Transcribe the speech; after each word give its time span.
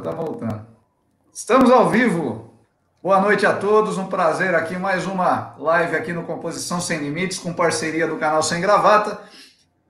tá 0.00 0.10
voltando. 0.10 0.66
Estamos 1.32 1.70
ao 1.70 1.88
vivo. 1.88 2.54
Boa 3.02 3.20
noite 3.20 3.44
a 3.44 3.52
todos, 3.52 3.98
um 3.98 4.06
prazer 4.06 4.54
aqui, 4.54 4.78
mais 4.78 5.06
uma 5.06 5.54
live 5.58 5.94
aqui 5.94 6.12
no 6.12 6.22
Composição 6.22 6.80
Sem 6.80 6.98
Limites, 6.98 7.38
com 7.38 7.52
parceria 7.52 8.06
do 8.06 8.16
canal 8.16 8.42
Sem 8.42 8.60
Gravata. 8.60 9.20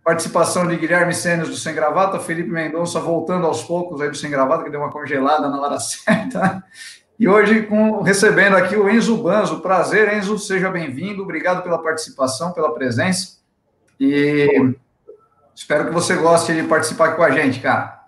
Participação 0.03 0.67
de 0.67 0.77
Guilherme 0.77 1.15
Sênios 1.15 1.49
do 1.49 1.57
Sem 1.57 1.75
Gravata, 1.75 2.19
Felipe 2.19 2.51
Mendonça 2.51 2.99
voltando 2.99 3.47
aos 3.47 3.63
poucos 3.63 4.01
aí 4.01 4.11
do 4.11 4.17
Sem 4.17 4.31
Gravata, 4.31 4.65
que 4.65 4.71
deu 4.71 4.81
uma 4.81 4.91
congelada 4.91 5.49
na 5.49 5.61
hora 5.61 5.79
certa. 5.81 6.65
E 7.19 7.29
hoje 7.29 7.63
com, 7.63 8.03
recebendo 8.03 8.57
aqui 8.57 8.77
o 8.77 8.91
Enzo 8.91 9.17
Banzo. 9.17 9.61
Prazer, 9.61 10.13
Enzo, 10.13 10.37
seja 10.39 10.69
bem-vindo. 10.69 11.23
Obrigado 11.23 11.63
pela 11.63 11.81
participação, 11.81 12.53
pela 12.53 12.75
presença. 12.75 13.39
E 14.01 14.75
espero 15.55 15.87
que 15.87 15.93
você 15.93 16.17
goste 16.17 16.53
de 16.53 16.65
participar 16.65 17.11
aqui 17.11 17.17
com 17.17 17.23
a 17.23 17.31
gente, 17.31 17.61
cara. 17.61 18.04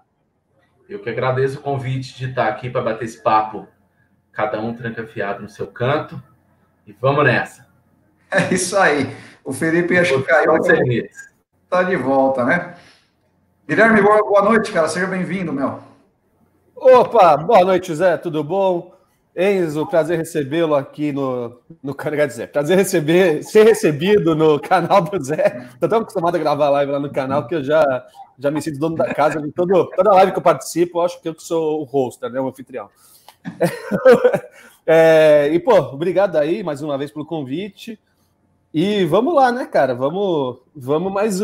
Eu 0.89 1.01
que 1.01 1.11
agradeço 1.11 1.59
o 1.59 1.63
convite 1.63 2.17
de 2.17 2.29
estar 2.29 2.47
aqui 2.49 2.71
para 2.71 2.81
bater 2.81 3.05
esse 3.05 3.21
papo, 3.21 3.67
cada 4.33 4.61
um 4.61 4.73
trancafiado 4.75 5.43
no 5.43 5.49
seu 5.49 5.67
canto. 5.67 6.23
E 6.87 6.93
vamos 6.93 7.25
nessa. 7.25 7.67
É 8.31 8.53
isso 8.55 8.77
aí. 8.77 9.17
O 9.45 9.53
Felipe 9.53 9.99
acho 9.99 10.23
que 10.23 10.29
caiu. 10.29 10.57
Está 11.65 11.83
de 11.83 11.97
volta, 11.97 12.45
né? 12.45 12.75
Guilherme, 13.69 14.01
boa 14.01 14.43
noite, 14.43 14.73
cara. 14.73 14.89
Seja 14.89 15.07
bem-vindo, 15.07 15.53
meu. 15.53 15.81
Opa, 16.75 17.37
boa 17.37 17.65
noite, 17.65 17.95
Zé. 17.95 18.17
Tudo 18.17 18.45
bom? 18.45 18.96
Enzo, 19.37 19.87
prazer 19.87 20.17
recebê-lo 20.17 20.75
aqui 20.75 21.13
no, 21.13 21.61
no. 21.83 21.95
Quer 21.95 22.27
dizer, 22.27 22.51
prazer 22.51 22.79
receber, 22.79 23.43
ser 23.45 23.65
recebido 23.65 24.35
no 24.35 24.59
canal 24.59 25.03
do 25.03 25.23
Zé. 25.23 25.69
Estou 25.75 25.89
tão 25.91 26.01
acostumado 26.01 26.37
a 26.37 26.39
gravar 26.39 26.71
live 26.71 26.93
lá 26.93 26.99
no 26.99 27.13
canal 27.13 27.47
que 27.47 27.55
eu 27.55 27.63
já, 27.63 27.85
já 28.39 28.51
me 28.51 28.63
sinto 28.63 28.79
dono 28.79 28.97
da 28.97 29.13
casa. 29.13 29.39
De 29.39 29.53
todo, 29.53 29.91
toda 29.95 30.15
live 30.15 30.33
que 30.33 30.39
eu 30.39 30.43
participo, 30.43 30.99
eu 30.99 31.03
acho 31.03 31.21
que 31.21 31.29
eu 31.29 31.39
sou 31.39 31.83
o 31.83 31.85
hoster, 31.85 32.31
né, 32.31 32.41
o 32.41 32.49
anfitrião. 32.49 32.89
É, 34.89 35.51
e, 35.53 35.59
pô, 35.59 35.77
obrigado 35.77 36.37
aí 36.37 36.63
mais 36.63 36.81
uma 36.81 36.97
vez 36.97 37.11
pelo 37.11 37.27
convite. 37.27 37.99
E 38.73 39.05
vamos 39.05 39.35
lá, 39.35 39.51
né, 39.51 39.67
cara? 39.67 39.97
Vamos, 39.97 40.59
vamos 40.73 41.13
mais. 41.13 41.41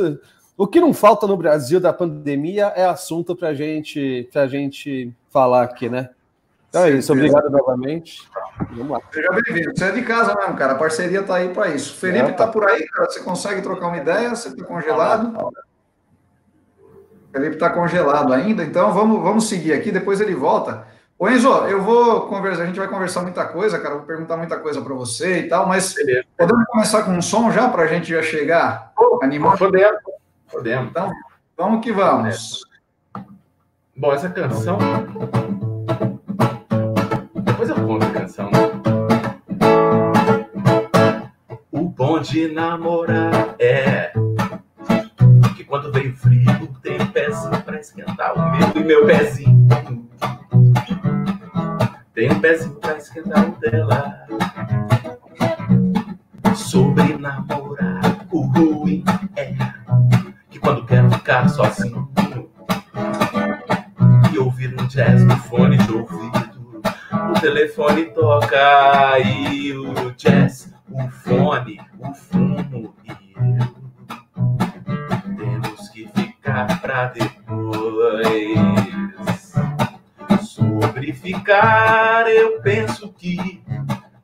O 0.56 0.64
que 0.64 0.80
não 0.80 0.94
falta 0.94 1.26
no 1.26 1.36
Brasil 1.36 1.80
da 1.80 1.92
pandemia 1.92 2.66
é 2.76 2.84
assunto 2.84 3.34
para 3.34 3.52
gente, 3.52 4.28
a 4.32 4.46
gente 4.46 5.12
falar 5.28 5.64
aqui, 5.64 5.88
né? 5.88 6.10
Então 6.72 6.84
é 6.84 6.90
isso, 6.92 7.12
obrigado 7.12 7.50
novamente. 7.50 8.26
Vamos 8.70 8.92
lá. 8.92 9.00
Seja 9.12 9.28
bem-vindo. 9.30 9.76
Você 9.76 9.84
é 9.84 9.90
de 9.90 10.02
casa 10.04 10.34
mesmo, 10.34 10.56
cara. 10.56 10.72
A 10.72 10.78
parceria 10.78 11.20
está 11.20 11.36
aí 11.36 11.50
para 11.50 11.68
isso. 11.68 11.94
Felipe 11.96 12.30
está 12.30 12.46
por 12.46 12.66
aí, 12.66 12.88
cara. 12.88 13.10
Você 13.10 13.20
consegue 13.20 13.60
trocar 13.60 13.88
uma 13.88 13.98
ideia? 13.98 14.30
Você 14.30 14.48
está 14.48 14.64
congelado? 14.64 15.52
Felipe 17.30 17.56
está 17.56 17.68
congelado 17.68 18.32
ainda, 18.32 18.64
então 18.64 18.90
vamos, 18.92 19.22
vamos 19.22 19.48
seguir 19.48 19.74
aqui, 19.74 19.92
depois 19.92 20.18
ele 20.20 20.34
volta. 20.34 20.86
Ô 21.18 21.28
Enzo, 21.28 21.48
eu 21.66 21.82
vou 21.82 22.22
conversar, 22.22 22.62
a 22.62 22.66
gente 22.66 22.78
vai 22.78 22.88
conversar 22.88 23.20
muita 23.20 23.44
coisa, 23.44 23.78
cara, 23.78 23.96
vou 23.96 24.04
perguntar 24.04 24.38
muita 24.38 24.58
coisa 24.58 24.80
para 24.80 24.94
você 24.94 25.40
e 25.40 25.48
tal, 25.48 25.66
mas 25.66 25.92
Beleza. 25.94 26.24
podemos 26.38 26.66
começar 26.66 27.02
com 27.02 27.12
um 27.12 27.22
som 27.22 27.50
já 27.50 27.68
para 27.68 27.82
a 27.82 27.86
gente 27.86 28.10
já 28.10 28.22
chegar 28.22 28.92
animado? 29.22 29.58
Podemos, 29.58 30.00
podemos. 30.50 30.90
Então, 30.90 31.10
vamos 31.56 31.82
que 31.82 31.92
vamos. 31.92 32.64
Bom, 33.94 34.12
essa 34.12 34.30
canção 34.30 34.78
canção. 34.78 35.61
O 42.12 42.16
bom 42.16 42.20
de 42.20 42.46
namorar 42.46 43.56
é 43.58 44.12
que 45.56 45.64
quando 45.64 45.90
veio 45.90 46.14
frio 46.14 46.68
tem 46.82 46.98
pezinho 47.06 47.62
pra 47.62 47.80
esquentar 47.80 48.34
o 48.34 48.50
meu 48.50 48.82
e 48.82 48.84
meu 48.84 49.06
pezinho. 49.06 49.66
Tem 52.12 52.30
um 52.30 52.38
pezinho 52.38 52.74
pra 52.74 52.98
esquentar 52.98 53.48
o 53.48 53.58
dela. 53.58 54.26
Sobre 56.54 57.16
namorar, 57.16 58.26
o 58.30 58.42
ruim 58.42 59.02
é 59.34 59.54
que 60.50 60.58
quando 60.58 60.84
quero 60.84 61.10
ficar 61.12 61.48
sozinho 61.48 62.10
e 64.34 64.38
ouvir 64.38 64.78
um 64.78 64.86
jazz 64.86 65.24
no 65.24 65.36
fone 65.38 65.78
de 65.78 65.92
ouvido 65.94 66.52
o 67.12 67.40
telefone 67.40 68.06
toca 68.06 69.18
e 69.20 69.72
o 69.72 70.12
jazz, 70.12 70.72
o 70.90 71.08
fone, 71.10 71.80
o 72.02 72.14
fumo 72.14 72.94
e 73.04 73.10
eu 73.10 73.82
temos 75.36 75.88
que 75.90 76.08
ficar 76.08 76.80
pra 76.80 77.06
depois. 77.06 78.58
Sobre 80.42 81.12
ficar, 81.12 82.28
eu 82.28 82.60
penso 82.60 83.12
que 83.12 83.62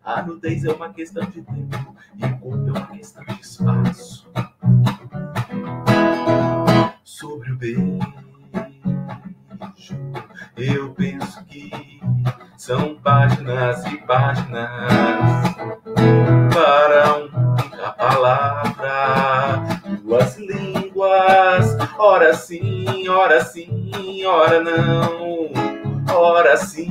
a 0.05 0.23
nudez 0.23 0.65
é 0.65 0.73
uma 0.73 0.93
questão 0.93 1.25
de 1.25 1.43
tempo 1.43 1.97
e 2.17 2.25
o 2.25 2.39
corpo 2.39 2.69
é 2.69 2.71
uma 2.71 2.87
questão 2.89 3.25
de 3.25 3.41
espaço. 3.41 4.31
Sobre 7.05 7.53
o 7.53 7.57
beijo, 7.57 7.99
eu 10.57 10.91
penso 10.95 11.45
que 11.45 11.71
são 12.57 12.97
páginas 12.97 13.85
e 13.87 13.97
páginas 13.99 15.48
sim, 23.99 24.25
ora 24.25 24.61
não, 24.63 25.51
ora 26.15 26.57
sim, 26.57 26.89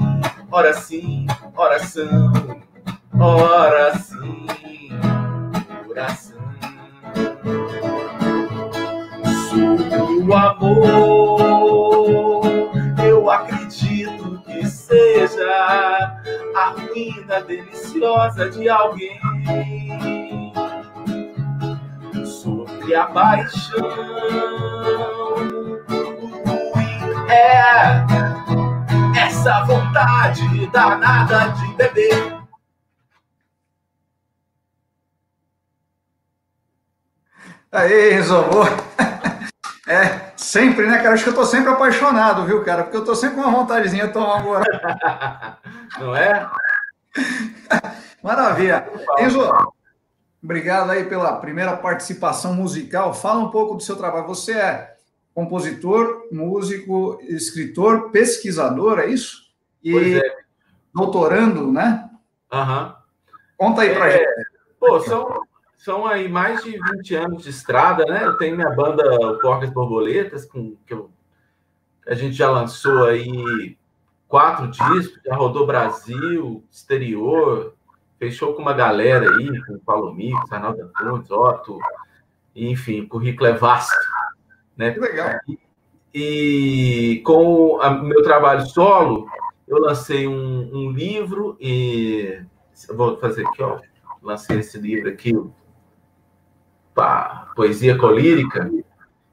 ora 0.52 0.74
sim, 0.74 1.26
oração, 1.56 2.34
ora 3.20 3.98
sim, 3.98 4.46
oração. 5.90 6.38
Sobre 9.50 9.96
o 10.26 10.34
amor, 10.36 10.82
eu 13.06 13.32
acredito 13.32 14.28
seja 14.66 16.20
a 16.56 16.70
ruína 16.70 17.42
deliciosa 17.42 18.50
de 18.50 18.68
alguém. 18.70 19.20
Sobre 22.26 22.96
a 22.96 23.06
paixão, 23.06 23.87
danada 30.78 31.50
de 31.54 31.74
beber. 31.74 32.38
Aí, 37.72 38.12
resolveu. 38.12 38.64
É, 39.90 40.28
Sempre, 40.36 40.86
né, 40.86 40.98
cara? 40.98 41.14
Acho 41.14 41.24
que 41.24 41.30
eu 41.30 41.36
tô 41.36 41.46
sempre 41.46 41.70
apaixonado, 41.72 42.46
viu, 42.46 42.64
cara? 42.64 42.84
Porque 42.84 42.98
eu 42.98 43.04
tô 43.04 43.16
sempre 43.16 43.36
com 43.36 43.42
uma 43.42 43.58
vontadezinha 43.58 44.08
de 44.08 44.14
tomar 44.14 44.46
um 44.46 44.54
Não 46.00 46.16
é? 46.16 46.50
Maravilha. 48.22 48.88
Enzo, 49.20 49.42
obrigado 50.44 50.92
aí 50.92 51.06
pela 51.06 51.38
primeira 51.38 51.76
participação 51.76 52.54
musical. 52.54 53.14
Fala 53.14 53.40
um 53.40 53.50
pouco 53.50 53.76
do 53.76 53.84
seu 53.84 53.96
trabalho. 53.96 54.28
Você 54.28 54.54
é 54.54 54.96
compositor, 55.34 56.28
músico, 56.32 57.20
escritor, 57.24 58.12
pesquisador, 58.12 59.00
é 59.00 59.08
isso? 59.08 59.48
E 59.84 59.92
pois 59.92 60.16
é. 60.18 60.47
Doutorando, 60.98 61.72
né? 61.72 62.10
Aham. 62.52 62.86
Uhum. 62.86 62.94
Conta 63.58 63.82
aí 63.82 63.96
pra 63.96 64.08
é... 64.08 64.18
gente. 64.18 64.48
Pô, 64.80 65.00
são 65.00 65.48
são 65.78 66.06
aí 66.06 66.28
mais 66.28 66.64
de 66.66 66.72
20 66.72 67.16
anos 67.16 67.44
de 67.44 67.50
estrada, 67.50 68.04
né? 68.06 68.26
Eu 68.26 68.38
tenho 68.38 68.58
minha 68.58 68.70
banda 68.72 69.04
Porcas 69.40 69.70
Borboletas, 69.70 70.44
com, 70.44 70.76
que 70.86 70.94
eu, 70.94 71.10
a 72.06 72.14
gente 72.14 72.34
já 72.34 72.50
lançou 72.50 73.06
aí 73.06 73.78
quatro 74.28 74.68
discos, 74.68 75.22
já 75.26 75.34
rodou 75.34 75.66
Brasil, 75.66 76.62
exterior, 76.70 77.74
fechou 78.20 78.54
com 78.54 78.62
uma 78.62 78.74
galera 78.74 79.34
aí, 79.34 79.66
com 79.66 79.76
o 79.76 79.80
Paulo 79.80 80.14
Mico, 80.14 80.44
Arnaldo 80.52 80.82
Antunes, 80.82 81.32
Otto, 81.32 81.80
enfim, 82.54 83.02
o 83.02 83.08
currículo 83.08 83.48
é 83.48 83.54
vasto. 83.54 83.96
Né? 84.76 84.92
Que 84.92 85.00
legal. 85.00 85.40
E, 85.48 85.60
e 86.14 87.22
com 87.22 87.78
o 87.78 88.04
meu 88.04 88.24
trabalho 88.24 88.66
solo, 88.66 89.30
eu 89.68 89.80
lancei 89.80 90.28
um, 90.28 90.70
um 90.74 90.92
livro 90.92 91.58
e 91.60 92.42
vou 92.90 93.18
fazer 93.18 93.46
aqui, 93.46 93.62
ó, 93.62 93.80
lancei 94.22 94.60
esse 94.60 94.80
livro 94.80 95.10
aqui, 95.10 95.34
Poesia 97.56 97.98
Colírica, 97.98 98.70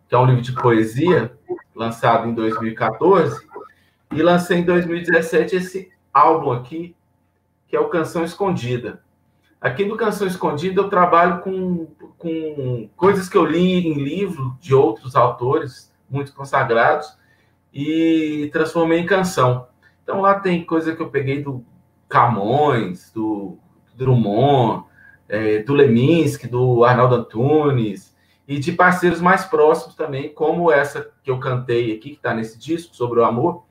que 0.08 0.14
é 0.14 0.18
um 0.18 0.26
livro 0.26 0.42
de 0.42 0.52
poesia, 0.52 1.36
lançado 1.74 2.28
em 2.28 2.34
2014, 2.34 3.46
e 4.12 4.22
lancei 4.22 4.58
em 4.58 4.64
2017 4.64 5.56
esse 5.56 5.92
álbum 6.12 6.52
aqui, 6.52 6.94
que 7.66 7.76
é 7.76 7.80
o 7.80 7.88
Canção 7.88 8.24
Escondida. 8.24 9.02
Aqui 9.60 9.84
no 9.84 9.96
Canção 9.96 10.26
Escondida 10.26 10.80
eu 10.80 10.90
trabalho 10.90 11.40
com, 11.40 11.86
com 12.18 12.88
coisas 12.96 13.28
que 13.28 13.36
eu 13.36 13.46
li 13.46 13.86
em 13.86 13.94
livro 13.94 14.56
de 14.60 14.74
outros 14.74 15.16
autores, 15.16 15.92
muito 16.08 16.34
consagrados, 16.34 17.16
e 17.72 18.50
transformei 18.52 19.00
em 19.00 19.06
canção. 19.06 19.66
Então 20.04 20.20
lá 20.20 20.38
tem 20.38 20.64
coisa 20.64 20.94
que 20.94 21.02
eu 21.02 21.10
peguei 21.10 21.42
do 21.42 21.64
Camões, 22.08 23.10
do 23.10 23.58
Drummond, 23.96 24.84
é, 25.28 25.58
do 25.60 25.74
Leminski, 25.74 26.46
do 26.46 26.84
Arnaldo 26.84 27.16
Antunes, 27.16 28.14
e 28.46 28.58
de 28.58 28.72
parceiros 28.72 29.20
mais 29.20 29.44
próximos 29.44 29.96
também, 29.96 30.32
como 30.32 30.70
essa 30.70 31.10
que 31.22 31.30
eu 31.30 31.40
cantei 31.40 31.92
aqui, 31.96 32.10
que 32.10 32.16
está 32.16 32.34
nesse 32.34 32.58
disco, 32.58 32.94
sobre 32.94 33.18
o 33.18 33.24
amor, 33.24 33.64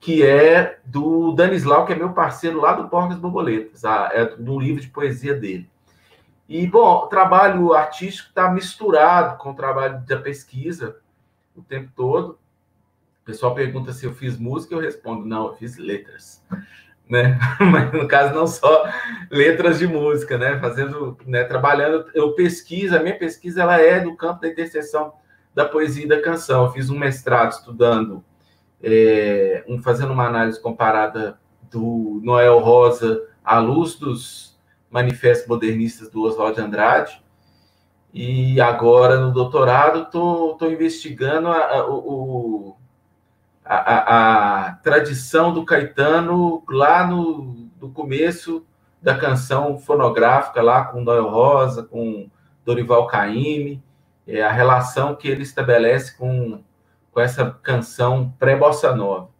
que 0.00 0.26
é 0.26 0.80
do 0.84 1.32
Danislau, 1.32 1.86
que 1.86 1.92
é 1.92 1.96
meu 1.96 2.12
parceiro 2.12 2.60
lá 2.60 2.72
do 2.72 2.88
Porcas 2.88 3.18
Borboletas, 3.18 3.84
a, 3.84 4.10
é 4.12 4.24
do 4.24 4.58
livro 4.58 4.80
de 4.80 4.88
poesia 4.88 5.34
dele. 5.34 5.70
E, 6.48 6.66
bom, 6.66 7.04
o 7.04 7.06
trabalho 7.06 7.72
artístico 7.72 8.30
está 8.30 8.50
misturado 8.50 9.38
com 9.38 9.52
o 9.52 9.54
trabalho 9.54 10.04
da 10.04 10.16
pesquisa 10.16 10.96
o 11.54 11.62
tempo 11.62 11.92
todo. 11.94 12.39
O 13.22 13.24
pessoal 13.24 13.54
pergunta 13.54 13.92
se 13.92 14.06
eu 14.06 14.14
fiz 14.14 14.36
música, 14.36 14.74
eu 14.74 14.80
respondo, 14.80 15.26
não, 15.26 15.48
eu 15.48 15.54
fiz 15.54 15.76
letras. 15.76 16.44
Né? 17.08 17.38
Mas 17.60 17.92
no 17.92 18.08
caso 18.08 18.34
não 18.34 18.46
só 18.46 18.88
letras 19.30 19.78
de 19.78 19.86
música, 19.86 20.38
né? 20.38 20.58
Fazendo, 20.58 21.18
né? 21.26 21.44
Trabalhando, 21.44 22.06
eu 22.14 22.32
pesquiso, 22.34 22.96
a 22.96 23.00
minha 23.00 23.18
pesquisa 23.18 23.62
ela 23.62 23.80
é 23.80 24.00
do 24.00 24.16
campo 24.16 24.40
da 24.40 24.48
interseção 24.48 25.12
da 25.54 25.64
poesia 25.64 26.04
e 26.04 26.08
da 26.08 26.22
canção. 26.22 26.64
Eu 26.64 26.72
fiz 26.72 26.88
um 26.90 26.98
mestrado 26.98 27.52
estudando, 27.52 28.24
é, 28.82 29.64
um, 29.68 29.82
fazendo 29.82 30.12
uma 30.12 30.26
análise 30.26 30.60
comparada 30.60 31.38
do 31.70 32.20
Noel 32.22 32.58
Rosa 32.58 33.26
à 33.44 33.58
luz 33.58 33.96
dos 33.96 34.58
manifestos 34.90 35.48
modernistas 35.48 36.10
do 36.10 36.22
Oswald 36.22 36.56
de 36.56 36.62
Andrade. 36.62 37.22
E 38.12 38.60
agora, 38.60 39.20
no 39.20 39.32
doutorado, 39.32 40.02
estou 40.02 40.70
investigando 40.70 41.48
a, 41.48 41.78
a, 41.78 41.88
o, 41.88 42.76
a, 43.70 43.76
a, 43.76 44.66
a, 44.66 44.72
tradição 44.72 45.54
do 45.54 45.64
Caetano 45.64 46.64
lá 46.68 47.06
no, 47.06 47.70
no 47.80 47.88
começo 47.92 48.66
da 49.00 49.16
canção 49.16 49.78
fonográfica, 49.78 50.60
lá 50.60 50.86
com 50.86 51.04
Noel 51.04 51.28
Rosa, 51.28 51.84
com 51.84 52.28
Dorival 52.64 53.06
Caymmi, 53.06 53.80
é, 54.26 54.42
a 54.42 54.50
relação 54.50 55.14
que 55.14 55.28
ele 55.28 55.44
estabelece 55.44 56.18
com, 56.18 56.64
com 57.12 57.20
essa 57.20 57.48
canção 57.62 58.34
pré-bossa 58.40 58.92
nova. 58.92 59.30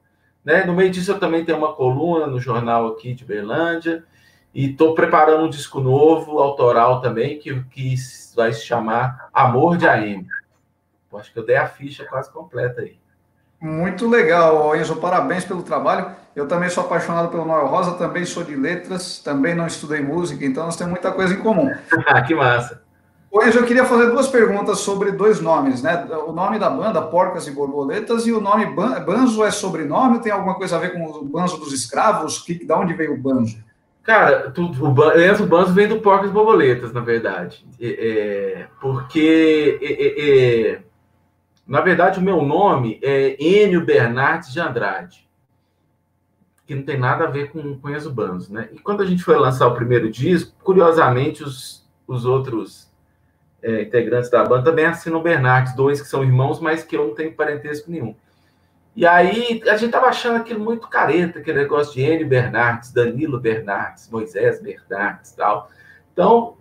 Né? 0.44 0.65
No 0.65 0.75
meio 0.75 0.93
disso, 0.93 1.11
eu 1.11 1.19
também 1.19 1.44
tenho 1.44 1.59
uma 1.59 1.73
coluna 1.73 2.29
no 2.29 2.38
jornal 2.38 2.87
aqui 2.87 3.12
de 3.12 3.25
Berlândia, 3.25 4.05
e 4.55 4.71
estou 4.71 4.94
preparando 4.94 5.44
um 5.44 5.50
disco 5.50 5.81
novo, 5.81 6.38
autoral 6.38 7.00
também, 7.00 7.37
que, 7.41 7.65
que 7.65 7.97
vai 8.37 8.53
se 8.53 8.65
chamar 8.65 9.29
Amor 9.35 9.77
de 9.77 9.88
AM. 9.88 10.25
Acho 11.15 11.32
que 11.32 11.38
eu 11.41 11.44
dei 11.44 11.56
a 11.56 11.67
ficha 11.67 12.05
quase 12.05 12.32
completa 12.32 12.82
aí. 12.82 13.00
Muito 13.60 14.08
legal, 14.08 14.74
Enzo. 14.74 14.96
Parabéns 14.96 15.44
pelo 15.44 15.62
trabalho. 15.62 16.06
Eu 16.34 16.48
também 16.48 16.70
sou 16.70 16.84
apaixonado 16.84 17.28
pelo 17.28 17.44
Noel 17.44 17.66
Rosa, 17.66 17.92
também 17.92 18.24
sou 18.24 18.44
de 18.44 18.54
letras, 18.54 19.18
também 19.18 19.54
não 19.54 19.66
estudei 19.66 20.00
música, 20.00 20.44
então 20.44 20.64
nós 20.64 20.76
temos 20.76 20.92
muita 20.92 21.10
coisa 21.10 21.34
em 21.34 21.38
comum. 21.38 21.70
que 22.26 22.34
massa. 22.34 22.80
Enzo, 23.32 23.58
eu 23.58 23.64
queria 23.64 23.84
fazer 23.84 24.10
duas 24.10 24.26
perguntas 24.26 24.78
sobre 24.78 25.12
dois 25.12 25.40
nomes, 25.40 25.82
né? 25.82 26.04
O 26.26 26.32
nome 26.32 26.58
da 26.58 26.68
banda, 26.68 27.00
Porcas 27.00 27.46
e 27.46 27.52
Borboletas, 27.52 28.26
e 28.26 28.32
o 28.32 28.40
nome 28.40 28.66
Banzo 28.66 29.44
é 29.44 29.50
sobrenome? 29.50 30.20
Tem 30.20 30.32
alguma 30.32 30.54
coisa 30.54 30.76
a 30.76 30.80
ver 30.80 30.92
com 30.92 31.04
o 31.04 31.24
Banzo 31.24 31.56
dos 31.58 31.72
escravos? 31.72 32.40
Que, 32.40 32.64
da 32.64 32.76
onde 32.76 32.92
veio 32.92 33.14
o 33.14 33.16
Banzo? 33.16 33.56
Cara, 34.02 34.50
tu, 34.50 34.62
o 34.62 35.20
Enzo 35.20 35.46
Banzo 35.46 35.72
vem 35.72 35.86
do 35.86 36.00
Porcas 36.00 36.30
Borboletas, 36.30 36.92
na 36.92 37.00
verdade. 37.00 37.64
É, 37.80 38.66
porque, 38.80 39.78
é, 39.80 40.72
é, 40.72 40.78
na 41.70 41.81
verdade, 41.81 42.19
o 42.19 42.22
meu 42.22 42.43
nome 42.43 42.99
é 43.00 43.40
Enio 43.40 43.87
Bernardes 43.87 44.52
de 44.52 44.58
Andrade, 44.58 45.25
que 46.67 46.75
não 46.75 46.82
tem 46.82 46.99
nada 46.99 47.22
a 47.22 47.31
ver 47.31 47.52
com, 47.52 47.78
com 47.78 48.11
Banzo, 48.11 48.52
né? 48.52 48.69
E 48.72 48.78
quando 48.81 49.05
a 49.05 49.06
gente 49.06 49.22
foi 49.22 49.38
lançar 49.38 49.69
o 49.69 49.75
primeiro 49.76 50.11
disco, 50.11 50.52
curiosamente, 50.64 51.44
os, 51.44 51.88
os 52.08 52.25
outros 52.25 52.90
é, 53.62 53.82
integrantes 53.82 54.28
da 54.28 54.43
banda 54.43 54.64
também 54.64 54.84
assinam 54.84 55.22
Bernardes, 55.22 55.76
dois 55.76 56.02
que 56.02 56.08
são 56.08 56.25
irmãos, 56.25 56.58
mas 56.58 56.82
que 56.82 56.96
eu 56.96 57.06
não 57.06 57.14
tenho 57.14 57.37
parentesco 57.37 57.88
nenhum. 57.88 58.17
E 58.96 59.06
aí 59.06 59.62
a 59.69 59.76
gente 59.76 59.93
tava 59.93 60.06
achando 60.06 60.38
aquilo 60.38 60.58
muito 60.58 60.88
careta, 60.88 61.38
aquele 61.38 61.58
negócio 61.58 61.94
de 61.94 62.00
Enio 62.00 62.26
Bernardes, 62.26 62.93
Danilo 62.93 63.38
Bernardes, 63.38 64.11
Moisés 64.11 64.61
Bernardes 64.61 65.31
tal. 65.37 65.70
Então, 66.12 66.56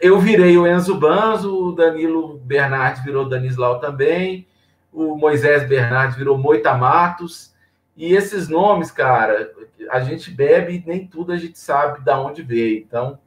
eu 0.00 0.18
virei 0.18 0.56
o 0.56 0.66
Enzo 0.66 0.98
Banzo, 0.98 1.68
o 1.68 1.72
Danilo 1.72 2.38
Bernardes 2.38 3.04
virou 3.04 3.28
Danislau 3.28 3.78
também, 3.78 4.46
o 4.92 5.16
Moisés 5.16 5.68
Bernardes 5.68 6.16
virou 6.16 6.38
Moita 6.38 6.74
Matos. 6.74 7.54
E 7.96 8.14
esses 8.14 8.48
nomes, 8.48 8.90
cara, 8.90 9.52
a 9.90 10.00
gente 10.00 10.30
bebe 10.30 10.76
e 10.76 10.88
nem 10.88 11.06
tudo 11.06 11.32
a 11.32 11.36
gente 11.36 11.58
sabe 11.58 12.02
de 12.02 12.10
onde 12.12 12.42
veio. 12.42 12.78
Então, 12.78 13.18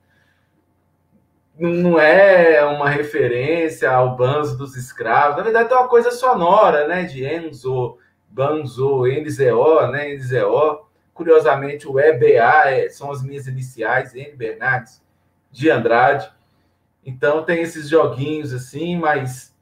não 1.57 1.99
é 1.99 2.63
uma 2.65 2.89
referência 2.89 3.91
ao 3.91 4.15
Banzo 4.15 4.57
dos 4.57 4.75
escravos. 4.75 5.37
Na 5.37 5.43
verdade, 5.43 5.71
é 5.71 5.75
uma 5.75 5.87
coisa 5.87 6.09
sonora, 6.09 6.87
né? 6.87 7.03
De 7.03 7.23
Enzo, 7.23 7.97
Banzo, 8.27 9.03
NZO, 9.05 9.87
né? 9.91 10.15
NZO. 10.15 10.87
Curiosamente, 11.13 11.87
o 11.87 11.99
EBA 11.99 12.71
é, 12.71 12.89
são 12.89 13.11
as 13.11 13.21
minhas 13.21 13.45
iniciais, 13.45 14.15
N 14.15 14.35
Bernardes, 14.35 15.03
de 15.51 15.69
Andrade. 15.69 16.32
Então, 17.05 17.43
tem 17.43 17.61
esses 17.61 17.89
joguinhos 17.89 18.53
assim, 18.53 18.97
mas 18.97 19.53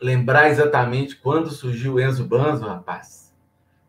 lembrar 0.00 0.48
exatamente 0.48 1.16
quando 1.16 1.50
surgiu 1.50 1.94
o 1.94 2.00
Enzo 2.00 2.24
Banzo, 2.24 2.66
rapaz, 2.66 3.32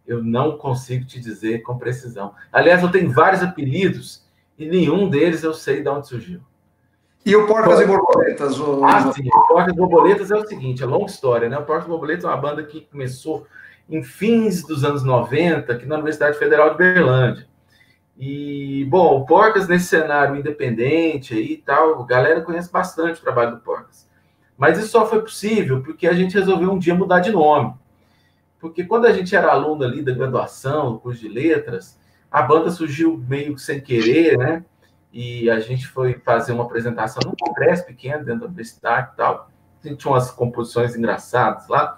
eu 0.06 0.24
não 0.24 0.58
consigo 0.58 1.06
te 1.06 1.20
dizer 1.20 1.64
com 1.64 1.78
precisão. 1.78 2.34
Aliás, 2.52 2.84
eu 2.84 2.92
tenho 2.92 3.12
vários 3.12 3.42
apelidos 3.42 4.26
e 4.58 4.68
nenhum 4.68 5.10
deles 5.10 5.44
eu 5.44 5.54
sei 5.54 5.82
de 5.82 5.90
onde 5.90 6.08
surgiu. 6.08 6.42
E 7.26 7.36
o 7.36 7.46
Porcas 7.46 7.80
e 7.80 7.86
Borboletas? 7.86 8.60
O... 8.60 8.84
Ah, 8.84 9.12
sim. 9.14 9.28
O 9.28 9.48
Porcas 9.48 9.74
e 9.74 9.78
Borboletas 9.78 10.32
é 10.32 10.36
o 10.36 10.46
seguinte, 10.46 10.84
é 10.84 10.86
longa 10.86 11.06
história, 11.06 11.48
né? 11.48 11.58
O 11.58 11.64
Porcas 11.64 11.86
e 11.86 11.90
Borboletas 11.90 12.26
é 12.26 12.28
uma 12.28 12.38
banda 12.38 12.64
que 12.64 12.82
começou 12.82 13.48
em 13.90 14.04
fins 14.04 14.64
dos 14.64 14.84
anos 14.84 15.04
90, 15.04 15.72
aqui 15.72 15.86
na 15.86 15.96
Universidade 15.96 16.38
Federal 16.38 16.72
de 16.72 16.78
Berlândia. 16.78 17.48
E, 18.24 18.86
bom, 18.86 19.20
o 19.20 19.26
Porcas 19.26 19.68
nesse 19.68 19.86
cenário 19.86 20.36
independente 20.36 21.34
aí 21.34 21.54
e 21.54 21.58
tal, 21.58 22.04
a 22.04 22.06
galera 22.06 22.42
conhece 22.42 22.72
bastante 22.72 23.20
o 23.20 23.24
trabalho 23.24 23.56
do 23.56 23.62
Porcas. 23.62 24.08
Mas 24.56 24.78
isso 24.78 24.90
só 24.90 25.08
foi 25.08 25.22
possível 25.22 25.82
porque 25.82 26.06
a 26.06 26.14
gente 26.14 26.36
resolveu 26.36 26.72
um 26.72 26.78
dia 26.78 26.94
mudar 26.94 27.20
de 27.20 27.32
nome. 27.32 27.74
Porque 28.60 28.84
quando 28.84 29.08
a 29.08 29.12
gente 29.12 29.36
era 29.36 29.52
aluno 29.52 29.84
ali 29.84 30.04
da 30.04 30.14
graduação, 30.14 31.00
curso 31.00 31.20
de 31.20 31.30
letras, 31.30 32.00
a 32.30 32.44
banda 32.44 32.70
surgiu 32.70 33.18
meio 33.28 33.58
sem 33.58 33.82
querer, 33.82 34.38
né? 34.38 34.64
E 35.12 35.50
a 35.50 35.60
gente 35.60 35.88
foi 35.88 36.14
fazer 36.24 36.52
uma 36.52 36.66
apresentação 36.66 37.24
num 37.26 37.34
congresso 37.36 37.88
pequeno 37.88 38.24
dentro 38.24 38.42
da 38.42 38.46
universidade 38.46 39.10
e 39.14 39.18
tal. 39.18 39.50
A 39.84 39.88
gente 39.88 39.98
tinha 39.98 40.14
umas 40.14 40.30
composições 40.30 40.96
engraçadas 40.96 41.68
lá 41.68 41.98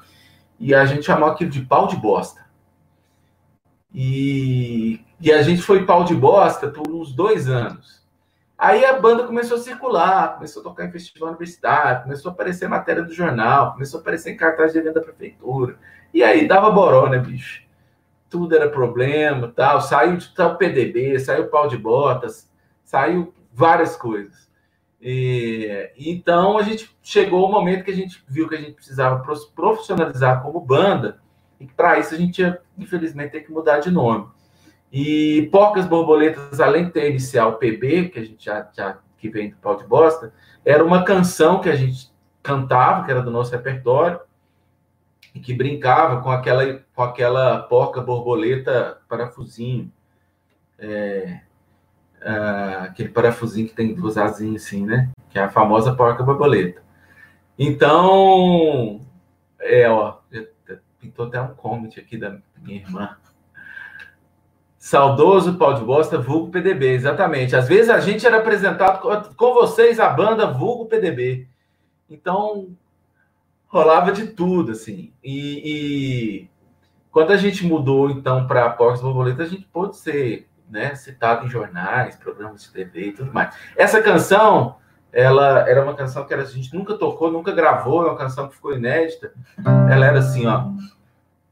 e 0.57 0.73
a 0.73 0.85
gente 0.85 1.03
chamou 1.03 1.27
aquilo 1.27 1.49
de 1.49 1.63
pau 1.63 1.85
de 1.85 1.97
bosta. 1.97 2.45
E, 3.93 5.05
e 5.21 5.31
a 5.31 5.41
gente 5.43 5.61
foi 5.61 5.85
pau 5.85 6.03
de 6.03 6.15
bosta 6.15 6.67
por 6.67 6.89
uns 6.89 7.13
dois 7.13 7.47
anos. 7.47 8.03
Aí 8.57 8.85
a 8.85 8.93
banda 8.93 9.25
começou 9.25 9.57
a 9.57 9.61
circular, 9.61 10.35
começou 10.35 10.61
a 10.61 10.63
tocar 10.63 10.85
em 10.85 10.91
festival 10.91 11.29
universitário, 11.29 12.03
começou 12.03 12.29
a 12.29 12.33
aparecer 12.33 12.67
matéria 12.67 13.03
do 13.03 13.13
jornal, 13.13 13.73
começou 13.73 13.99
a 13.99 14.01
aparecer 14.01 14.31
em 14.31 14.37
cartaz 14.37 14.71
de 14.71 14.79
evento 14.79 14.95
da 14.95 15.01
prefeitura. 15.01 15.77
E 16.13 16.23
aí 16.23 16.47
dava 16.47 16.71
boró, 16.71 17.09
né, 17.09 17.19
bicho? 17.19 17.63
Tudo 18.29 18.55
era 18.55 18.69
problema, 18.69 19.51
tal. 19.55 19.81
Saiu 19.81 20.17
de 20.17 20.33
tal 20.33 20.57
PDB, 20.57 21.19
saiu 21.19 21.49
pau 21.49 21.67
de 21.67 21.77
botas, 21.77 22.49
saiu 22.83 23.33
várias 23.51 23.95
coisas. 23.95 24.49
E, 25.01 25.91
então 25.97 26.57
a 26.57 26.63
gente 26.63 26.95
chegou 27.03 27.45
o 27.45 27.51
momento 27.51 27.83
que 27.83 27.91
a 27.91 27.95
gente 27.95 28.23
viu 28.27 28.47
que 28.47 28.55
a 28.55 28.61
gente 28.61 28.73
precisava 28.73 29.21
profissionalizar 29.53 30.41
como 30.41 30.61
banda, 30.61 31.19
e 31.63 31.67
para 31.67 31.97
isso 31.97 32.13
a 32.13 32.17
gente 32.17 32.41
ia, 32.41 32.59
infelizmente, 32.77 33.31
ter 33.31 33.41
que 33.41 33.51
mudar 33.51 33.79
de 33.79 33.89
nome. 33.89 34.27
E 34.91 35.47
Porcas 35.51 35.87
Borboletas, 35.87 36.59
além 36.59 36.85
de 36.85 36.91
ter 36.91 37.09
inicial 37.09 37.57
PB, 37.57 38.09
que 38.09 38.19
a 38.19 38.23
gente 38.23 38.45
já, 38.45 38.69
já 38.75 38.99
que 39.17 39.29
vem 39.29 39.49
do 39.49 39.55
pau 39.55 39.77
de 39.77 39.85
bosta, 39.85 40.33
era 40.65 40.83
uma 40.83 41.03
canção 41.03 41.61
que 41.61 41.69
a 41.69 41.75
gente 41.75 42.11
cantava, 42.41 43.05
que 43.05 43.11
era 43.11 43.21
do 43.21 43.31
nosso 43.31 43.51
repertório, 43.51 44.19
e 45.33 45.39
que 45.39 45.53
brincava 45.53 46.21
com 46.21 46.29
aquela, 46.29 46.81
com 46.93 47.01
aquela 47.01 47.59
porca 47.63 48.01
borboleta 48.01 48.97
parafusinho. 49.07 49.91
É, 50.77 51.39
aquele 52.81 53.09
parafusinho 53.09 53.67
que 53.67 53.73
tem 53.73 53.95
duas 53.95 54.17
asinhas 54.17 54.65
assim, 54.65 54.85
né? 54.85 55.09
Que 55.29 55.39
é 55.39 55.43
a 55.43 55.49
famosa 55.49 55.95
porca 55.95 56.23
borboleta. 56.23 56.83
Então, 57.57 59.01
é, 59.59 59.89
ó, 59.89 60.17
pintou 61.03 61.27
até 61.27 61.41
um 61.41 61.53
comment 61.53 61.89
aqui 61.97 62.17
da 62.17 62.37
minha 62.61 62.79
irmã. 62.79 63.17
Saudoso 64.77 65.57
pau 65.57 65.73
de 65.73 65.83
bosta, 65.83 66.17
vulgo 66.17 66.51
PDB, 66.51 66.93
exatamente. 66.93 67.55
Às 67.55 67.67
vezes 67.67 67.89
a 67.89 67.99
gente 67.99 68.25
era 68.25 68.37
apresentado 68.37 69.33
com 69.35 69.53
vocês 69.53 69.99
a 69.99 70.09
banda 70.09 70.47
vulgo 70.47 70.85
PDB. 70.87 71.47
Então, 72.09 72.75
rolava 73.67 74.11
de 74.11 74.27
tudo, 74.27 74.71
assim. 74.71 75.13
E, 75.23 76.49
quando 77.11 77.31
a 77.31 77.37
gente 77.37 77.65
mudou, 77.65 78.09
então, 78.09 78.45
para 78.47 78.69
Porcos 78.71 79.01
Borboleta, 79.01 79.43
a 79.43 79.47
gente 79.47 79.65
pôde 79.71 79.97
ser 79.97 80.47
né, 80.69 80.95
citado 80.95 81.45
em 81.45 81.49
jornais, 81.49 82.15
programas 82.15 82.63
de 82.63 82.71
TV 82.71 83.07
e 83.07 83.13
tudo 83.13 83.33
mais. 83.33 83.55
Essa 83.75 84.01
canção, 84.01 84.75
ela 85.13 85.69
era 85.69 85.83
uma 85.83 85.93
canção 85.93 86.25
que 86.25 86.33
a 86.33 86.43
gente 86.43 86.75
nunca 86.75 86.97
tocou, 86.97 87.31
nunca 87.31 87.51
gravou, 87.51 88.03
é 88.03 88.09
uma 88.09 88.17
canção 88.17 88.47
que 88.47 88.55
ficou 88.55 88.75
inédita. 88.75 89.31
Ela 89.89 90.07
era 90.07 90.19
assim, 90.19 90.47
ó. 90.47 90.65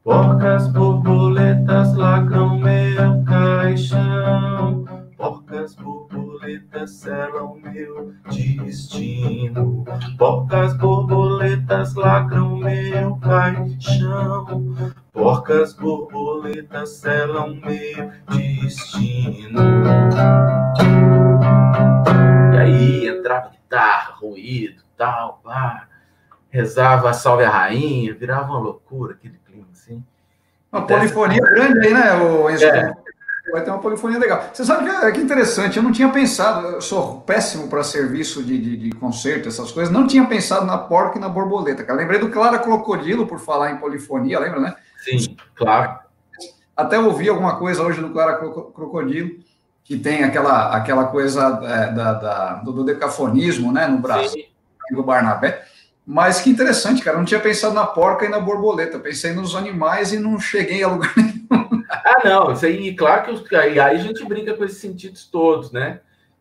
Porcas 0.02 0.66
borboletas 0.66 1.94
lacram 1.94 2.58
meu 2.58 3.22
caixão, 3.24 4.84
porcas 5.16 5.76
borboletas 5.76 6.90
selam 6.96 7.56
meu 7.62 8.12
destino, 8.28 9.84
porcas 10.18 10.76
borboletas 10.76 11.94
lacram 11.94 12.56
meu 12.56 13.14
caixão, 13.18 14.74
porcas 15.12 15.72
borboletas 15.74 16.96
selam 16.96 17.54
meu 17.54 18.10
destino. 18.28 19.60
Aí 22.62 23.08
entrava 23.08 23.50
guitarra, 23.50 24.14
ruído, 24.14 24.82
tal, 24.96 25.40
pá, 25.42 25.88
rezava 26.50 27.10
a 27.10 27.12
salve 27.12 27.44
a 27.44 27.50
rainha, 27.50 28.14
virava 28.14 28.50
uma 28.50 28.58
loucura 28.58 29.14
aquele 29.14 29.38
clima 29.44 29.66
assim. 29.72 30.02
Uma 30.70 30.86
polifonia 30.86 31.40
grande 31.40 31.86
aí, 31.86 31.94
né, 31.94 32.14
o? 32.14 32.48
É. 32.48 32.94
Vai 33.50 33.64
ter 33.64 33.70
uma 33.70 33.80
polifonia 33.80 34.18
legal. 34.18 34.50
Você 34.52 34.64
sabe 34.64 34.88
que, 34.88 34.96
é, 35.04 35.10
que 35.10 35.20
interessante, 35.20 35.76
eu 35.76 35.82
não 35.82 35.90
tinha 35.90 36.08
pensado, 36.08 36.66
eu 36.68 36.80
sou 36.80 37.20
péssimo 37.22 37.68
para 37.68 37.82
serviço 37.82 38.42
de, 38.42 38.56
de, 38.56 38.76
de, 38.76 38.90
concerto, 38.92 39.48
essas 39.48 39.72
coisas, 39.72 39.92
não 39.92 40.06
tinha 40.06 40.24
pensado 40.24 40.64
na 40.64 40.78
porca 40.78 41.18
e 41.18 41.20
na 41.20 41.28
borboleta, 41.28 41.82
cara. 41.82 41.98
Lembrei 41.98 42.20
do 42.20 42.30
Clara 42.30 42.58
Crocodilo, 42.60 43.26
por 43.26 43.40
falar 43.40 43.72
em 43.72 43.78
polifonia, 43.78 44.38
lembra, 44.38 44.60
né? 44.60 44.76
Sim, 44.98 45.36
claro. 45.56 45.98
Até 46.76 46.98
ouvi 46.98 47.28
alguma 47.28 47.56
coisa 47.56 47.82
hoje 47.82 48.00
do 48.00 48.10
Clara 48.10 48.36
Crocodilo, 48.36 49.40
que 49.84 49.98
tem 49.98 50.24
aquela, 50.24 50.76
aquela 50.76 51.06
coisa 51.06 51.60
é, 51.64 51.92
da, 51.92 52.12
da, 52.14 52.54
do 52.56 52.84
decafonismo, 52.84 53.72
né, 53.72 53.86
no 53.86 53.98
Brasil, 53.98 54.44
do 54.90 55.02
Barnabé. 55.02 55.64
Mas 56.06 56.40
que 56.40 56.50
interessante, 56.50 57.02
cara. 57.02 57.16
Eu 57.16 57.20
não 57.20 57.26
tinha 57.26 57.40
pensado 57.40 57.74
na 57.74 57.86
porca 57.86 58.24
e 58.24 58.28
na 58.28 58.40
borboleta. 58.40 58.98
Pensei 58.98 59.32
nos 59.32 59.54
animais 59.54 60.12
e 60.12 60.18
não 60.18 60.38
cheguei 60.38 60.82
a 60.82 60.88
lugar 60.88 61.12
nenhum. 61.16 61.84
Ah, 61.88 62.20
não. 62.24 62.52
Isso 62.52 62.66
aí, 62.66 62.94
claro 62.94 63.24
que 63.24 63.30
os, 63.30 63.52
aí, 63.52 63.78
a 63.78 63.94
gente 63.94 64.24
brinca 64.24 64.54
com 64.54 64.64
esses 64.64 64.78
sentidos 64.78 65.26
todos, 65.26 65.70
né? 65.70 66.00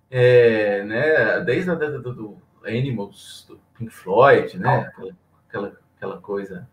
É, 0.10 0.84
né? 0.84 1.40
Desde 1.42 1.70
a 1.70 1.76
do, 1.76 2.14
do 2.14 2.38
Animals, 2.66 3.46
do 3.48 3.60
Pink 3.78 3.92
Floyd, 3.92 4.58
né? 4.58 4.80
Aquela, 4.88 5.16
aquela, 5.48 5.74
aquela 5.96 6.18
coisa. 6.18 6.68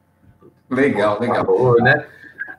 Legal, 0.71 1.21
legal. 1.21 1.45
Valor, 1.45 1.83
né? 1.83 2.07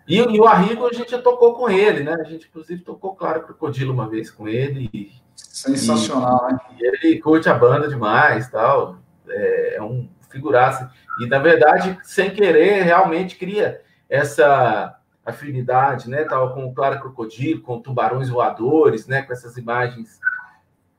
E, 0.10 0.18
e, 0.18 0.39
o 0.39 0.48
Arrigo 0.48 0.88
a 0.88 0.92
gente 0.92 1.12
já 1.12 1.22
tocou 1.22 1.54
com 1.54 1.70
ele, 1.70 2.04
né? 2.04 2.13
A 2.13 2.24
gente, 2.24 2.48
inclusive, 2.48 2.82
tocou, 2.82 3.16
claro, 3.16 3.44
Crocodilo 3.44 3.94
uma 3.94 4.10
vez 4.10 4.32
com 4.32 4.48
ele. 4.48 4.89
E, 4.92 5.12
Sensacional, 5.36 6.50
e, 6.50 6.54
né? 6.54 6.60
E 6.80 6.86
ele 6.86 7.20
curte 7.20 7.48
a 7.48 7.54
banda 7.54 7.88
demais 7.88 8.50
tal. 8.50 8.98
É, 9.28 9.75
é 9.75 9.84
um 9.84 10.10
figurasse. 10.32 10.89
E, 11.22 11.28
na 11.28 11.38
verdade, 11.38 11.96
sem 12.01 12.32
querer, 12.32 12.82
realmente 12.82 13.36
cria 13.36 13.82
essa 14.10 15.00
afinidade, 15.24 16.10
né? 16.10 16.24
Tal 16.24 16.56
com 16.56 16.66
o 16.66 16.74
Clara 16.74 17.00
Crocodilo, 17.00 17.62
com 17.62 17.80
tubarões 17.80 18.30
voadores, 18.30 19.06
né? 19.06 19.22
Com 19.22 19.32
essas 19.32 19.58
imagens 19.58 20.20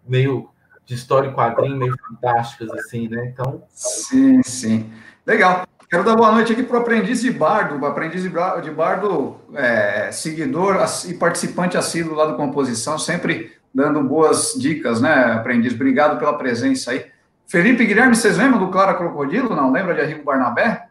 meio 0.07 0.51
de 0.87 0.95
história 0.95 1.29
em 1.29 1.35
quadrinho, 1.35 1.77
meio 1.77 1.97
fantásticas, 1.99 2.71
assim, 2.71 3.09
né? 3.09 3.27
Então. 3.27 3.65
Sim, 3.71 4.41
sim. 4.45 4.93
Legal. 5.27 5.70
Quero 5.91 6.05
dar 6.05 6.15
boa 6.15 6.31
noite 6.31 6.53
aqui 6.53 6.63
para 6.63 6.79
o 6.79 6.81
aprendiz 6.83 7.21
de 7.21 7.33
bardo, 7.33 7.85
aprendiz 7.85 8.23
de 8.23 8.71
bardo, 8.71 9.41
é, 9.55 10.13
seguidor 10.13 10.77
e 11.09 11.15
participante 11.15 11.77
assíduo 11.77 12.15
lá 12.15 12.27
do 12.27 12.37
Composição, 12.37 12.97
sempre 12.97 13.57
dando 13.75 14.01
boas 14.01 14.55
dicas, 14.57 15.01
né, 15.01 15.33
aprendiz? 15.33 15.75
Obrigado 15.75 16.17
pela 16.17 16.39
presença 16.39 16.93
aí. 16.93 17.07
Felipe 17.45 17.85
Guilherme, 17.85 18.15
vocês 18.15 18.39
lembram 18.39 18.61
do 18.61 18.71
Clara 18.71 18.95
Crocodilo? 18.95 19.57
Não 19.57 19.73
lembra 19.73 19.93
de 19.93 20.01
Arrigo 20.01 20.23
Barnabé? 20.23 20.87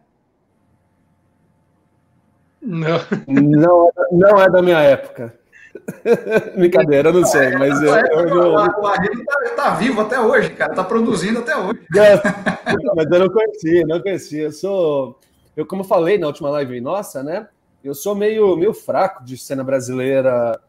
Não. 2.62 3.00
não. 3.26 3.92
Não 4.12 4.42
é 4.42 4.50
da 4.50 4.62
minha 4.62 4.80
época. 4.80 5.34
Brincadeira, 6.56 7.10
eu 7.10 7.14
não 7.14 7.26
sei, 7.26 7.52
mas 7.58 7.82
eu, 7.82 7.96
eu, 7.96 8.28
eu, 8.28 8.52
o 8.54 8.88
Arrigo 8.88 9.22
está 9.22 9.56
tá 9.56 9.76
vivo 9.76 10.02
até 10.02 10.20
hoje, 10.20 10.50
cara, 10.52 10.72
está 10.72 10.84
produzindo 10.84 11.40
até 11.40 11.56
hoje. 11.56 11.80
mas 12.96 13.12
eu 13.12 13.20
não 13.20 13.30
conhecia, 13.30 13.86
não 13.86 14.02
conhecia. 14.02 14.44
Eu 14.44 14.52
sou, 14.52 15.20
eu 15.56 15.66
como 15.66 15.84
falei 15.84 16.18
na 16.18 16.28
última 16.28 16.50
live 16.50 16.82
nossa, 16.82 17.24
né? 17.24 17.48
Eu 17.84 17.94
sou 17.94 18.16
meio, 18.16 18.56
meio 18.58 18.74
fraco 18.74 19.24
de 19.24 19.38
cena 19.38 19.64
brasileira, 19.64 20.60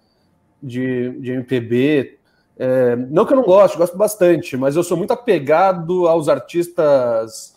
de, 0.63 1.11
de 1.19 1.33
MPB, 1.33 2.19
é, 2.63 2.95
não 2.95 3.25
que 3.25 3.33
eu 3.33 3.39
não 3.39 3.45
goste, 3.45 3.79
gosto 3.79 3.97
bastante, 3.97 4.55
mas 4.55 4.77
eu 4.77 4.85
sou 4.85 4.95
muito 4.95 5.15
apegado 5.15 6.07
aos 6.07 6.29
artistas, 6.29 7.57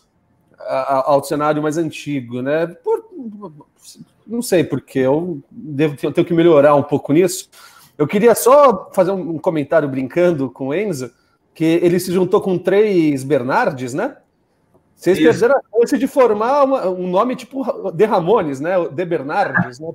a, 0.57 1.11
ao 1.11 1.21
cenário 1.21 1.61
mais 1.61 1.77
antigo, 1.77 2.41
né? 2.41 2.67
Por, 2.67 3.03
não 4.25 4.41
sei 4.41 4.63
porque 4.63 4.99
eu 4.99 5.41
devo 5.51 5.95
ter, 5.95 6.11
tenho 6.13 6.27
que 6.27 6.33
melhorar 6.33 6.75
um 6.75 6.83
pouco 6.83 7.13
nisso. 7.13 7.49
Eu 7.97 8.07
queria 8.07 8.33
só 8.33 8.89
fazer 8.93 9.11
um 9.11 9.37
comentário 9.37 9.87
brincando 9.87 10.49
com 10.49 10.69
o 10.69 10.73
Enzo, 10.73 11.11
que 11.53 11.63
ele 11.63 11.99
se 11.99 12.11
juntou 12.11 12.41
com 12.41 12.57
três 12.57 13.23
Bernardes, 13.23 13.93
né? 13.93 14.17
Vocês 14.95 15.17
Isso. 15.17 15.27
perderam 15.27 15.57
a 15.57 15.79
chance 15.79 15.97
de 15.97 16.07
formar 16.07 16.63
uma, 16.63 16.87
um 16.87 17.07
nome 17.07 17.35
tipo 17.35 17.91
De 17.91 18.05
Ramones, 18.05 18.59
né? 18.59 18.73
De 18.89 19.05
Bernardes, 19.05 19.79
né? 19.79 19.91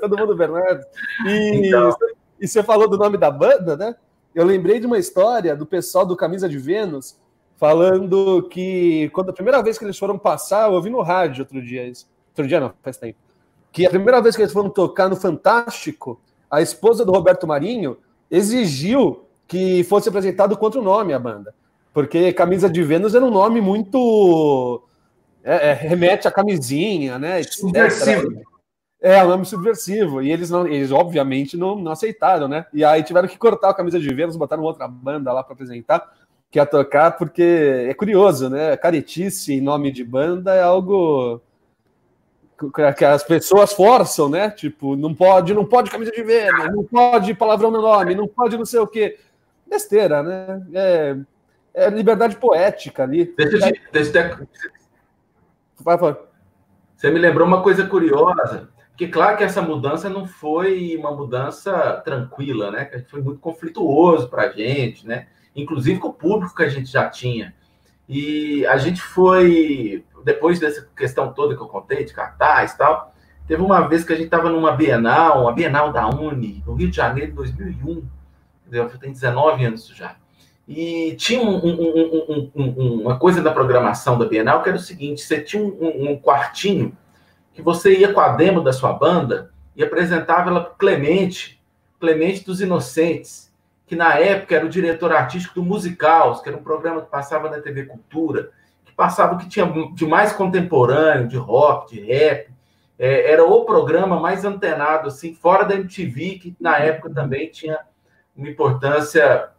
Todo 0.00 0.18
mundo 0.18 0.34
Bernardes. 0.36 0.86
E 1.26 1.68
então. 1.68 1.94
E 2.40 2.48
você 2.48 2.62
falou 2.62 2.88
do 2.88 2.96
nome 2.96 3.16
da 3.16 3.30
banda, 3.30 3.76
né? 3.76 3.94
Eu 4.34 4.44
lembrei 4.44 4.80
de 4.80 4.86
uma 4.86 4.98
história 4.98 5.54
do 5.54 5.64
pessoal 5.64 6.04
do 6.04 6.16
Camisa 6.16 6.48
de 6.48 6.58
Vênus 6.58 7.16
falando 7.56 8.48
que 8.50 9.08
quando 9.10 9.30
a 9.30 9.32
primeira 9.32 9.62
vez 9.62 9.78
que 9.78 9.84
eles 9.84 9.98
foram 9.98 10.18
passar, 10.18 10.68
eu 10.68 10.74
ouvi 10.74 10.90
no 10.90 11.00
rádio 11.02 11.42
outro 11.42 11.62
dia 11.62 11.86
isso. 11.86 12.06
Outro 12.34 12.48
dia 12.48 12.58
não, 12.58 12.72
faz 12.82 12.96
tempo. 12.96 13.18
Que 13.72 13.86
a 13.86 13.90
primeira 13.90 14.20
vez 14.20 14.34
que 14.34 14.42
eles 14.42 14.52
foram 14.52 14.68
tocar 14.68 15.08
no 15.08 15.14
Fantástico, 15.16 16.20
a 16.50 16.60
esposa 16.60 17.04
do 17.04 17.12
Roberto 17.12 17.46
Marinho 17.46 17.96
exigiu 18.30 19.24
que 19.46 19.84
fosse 19.84 20.08
apresentado 20.08 20.56
com 20.56 20.64
outro 20.64 20.82
nome 20.82 21.12
a 21.12 21.18
banda. 21.18 21.54
Porque 21.92 22.32
Camisa 22.32 22.68
de 22.68 22.82
Vênus 22.82 23.14
era 23.14 23.24
um 23.24 23.30
nome 23.30 23.60
muito. 23.60 24.82
É, 25.44 25.70
é, 25.70 25.72
remete 25.72 26.26
à 26.26 26.30
camisinha, 26.30 27.18
né? 27.18 27.40
Subversivo. 27.44 28.42
É, 29.00 29.22
um 29.22 29.28
nome 29.28 29.44
subversivo. 29.44 30.20
E 30.20 30.32
eles, 30.32 30.50
não, 30.50 30.66
eles 30.66 30.90
obviamente, 30.90 31.56
não, 31.56 31.76
não 31.76 31.92
aceitaram, 31.92 32.48
né? 32.48 32.66
E 32.72 32.84
aí 32.84 33.02
tiveram 33.02 33.28
que 33.28 33.38
cortar 33.38 33.70
a 33.70 33.74
camisa 33.74 34.00
de 34.00 34.12
Vênus, 34.12 34.36
botaram 34.36 34.62
outra 34.64 34.88
banda 34.88 35.32
lá 35.32 35.44
para 35.44 35.52
apresentar, 35.52 36.10
que 36.50 36.58
ia 36.58 36.66
tocar, 36.66 37.12
porque 37.12 37.86
é 37.88 37.94
curioso, 37.94 38.48
né? 38.48 38.76
Caretice 38.76 39.52
em 39.52 39.60
nome 39.60 39.92
de 39.92 40.02
banda 40.02 40.54
é 40.54 40.62
algo 40.62 41.40
que 42.70 43.04
as 43.04 43.22
pessoas 43.22 43.72
forçam, 43.72 44.28
né? 44.28 44.50
Tipo, 44.50 44.96
não 44.96 45.14
pode, 45.14 45.54
não 45.54 45.64
pode 45.64 45.90
camisa 45.90 46.10
de 46.10 46.22
Vênus, 46.22 46.74
não 46.74 46.84
pode 46.84 47.34
palavrão 47.34 47.70
no 47.70 47.82
nome, 47.82 48.14
não 48.14 48.28
pode 48.28 48.56
não 48.56 48.64
sei 48.64 48.80
o 48.80 48.86
quê. 48.86 49.18
Besteira, 49.66 50.22
né? 50.22 50.62
É, 50.74 51.16
é 51.74 51.90
liberdade 51.90 52.36
poética 52.36 53.02
ali. 53.02 53.34
Deixa 53.36 53.68
eu, 53.68 53.74
deixa 53.92 54.46
Vai, 55.80 55.96
vai. 55.96 56.16
Você 56.96 57.10
me 57.10 57.18
lembrou 57.18 57.46
uma 57.46 57.62
coisa 57.62 57.86
curiosa. 57.86 58.68
Porque, 58.90 59.08
claro 59.08 59.36
que 59.36 59.42
essa 59.42 59.60
mudança 59.60 60.08
não 60.08 60.24
foi 60.24 60.96
uma 60.96 61.10
mudança 61.10 62.00
tranquila, 62.04 62.70
né? 62.70 62.84
Que 62.84 63.00
foi 63.00 63.20
muito 63.20 63.40
conflituoso 63.40 64.28
para 64.28 64.44
a 64.44 64.48
gente, 64.50 65.06
né? 65.06 65.26
Inclusive 65.54 65.98
com 65.98 66.08
o 66.08 66.12
público 66.14 66.54
que 66.54 66.62
a 66.62 66.68
gente 66.68 66.90
já 66.90 67.10
tinha. 67.10 67.52
E 68.08 68.66
a 68.66 68.76
gente 68.76 69.00
foi, 69.00 70.04
depois 70.24 70.60
dessa 70.60 70.88
questão 70.96 71.32
toda 71.32 71.56
que 71.56 71.62
eu 71.62 71.68
contei, 71.68 72.04
de 72.04 72.12
cartaz 72.12 72.72
e 72.72 72.78
tal, 72.78 73.14
teve 73.46 73.62
uma 73.62 73.88
vez 73.88 74.04
que 74.04 74.12
a 74.12 74.16
gente 74.16 74.26
estava 74.26 74.50
numa 74.50 74.72
Bienal, 74.72 75.42
uma 75.42 75.52
Bienal 75.52 75.92
da 75.92 76.08
Uni, 76.08 76.62
no 76.66 76.74
Rio 76.74 76.90
de 76.90 76.96
Janeiro, 76.96 77.32
em 77.32 77.34
2001. 77.34 78.04
Eu 78.70 78.88
tenho 78.98 79.12
19 79.12 79.64
anos 79.64 79.86
já. 79.88 80.16
E 80.66 81.14
tinha 81.18 81.42
um, 81.42 81.56
um, 81.56 82.50
um, 82.54 83.00
uma 83.02 83.18
coisa 83.18 83.42
da 83.42 83.52
programação 83.52 84.18
da 84.18 84.24
Bienal 84.24 84.62
que 84.62 84.70
era 84.70 84.78
o 84.78 84.80
seguinte: 84.80 85.20
você 85.20 85.40
tinha 85.40 85.62
um, 85.62 86.18
quartinho 86.18 86.96
que 87.52 87.60
você 87.60 87.98
ia 87.98 88.12
com 88.12 88.20
a 88.20 88.30
demo 88.30 88.62
da 88.62 88.72
sua 88.72 88.92
banda 88.92 89.52
e 89.76 89.84
apresentava 89.84 90.48
ela 90.48 90.62
para 90.62 90.74
Clemente, 90.74 91.62
Clemente 92.00 92.44
dos 92.44 92.60
Inocentes, 92.60 93.52
que 93.86 93.94
na 93.94 94.14
época 94.18 94.54
era 94.56 94.66
o 94.66 94.70
diretor 94.70 95.12
artístico 95.12 95.56
do 95.56 95.62
Musicals, 95.62 96.40
que 96.40 96.48
era 96.48 96.58
um 96.58 96.62
programa 96.62 97.02
que 97.02 97.10
passava 97.10 97.50
na 97.50 97.60
TV 97.60 97.84
Cultura, 97.84 98.50
que 98.84 98.92
passava 98.92 99.34
o 99.34 99.38
que 99.38 99.48
tinha 99.48 99.66
de 99.94 100.06
mais 100.06 100.32
contemporâneo, 100.32 101.28
de 101.28 101.36
rock, 101.36 101.94
de 101.94 102.00
rap. 102.00 102.52
É, 102.98 103.32
era 103.32 103.44
o 103.44 103.64
programa 103.64 104.18
mais 104.18 104.44
antenado, 104.44 105.08
assim, 105.08 105.34
fora 105.34 105.64
da 105.64 105.74
MTV, 105.74 106.38
que 106.38 106.56
na 106.60 106.78
época 106.78 107.10
também 107.10 107.50
tinha 107.50 107.78
uma 108.36 108.48
importância 108.48 109.50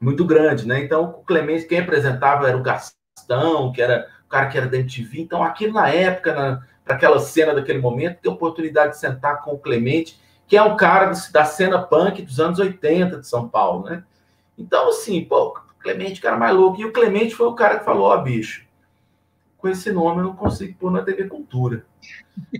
muito 0.00 0.24
grande, 0.24 0.66
né? 0.66 0.80
Então, 0.80 1.04
o 1.04 1.24
Clemente, 1.24 1.66
quem 1.66 1.78
apresentava 1.78 2.48
era 2.48 2.56
o 2.56 2.62
Gastão, 2.62 3.72
que 3.72 3.80
era 3.80 4.08
o 4.26 4.28
cara 4.28 4.48
que 4.48 4.58
era 4.58 4.66
da 4.66 4.76
MTV. 4.76 5.20
Então, 5.20 5.42
aquilo 5.42 5.72
na 5.72 5.88
época, 5.88 6.62
para 6.84 6.96
aquela 6.96 7.18
cena 7.18 7.54
daquele 7.54 7.78
momento, 7.78 8.20
ter 8.20 8.28
oportunidade 8.28 8.92
de 8.92 8.98
sentar 8.98 9.40
com 9.42 9.52
o 9.52 9.58
Clemente, 9.58 10.20
que 10.46 10.56
é 10.56 10.62
um 10.62 10.76
cara 10.76 11.12
da 11.32 11.44
cena 11.44 11.82
punk 11.82 12.22
dos 12.22 12.38
anos 12.38 12.58
80 12.58 13.18
de 13.18 13.26
São 13.26 13.48
Paulo, 13.48 13.88
né? 13.88 14.04
Então, 14.56 14.88
assim, 14.88 15.24
pô, 15.24 15.58
Clemente, 15.80 16.20
cara 16.20 16.38
mais 16.38 16.54
louco. 16.54 16.80
E 16.80 16.84
o 16.86 16.92
Clemente 16.92 17.34
foi 17.34 17.46
o 17.46 17.54
cara 17.54 17.78
que 17.78 17.84
falou, 17.84 18.06
ó, 18.06 18.16
oh, 18.16 18.22
bicho, 18.22 18.64
com 19.58 19.68
esse 19.68 19.92
nome 19.92 20.20
eu 20.20 20.24
não 20.24 20.36
consigo 20.36 20.74
pôr 20.78 20.90
na 20.90 21.02
TV 21.02 21.24
Cultura. 21.24 21.84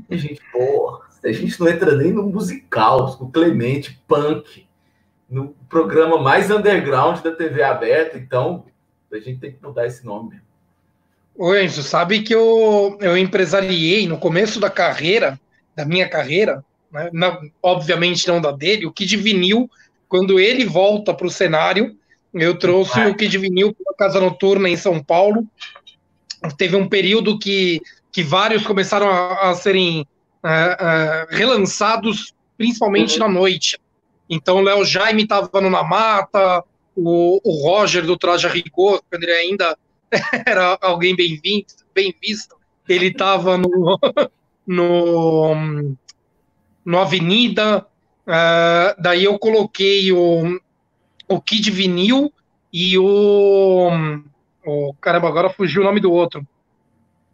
E 0.09 0.15
a 0.15 0.17
gente, 0.17 0.41
porra, 0.53 1.01
a 1.25 1.33
gente 1.33 1.59
não 1.59 1.69
entra 1.69 1.97
nem 1.97 2.13
no 2.13 2.23
musical, 2.23 3.17
o 3.21 3.29
Clemente, 3.29 4.01
punk, 4.07 4.67
no 5.29 5.49
programa 5.69 6.19
mais 6.19 6.51
underground 6.51 7.21
da 7.21 7.33
TV 7.33 7.63
aberta, 7.63 8.17
então 8.17 8.67
a 9.13 9.19
gente 9.19 9.41
tem 9.41 9.53
que 9.53 9.63
mudar 9.63 9.87
esse 9.87 10.05
nome 10.05 10.31
mesmo. 10.31 10.45
Ô 11.37 11.55
Enzo, 11.55 11.83
sabe 11.83 12.23
que 12.23 12.35
eu, 12.35 12.97
eu 13.01 13.17
empresariei 13.17 14.07
no 14.07 14.19
começo 14.19 14.61
da 14.61 14.71
carreira, 14.71 15.39
da 15.75 15.85
minha 15.85 16.09
carreira, 16.09 16.65
né, 16.95 17.11
na, 17.13 17.41
obviamente 17.61 18.29
não 18.29 18.41
da 18.41 18.53
dele, 18.53 18.87
o 18.87 18.93
Kid 18.93 19.17
Vinil, 19.17 19.69
quando 20.09 20.39
ele 20.39 20.65
volta 20.65 21.13
para 21.13 21.27
o 21.27 21.31
cenário, 21.31 21.97
eu 22.33 22.57
trouxe 22.57 23.01
o 23.01 23.17
Kid 23.17 23.37
Vinil 23.37 23.75
para 23.75 23.93
a 23.93 23.97
Casa 23.97 24.21
Noturna 24.21 24.69
em 24.69 24.77
São 24.77 25.03
Paulo. 25.03 25.45
Teve 26.57 26.77
um 26.77 26.89
período 26.89 27.39
que, 27.39 27.81
que 28.13 28.23
vários 28.23 28.65
começaram 28.65 29.09
a, 29.09 29.51
a 29.51 29.55
serem 29.55 30.03
uh, 30.43 30.47
uh, 30.47 31.27
relançados, 31.35 32.33
principalmente 32.57 33.15
uhum. 33.15 33.27
na 33.27 33.29
noite. 33.29 33.79
Então, 34.31 34.59
o 34.59 34.63
Léo 34.63 34.85
Jaime 34.85 35.25
estava 35.25 35.61
no 35.61 35.71
Na 35.71 35.83
Mata, 35.83 36.63
o, 36.97 37.41
o 37.43 37.69
Roger 37.69 38.05
do 38.05 38.17
Traja 38.17 38.49
Rigor, 38.49 39.03
quando 39.11 39.25
ele 39.25 39.33
ainda 39.33 39.77
era 40.47 40.79
alguém 40.81 41.15
bem, 41.15 41.41
visto, 41.43 41.85
bem 41.93 42.15
visto, 42.23 42.57
ele 42.89 43.09
estava 43.09 43.59
no, 43.59 43.99
no, 44.67 45.97
no 46.85 46.99
Avenida, 46.99 47.87
uh, 48.27 49.03
daí 49.03 49.25
eu 49.25 49.39
coloquei 49.39 50.13
o, 50.13 50.61
o 51.29 51.41
Kid 51.41 51.71
Vinil 51.71 52.33
e 52.73 52.99
o, 52.99 53.91
o. 54.65 54.95
Caramba, 55.01 55.29
agora 55.29 55.51
fugiu 55.51 55.83
o 55.83 55.85
nome 55.85 56.01
do 56.01 56.13
outro. 56.13 56.47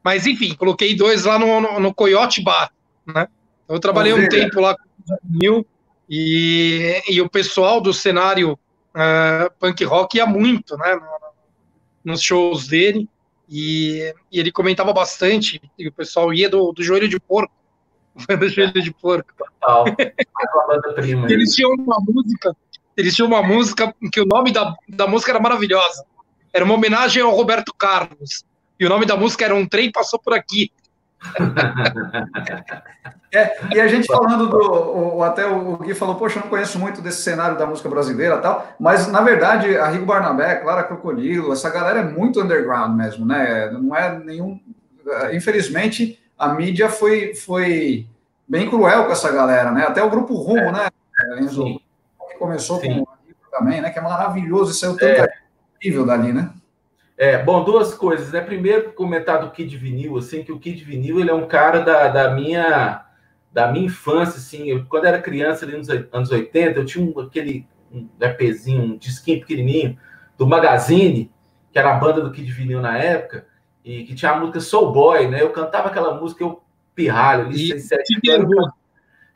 Mas 0.02 0.26
enfim, 0.26 0.54
coloquei 0.54 0.95
dois 0.95 1.25
lá 1.25 1.38
no, 1.38 1.61
no, 1.61 1.80
no 1.80 1.95
Coyote 1.95 2.42
Bar, 2.42 2.73
né? 3.07 3.28
Eu 3.69 3.78
trabalhei 3.78 4.12
um 4.12 4.28
tempo 4.28 4.61
lá 4.61 4.76
com 4.76 5.14
o 5.14 5.19
Vinil 5.25 5.66
e, 6.09 7.02
e 7.09 7.21
o 7.21 7.28
pessoal 7.28 7.80
do 7.80 7.92
cenário 7.92 8.59
uh, 8.95 9.50
punk 9.59 9.85
rock 9.85 10.16
ia 10.16 10.26
muito, 10.26 10.76
né? 10.76 10.99
nos 12.04 12.23
shows 12.23 12.66
dele. 12.66 13.09
E, 13.49 14.14
e, 14.30 14.38
ele 14.38 14.52
comentava 14.52 14.92
bastante, 14.92 15.61
e 15.78 15.88
o 15.88 15.92
pessoal 15.92 16.33
ia 16.33 16.49
do, 16.49 16.73
do 16.73 16.83
joelho 16.83 17.09
de 17.09 17.19
porco. 17.19 17.52
Do 18.38 18.49
joelho 18.49 18.83
de 18.83 18.93
porco. 18.93 19.31
Total. 19.37 19.85
eles 21.29 21.55
tinham 21.55 21.73
uma 21.73 21.99
música, 22.00 22.57
eles 22.97 23.14
tinham 23.14 23.29
uma 23.29 23.43
música 23.43 23.95
que 24.12 24.21
o 24.21 24.26
nome 24.26 24.52
da, 24.52 24.75
da 24.88 25.07
música 25.07 25.33
era 25.33 25.40
maravilhosa. 25.40 26.05
Era 26.52 26.64
uma 26.64 26.75
homenagem 26.75 27.23
ao 27.23 27.31
Roberto 27.31 27.73
Carlos. 27.75 28.45
E 28.79 28.87
o 28.87 28.88
nome 28.88 29.07
da 29.07 29.17
música 29.17 29.45
era 29.45 29.55
Um 29.55 29.67
Trem 29.67 29.93
Passou 29.93 30.19
Por 30.19 30.35
Aqui. 30.35 30.71
É, 33.33 33.61
e 33.73 33.81
a 33.81 33.87
gente 33.87 34.09
falando 34.09 34.49
do. 34.49 34.59
O, 34.59 35.23
até 35.23 35.47
o 35.47 35.76
Gui 35.76 35.95
falou, 35.95 36.17
poxa, 36.17 36.38
eu 36.38 36.43
não 36.43 36.50
conheço 36.50 36.81
muito 36.81 37.00
desse 37.00 37.23
cenário 37.23 37.57
da 37.57 37.64
música 37.64 37.88
brasileira 37.88 38.38
tal, 38.38 38.67
mas 38.79 39.07
na 39.07 39.21
verdade 39.21 39.76
a 39.76 39.87
Rigo 39.87 40.05
Barnabé, 40.05 40.57
Clara 40.57 40.83
Crocodilo, 40.83 41.52
essa 41.52 41.71
galera 41.71 42.00
é 42.00 42.05
muito 42.05 42.43
underground 42.43 42.97
mesmo, 42.97 43.25
né? 43.25 43.71
Não 43.71 43.95
é 43.95 44.19
nenhum. 44.19 44.61
Infelizmente, 45.33 46.20
a 46.40 46.54
mídia 46.54 46.88
foi, 46.88 47.35
foi 47.35 48.06
bem 48.49 48.66
cruel 48.66 49.04
com 49.04 49.12
essa 49.12 49.30
galera, 49.30 49.70
né? 49.73 49.85
Até 49.85 50.02
o 50.02 50.09
grupo 50.09 50.32
Rumo, 50.32 50.59
é, 50.59 50.73
né? 50.73 50.88
Enzo, 51.38 51.78
que 52.30 52.38
começou 52.38 52.80
Sim. 52.80 53.04
com 53.04 53.06
também, 53.50 53.83
né? 53.83 53.90
Que 53.90 53.98
é 53.98 54.03
maravilhoso, 54.03 54.70
isso 54.70 54.87
é 54.87 54.88
o 54.88 54.96
tanto 54.96 55.20
é. 55.20 55.29
incrível 55.76 56.07
dali, 56.07 56.33
né? 56.33 56.50
É, 57.18 57.42
bom, 57.42 57.62
duas 57.62 57.92
coisas, 57.92 58.33
né? 58.33 58.40
Primeiro, 58.40 58.92
comentar 58.92 59.42
do 59.42 59.50
Kid 59.50 59.76
Vinil, 59.76 60.16
assim, 60.16 60.42
que 60.42 60.50
o 60.50 60.59
Kid 60.59 60.83
Vinil, 60.83 61.20
ele 61.20 61.31
é 61.31 61.35
um 61.35 61.46
cara 61.46 61.81
da, 61.81 62.09
da 62.09 62.31
minha 62.31 63.05
da 63.53 63.70
minha 63.70 63.87
infância, 63.87 64.38
assim, 64.38 64.68
eu, 64.68 64.87
quando 64.87 65.07
era 65.07 65.20
criança, 65.20 65.66
ali 65.66 65.76
nos 65.76 65.90
anos 65.90 66.31
80, 66.31 66.79
eu 66.79 66.85
tinha 66.87 67.05
um, 67.05 67.20
aquele 67.20 67.66
um 67.92 68.09
EPzinho, 68.20 68.94
um 68.94 68.96
disquinho 68.96 69.40
pequenininho, 69.40 69.98
do 70.38 70.46
Magazine, 70.46 71.31
que 71.72 71.79
era 71.79 71.90
a 71.90 71.98
banda 71.98 72.20
do 72.20 72.31
Kid 72.31 72.50
Vinil 72.53 72.81
na 72.81 72.96
época, 72.96 73.44
e 73.85 74.05
que 74.05 74.14
tinha 74.14 74.33
a 74.33 74.38
música 74.38 74.61
Soul 74.61 74.93
Boy, 74.93 75.29
né? 75.29 75.43
Eu 75.43 75.51
cantava 75.51 75.88
aquela 75.88 76.14
música, 76.14 76.43
eu 76.45 76.62
pirralho, 76.95 77.47
ali, 77.47 77.69
seis, 77.69 77.88
sete 77.88 78.31
anos, 78.31 78.51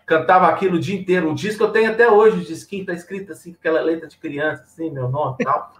cantava 0.07 0.49
aquilo 0.49 0.77
o 0.77 0.81
dia 0.81 0.99
inteiro. 0.99 1.31
O 1.31 1.35
disco 1.35 1.65
eu 1.65 1.71
tenho 1.71 1.91
até 1.91 2.11
hoje, 2.11 2.39
o 2.39 2.45
disquinho 2.45 2.85
tá 2.85 2.93
escrito 2.93 3.33
assim, 3.33 3.53
com 3.53 3.59
aquela 3.59 3.81
letra 3.81 4.07
de 4.07 4.19
criança, 4.19 4.65
assim, 4.65 4.91
meu 4.91 5.09
nome 5.09 5.37
e 5.41 5.45
tal. 5.45 5.73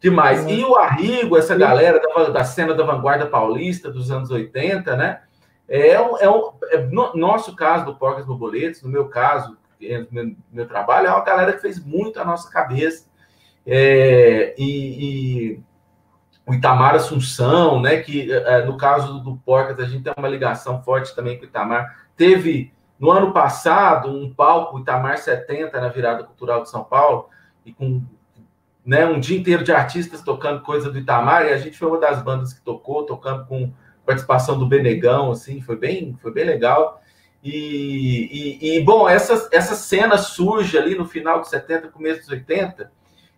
Demais. 0.00 0.46
E 0.46 0.64
o 0.64 0.76
Arrigo, 0.76 1.36
essa 1.36 1.54
galera 1.54 2.00
da, 2.00 2.30
da, 2.30 2.44
cena 2.44 2.74
da 2.74 2.84
vanguarda 2.84 3.26
paulista 3.26 3.90
dos 3.90 4.10
anos 4.10 4.30
80, 4.30 4.96
né? 4.96 5.20
É, 5.68 6.00
um, 6.00 6.16
é, 6.18 6.28
um, 6.28 6.52
é 6.70 6.78
no 6.78 7.14
nosso 7.14 7.54
caso 7.54 7.84
do 7.84 7.94
Porcas 7.94 8.24
Borboletas, 8.24 8.82
no 8.82 8.88
meu 8.88 9.08
caso, 9.08 9.58
é, 9.80 9.98
no 9.98 10.08
meu, 10.10 10.36
meu, 10.50 10.66
trabalho, 10.66 11.06
é 11.06 11.10
uma 11.10 11.22
galera 11.22 11.52
que 11.52 11.60
fez 11.60 11.84
muito 11.84 12.18
a 12.18 12.24
nossa 12.24 12.50
cabeça. 12.50 13.08
É, 13.66 14.54
e, 14.58 15.54
e, 15.54 15.60
o 16.50 16.54
Itamar 16.54 16.96
Assunção, 16.96 17.80
né? 17.80 17.98
Que 17.98 18.32
é, 18.32 18.64
no 18.64 18.76
caso 18.76 19.20
do 19.20 19.36
Porcas, 19.36 19.78
a 19.78 19.88
gente 19.88 20.02
tem 20.02 20.12
uma 20.18 20.28
ligação 20.28 20.82
forte 20.82 21.14
também 21.14 21.38
com 21.38 21.44
o 21.44 21.46
Itamar. 21.46 22.08
Teve 22.16 22.74
no 22.98 23.08
ano 23.12 23.32
passado 23.32 24.10
um 24.10 24.34
palco 24.34 24.80
Itamar 24.80 25.16
70 25.16 25.80
na 25.80 25.88
virada 25.88 26.24
cultural 26.24 26.64
de 26.64 26.68
São 26.68 26.82
Paulo, 26.82 27.28
e 27.64 27.72
com 27.72 28.02
né, 28.84 29.06
um 29.06 29.20
dia 29.20 29.38
inteiro 29.38 29.62
de 29.62 29.70
artistas 29.70 30.22
tocando 30.22 30.62
coisa 30.62 30.90
do 30.90 30.98
Itamar, 30.98 31.46
e 31.46 31.52
a 31.52 31.56
gente 31.56 31.78
foi 31.78 31.86
uma 31.86 32.00
das 32.00 32.20
bandas 32.20 32.52
que 32.52 32.60
tocou, 32.62 33.06
tocando 33.06 33.46
com 33.46 33.72
participação 34.04 34.58
do 34.58 34.66
Benegão, 34.66 35.30
assim, 35.30 35.60
foi 35.60 35.76
bem, 35.76 36.18
foi 36.20 36.32
bem 36.32 36.44
legal. 36.44 37.00
E, 37.44 38.58
e, 38.60 38.76
e, 38.76 38.80
bom, 38.82 39.08
essa, 39.08 39.48
essa 39.52 39.76
cena 39.76 40.18
surge 40.18 40.76
ali 40.76 40.96
no 40.96 41.04
final 41.04 41.40
de 41.40 41.48
70, 41.48 41.88
começo 41.90 42.22
dos 42.22 42.30
80, 42.30 42.90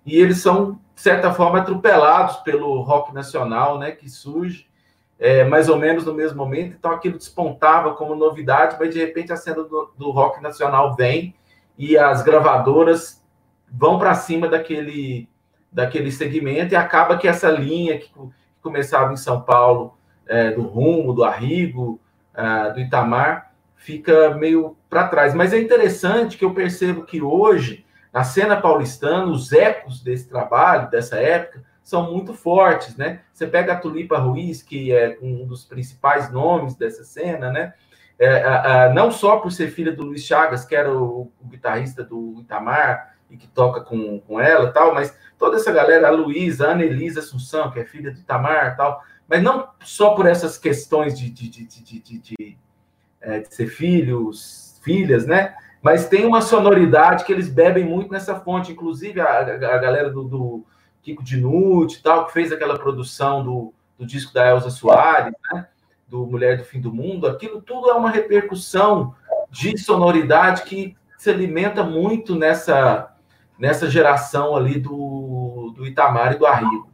e 0.04 0.16
eles 0.18 0.38
são, 0.38 0.72
de 0.94 1.00
certa 1.00 1.32
forma, 1.32 1.58
atropelados 1.58 2.36
pelo 2.38 2.80
rock 2.80 3.14
nacional, 3.14 3.78
né, 3.78 3.92
que 3.92 4.08
surge 4.08 4.66
é, 5.18 5.44
mais 5.44 5.68
ou 5.68 5.78
menos 5.78 6.04
no 6.04 6.14
mesmo 6.14 6.36
momento, 6.36 6.74
então 6.76 6.90
aquilo 6.90 7.16
despontava 7.16 7.94
como 7.94 8.14
novidade, 8.16 8.76
mas 8.78 8.92
de 8.92 8.98
repente 8.98 9.32
a 9.32 9.36
cena 9.36 9.62
do, 9.62 9.92
do 9.96 10.10
rock 10.10 10.42
nacional 10.42 10.96
vem 10.96 11.34
e 11.78 11.96
as 11.96 12.22
gravadoras 12.22 13.24
vão 13.70 13.98
para 13.98 14.14
cima 14.14 14.48
daquele 14.48 15.28
daquele 15.72 16.12
segmento 16.12 16.74
e 16.74 16.76
acaba 16.76 17.16
que 17.16 17.26
essa 17.26 17.50
linha 17.50 17.98
que 17.98 18.10
começava 18.60 19.12
em 19.12 19.16
São 19.16 19.40
Paulo, 19.40 19.94
é, 20.26 20.50
do 20.50 20.62
Rumo, 20.62 21.14
do 21.14 21.24
Arrigo, 21.24 21.98
é, 22.34 22.72
do 22.72 22.80
Itamar, 22.80 23.52
fica 23.74 24.34
meio 24.34 24.76
para 24.90 25.08
trás. 25.08 25.34
Mas 25.34 25.52
é 25.52 25.58
interessante 25.58 26.36
que 26.36 26.44
eu 26.44 26.52
percebo 26.52 27.04
que 27.04 27.22
hoje, 27.22 27.81
na 28.12 28.24
cena 28.24 28.60
paulistana, 28.60 29.26
os 29.26 29.52
ecos 29.52 30.02
desse 30.02 30.28
trabalho, 30.28 30.90
dessa 30.90 31.16
época, 31.16 31.64
são 31.82 32.12
muito 32.12 32.34
fortes, 32.34 32.96
né? 32.96 33.20
Você 33.32 33.46
pega 33.46 33.72
a 33.72 33.78
Tulipa 33.78 34.18
Ruiz, 34.18 34.62
que 34.62 34.92
é 34.92 35.18
um 35.20 35.46
dos 35.46 35.64
principais 35.64 36.30
nomes 36.30 36.76
dessa 36.76 37.02
cena, 37.04 37.50
né? 37.50 37.74
É, 38.18 38.92
não 38.92 39.10
só 39.10 39.38
por 39.38 39.50
ser 39.50 39.70
filha 39.70 39.90
do 39.90 40.04
Luiz 40.04 40.22
Chagas, 40.22 40.64
que 40.64 40.76
era 40.76 40.92
o, 40.92 41.32
o 41.40 41.48
guitarrista 41.48 42.04
do 42.04 42.36
Itamar 42.40 43.16
e 43.28 43.36
que 43.36 43.48
toca 43.48 43.80
com, 43.80 44.20
com 44.20 44.38
ela 44.38 44.70
tal, 44.70 44.94
mas 44.94 45.16
toda 45.38 45.56
essa 45.56 45.72
galera, 45.72 46.06
a 46.06 46.10
Luísa, 46.10 46.68
a 46.68 46.70
Ana 46.72 46.84
Elisa 46.84 47.20
Assunção, 47.20 47.70
que 47.70 47.80
é 47.80 47.84
filha 47.84 48.12
do 48.12 48.20
Itamar 48.20 48.76
tal, 48.76 49.02
mas 49.26 49.42
não 49.42 49.68
só 49.80 50.14
por 50.14 50.26
essas 50.26 50.56
questões 50.56 51.18
de, 51.18 51.30
de, 51.30 51.48
de, 51.48 51.66
de, 51.66 52.00
de, 52.00 52.18
de, 52.18 52.58
é, 53.20 53.40
de 53.40 53.52
ser 53.52 53.66
filhos, 53.66 54.78
filhas, 54.84 55.26
né? 55.26 55.54
Mas 55.82 56.08
tem 56.08 56.24
uma 56.24 56.40
sonoridade 56.40 57.24
que 57.24 57.32
eles 57.32 57.48
bebem 57.48 57.84
muito 57.84 58.12
nessa 58.12 58.38
fonte, 58.38 58.70
inclusive 58.70 59.20
a, 59.20 59.40
a, 59.40 59.78
galera 59.78 60.10
do, 60.10 60.22
do 60.22 60.64
Kiko 61.02 61.24
Dinucci 61.24 61.98
e 61.98 62.02
tal, 62.02 62.26
que 62.26 62.32
fez 62.32 62.52
aquela 62.52 62.78
produção 62.78 63.42
do, 63.42 63.74
do 63.98 64.06
disco 64.06 64.32
da 64.32 64.48
Elza 64.48 64.70
Soares, 64.70 65.34
né? 65.52 65.66
Do 66.06 66.24
Mulher 66.26 66.58
do 66.58 66.64
Fim 66.64 66.80
do 66.80 66.92
Mundo, 66.92 67.26
aquilo 67.26 67.60
tudo 67.60 67.90
é 67.90 67.94
uma 67.94 68.10
repercussão 68.10 69.14
de 69.50 69.76
sonoridade 69.78 70.62
que 70.62 70.94
se 71.18 71.30
alimenta 71.30 71.82
muito 71.82 72.34
nessa 72.36 73.12
nessa 73.58 73.88
geração 73.88 74.56
ali 74.56 74.78
do, 74.78 75.72
do 75.76 75.86
Itamar 75.86 76.32
e 76.32 76.38
do 76.38 76.46
Arrigo. 76.46 76.90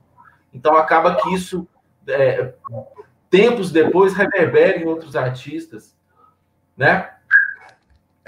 Então 0.53 0.77
acaba 0.77 1.17
que 1.17 1.33
isso, 1.33 1.67
é, 2.07 2.53
tempos 3.31 3.71
depois, 3.71 4.15
reverbera 4.15 4.79
em 4.79 4.85
outros 4.85 5.17
artistas, 5.17 5.97
né? 6.77 7.11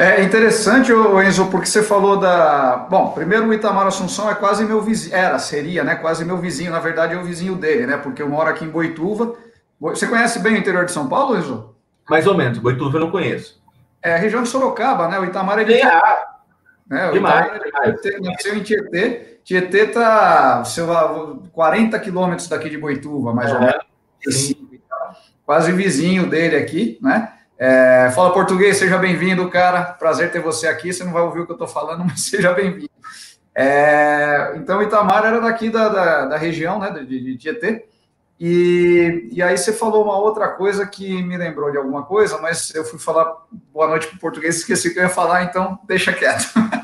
É 0.03 0.23
interessante, 0.23 0.91
Enzo, 0.93 1.51
porque 1.51 1.67
você 1.67 1.83
falou 1.83 2.17
da. 2.19 2.87
Bom, 2.89 3.11
primeiro 3.11 3.47
o 3.47 3.53
Itamar 3.53 3.87
Assunção 3.87 4.31
é 4.31 4.35
quase 4.35 4.65
meu 4.65 4.81
vizinho. 4.81 5.15
Era, 5.15 5.39
seria, 5.39 5.85
né? 5.85 5.95
Quase 5.95 6.25
meu 6.25 6.39
vizinho. 6.39 6.71
Na 6.71 6.79
verdade, 6.81 7.13
é 7.13 7.19
o 7.19 7.23
vizinho 7.23 7.55
dele, 7.55 7.87
né? 7.87 7.99
Porque 7.99 8.23
eu 8.23 8.29
moro 8.29 8.49
aqui 8.49 8.65
em 8.65 8.71
Boituva. 8.71 9.35
Você 9.79 10.07
conhece 10.07 10.39
bem 10.39 10.55
o 10.55 10.57
interior 10.57 10.87
de 10.87 10.93
São 10.93 11.07
Paulo, 11.07 11.37
Enzo? 11.37 11.75
Mais 12.09 12.27
ou 12.27 12.35
menos, 12.35 12.57
Boituva 12.57 12.97
eu 12.97 13.03
não 13.03 13.11
conheço. 13.11 13.61
É 14.03 14.15
a 14.15 14.17
região 14.17 14.43
de 14.43 14.49
Sorocaba, 14.49 15.07
né? 15.07 15.19
O 15.19 15.25
Itamar 15.27 15.59
é 15.59 15.65
de. 15.65 15.75
Né? 16.89 17.11
O 17.11 17.13
Demais, 17.13 17.47
Itamar 17.47 17.89
é 17.89 17.93
de 17.93 18.21
nasceu 18.23 18.57
em 18.57 18.63
Tietê. 18.63 19.39
Tietê 19.45 19.81
está 19.81 20.63
40 21.53 21.99
quilômetros 21.99 22.49
daqui 22.49 22.71
de 22.71 22.79
Boituva, 22.79 23.35
mais 23.35 23.51
ou 23.53 23.59
É, 23.59 23.61
menos. 23.61 23.85
sim. 24.35 24.81
Quase 25.45 25.73
vizinho 25.73 26.27
dele 26.27 26.57
aqui, 26.57 26.99
né? 27.03 27.35
É, 27.63 28.11
fala 28.15 28.33
português, 28.33 28.79
seja 28.79 28.97
bem-vindo, 28.97 29.47
cara. 29.51 29.83
Prazer 29.83 30.33
ter 30.33 30.41
você 30.41 30.67
aqui. 30.67 30.95
Você 30.95 31.05
não 31.05 31.13
vai 31.13 31.21
ouvir 31.21 31.41
o 31.41 31.45
que 31.45 31.53
eu 31.53 31.57
estou 31.57 31.69
falando, 31.69 32.03
mas 32.09 32.23
seja 32.23 32.55
bem-vindo. 32.55 32.89
É, 33.55 34.55
então, 34.57 34.83
Itamar 34.83 35.27
era 35.27 35.43
daqui 35.43 35.69
da, 35.69 35.91
da, 35.91 36.25
da 36.25 36.37
região, 36.39 36.79
né, 36.79 36.91
de, 36.91 37.21
de 37.21 37.37
Tietê. 37.37 37.85
E, 38.41 39.29
e 39.31 39.43
aí 39.43 39.59
você 39.59 39.75
falou 39.75 40.03
uma 40.03 40.17
outra 40.17 40.49
coisa 40.49 40.87
que 40.87 41.23
me 41.23 41.37
lembrou 41.37 41.71
de 41.71 41.77
alguma 41.77 42.05
coisa, 42.05 42.39
mas 42.39 42.75
eu 42.75 42.83
fui 42.87 42.99
falar 42.99 43.31
boa 43.71 43.89
noite 43.89 44.07
para 44.07 44.17
o 44.17 44.21
português, 44.21 44.57
esqueci 44.57 44.89
o 44.89 44.95
que 44.95 44.99
eu 44.99 45.03
ia 45.03 45.11
falar, 45.11 45.43
então 45.43 45.79
deixa 45.87 46.11
quieto. 46.11 46.49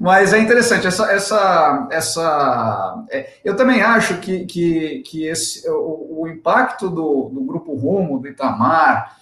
Mas 0.00 0.32
é 0.32 0.38
interessante, 0.38 0.86
essa. 0.86 1.12
essa, 1.12 1.88
essa 1.90 3.04
é, 3.10 3.34
eu 3.44 3.54
também 3.54 3.82
acho 3.82 4.16
que, 4.16 4.46
que, 4.46 5.00
que 5.00 5.26
esse, 5.26 5.68
o, 5.68 6.22
o 6.22 6.26
impacto 6.26 6.88
do, 6.88 7.28
do 7.28 7.42
Grupo 7.42 7.74
Rumo, 7.74 8.18
do 8.18 8.26
Itamar, 8.26 9.18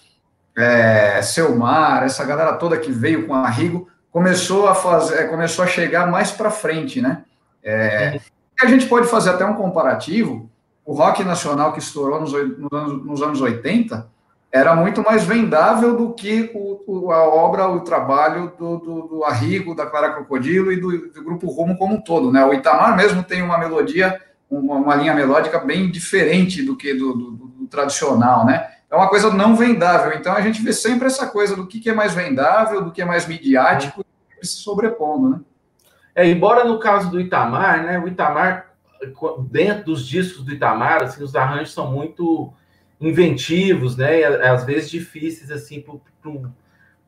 é, 0.56 1.20
Selmar, 1.20 2.04
essa 2.04 2.24
galera 2.24 2.52
toda 2.52 2.78
que 2.78 2.92
veio 2.92 3.26
com 3.26 3.34
a 3.34 3.48
Rigo, 3.48 3.88
começou 4.08 4.68
a, 4.68 4.74
fazer, 4.76 5.28
começou 5.28 5.64
a 5.64 5.68
chegar 5.68 6.06
mais 6.06 6.30
para 6.30 6.48
frente, 6.48 7.00
né? 7.00 7.24
É, 7.60 8.20
a 8.60 8.66
gente 8.66 8.86
pode 8.86 9.08
fazer 9.08 9.30
até 9.30 9.44
um 9.44 9.54
comparativo. 9.54 10.48
O 10.84 10.92
rock 10.92 11.24
nacional 11.24 11.72
que 11.72 11.80
estourou 11.80 12.20
nos, 12.20 12.32
nos, 12.32 12.72
anos, 12.72 13.04
nos 13.04 13.20
anos 13.20 13.40
80 13.40 14.08
era 14.50 14.74
muito 14.74 15.02
mais 15.02 15.24
vendável 15.24 15.96
do 15.96 16.14
que 16.14 16.50
o, 16.54 17.12
a 17.12 17.22
obra, 17.22 17.68
o 17.68 17.80
trabalho 17.80 18.52
do, 18.58 18.78
do, 18.78 19.02
do, 19.02 19.24
Arrigo, 19.24 19.74
da 19.74 19.84
Clara 19.84 20.12
Crocodilo 20.12 20.72
e 20.72 20.80
do, 20.80 21.10
do, 21.12 21.22
Grupo 21.22 21.48
Rumo 21.48 21.76
como 21.76 21.96
um 21.96 22.00
todo. 22.00 22.32
Né? 22.32 22.44
O 22.44 22.54
Itamar 22.54 22.96
mesmo 22.96 23.22
tem 23.22 23.42
uma 23.42 23.58
melodia, 23.58 24.18
uma, 24.50 24.76
uma 24.76 24.94
linha 24.94 25.14
melódica 25.14 25.58
bem 25.58 25.90
diferente 25.90 26.62
do 26.62 26.76
que 26.76 26.94
do, 26.94 27.68
tradicional, 27.68 28.46
né? 28.46 28.66
É 28.90 28.96
uma 28.96 29.08
coisa 29.08 29.30
não 29.30 29.54
vendável. 29.54 30.14
Então 30.14 30.32
a 30.32 30.40
gente 30.40 30.62
vê 30.62 30.72
sempre 30.72 31.06
essa 31.06 31.26
coisa 31.26 31.54
do 31.54 31.66
que, 31.66 31.78
que 31.78 31.90
é 31.90 31.94
mais 31.94 32.14
vendável, 32.14 32.82
do 32.82 32.90
que 32.90 33.02
é 33.02 33.04
mais 33.04 33.26
midiático, 33.26 34.02
se 34.40 34.56
sobrepondo, 34.56 35.28
né? 35.28 35.40
É, 36.14 36.26
embora 36.26 36.64
no 36.64 36.78
caso 36.78 37.10
do 37.10 37.20
Itamar, 37.20 37.84
né? 37.84 37.98
O 37.98 38.08
Itamar, 38.08 38.72
dentro 39.50 39.84
dos 39.84 40.06
discos 40.06 40.42
do 40.42 40.52
Itamar, 40.52 41.02
assim, 41.02 41.22
os 41.22 41.36
arranjos 41.36 41.74
são 41.74 41.92
muito 41.92 42.52
inventivos, 43.00 43.96
né? 43.96 44.24
Às 44.24 44.64
vezes 44.64 44.90
difíceis 44.90 45.50
assim 45.50 45.80
para 45.80 45.94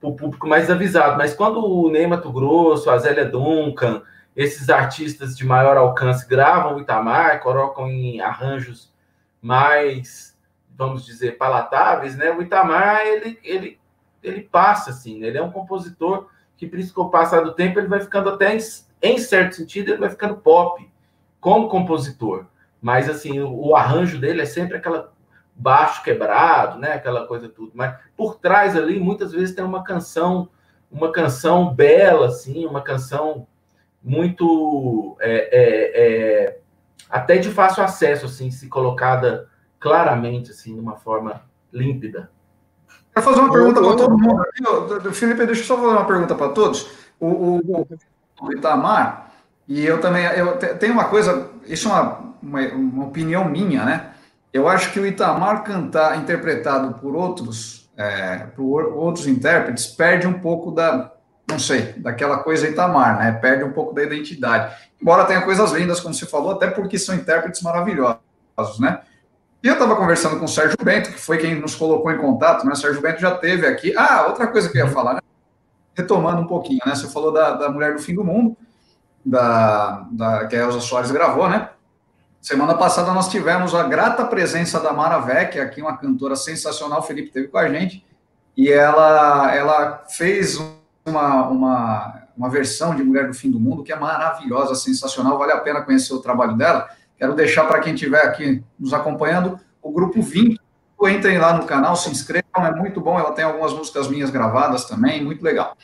o 0.03 0.15
público 0.15 0.49
mais 0.49 0.71
avisado. 0.71 1.17
Mas 1.19 1.35
quando 1.35 1.65
o 1.65 1.91
Ney 1.91 2.07
Mato 2.07 2.33
Grosso, 2.33 2.91
a 2.91 2.99
Zélia 2.99 3.25
Duncan, 3.25 4.03
esses 4.37 4.71
artistas 4.71 5.37
de 5.37 5.45
maior 5.45 5.77
alcance 5.77 6.29
gravam 6.29 6.77
o 6.77 6.81
Itamar, 6.81 7.41
colocam 7.41 7.89
em 7.89 8.21
arranjos 8.21 8.93
mais, 9.43 10.39
vamos 10.77 11.05
dizer, 11.05 11.37
palatáveis, 11.39 12.17
né? 12.17 12.31
O 12.31 12.43
Itamar 12.43 13.01
ele 13.07 13.39
ele 13.43 13.81
ele 14.23 14.43
passa 14.43 14.91
assim, 14.91 15.19
né? 15.19 15.29
ele 15.29 15.39
é 15.39 15.43
um 15.43 15.51
compositor 15.51 16.29
que, 16.57 16.67
por 16.67 16.79
isso 16.79 16.91
que 16.91 16.95
com 16.97 17.03
o 17.03 17.11
passar 17.11 17.41
do 17.41 17.55
tempo, 17.55 17.79
ele 17.79 17.89
vai 17.89 18.01
ficando 18.01 18.29
até, 18.29 18.55
em, 18.55 18.59
em 19.01 19.19
certo 19.19 19.57
sentido, 19.57 19.89
ele 19.89 20.01
vai 20.01 20.11
ficando 20.11 20.37
pop 20.37 20.87
como 21.41 21.71
compositor. 21.71 22.45
Mas, 22.83 23.09
assim, 23.09 23.41
o, 23.41 23.69
o 23.69 23.75
arranjo 23.75 24.19
dele 24.19 24.43
é 24.43 24.47
sempre 24.47 24.77
aquela 24.77 25.11
baixo 25.61 26.03
quebrado, 26.03 26.79
né? 26.79 26.95
Aquela 26.95 27.27
coisa 27.27 27.49
tudo. 27.49 27.73
Mas 27.75 27.95
por 28.17 28.37
trás 28.37 28.77
ali, 28.77 28.99
muitas 28.99 29.33
vezes 29.33 29.55
tem 29.55 29.65
uma 29.65 29.85
canção, 29.85 30.49
uma 30.91 31.13
canção 31.13 31.75
bela, 31.75 32.29
assim, 32.29 32.67
uma 32.67 32.81
canção 32.81 33.47
muito 34.03 35.17
é, 35.21 35.33
é, 35.33 36.03
é, 36.03 36.59
até 37.11 37.37
de 37.37 37.51
fácil 37.51 37.83
acesso, 37.83 38.25
assim, 38.25 38.51
se 38.51 38.69
colocada 38.69 39.49
claramente, 39.79 40.51
assim, 40.51 40.75
de 40.75 40.81
uma 40.81 40.97
forma 40.97 41.43
límpida. 41.71 42.31
Quero 43.13 43.27
fazer 43.27 43.41
uma 43.41 43.53
pergunta 43.53 43.81
para 43.83 43.97
todo 43.97 44.19
mundo 44.19 44.43
aqui. 44.43 45.13
Felipe, 45.13 45.45
deixa 45.45 45.63
eu 45.63 45.67
só 45.67 45.77
fazer 45.77 45.89
uma 45.89 46.07
pergunta 46.07 46.35
para 46.35 46.53
todos. 46.53 46.91
O, 47.19 47.27
o, 47.27 47.87
o, 48.41 48.53
Itamar, 48.53 49.33
e 49.69 49.85
eu 49.85 50.01
também, 50.01 50.25
eu 50.25 50.57
tenho 50.79 50.95
uma 50.95 51.05
coisa, 51.05 51.51
isso 51.67 51.89
é 51.89 51.93
uma, 51.93 52.35
uma, 52.43 52.61
uma, 52.69 53.05
opinião 53.07 53.45
minha, 53.45 53.85
né? 53.85 54.10
Eu 54.53 54.69
acho 54.69 54.93
que 54.93 54.99
o 54.99 55.07
Itamar 55.07 55.63
cantar, 55.63 56.19
interpretado 56.19 56.95
por 56.95 57.15
outros, 57.15 57.91
é, 57.97 58.39
por 58.57 58.93
outros 58.93 59.27
intérpretes, 59.27 59.87
perde 59.87 60.27
um 60.27 60.41
pouco 60.41 60.73
da, 60.73 61.13
não 61.49 61.59
sei, 61.59 61.93
daquela 61.99 62.39
coisa 62.39 62.69
Itamar, 62.69 63.19
né? 63.19 63.33
Perde 63.33 63.65
um 63.65 63.73
pouco 63.73 63.95
da 63.95 64.03
identidade. 64.03 64.75
Embora 65.01 65.25
tenha 65.25 65.43
coisas 65.43 65.73
lindas, 65.73 66.01
como 66.01 66.15
você 66.15 66.27
falou, 66.27 66.53
até 66.53 66.69
porque 66.69 66.99
são 66.99 67.15
intérpretes 67.15 67.63
maravilhosos, 67.63 68.79
né? 68.79 69.01
E 69.63 69.69
eu 69.69 69.75
estava 69.75 69.95
conversando 69.95 70.39
com 70.39 70.47
o 70.47 70.49
Sérgio 70.49 70.77
Bento, 70.83 71.11
que 71.11 71.21
foi 71.21 71.37
quem 71.37 71.55
nos 71.55 71.75
colocou 71.75 72.11
em 72.11 72.19
contato, 72.19 72.65
né? 72.65 72.73
O 72.73 72.77
Sérgio 72.77 73.03
Bento 73.03 73.21
já 73.21 73.33
teve 73.33 73.67
aqui. 73.67 73.95
Ah, 73.97 74.27
outra 74.27 74.47
coisa 74.47 74.69
que 74.71 74.79
eu 74.79 74.87
ia 74.87 74.91
falar, 74.91 75.15
né? 75.15 75.21
Retomando 75.95 76.41
um 76.41 76.47
pouquinho, 76.47 76.81
né? 76.87 76.95
Você 76.95 77.09
falou 77.09 77.33
da, 77.33 77.53
da 77.53 77.69
Mulher 77.69 77.95
do 77.95 78.01
Fim 78.01 78.15
do 78.15 78.25
Mundo, 78.25 78.57
da, 79.25 80.07
da, 80.11 80.47
que 80.47 80.57
a 80.57 80.61
Elza 80.61 80.81
Soares 80.81 81.11
gravou, 81.11 81.49
né? 81.49 81.69
Semana 82.41 82.75
passada 82.75 83.13
nós 83.13 83.29
tivemos 83.29 83.75
a 83.75 83.83
grata 83.83 84.25
presença 84.25 84.81
da 84.81 84.93
Mara 84.93 85.19
Vec, 85.19 85.59
aqui 85.59 85.83
uma 85.83 85.97
cantora 85.97 86.35
sensacional, 86.35 87.03
Felipe 87.03 87.31
teve 87.31 87.49
com 87.49 87.59
a 87.59 87.69
gente, 87.69 88.05
e 88.57 88.71
ela, 88.71 89.55
ela 89.55 90.05
fez 90.09 90.59
uma, 91.05 91.49
uma, 91.49 92.23
uma 92.37 92.49
versão 92.49 92.95
de 92.95 93.05
Mulher 93.05 93.27
do 93.27 93.35
Fim 93.35 93.51
do 93.51 93.61
Mundo 93.61 93.83
que 93.83 93.93
é 93.93 93.97
maravilhosa, 93.97 94.75
sensacional, 94.75 95.39
vale 95.39 95.53
a 95.53 95.61
pena 95.61 95.83
conhecer 95.83 96.15
o 96.15 96.21
trabalho 96.21 96.57
dela. 96.57 96.89
Quero 97.19 97.35
deixar 97.35 97.65
para 97.65 97.81
quem 97.81 97.93
estiver 97.93 98.25
aqui 98.25 98.65
nos 98.79 98.95
acompanhando 98.95 99.61
o 99.83 99.93
grupo 99.93 100.23
20. 100.23 100.59
Entrem 101.03 101.39
lá 101.39 101.53
no 101.55 101.67
canal, 101.67 101.97
se 101.97 102.11
inscrevam, 102.11 102.67
é 102.67 102.75
muito 102.75 103.01
bom. 103.01 103.19
Ela 103.19 103.33
tem 103.33 103.45
algumas 103.45 103.73
músicas 103.73 104.09
minhas 104.09 104.31
gravadas 104.31 104.85
também, 104.87 105.23
muito 105.23 105.43
legal. 105.43 105.77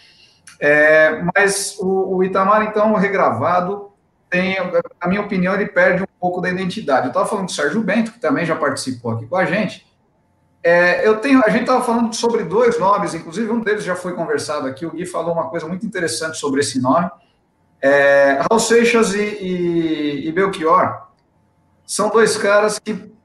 É, 0.59 1.23
mas 1.35 1.77
o, 1.79 2.17
o, 2.17 2.25
Itamar, 2.25 2.63
então, 2.63 2.95
regravado, 2.95 3.93
tem, 4.31 4.57
na 5.07 5.09
minha 5.09 5.21
opinião, 5.21 5.55
ele 5.55 5.67
perde 5.67 6.03
um 6.03 6.07
pouco 6.21 6.41
da 6.41 6.51
identidade. 6.51 7.07
Eu 7.07 7.11
estava 7.11 7.27
falando 7.27 7.47
do 7.47 7.53
Sérgio 7.53 7.81
Bento, 7.81 8.13
que 8.13 8.19
também 8.19 8.45
já 8.45 8.57
participou 8.57 9.13
aqui 9.13 9.27
com 9.27 9.37
a 9.37 9.45
gente. 9.45 9.87
É, 10.65 11.07
eu 11.07 11.19
tenho, 11.19 11.41
a 11.47 11.49
gente 11.49 11.61
estava 11.61 11.85
falando 11.85 12.13
sobre 12.13 12.43
dois 12.43 12.77
nomes, 12.77 13.15
inclusive 13.15 13.49
um 13.53 13.61
deles 13.61 13.85
já 13.85 13.95
foi 13.95 14.15
conversado 14.15 14.67
aqui. 14.67 14.85
O 14.85 14.91
Gui 14.91 15.07
falou 15.07 15.33
uma 15.33 15.49
coisa 15.49 15.69
muito 15.69 15.87
interessante 15.87 16.37
sobre 16.39 16.61
esse 16.61 16.81
nome. 16.81 17.09
É, 17.81 18.41
Raul 18.51 18.59
Seixas 18.59 19.15
e, 19.15 19.23
e, 19.23 20.29
e 20.29 20.33
Belchior 20.33 21.07
são 21.87 22.09
dois 22.09 22.37
caras 22.37 22.81
que 22.81 23.16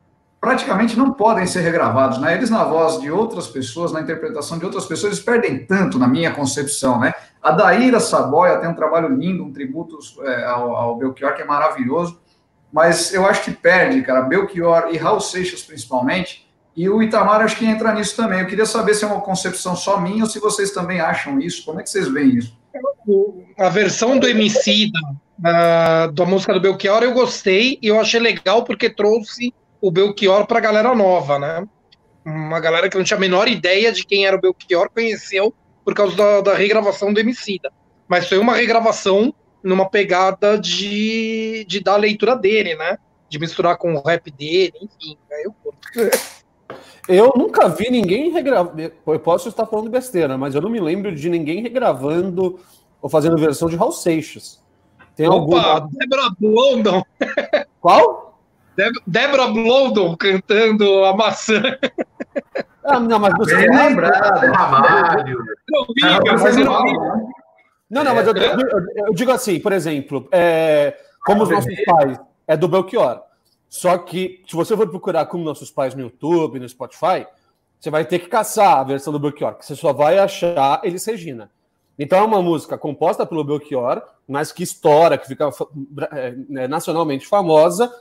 praticamente 0.42 0.98
não 0.98 1.14
podem 1.14 1.46
ser 1.46 1.62
regravados, 1.62 2.18
né? 2.18 2.34
Eles 2.34 2.50
na 2.50 2.64
voz 2.64 3.00
de 3.00 3.12
outras 3.12 3.46
pessoas, 3.46 3.92
na 3.92 4.02
interpretação 4.02 4.58
de 4.58 4.66
outras 4.66 4.88
pessoas, 4.88 5.14
eles 5.14 5.24
perdem 5.24 5.68
tanto 5.68 6.00
na 6.00 6.08
minha 6.08 6.32
concepção, 6.32 7.00
né? 7.00 7.14
A 7.40 7.52
Daíra 7.52 8.00
Saboia 8.00 8.58
tem 8.58 8.68
um 8.68 8.74
trabalho 8.74 9.16
lindo, 9.16 9.44
um 9.44 9.54
tributo 9.54 10.00
é, 10.24 10.44
ao, 10.46 10.76
ao, 10.76 10.98
Belchior 10.98 11.36
que 11.36 11.44
é 11.44 11.46
maravilhoso, 11.46 12.20
mas 12.74 13.14
eu 13.14 13.26
acho 13.28 13.44
que 13.44 13.52
perde, 13.52 14.02
cara, 14.02 14.22
Belchior 14.22 14.90
e 14.92 14.98
Raul 14.98 15.20
Seixas 15.20 15.62
principalmente, 15.62 16.50
e 16.76 16.90
o 16.90 17.04
Itamar 17.04 17.42
acho 17.42 17.58
que 17.58 17.66
entra 17.66 17.94
nisso 17.94 18.16
também. 18.16 18.40
Eu 18.40 18.48
queria 18.48 18.66
saber 18.66 18.96
se 18.96 19.04
é 19.04 19.08
uma 19.08 19.22
concepção 19.22 19.76
só 19.76 20.00
minha 20.00 20.24
ou 20.24 20.30
se 20.30 20.40
vocês 20.40 20.72
também 20.72 21.00
acham 21.00 21.40
isso, 21.40 21.64
como 21.66 21.80
é 21.80 21.84
que 21.84 21.90
vocês 21.90 22.08
veem 22.08 22.38
isso? 22.38 22.58
A 23.60 23.70
versão 23.70 24.18
do 24.18 24.28
MC 24.28 24.90
da, 25.38 26.08
da 26.08 26.26
música 26.26 26.54
do 26.54 26.62
Belchior 26.62 27.04
eu 27.04 27.14
gostei 27.14 27.78
e 27.82 27.88
eu 27.88 28.00
achei 28.00 28.20
legal 28.20 28.64
porque 28.64 28.90
trouxe 28.90 29.54
o 29.82 29.92
Belchior 29.92 30.46
para 30.46 30.60
a 30.60 30.62
galera 30.62 30.96
nova, 30.96 31.40
né? 31.40 31.68
Uma 32.24 32.60
galera 32.60 32.90
que 32.90 32.98
não 32.98 33.04
tinha 33.04 33.18
a 33.18 33.20
menor 33.20 33.48
ideia 33.48 33.92
de 33.92 34.06
quem 34.06 34.26
era 34.26 34.38
o 34.38 34.40
Belchior 34.40 34.90
conheceu 34.90 35.54
por 35.84 35.96
causa 35.96 36.16
da, 36.16 36.42
da 36.42 36.54
regravação 36.54 37.12
do 37.12 37.20
Emicida. 37.20 37.72
Mas 38.08 38.28
foi 38.28 38.38
uma 38.38 38.56
regravação 38.56 39.34
numa 39.64 39.90
pegada 39.90 40.58
de, 40.58 41.66
de 41.68 41.80
dar 41.80 41.94
a 41.94 41.98
leitura 41.98 42.36
dele, 42.36 42.76
né? 42.76 42.98
De 43.28 43.40
misturar 43.40 43.78
com 43.78 43.96
o 43.96 44.02
rap 44.02 44.30
dele, 44.30 44.74
enfim. 44.82 45.18
Né? 45.30 45.44
Eu 45.46 45.56
Eu 47.08 47.34
nunca 47.36 47.68
vi 47.68 47.90
ninguém 47.90 48.32
regravando. 48.32 48.80
Eu 48.80 49.20
posso 49.20 49.50
estar 49.50 49.66
falando 49.66 49.90
besteira, 49.90 50.38
mas 50.38 50.54
eu 50.54 50.62
não 50.62 50.70
me 50.70 50.80
lembro 50.80 51.14
de 51.14 51.30
ninguém 51.30 51.62
regravando 51.62 52.60
ou 53.02 53.10
fazendo 53.10 53.38
versão 53.38 53.68
de 53.68 53.76
Raul 53.76 53.92
Seixas. 53.92 54.62
Tem 55.16 55.28
Opa, 55.28 55.36
alguma... 55.36 55.90
Débora 55.92 56.30
Blondon. 56.40 57.04
Qual? 57.82 58.31
Deb 58.76 58.94
Débora 59.06 59.48
Blondon 59.48 60.16
cantando 60.16 61.04
a 61.06 61.16
maçã. 61.16 61.62
Ah, 62.84 63.00
não, 63.00 63.20
mas 63.20 63.34
você 63.38 63.56
Bem 63.56 63.70
lembrado, 63.70 64.52
Ramalho. 64.52 65.38
Não 65.70 65.86
não 66.66 66.84
vi. 66.84 66.94
Não, 67.90 68.04
não, 68.06 68.16
mas 68.16 68.26
eu, 68.26 68.34
eu, 68.34 68.58
eu 69.08 69.14
digo 69.14 69.32
assim, 69.32 69.60
por 69.60 69.74
exemplo, 69.74 70.28
é, 70.32 70.98
como 71.26 71.44
os 71.44 71.50
nossos 71.50 71.76
pais, 71.84 72.18
é 72.48 72.56
do 72.56 72.68
Belchior. 72.68 73.22
Só 73.70 73.98
que, 73.98 74.44
se 74.48 74.56
você 74.56 74.76
for 74.76 74.90
procurar 74.90 75.26
como 75.26 75.44
nossos 75.44 75.70
pais 75.70 75.94
no 75.94 76.02
YouTube, 76.02 76.60
no 76.60 76.68
Spotify, 76.68 77.28
você 77.80 77.90
vai 77.90 78.06
ter 78.06 78.20
que 78.20 78.28
caçar 78.28 78.78
a 78.78 78.84
versão 78.84 79.12
do 79.12 79.20
Belchior, 79.20 79.56
que 79.56 79.66
você 79.66 79.76
só 79.76 79.92
vai 79.92 80.20
achar 80.20 80.82
Elis 80.84 81.06
Regina. 81.06 81.52
Então 81.98 82.20
é 82.20 82.24
uma 82.24 82.42
música 82.42 82.78
composta 82.78 83.26
pelo 83.26 83.44
Belchior, 83.44 84.02
mas 84.28 84.52
que 84.52 84.64
estoura, 84.64 85.18
que 85.18 85.28
fica 85.28 85.50
é, 86.14 86.36
né, 86.50 86.68
nacionalmente 86.68 87.28
famosa, 87.28 87.94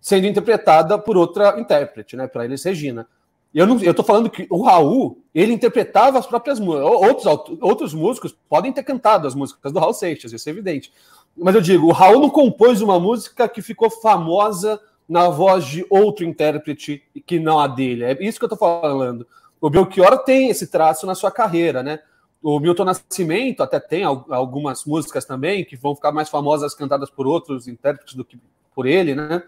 sendo 0.00 0.26
interpretada 0.26 0.98
por 0.98 1.16
outra 1.16 1.58
intérprete, 1.58 2.16
né, 2.16 2.26
para 2.26 2.44
Elis 2.44 2.64
Regina. 2.64 3.06
Eu 3.54 3.66
não, 3.66 3.80
eu 3.80 3.94
falando 4.04 4.28
que 4.28 4.46
o 4.50 4.62
Raul, 4.62 5.18
ele 5.34 5.52
interpretava 5.52 6.18
as 6.18 6.26
próprias 6.26 6.60
músicas. 6.60 6.90
Outros, 6.90 7.58
outros 7.60 7.94
músicos 7.94 8.36
podem 8.48 8.70
ter 8.70 8.82
cantado 8.82 9.26
as 9.26 9.34
músicas 9.34 9.72
do 9.72 9.78
Raul 9.78 9.94
Seixas, 9.94 10.32
isso 10.32 10.48
é 10.48 10.52
evidente. 10.52 10.92
Mas 11.36 11.54
eu 11.54 11.60
digo, 11.60 11.86
o 11.86 11.92
Raul 11.92 12.20
não 12.20 12.30
compôs 12.30 12.82
uma 12.82 13.00
música 13.00 13.48
que 13.48 13.62
ficou 13.62 13.90
famosa 13.90 14.80
na 15.08 15.28
voz 15.28 15.64
de 15.64 15.86
outro 15.88 16.24
intérprete 16.24 17.02
que 17.24 17.38
não 17.38 17.58
a 17.58 17.66
dele. 17.66 18.04
É 18.04 18.16
isso 18.20 18.38
que 18.38 18.44
eu 18.44 18.48
tô 18.48 18.56
falando. 18.56 19.26
O 19.60 19.70
Belchior 19.70 20.18
tem 20.18 20.50
esse 20.50 20.66
traço 20.66 21.06
na 21.06 21.14
sua 21.14 21.30
carreira, 21.30 21.82
né? 21.82 22.00
O 22.42 22.60
Milton 22.60 22.84
Nascimento 22.84 23.62
até 23.62 23.80
tem 23.80 24.04
algumas 24.04 24.84
músicas 24.84 25.24
também 25.24 25.64
que 25.64 25.76
vão 25.76 25.94
ficar 25.94 26.12
mais 26.12 26.28
famosas 26.28 26.74
cantadas 26.74 27.10
por 27.10 27.26
outros 27.26 27.66
intérpretes 27.66 28.14
do 28.14 28.24
que 28.24 28.38
por 28.74 28.86
ele, 28.86 29.14
né? 29.14 29.42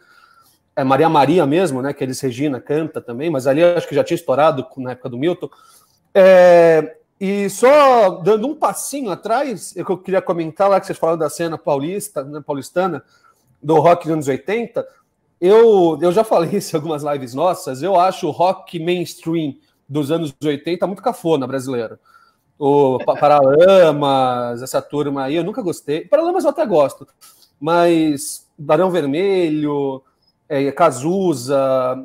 É 0.78 0.84
Maria 0.84 1.08
Maria 1.08 1.44
mesmo, 1.44 1.82
né? 1.82 1.92
Que 1.92 2.04
eles 2.04 2.20
Regina 2.20 2.60
canta 2.60 3.00
também, 3.00 3.28
mas 3.28 3.48
ali 3.48 3.64
acho 3.64 3.88
que 3.88 3.96
já 3.96 4.04
tinha 4.04 4.14
estourado 4.14 4.64
na 4.76 4.92
época 4.92 5.08
do 5.08 5.18
Milton. 5.18 5.50
É, 6.14 6.98
e 7.20 7.50
só 7.50 8.10
dando 8.10 8.46
um 8.46 8.54
passinho 8.54 9.10
atrás, 9.10 9.74
eu 9.74 9.98
queria 9.98 10.22
comentar 10.22 10.70
lá 10.70 10.78
que 10.78 10.86
vocês 10.86 10.96
falaram 10.96 11.18
da 11.18 11.28
cena 11.28 11.58
paulista, 11.58 12.22
né, 12.22 12.40
paulistana, 12.46 13.02
do 13.60 13.74
rock 13.80 14.04
dos 14.04 14.12
anos 14.12 14.28
80. 14.28 14.86
Eu, 15.40 15.98
eu 16.00 16.12
já 16.12 16.22
falei 16.22 16.50
isso 16.52 16.76
em 16.76 16.78
algumas 16.78 17.02
lives 17.02 17.34
nossas, 17.34 17.82
eu 17.82 17.98
acho 17.98 18.28
o 18.28 18.30
rock 18.30 18.78
mainstream 18.78 19.56
dos 19.88 20.12
anos 20.12 20.32
80 20.40 20.86
muito 20.86 21.02
cafona 21.02 21.44
brasileiro. 21.44 21.98
O 22.56 22.98
Paralamas, 23.04 24.62
essa 24.62 24.80
turma 24.80 25.24
aí, 25.24 25.34
eu 25.34 25.42
nunca 25.42 25.60
gostei. 25.60 26.02
Paralamas 26.02 26.44
eu 26.44 26.50
até 26.50 26.64
gosto, 26.64 27.04
mas 27.60 28.46
Barão 28.56 28.92
Vermelho, 28.92 30.04
é, 30.48 30.72
Cazuza, 30.72 31.58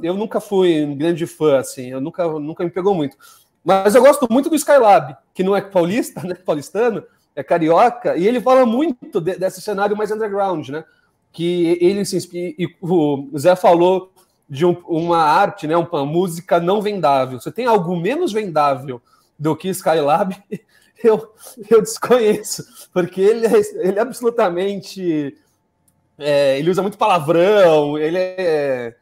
eu 0.04 0.14
nunca 0.16 0.42
fui 0.42 0.84
um 0.84 0.96
grande 0.96 1.26
fã, 1.26 1.60
assim, 1.60 1.92
eu 1.92 2.02
nunca, 2.02 2.28
nunca 2.28 2.64
me 2.64 2.70
pegou 2.70 2.94
muito. 2.94 3.16
Mas 3.64 3.96
eu 3.96 4.02
gosto 4.02 4.28
muito 4.30 4.50
do 4.50 4.56
Skylab, 4.56 5.16
que 5.34 5.44
não 5.44 5.56
é 5.56 5.62
paulista, 5.62 6.22
né, 6.22 6.36
paulistano, 6.46 7.04
é 7.36 7.42
carioca, 7.42 8.18
e 8.18 8.28
ele 8.28 8.42
fala 8.42 8.66
muito 8.66 9.22
de, 9.22 9.36
desse 9.36 9.62
cenário 9.62 9.96
mais 9.96 10.12
underground, 10.12 10.70
né? 10.70 10.84
Que 11.32 11.78
ele 11.82 12.06
se 12.06 12.18
inspira, 12.18 12.54
e 12.60 12.68
o 12.80 13.30
Zé 13.40 13.56
falou 13.56 14.12
de 14.48 14.66
um, 14.66 14.78
uma 14.86 15.24
arte, 15.24 15.66
né, 15.66 15.76
uma 15.76 16.06
música 16.06 16.60
não 16.60 16.82
vendável. 16.82 17.40
Você 17.40 17.52
tem 17.52 17.66
algo 17.66 17.96
menos 17.96 18.32
vendável 18.32 19.02
do 19.40 19.56
que 19.56 19.70
Skylab? 19.70 20.36
Eu, 21.04 21.34
eu 21.70 21.82
desconheço, 21.82 22.64
porque 22.94 23.20
ele 23.20 23.46
é, 23.46 23.60
ele 23.86 24.00
é 24.00 24.02
absolutamente. 24.02 25.36
É, 26.24 26.58
ele 26.58 26.70
usa 26.70 26.82
muito 26.82 26.98
palavrão, 26.98 27.98
ele 27.98 28.18
é. 28.18 28.96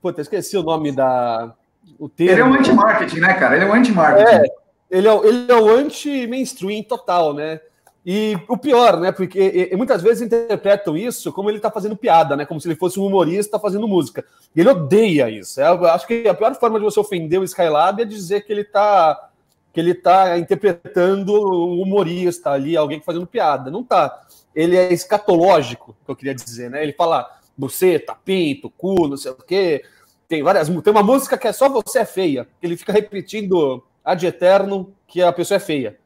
Puta, 0.00 0.20
esqueci 0.20 0.56
o 0.56 0.62
nome 0.62 0.92
da. 0.92 1.54
O 1.98 2.08
termo. 2.08 2.32
Ele 2.32 2.40
é 2.40 2.44
um 2.44 2.54
anti-marketing, 2.54 3.20
né, 3.20 3.34
cara? 3.34 3.56
Ele 3.56 3.64
é 3.64 3.68
um 3.68 3.72
anti-marketing. 3.72 4.30
É, 4.30 4.42
ele 4.90 5.08
é, 5.08 5.16
ele 5.26 5.52
é 5.52 5.54
o 5.54 5.68
anti-mainstream 5.68 6.82
total, 6.82 7.32
né? 7.32 7.60
E 8.04 8.38
o 8.48 8.56
pior, 8.56 9.00
né? 9.00 9.10
Porque 9.10 9.68
e, 9.72 9.76
muitas 9.76 10.00
vezes 10.00 10.22
interpretam 10.22 10.96
isso 10.96 11.32
como 11.32 11.50
ele 11.50 11.56
está 11.56 11.72
fazendo 11.72 11.96
piada, 11.96 12.36
né? 12.36 12.46
Como 12.46 12.60
se 12.60 12.68
ele 12.68 12.76
fosse 12.76 13.00
um 13.00 13.06
humorista 13.06 13.58
fazendo 13.58 13.88
música. 13.88 14.24
E 14.54 14.60
ele 14.60 14.68
odeia 14.68 15.28
isso. 15.28 15.60
É, 15.60 15.68
eu 15.68 15.86
acho 15.86 16.06
que 16.06 16.28
a 16.28 16.34
pior 16.34 16.54
forma 16.54 16.78
de 16.78 16.84
você 16.84 17.00
ofender 17.00 17.40
o 17.40 17.44
Skylab 17.44 18.00
é 18.00 18.04
dizer 18.04 18.42
que 18.42 18.52
ele 18.52 18.60
está 18.60 19.30
que 19.76 19.80
ele 19.80 19.94
tá 19.94 20.38
interpretando 20.38 21.34
um 21.34 21.82
humorista 21.82 22.48
ali, 22.48 22.78
alguém 22.78 22.98
fazendo 22.98 23.26
piada. 23.26 23.70
Não 23.70 23.84
tá. 23.84 24.26
Ele 24.54 24.74
é 24.74 24.90
escatológico, 24.90 25.94
que 26.02 26.10
eu 26.10 26.16
queria 26.16 26.34
dizer, 26.34 26.70
né? 26.70 26.82
Ele 26.82 26.94
fala 26.94 27.30
buceta, 27.54 28.16
pinto, 28.24 28.70
cu, 28.70 29.06
não 29.06 29.18
sei 29.18 29.32
o 29.32 29.34
quê. 29.34 29.84
Tem 30.26 30.42
várias. 30.42 30.66
Tem 30.66 30.90
uma 30.90 31.02
música 31.02 31.36
que 31.36 31.46
é 31.46 31.52
só 31.52 31.68
você 31.68 31.98
é 31.98 32.04
feia. 32.06 32.48
Ele 32.62 32.74
fica 32.74 32.90
repetindo 32.90 33.84
ad 34.02 34.26
eterno 34.26 34.94
que 35.06 35.22
a 35.22 35.30
pessoa 35.30 35.56
é 35.56 35.60
feia. 35.60 35.98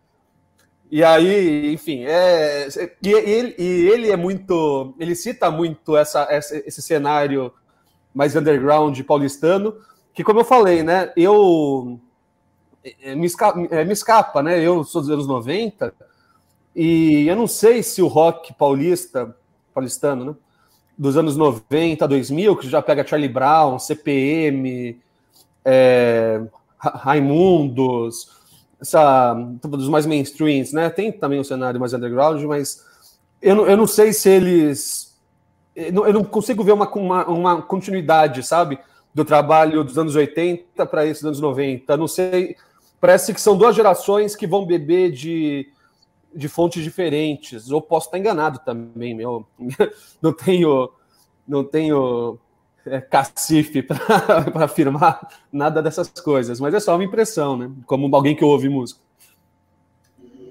E 0.91 1.05
aí, 1.05 1.73
enfim, 1.73 2.03
é, 2.07 2.67
e, 3.01 3.09
ele, 3.09 3.55
e 3.57 3.89
ele 3.89 4.11
é 4.11 4.17
muito. 4.17 4.97
Ele 4.99 5.15
cita 5.15 5.49
muito 5.49 5.97
essa, 5.97 6.27
essa, 6.29 6.57
esse 6.67 6.83
cenário 6.83 7.53
mais 8.13 8.35
underground 8.35 9.01
paulistano, 9.03 9.77
que, 10.13 10.25
como 10.25 10.41
eu 10.41 10.45
falei, 10.45 10.83
né? 10.83 11.13
Eu. 11.17 12.01
É, 13.03 13.15
me, 13.15 13.27
escapa, 13.27 13.61
é, 13.71 13.85
me 13.85 13.93
escapa, 13.93 14.43
né? 14.43 14.61
Eu 14.61 14.85
sou 14.85 15.01
dos 15.01 15.11
anos 15.11 15.27
90, 15.27 15.93
e 16.75 17.27
eu 17.29 17.37
não 17.37 17.47
sei 17.47 17.83
se 17.83 18.01
o 18.01 18.07
rock 18.07 18.55
paulista, 18.55 19.37
paulistano, 19.75 20.25
né? 20.25 20.35
Dos 20.97 21.17
anos 21.17 21.37
90 21.37 22.05
a 22.05 22.09
2000, 22.09 22.57
que 22.57 22.69
já 22.69 22.83
pega 22.83 23.07
Charlie 23.07 23.29
Brown, 23.29 23.79
CPM, 23.79 25.01
é, 25.65 26.43
Raimundos 26.79 28.41
essa 28.81 29.35
dos 29.35 29.89
mais 29.89 30.07
mainstreams, 30.07 30.73
né? 30.73 30.89
Tem 30.89 31.13
também 31.13 31.39
um 31.39 31.45
cenário 31.45 31.79
mais 31.79 31.93
underground, 31.93 32.43
mas 32.45 32.85
eu 33.43 33.55
não, 33.55 33.67
eu 33.67 33.77
não 33.77 33.87
sei 33.87 34.13
se 34.13 34.29
eles. 34.29 35.19
Eu 35.77 35.93
não, 35.93 36.07
eu 36.07 36.13
não 36.13 36.25
consigo 36.25 36.65
ver 36.65 36.73
uma, 36.73 36.89
uma, 36.91 37.27
uma, 37.27 37.63
continuidade, 37.63 38.43
sabe? 38.43 38.79
Do 39.15 39.25
trabalho 39.25 39.85
dos 39.85 39.99
anos 39.99 40.17
80 40.17 40.87
para 40.87 41.05
esses 41.05 41.25
anos 41.25 41.41
90. 41.41 41.97
Não 41.97 42.09
sei. 42.09 42.57
Parece 43.01 43.33
que 43.33 43.41
são 43.41 43.57
duas 43.57 43.75
gerações 43.75 44.37
que 44.37 44.47
vão 44.47 44.67
beber 44.67 45.11
de, 45.11 45.73
de 46.35 46.49
fontes 46.49 46.83
diferentes. 46.83 47.71
Ou 47.71 47.81
posso 47.81 48.07
estar 48.07 48.19
enganado 48.19 48.59
também, 48.59 49.15
meu. 49.15 49.47
Não 50.21 50.33
tenho. 50.33 50.91
Não 51.49 51.65
tenho 51.65 52.39
é, 52.87 53.01
cacife 53.01 53.83
para 53.83 53.99
afirmar 54.65 55.21
nada 55.53 55.83
dessas 55.83 56.09
coisas, 56.09 56.61
mas 56.61 56.75
é 56.75 56.81
só 56.81 56.95
uma 56.95 57.05
impressão, 57.05 57.57
né? 57.57 57.71
Como 57.87 58.15
alguém 58.15 58.37
que 58.37 58.45
ouve 58.45 58.69
música. 58.69 59.01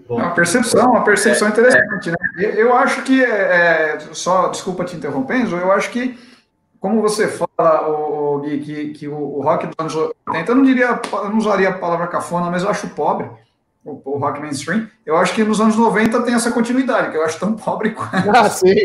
Uma 0.08 0.32
percepção, 0.32 0.90
uma 0.90 1.04
percepção 1.04 1.48
é, 1.48 1.52
interessante, 1.52 2.10
é. 2.10 2.12
né? 2.12 2.18
Eu 2.56 2.74
acho 2.76 3.04
que, 3.04 3.24
é, 3.24 3.28
é, 3.28 4.00
só, 4.12 4.48
desculpa 4.48 4.84
te 4.84 4.96
interrompendo, 4.96 5.56
eu 5.56 5.72
acho 5.72 5.92
que, 5.92 6.18
como 6.80 7.02
você 7.02 7.28
fala, 7.28 7.90
o, 7.90 8.40
Gui, 8.40 8.60
que, 8.60 8.90
que 8.92 9.08
o, 9.08 9.42
rock 9.42 9.68
dos 9.68 9.76
anos 9.78 10.14
80, 10.28 10.52
eu 10.52 10.56
não 10.56 10.64
diria, 10.64 11.02
eu 11.12 11.30
não 11.30 11.38
usaria 11.38 11.70
a 11.70 11.78
palavra 11.78 12.08
cafona, 12.08 12.50
mas 12.50 12.64
eu 12.64 12.70
acho 12.70 12.88
pobre 12.90 13.30
o, 13.84 14.02
o, 14.06 14.18
rock 14.18 14.40
mainstream, 14.40 14.88
eu 15.06 15.18
acho 15.18 15.34
que 15.34 15.44
nos 15.44 15.60
anos 15.60 15.76
90 15.76 16.22
tem 16.24 16.34
essa 16.34 16.52
continuidade, 16.52 17.12
que 17.12 17.18
eu 17.18 17.24
acho 17.24 17.40
tão 17.40 17.54
pobre 17.54 17.92
quanto. 17.96 18.30
Ah, 18.30 18.50
sim. 18.50 18.76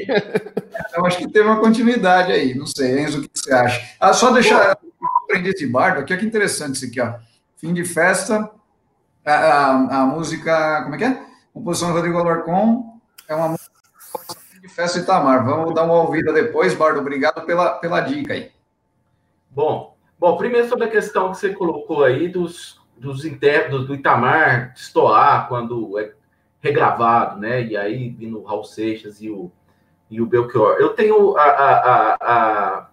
Eu 0.97 1.07
acho 1.07 1.19
que 1.19 1.29
teve 1.29 1.47
uma 1.47 1.61
continuidade 1.61 2.33
aí, 2.33 2.55
não 2.55 2.67
sei, 2.67 3.01
Enzo, 3.01 3.21
o 3.21 3.23
que 3.23 3.31
você 3.33 3.53
acha? 3.53 3.81
Ah, 4.01 4.13
só 4.13 4.33
deixar 4.33 4.77
aprendiz 5.25 5.55
de 5.55 5.67
bardo, 5.67 6.01
aqui, 6.01 6.13
olha 6.13 6.21
que 6.21 6.27
interessante 6.27 6.77
isso 6.77 6.87
aqui, 6.87 7.01
ó. 7.01 7.15
Fim 7.57 7.73
de 7.73 7.85
festa, 7.85 8.51
a, 9.25 9.33
a, 9.33 10.03
a 10.03 10.07
música, 10.07 10.83
como 10.83 10.95
é 10.95 10.99
que 10.99 11.05
é? 11.05 11.23
Composição 11.53 11.89
do 11.89 11.95
Rodrigo 11.95 12.19
Alarcon, 12.19 13.01
é 13.29 13.35
uma 13.35 13.49
música 13.49 13.74
de 14.65 14.69
festa 14.69 14.99
Itamar. 14.99 15.45
Vamos 15.45 15.75
dar 15.75 15.85
uma 15.85 16.01
ouvida 16.01 16.33
depois, 16.33 16.75
Bardo, 16.75 17.01
obrigado 17.01 17.45
pela, 17.45 17.73
pela 17.73 18.01
dica 18.01 18.33
aí. 18.33 18.51
Bom, 19.51 19.95
bom, 20.19 20.39
primeiro 20.39 20.69
sobre 20.69 20.87
a 20.87 20.91
questão 20.91 21.31
que 21.31 21.37
você 21.37 21.53
colocou 21.53 22.03
aí 22.03 22.29
dos 22.29 22.83
dos 22.97 23.25
intérpretes 23.25 23.87
do 23.87 23.95
Itamar 23.95 24.73
destoar 24.73 25.49
quando 25.49 25.99
é 25.99 26.13
regravado, 26.61 27.39
né? 27.41 27.63
E 27.63 27.77
aí 27.77 28.09
vindo 28.09 28.41
o 28.41 28.45
Raul 28.45 28.65
Seixas 28.65 29.21
e 29.21 29.29
o, 29.29 29.53
e 30.09 30.23
o 30.23 30.27
Belchior. 30.27 30.77
Eu 30.79 30.91
tenho 30.91 31.37
a, 31.37 31.43
a, 31.43 32.17
a, 32.23 32.89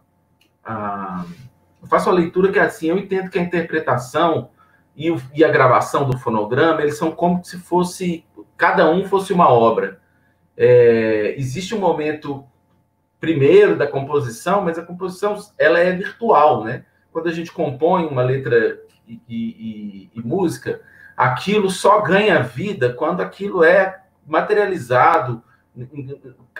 a, 0.65 1.25
eu 1.81 1.87
faço 1.87 2.09
a 2.09 2.13
leitura 2.13 2.51
que 2.51 2.59
é 2.59 2.63
assim, 2.63 2.87
eu 2.87 2.97
entendo 2.97 3.29
que 3.29 3.39
a 3.39 3.43
interpretação 3.43 4.49
e, 4.93 5.09
o, 5.09 5.21
e 5.33 5.43
a 5.45 5.51
gravação 5.51 6.09
do 6.09 6.17
fonograma, 6.17 6.81
eles 6.81 6.97
são 6.97 7.11
como 7.11 7.45
se 7.45 7.57
fosse, 7.57 8.25
cada 8.57 8.89
um 8.89 9.05
fosse 9.05 9.31
uma 9.31 9.49
obra. 9.49 10.00
É, 10.63 11.33
existe 11.39 11.73
um 11.73 11.79
momento 11.79 12.45
primeiro 13.19 13.75
da 13.75 13.87
composição, 13.87 14.61
mas 14.61 14.77
a 14.77 14.85
composição 14.85 15.35
ela 15.57 15.79
é 15.79 15.91
virtual, 15.91 16.63
né? 16.63 16.85
Quando 17.11 17.29
a 17.29 17.31
gente 17.31 17.51
compõe 17.51 18.05
uma 18.05 18.21
letra 18.21 18.79
e, 19.07 19.19
e, 19.27 20.09
e, 20.13 20.21
música, 20.21 20.79
aquilo 21.17 21.67
só 21.67 21.99
ganha 22.01 22.43
vida 22.43 22.93
quando 22.93 23.21
aquilo 23.21 23.63
é 23.63 24.03
materializado 24.23 25.41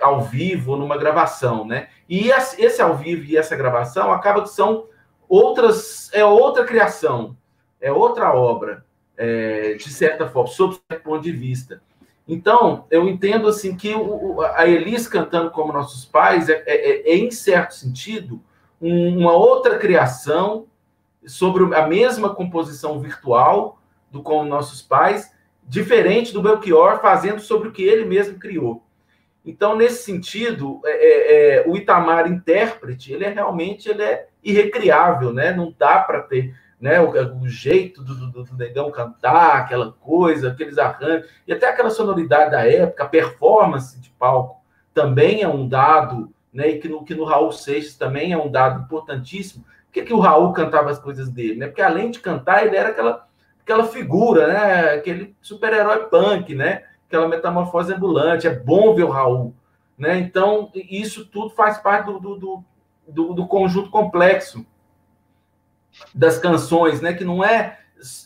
ao 0.01 0.21
vivo 0.21 0.75
numa 0.75 0.97
gravação, 0.97 1.63
né? 1.63 1.89
E 2.09 2.31
esse 2.31 2.81
ao 2.81 2.97
vivo 2.97 3.25
e 3.25 3.37
essa 3.37 3.55
gravação 3.55 4.11
acaba 4.11 4.41
que 4.41 4.49
são 4.49 4.87
outras, 5.29 6.09
é 6.11 6.25
outra 6.25 6.65
criação, 6.65 7.37
é 7.79 7.91
outra 7.91 8.33
obra, 8.33 8.83
é, 9.15 9.75
de 9.75 9.93
certa 9.93 10.27
forma, 10.27 10.49
sob 10.49 10.79
certo 10.89 11.03
ponto 11.03 11.21
de 11.21 11.31
vista. 11.31 11.83
Então, 12.27 12.85
eu 12.89 13.07
entendo 13.07 13.47
assim 13.47 13.75
que 13.75 13.93
o, 13.93 14.41
a 14.41 14.67
Elis 14.67 15.07
cantando 15.07 15.51
como 15.51 15.73
nossos 15.73 16.05
pais 16.05 16.49
é, 16.49 16.63
é, 16.65 17.11
é 17.11 17.17
em 17.17 17.31
certo 17.31 17.73
sentido, 17.73 18.41
uma 18.79 19.33
outra 19.33 19.77
criação 19.77 20.65
sobre 21.25 21.75
a 21.75 21.87
mesma 21.87 22.33
composição 22.33 22.99
virtual 22.99 23.79
do 24.09 24.23
como 24.23 24.49
nossos 24.49 24.81
pais, 24.81 25.31
diferente 25.63 26.33
do 26.33 26.41
Belchior 26.41 26.99
fazendo 26.99 27.39
sobre 27.39 27.69
o 27.69 27.71
que 27.71 27.83
ele 27.83 28.05
mesmo 28.05 28.39
criou. 28.39 28.83
Então, 29.45 29.75
nesse 29.75 30.03
sentido, 30.03 30.81
é, 30.85 30.91
é, 30.91 31.57
é 31.57 31.67
o 31.67 31.75
Itamar 31.75 32.27
intérprete, 32.31 33.13
ele 33.13 33.25
é 33.25 33.29
realmente 33.29 33.89
ele 33.89 34.03
é 34.03 34.27
irrecriável, 34.43 35.33
né? 35.33 35.53
Não 35.53 35.73
dá 35.77 35.99
para 35.99 36.21
ter 36.21 36.55
né, 36.81 36.99
o, 36.99 37.11
o 37.37 37.47
jeito 37.47 38.03
do, 38.03 38.15
do, 38.15 38.43
do, 38.43 38.57
negão 38.57 38.89
cantar, 38.89 39.57
aquela 39.57 39.91
coisa, 39.91 40.49
aqueles 40.49 40.79
arranjos, 40.79 41.29
e 41.47 41.53
até 41.53 41.69
aquela 41.69 41.91
sonoridade 41.91 42.51
da 42.51 42.67
época, 42.67 43.03
a 43.03 43.07
performance 43.07 44.01
de 44.01 44.09
palco 44.09 44.59
também 44.91 45.43
é 45.43 45.47
um 45.47 45.67
dado, 45.67 46.33
né, 46.51 46.69
e 46.69 46.79
que 46.79 46.89
no, 46.89 47.05
que 47.05 47.13
no 47.13 47.23
Raul 47.23 47.51
Seixas 47.51 47.95
também 47.95 48.33
é 48.33 48.37
um 48.37 48.49
dado 48.49 48.81
importantíssimo. 48.81 49.63
Por 49.63 49.93
que, 49.93 50.01
que 50.01 50.13
o 50.13 50.19
Raul 50.19 50.51
cantava 50.53 50.89
as 50.89 50.97
coisas 50.97 51.29
dele? 51.29 51.59
Né? 51.59 51.67
Porque 51.67 51.81
além 51.81 52.09
de 52.09 52.19
cantar, 52.19 52.65
ele 52.65 52.75
era 52.75 52.89
aquela, 52.89 53.27
aquela 53.61 53.83
figura, 53.85 54.47
né, 54.47 54.95
aquele 54.95 55.35
super-herói 55.39 56.05
punk, 56.05 56.55
né, 56.55 56.85
aquela 57.07 57.27
metamorfose 57.27 57.93
ambulante. 57.93 58.47
É 58.47 58.55
bom 58.55 58.95
ver 58.95 59.03
o 59.03 59.11
Raul. 59.11 59.53
Né? 59.97 60.17
Então, 60.17 60.71
isso 60.73 61.25
tudo 61.25 61.51
faz 61.51 61.77
parte 61.77 62.07
do, 62.07 62.19
do, 62.19 62.63
do, 63.07 63.33
do 63.33 63.47
conjunto 63.47 63.91
complexo 63.91 64.65
das 66.13 66.37
canções, 66.37 67.01
né? 67.01 67.13
Que 67.13 67.23
não 67.23 67.43
é, 67.43 67.79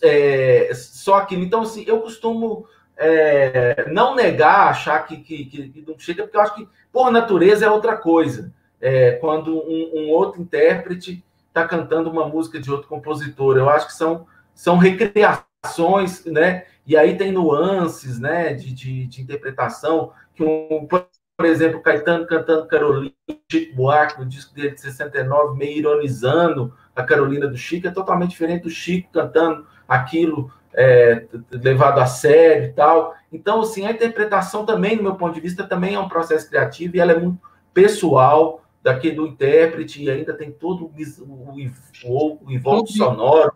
é 0.03 0.71
só 0.73 1.15
aquilo. 1.15 1.43
Então, 1.43 1.61
assim, 1.61 1.83
eu 1.87 2.01
costumo 2.01 2.67
é, 2.97 3.89
não 3.91 4.15
negar, 4.15 4.69
achar 4.69 5.05
que, 5.05 5.17
que, 5.17 5.45
que, 5.45 5.83
não 5.87 5.97
chega, 5.99 6.23
porque 6.23 6.37
eu 6.37 6.41
acho 6.41 6.55
que, 6.55 6.67
por 6.91 7.11
natureza, 7.11 7.65
é 7.65 7.69
outra 7.69 7.97
coisa. 7.97 8.53
É, 8.79 9.13
quando 9.13 9.57
um, 9.57 9.91
um, 9.95 10.09
outro 10.09 10.41
intérprete 10.41 11.23
está 11.47 11.67
cantando 11.67 12.09
uma 12.09 12.27
música 12.27 12.59
de 12.59 12.71
outro 12.71 12.87
compositor. 12.87 13.57
Eu 13.57 13.69
acho 13.69 13.87
que 13.87 13.93
são, 13.93 14.27
são 14.53 14.77
recriações, 14.77 16.25
né? 16.25 16.65
E 16.85 16.95
aí 16.95 17.17
tem 17.17 17.31
nuances, 17.31 18.19
né? 18.19 18.53
De, 18.53 18.73
de, 18.73 19.07
de 19.07 19.21
interpretação, 19.21 20.11
que 20.33 20.43
um, 20.43 20.87
por 20.87 21.45
exemplo, 21.45 21.81
Caetano 21.81 22.25
cantando 22.25 22.67
Carolina, 22.67 23.13
Chico 23.51 23.75
Buarque, 23.75 24.19
no 24.19 24.25
disco 24.25 24.53
dele 24.53 24.71
de 24.71 24.81
69, 24.81 25.57
meio 25.57 25.77
ironizando 25.77 26.73
a 26.95 27.03
Carolina 27.03 27.47
do 27.47 27.57
Chico, 27.57 27.87
é 27.87 27.91
totalmente 27.91 28.31
diferente 28.31 28.63
do 28.63 28.69
Chico 28.69 29.09
cantando 29.11 29.67
aquilo 29.87 30.51
é, 30.73 31.25
levado 31.51 31.99
a 31.99 32.05
sério 32.05 32.69
e 32.69 32.73
tal. 32.73 33.15
Então, 33.31 33.61
assim, 33.61 33.85
a 33.85 33.91
interpretação 33.91 34.65
também, 34.65 34.97
do 34.97 35.03
meu 35.03 35.15
ponto 35.15 35.33
de 35.33 35.41
vista, 35.41 35.63
também 35.63 35.95
é 35.95 35.99
um 35.99 36.09
processo 36.09 36.49
criativo 36.49 36.95
e 36.95 36.99
ela 36.99 37.11
é 37.11 37.19
muito 37.19 37.39
pessoal 37.73 38.63
daquele 38.81 39.15
do 39.15 39.27
intérprete 39.27 40.03
e 40.03 40.09
ainda 40.09 40.33
tem 40.33 40.51
todo 40.51 40.85
o, 40.85 40.93
o, 41.23 42.39
o 42.45 42.51
envolto 42.51 42.91
sonoro 42.91 43.53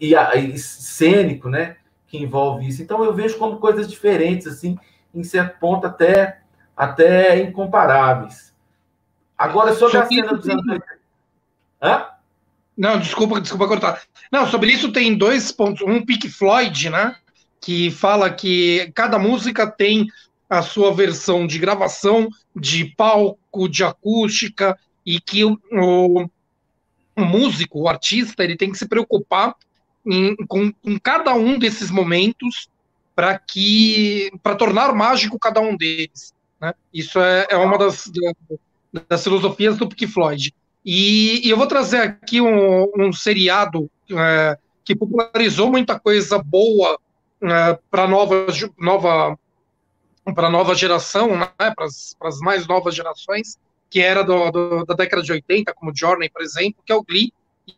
e, 0.00 0.14
a, 0.14 0.36
e 0.36 0.56
cênico, 0.58 1.48
né, 1.48 1.76
que 2.06 2.16
envolve 2.16 2.66
isso. 2.66 2.82
Então, 2.82 3.04
eu 3.04 3.12
vejo 3.12 3.38
como 3.38 3.58
coisas 3.58 3.88
diferentes, 3.88 4.46
assim, 4.46 4.78
em 5.14 5.24
certo 5.24 5.58
ponto 5.58 5.86
até 5.86 6.40
até 6.76 7.40
incomparáveis. 7.40 8.54
Agora, 9.36 9.74
sobre 9.74 9.98
a 9.98 10.06
cena 10.06 10.32
dos 10.32 10.48
anos 10.48 10.64
80. 10.64 10.98
Hã? 11.82 12.06
Não, 12.78 13.00
desculpa, 13.00 13.40
desculpa 13.40 13.66
cortar. 13.66 14.00
Não, 14.30 14.48
sobre 14.48 14.70
isso 14.70 14.92
tem 14.92 15.18
dois 15.18 15.50
pontos. 15.50 15.82
Um 15.82 16.00
Pink 16.06 16.30
Floyd, 16.30 16.88
né? 16.88 17.16
Que 17.60 17.90
fala 17.90 18.30
que 18.30 18.92
cada 18.94 19.18
música 19.18 19.68
tem 19.68 20.06
a 20.48 20.62
sua 20.62 20.94
versão 20.94 21.44
de 21.44 21.58
gravação, 21.58 22.28
de 22.54 22.84
palco, 22.96 23.68
de 23.68 23.82
acústica, 23.82 24.78
e 25.04 25.20
que 25.20 25.44
o, 25.44 25.58
o, 25.72 27.24
músico, 27.24 27.80
o 27.80 27.88
artista, 27.88 28.44
ele 28.44 28.56
tem 28.56 28.70
que 28.70 28.78
se 28.78 28.86
preocupar 28.86 29.56
em, 30.06 30.36
com, 30.46 30.72
com 30.72 31.00
cada 31.00 31.34
um 31.34 31.58
desses 31.58 31.90
momentos 31.90 32.68
para 33.12 33.36
que 33.36 34.30
para 34.40 34.54
tornar 34.54 34.94
mágico 34.94 35.36
cada 35.36 35.60
um 35.60 35.76
deles. 35.76 36.32
Né? 36.60 36.72
Isso 36.94 37.18
é, 37.18 37.48
é 37.50 37.56
uma 37.56 37.76
das, 37.76 38.08
das 39.08 39.24
filosofias 39.24 39.76
do 39.76 39.88
Pink 39.88 40.06
Floyd. 40.06 40.54
E, 40.84 41.46
e 41.46 41.50
eu 41.50 41.56
vou 41.56 41.66
trazer 41.66 41.98
aqui 41.98 42.40
um, 42.40 42.90
um 42.96 43.12
seriado 43.12 43.90
é, 44.10 44.56
que 44.84 44.96
popularizou 44.96 45.70
muita 45.70 45.98
coisa 45.98 46.42
boa 46.42 46.98
é, 47.42 47.78
para 47.90 48.08
nova, 48.08 48.46
nova, 48.78 49.38
nova 50.50 50.74
geração, 50.74 51.36
né, 51.36 51.50
para 51.56 51.84
as 51.84 52.38
mais 52.40 52.66
novas 52.66 52.94
gerações, 52.94 53.58
que 53.90 54.00
era 54.00 54.22
do, 54.22 54.50
do, 54.50 54.84
da 54.84 54.94
década 54.94 55.22
de 55.22 55.32
80, 55.32 55.74
como 55.74 55.92
Journey, 55.94 56.30
por 56.30 56.42
exemplo, 56.42 56.82
que 56.84 56.92
é 56.92 56.94
o 56.94 57.02
Glee, 57.02 57.32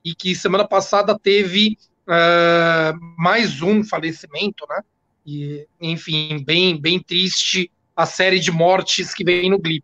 e 0.05 0.15
que 0.15 0.35
semana 0.35 0.67
passada 0.67 1.19
teve 1.19 1.77
é, 2.09 2.93
mais 3.17 3.63
um 3.63 3.85
falecimento, 3.85 4.67
né? 4.69 4.83
E, 5.27 5.67
enfim, 5.81 6.43
bem, 6.45 6.81
bem 6.81 7.01
triste 7.01 7.71
a 7.95 8.07
série 8.07 8.41
de 8.41 8.51
mortes 8.51 9.15
que 9.15 9.25
vem 9.25 9.51
no 9.51 9.59
Glee. 9.59 9.83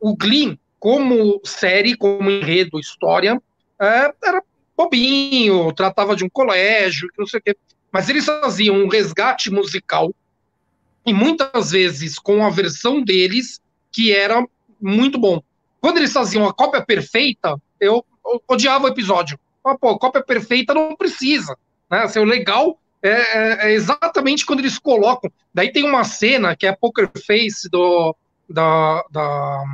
O 0.00 0.16
Glee, 0.16 0.58
como 0.78 1.40
série, 1.44 1.96
como 1.96 2.30
enredo, 2.30 2.78
história, 2.78 3.40
é, 3.80 4.12
era 4.22 4.42
bobinho, 4.76 5.72
tratava 5.72 6.14
de 6.14 6.24
um 6.24 6.28
colégio, 6.28 7.08
não 7.18 7.26
sei 7.26 7.40
o 7.40 7.42
quê. 7.42 7.56
Mas 7.90 8.08
eles 8.08 8.26
faziam 8.26 8.76
um 8.76 8.88
resgate 8.88 9.50
musical, 9.50 10.14
e 11.06 11.14
muitas 11.14 11.70
vezes 11.70 12.18
com 12.18 12.44
a 12.44 12.50
versão 12.50 13.00
deles, 13.00 13.60
que 13.92 14.12
era 14.12 14.44
muito 14.80 15.18
bom. 15.18 15.40
Quando 15.80 15.98
eles 15.98 16.12
faziam 16.12 16.46
a 16.46 16.52
cópia 16.52 16.84
perfeita, 16.84 17.56
eu, 17.80 18.04
odiava 18.48 18.84
o 18.84 18.88
episódio. 18.88 19.38
Ah, 19.64 19.76
pô, 19.78 19.96
cópia 19.98 20.22
perfeita 20.22 20.74
não 20.74 20.96
precisa. 20.96 21.56
Né? 21.88 22.00
Assim, 22.00 22.18
o 22.18 22.24
legal 22.24 22.78
é, 23.00 23.10
é, 23.10 23.66
é, 23.68 23.72
exatamente 23.72 24.44
quando 24.44 24.60
eles 24.60 24.78
colocam. 24.78 25.30
Daí 25.54 25.72
tem 25.72 25.84
uma 25.84 26.02
cena 26.02 26.56
que 26.56 26.66
é 26.66 26.70
a 26.70 26.76
Poker 26.76 27.08
Face 27.24 27.68
do, 27.70 28.14
da, 28.50 29.04
da 29.10 29.64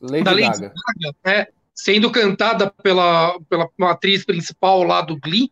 Lady, 0.00 0.24
da 0.24 0.30
Lady 0.32 0.46
Gaga, 0.46 0.72
Gaga 1.00 1.16
é, 1.24 1.48
sendo 1.74 2.10
cantada 2.10 2.72
pela, 2.82 3.38
pela 3.48 3.68
atriz 3.90 4.24
principal 4.24 4.82
lá 4.82 5.00
do 5.00 5.18
Glee, 5.18 5.50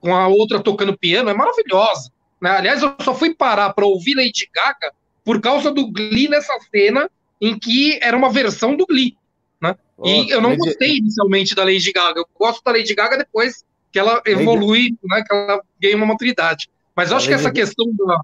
com 0.00 0.14
a 0.14 0.28
outra 0.28 0.60
tocando 0.60 0.96
piano, 0.96 1.30
é 1.30 1.34
maravilhosa. 1.34 2.10
Né? 2.40 2.50
Aliás, 2.50 2.82
eu 2.82 2.94
só 3.00 3.14
fui 3.14 3.34
parar 3.34 3.72
para 3.72 3.86
ouvir 3.86 4.14
Lady 4.14 4.48
Gaga 4.54 4.92
por 5.24 5.40
causa 5.40 5.70
do 5.70 5.90
Glee 5.90 6.28
nessa 6.28 6.58
cena 6.74 7.08
em 7.40 7.58
que 7.58 7.98
era 8.02 8.16
uma 8.16 8.30
versão 8.30 8.76
do 8.76 8.86
Glee. 8.86 9.16
Né? 9.60 9.76
E 10.04 10.30
eu 10.30 10.40
não 10.40 10.50
Lady... 10.50 10.58
gostei 10.60 10.96
inicialmente 10.96 11.54
da 11.54 11.64
Lady 11.64 11.92
Gaga. 11.92 12.20
Eu 12.20 12.26
gosto 12.38 12.62
da 12.64 12.72
Lady 12.72 12.94
Gaga 12.94 13.18
depois 13.18 13.64
que 13.92 13.98
ela 13.98 14.22
evolui, 14.26 14.96
né, 15.04 15.22
que 15.22 15.34
ela 15.34 15.62
ganha 15.80 15.96
uma 15.96 16.06
maturidade. 16.06 16.68
Mas 16.96 17.10
eu 17.10 17.16
acho 17.16 17.28
que 17.28 17.34
essa 17.34 17.50
questão 17.50 17.92
da, 17.94 18.20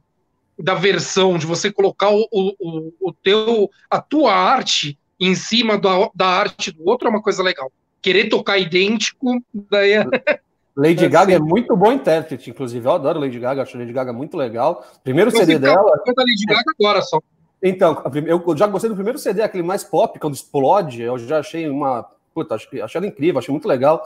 da 0.58 0.74
versão, 0.74 1.38
de 1.38 1.46
você 1.46 1.70
colocar 1.70 2.10
o, 2.10 2.26
o, 2.32 2.92
o 3.00 3.12
teu, 3.12 3.70
a 3.90 4.00
tua 4.00 4.34
arte 4.34 4.98
em 5.20 5.34
cima 5.34 5.78
da, 5.78 6.10
da 6.14 6.26
arte 6.26 6.70
do 6.70 6.86
outro 6.88 7.08
é 7.08 7.10
uma 7.10 7.22
coisa 7.22 7.42
legal. 7.42 7.70
Querer 8.00 8.28
tocar 8.28 8.58
idêntico, 8.58 9.42
daí 9.52 9.92
é... 9.92 10.04
Lady 10.78 11.04
é 11.04 11.08
Gaga 11.08 11.34
é 11.34 11.38
muito 11.40 11.76
bom 11.76 11.90
intérprete, 11.90 12.50
inclusive. 12.50 12.86
Eu 12.86 12.92
adoro 12.92 13.18
Lady 13.18 13.40
Gaga, 13.40 13.62
acho 13.62 13.76
Lady 13.76 13.92
Gaga 13.92 14.12
muito 14.12 14.36
legal. 14.36 14.86
Primeiro 15.02 15.30
eu 15.32 15.36
CD 15.36 15.58
dela. 15.58 16.00
Eu 16.06 16.14
da 16.14 16.22
Lady 16.22 16.44
Gaga 16.46 16.72
agora 16.78 17.02
só. 17.02 17.20
Então, 17.60 18.00
eu 18.24 18.56
já 18.56 18.68
gostei 18.68 18.88
do 18.88 18.94
primeiro 18.94 19.18
CD, 19.18 19.42
aquele 19.42 19.64
mais 19.64 19.82
pop, 19.82 20.16
quando 20.20 20.34
explode. 20.34 21.02
Eu 21.02 21.18
já 21.18 21.40
achei 21.40 21.68
uma. 21.68 22.08
Puta, 22.32 22.54
achei, 22.54 22.80
achei 22.80 22.98
ela 23.00 23.08
incrível, 23.08 23.40
achei 23.40 23.50
muito 23.50 23.66
legal. 23.66 24.04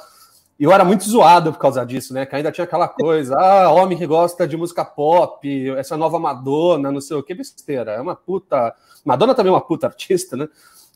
E 0.59 0.65
eu 0.65 0.73
era 0.73 0.85
muito 0.85 1.05
zoado 1.05 1.53
por 1.53 1.59
causa 1.59 1.85
disso, 1.85 2.15
né? 2.15 2.25
Que 2.25 2.37
ainda 2.37 2.51
tinha 2.51 2.65
aquela 2.65 2.89
coisa, 2.89 3.37
ah, 3.39 3.71
homem 3.71 3.99
que 3.99 4.07
gosta 4.07 4.49
de 4.49 4.57
música 4.57 4.83
pop, 4.83 5.71
essa 5.77 5.97
nova 5.97 6.19
Madonna, 6.19 6.91
não 6.91 7.01
sei 7.03 7.17
o 7.19 7.23
que, 7.23 7.35
besteira. 7.35 7.93
É 7.93 8.01
uma 8.01 8.17
puta. 8.17 8.75
Madonna 9.05 9.35
também 9.35 9.51
é 9.51 9.55
uma 9.55 9.61
puta 9.61 9.89
artista, 9.89 10.37
né? 10.37 10.49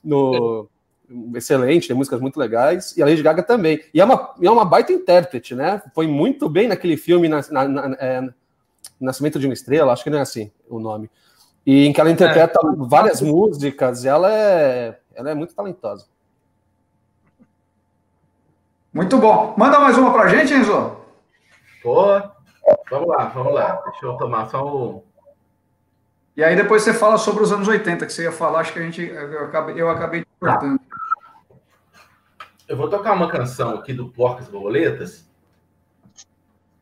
No... 0.06 0.68
Excelente, 1.36 1.86
tem 1.86 1.96
músicas 1.96 2.20
muito 2.20 2.36
legais, 2.36 2.96
e 2.96 3.02
a 3.02 3.06
Lady 3.06 3.22
Gaga 3.22 3.42
também. 3.42 3.80
E 3.94 4.00
é 4.00 4.04
uma, 4.04 4.34
é 4.42 4.50
uma 4.50 4.64
baita 4.64 4.92
intérprete, 4.92 5.54
né? 5.54 5.80
Foi 5.94 6.06
muito 6.06 6.48
bem 6.48 6.66
naquele 6.66 6.96
filme 6.96 7.28
na, 7.28 7.40
na, 7.50 7.68
na 7.68 7.96
é, 8.00 8.28
Nascimento 9.00 9.38
de 9.38 9.46
uma 9.46 9.52
Estrela, 9.52 9.92
acho 9.92 10.02
que 10.02 10.10
não 10.10 10.18
é 10.18 10.22
assim 10.22 10.50
o 10.68 10.80
nome. 10.80 11.08
E 11.64 11.86
em 11.86 11.92
que 11.92 12.00
ela 12.00 12.10
interpreta 12.10 12.58
é. 12.60 12.88
várias 12.88 13.20
músicas, 13.20 14.04
ela 14.04 14.32
é, 14.32 14.98
ela 15.14 15.30
é 15.30 15.34
muito 15.34 15.54
talentosa. 15.54 16.06
Muito 18.92 19.18
bom. 19.18 19.54
Manda 19.58 19.78
mais 19.78 19.98
uma 19.98 20.12
pra 20.12 20.28
gente, 20.28 20.54
Enzo. 20.54 20.96
Pô, 21.82 22.04
vamos 22.90 23.08
lá, 23.08 23.26
vamos 23.26 23.52
lá. 23.52 23.82
Deixa 23.90 24.06
eu 24.06 24.16
tomar 24.16 24.48
só 24.48 24.64
o. 24.64 25.04
E 26.36 26.44
aí 26.44 26.54
depois 26.54 26.82
você 26.82 26.92
fala 26.92 27.16
sobre 27.16 27.42
os 27.42 27.50
anos 27.50 27.66
80, 27.66 28.04
que 28.04 28.12
você 28.12 28.24
ia 28.24 28.32
falar, 28.32 28.60
acho 28.60 28.72
que 28.72 28.78
a 28.78 28.82
gente. 28.82 29.00
Eu 29.02 29.44
acabei, 29.44 29.80
eu 29.80 29.88
acabei 29.88 30.24
cortando. 30.38 30.78
Eu 32.68 32.76
vou 32.76 32.90
tocar 32.90 33.14
uma 33.14 33.30
canção 33.30 33.76
aqui 33.76 33.94
do 33.94 34.10
Porcas 34.10 34.48
Borboletas, 34.48 35.26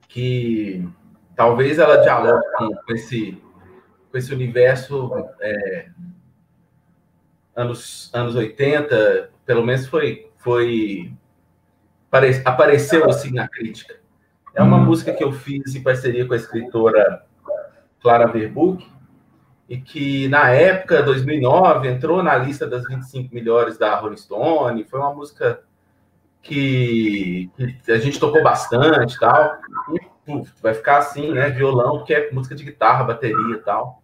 que 0.09 0.89
talvez 1.37 1.79
ela 1.79 1.99
dialogue 1.99 2.43
com 2.85 2.95
esse, 2.95 3.41
com 4.11 4.19
esse 4.19 4.33
universo 4.33 5.13
é, 5.41 5.91
anos, 7.55 8.11
anos 8.13 8.35
80, 8.35 9.31
pelo 9.47 9.65
menos 9.65 9.87
foi, 9.87 10.31
foi 10.39 11.13
apareceu 12.45 13.09
assim 13.09 13.33
na 13.33 13.47
crítica. 13.47 14.01
É 14.55 14.63
uma 14.63 14.79
música 14.79 15.13
que 15.13 15.23
eu 15.23 15.33
fiz 15.33 15.75
em 15.75 15.83
parceria 15.83 16.27
com 16.27 16.33
a 16.33 16.37
escritora 16.37 17.25
Clara 18.01 18.27
Verbuck, 18.27 18.94
e 19.69 19.79
que 19.79 20.29
na 20.29 20.51
época, 20.51 21.03
2009, 21.03 21.89
entrou 21.89 22.23
na 22.23 22.37
lista 22.37 22.67
das 22.67 22.87
25 22.87 23.35
melhores 23.35 23.79
da 23.79 23.97
Rolling 23.97 24.17
Stone. 24.17 24.85
Foi 24.85 25.01
uma 25.01 25.15
música 25.15 25.63
que, 26.43 27.51
que 27.85 27.93
a 27.93 27.99
gente 27.99 28.21
tocou 28.21 28.43
bastante 28.43 29.19
tal. 29.19 29.59
E 29.93 30.01
puf, 30.27 30.53
vai 30.63 30.75
ficar 30.75 30.99
assim, 30.99 31.33
né? 31.33 31.49
Violão, 31.51 31.99
porque 31.99 32.15
é 32.15 32.31
música 32.31 32.55
de 32.55 32.65
guitarra, 32.65 33.05
bateria 33.05 33.55
e 33.55 33.61
tal. 33.61 34.03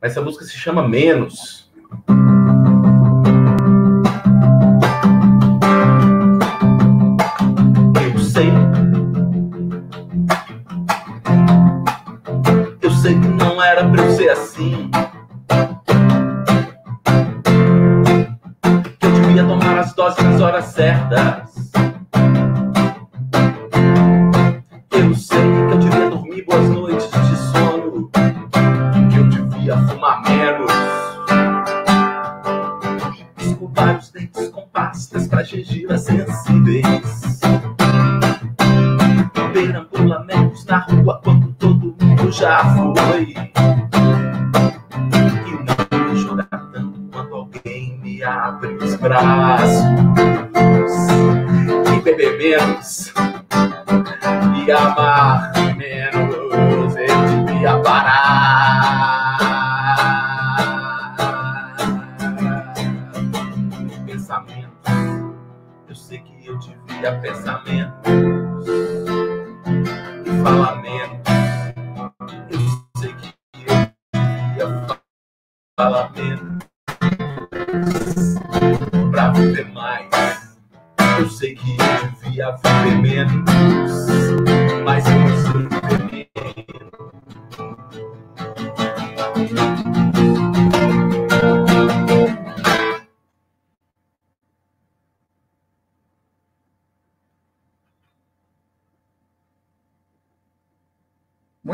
Mas 0.00 0.12
essa 0.12 0.20
música 0.20 0.44
se 0.44 0.56
chama 0.56 0.86
Menos. 0.86 1.67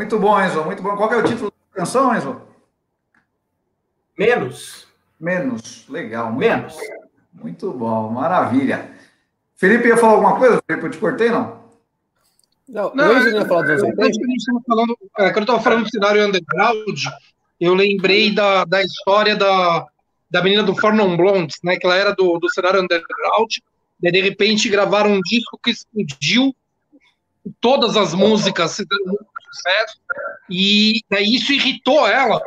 Muito 0.05 0.19
bom, 0.19 0.39
Enzo, 0.39 0.63
muito 0.63 0.83
bom. 0.83 0.95
Qual 0.95 1.11
é 1.11 1.17
o 1.17 1.23
título 1.23 1.51
da 1.73 1.79
canção, 1.79 2.15
Enzo? 2.15 2.39
Menos. 4.15 4.85
Menos. 5.19 5.83
Legal, 5.89 6.31
muito, 6.31 6.39
Menos. 6.47 6.75
muito 7.33 7.71
bom, 7.71 8.11
maravilha. 8.11 8.91
Felipe 9.55 9.87
ia 9.87 9.97
falar 9.97 10.13
alguma 10.13 10.37
coisa? 10.37 10.61
Felipe, 10.67 10.85
eu 10.85 10.91
te 10.91 10.97
cortei, 10.99 11.29
não? 11.31 11.59
Não, 12.69 12.93
Não, 12.93 13.13
não 13.15 13.27
ia 13.31 13.45
falar 13.47 13.63
dos 13.63 13.81
Eu- 13.81 13.87
80? 13.89 13.95
quando 13.95 14.05
a 14.05 14.13
gente 14.13 14.45
tava 14.45 14.61
falando, 14.67 14.97
é, 15.17 15.23
quando 15.31 15.37
eu 15.37 15.41
estava 15.41 15.61
falando 15.63 15.83
do 15.85 15.89
cenário 15.89 16.27
underground, 16.27 16.99
eu 17.59 17.73
lembrei 17.73 18.31
da, 18.31 18.63
da 18.63 18.83
história 18.83 19.35
da, 19.35 19.87
da 20.29 20.43
menina 20.43 20.61
do 20.61 20.75
Fornon 20.75 21.17
Blondes, 21.17 21.57
né? 21.63 21.77
Que 21.77 21.87
ela 21.87 21.95
era 21.95 22.13
do, 22.13 22.37
do 22.37 22.47
cenário 22.53 22.79
underground, 22.79 23.51
e 24.03 24.11
de 24.11 24.21
repente 24.21 24.69
gravaram 24.69 25.13
um 25.13 25.21
disco 25.21 25.59
que 25.63 25.71
explodiu, 25.71 26.55
todas 27.59 27.97
as 27.97 28.13
músicas 28.13 28.77
e 30.49 31.01
daí 31.09 31.35
isso 31.35 31.53
irritou 31.53 32.07
ela. 32.07 32.41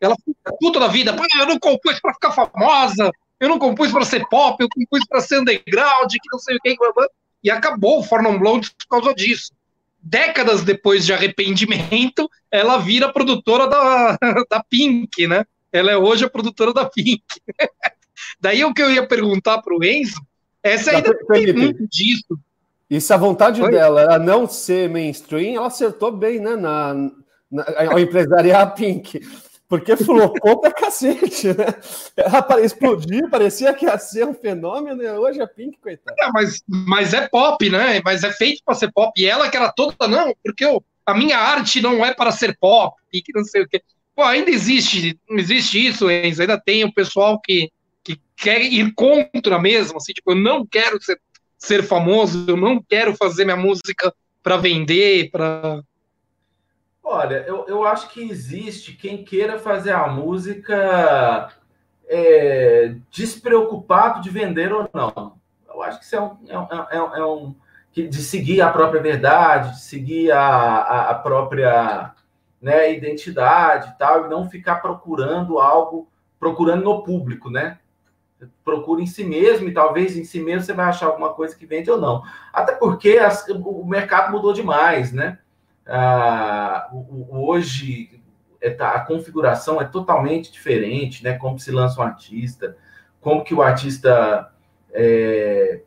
Ela 0.00 0.16
ficou 0.16 0.58
puta 0.58 0.80
da 0.80 0.88
vida, 0.88 1.14
eu 1.38 1.46
não 1.46 1.58
compus 1.58 2.00
para 2.00 2.14
ficar 2.14 2.32
famosa, 2.32 3.10
eu 3.38 3.48
não 3.48 3.58
compus 3.58 3.90
para 3.92 4.04
ser 4.04 4.26
pop, 4.28 4.56
eu 4.60 4.68
compus 4.68 5.06
para 5.08 5.20
ser 5.20 5.38
underground, 5.38 6.10
que 6.10 6.30
não 6.32 6.38
sei 6.38 6.56
o 6.56 6.60
que, 6.60 6.76
e 7.44 7.50
acabou 7.50 8.00
o 8.00 8.02
Fornon 8.02 8.38
Blondes 8.38 8.70
por 8.70 8.88
causa 8.88 9.14
disso 9.14 9.52
décadas 10.02 10.64
depois 10.64 11.06
de 11.06 11.12
arrependimento, 11.12 12.28
ela 12.50 12.78
vira 12.78 13.12
produtora 13.12 13.68
da, 13.68 14.18
da 14.50 14.64
Pink, 14.68 15.26
né? 15.28 15.44
Ela 15.70 15.92
é 15.92 15.96
hoje 15.96 16.24
a 16.24 16.30
produtora 16.30 16.72
da 16.72 16.84
Pink. 16.84 17.22
Daí 18.40 18.64
o 18.64 18.74
que 18.74 18.82
eu 18.82 18.90
ia 18.90 19.06
perguntar 19.06 19.62
para 19.62 19.74
o 19.74 19.84
Enzo, 19.84 20.20
essa 20.62 20.90
ainda 20.90 21.16
tem 21.28 21.52
muito 21.52 21.86
disso. 21.88 22.38
E 22.92 23.00
se 23.00 23.10
a 23.10 23.16
vontade 23.16 23.62
Oi? 23.62 23.70
dela 23.70 24.02
era 24.02 24.18
não 24.18 24.46
ser 24.46 24.86
mainstream, 24.86 25.56
ela 25.56 25.68
acertou 25.68 26.12
bem, 26.12 26.38
né? 26.38 26.54
Na, 26.56 26.92
na, 27.50 27.64
ao 27.90 27.98
empresariar 27.98 28.60
a 28.60 28.66
Pink. 28.66 29.18
Porque 29.66 29.96
flopou 29.96 30.60
pra 30.60 30.70
cacete, 30.70 31.48
né? 31.48 31.68
Ela 32.14 32.60
explodiu, 32.60 33.30
parecia 33.30 33.72
que 33.72 33.86
ia 33.86 33.96
ser 33.96 34.26
um 34.26 34.34
fenômeno, 34.34 35.02
e 35.02 35.10
hoje 35.10 35.40
a 35.40 35.46
Pink, 35.46 35.78
coitada. 35.80 36.14
É, 36.20 36.30
mas, 36.30 36.62
mas 36.68 37.14
é 37.14 37.26
pop, 37.28 37.66
né? 37.70 38.02
Mas 38.04 38.24
é 38.24 38.30
feito 38.30 38.60
para 38.62 38.74
ser 38.74 38.92
pop. 38.92 39.10
E 39.18 39.24
ela 39.24 39.48
que 39.48 39.56
era 39.56 39.72
toda, 39.72 40.06
não, 40.06 40.34
porque 40.44 40.62
eu, 40.62 40.84
a 41.06 41.14
minha 41.14 41.38
arte 41.38 41.80
não 41.80 42.04
é 42.04 42.12
para 42.12 42.30
ser 42.30 42.58
pop, 42.60 42.94
e 43.10 43.22
que 43.22 43.32
não 43.34 43.42
sei 43.42 43.62
o 43.62 43.66
quê. 43.66 43.80
Pô, 44.14 44.22
ainda 44.22 44.50
existe, 44.50 45.18
existe 45.30 45.86
isso, 45.86 46.10
Enzo. 46.10 46.42
Ainda 46.42 46.60
tem 46.60 46.84
o 46.84 46.92
pessoal 46.92 47.40
que, 47.40 47.70
que 48.04 48.20
quer 48.36 48.60
ir 48.60 48.92
contra 48.94 49.58
mesmo, 49.58 49.96
assim, 49.96 50.12
tipo, 50.12 50.32
eu 50.32 50.36
não 50.36 50.66
quero 50.66 51.02
ser, 51.02 51.18
ser 51.62 51.84
famoso, 51.84 52.44
eu 52.48 52.56
não 52.56 52.82
quero 52.82 53.14
fazer 53.14 53.44
minha 53.44 53.56
música 53.56 54.12
para 54.42 54.56
vender, 54.56 55.30
para 55.30 55.80
Olha, 57.04 57.44
eu, 57.46 57.64
eu 57.68 57.84
acho 57.84 58.08
que 58.10 58.20
existe 58.22 58.92
quem 58.92 59.24
queira 59.24 59.58
fazer 59.58 59.92
a 59.92 60.08
música 60.08 61.52
é, 62.08 62.94
despreocupado 63.10 64.20
de 64.20 64.30
vender 64.30 64.72
ou 64.72 64.88
não. 64.92 65.36
Eu 65.68 65.82
acho 65.82 65.98
que 65.98 66.04
isso 66.04 66.16
é 66.16 66.20
um, 66.20 66.36
é 66.48 66.58
um, 66.58 67.14
é 67.14 67.26
um- 67.26 67.54
é 67.96 68.02
de 68.02 68.22
seguir 68.22 68.60
a 68.60 68.70
própria 68.70 69.02
verdade, 69.02 69.72
de 69.72 69.82
seguir 69.82 70.32
a, 70.32 70.40
a, 70.40 71.10
a 71.10 71.14
própria 71.14 72.12
né, 72.60 72.92
identidade 72.92 73.90
e 73.90 73.98
tal, 73.98 74.24
e 74.26 74.30
não 74.30 74.48
ficar 74.48 74.76
procurando 74.76 75.58
algo, 75.58 76.08
procurando 76.40 76.84
no 76.84 77.02
público, 77.02 77.50
né? 77.50 77.78
Procura 78.64 79.00
em 79.02 79.06
si 79.06 79.24
mesmo, 79.24 79.68
e 79.68 79.72
talvez 79.72 80.16
em 80.16 80.24
si 80.24 80.40
mesmo 80.40 80.62
você 80.62 80.72
vai 80.72 80.86
achar 80.86 81.06
alguma 81.06 81.32
coisa 81.32 81.56
que 81.56 81.66
vende 81.66 81.90
ou 81.90 82.00
não. 82.00 82.22
Até 82.52 82.72
porque 82.74 83.18
as- 83.18 83.46
o 83.48 83.84
mercado 83.84 84.32
mudou 84.32 84.52
demais, 84.52 85.12
né? 85.12 85.38
Ah, 85.86 86.88
hoje 87.30 88.22
é, 88.60 88.76
a 88.78 89.00
configuração 89.00 89.80
é 89.80 89.84
totalmente 89.84 90.52
diferente, 90.52 91.24
né? 91.24 91.36
Como 91.36 91.58
se 91.58 91.70
lança 91.72 92.00
um 92.00 92.04
artista, 92.04 92.76
como 93.20 93.42
que 93.42 93.54
o 93.54 93.62
artista 93.62 94.52
é, 94.92 95.82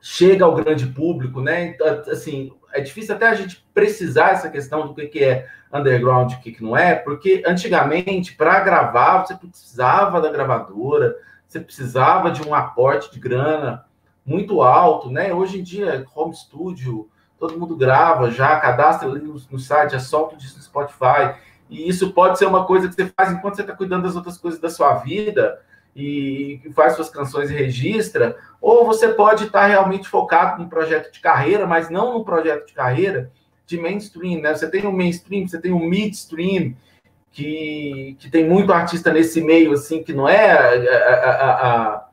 chega 0.00 0.44
ao 0.44 0.54
grande 0.54 0.86
público, 0.86 1.40
né? 1.40 1.66
Então, 1.66 1.86
assim, 2.08 2.52
é 2.72 2.80
difícil 2.80 3.14
até 3.14 3.28
a 3.28 3.34
gente 3.34 3.64
precisar 3.74 4.30
essa 4.30 4.50
questão 4.50 4.86
do 4.86 4.94
que, 4.94 5.06
que 5.06 5.24
é 5.24 5.46
underground 5.72 6.32
e 6.32 6.34
o 6.36 6.40
que, 6.40 6.52
que 6.52 6.62
não 6.62 6.76
é, 6.76 6.94
porque 6.94 7.42
antigamente, 7.46 8.34
para 8.34 8.60
gravar, 8.60 9.24
você 9.24 9.34
precisava 9.34 10.20
da 10.20 10.30
gravadora, 10.30 11.16
você 11.52 11.60
precisava 11.60 12.30
de 12.30 12.42
um 12.42 12.54
aporte 12.54 13.12
de 13.12 13.20
grana 13.20 13.84
muito 14.24 14.62
alto, 14.62 15.10
né? 15.10 15.34
Hoje 15.34 15.60
em 15.60 15.62
dia, 15.62 16.06
home 16.14 16.34
studio, 16.34 17.10
todo 17.38 17.58
mundo 17.58 17.76
grava 17.76 18.30
já, 18.30 18.58
cadastra 18.58 19.06
ali 19.06 19.20
no, 19.20 19.34
no 19.50 19.58
site, 19.58 19.92
já 19.92 20.00
solta 20.00 20.34
o 20.34 20.38
disco 20.38 20.56
no 20.56 20.64
Spotify. 20.64 21.34
E 21.68 21.86
isso 21.86 22.12
pode 22.12 22.38
ser 22.38 22.46
uma 22.46 22.64
coisa 22.64 22.88
que 22.88 22.94
você 22.94 23.12
faz 23.14 23.30
enquanto 23.30 23.56
você 23.56 23.62
está 23.62 23.76
cuidando 23.76 24.04
das 24.04 24.16
outras 24.16 24.38
coisas 24.38 24.58
da 24.58 24.70
sua 24.70 24.94
vida 24.94 25.60
e 25.94 26.62
faz 26.74 26.94
suas 26.94 27.10
canções 27.10 27.50
e 27.50 27.54
registra, 27.54 28.38
ou 28.58 28.86
você 28.86 29.08
pode 29.08 29.44
estar 29.44 29.66
realmente 29.66 30.08
focado 30.08 30.62
num 30.62 30.68
projeto 30.70 31.12
de 31.12 31.20
carreira, 31.20 31.66
mas 31.66 31.90
não 31.90 32.14
num 32.14 32.24
projeto 32.24 32.66
de 32.66 32.72
carreira 32.72 33.30
de 33.66 33.78
mainstream, 33.78 34.40
né? 34.40 34.54
Você 34.54 34.70
tem 34.70 34.86
o 34.86 34.92
mainstream, 34.92 35.46
você 35.46 35.60
tem 35.60 35.70
o 35.70 35.78
midstream, 35.78 36.74
que, 37.32 38.16
que 38.20 38.30
tem 38.30 38.48
muito 38.48 38.72
artista 38.72 39.12
nesse 39.12 39.40
meio, 39.40 39.72
assim, 39.72 40.02
que 40.02 40.12
não 40.12 40.28
é 40.28 40.50
a, 40.52 41.30
a- 41.30 41.94
a- 41.96 42.08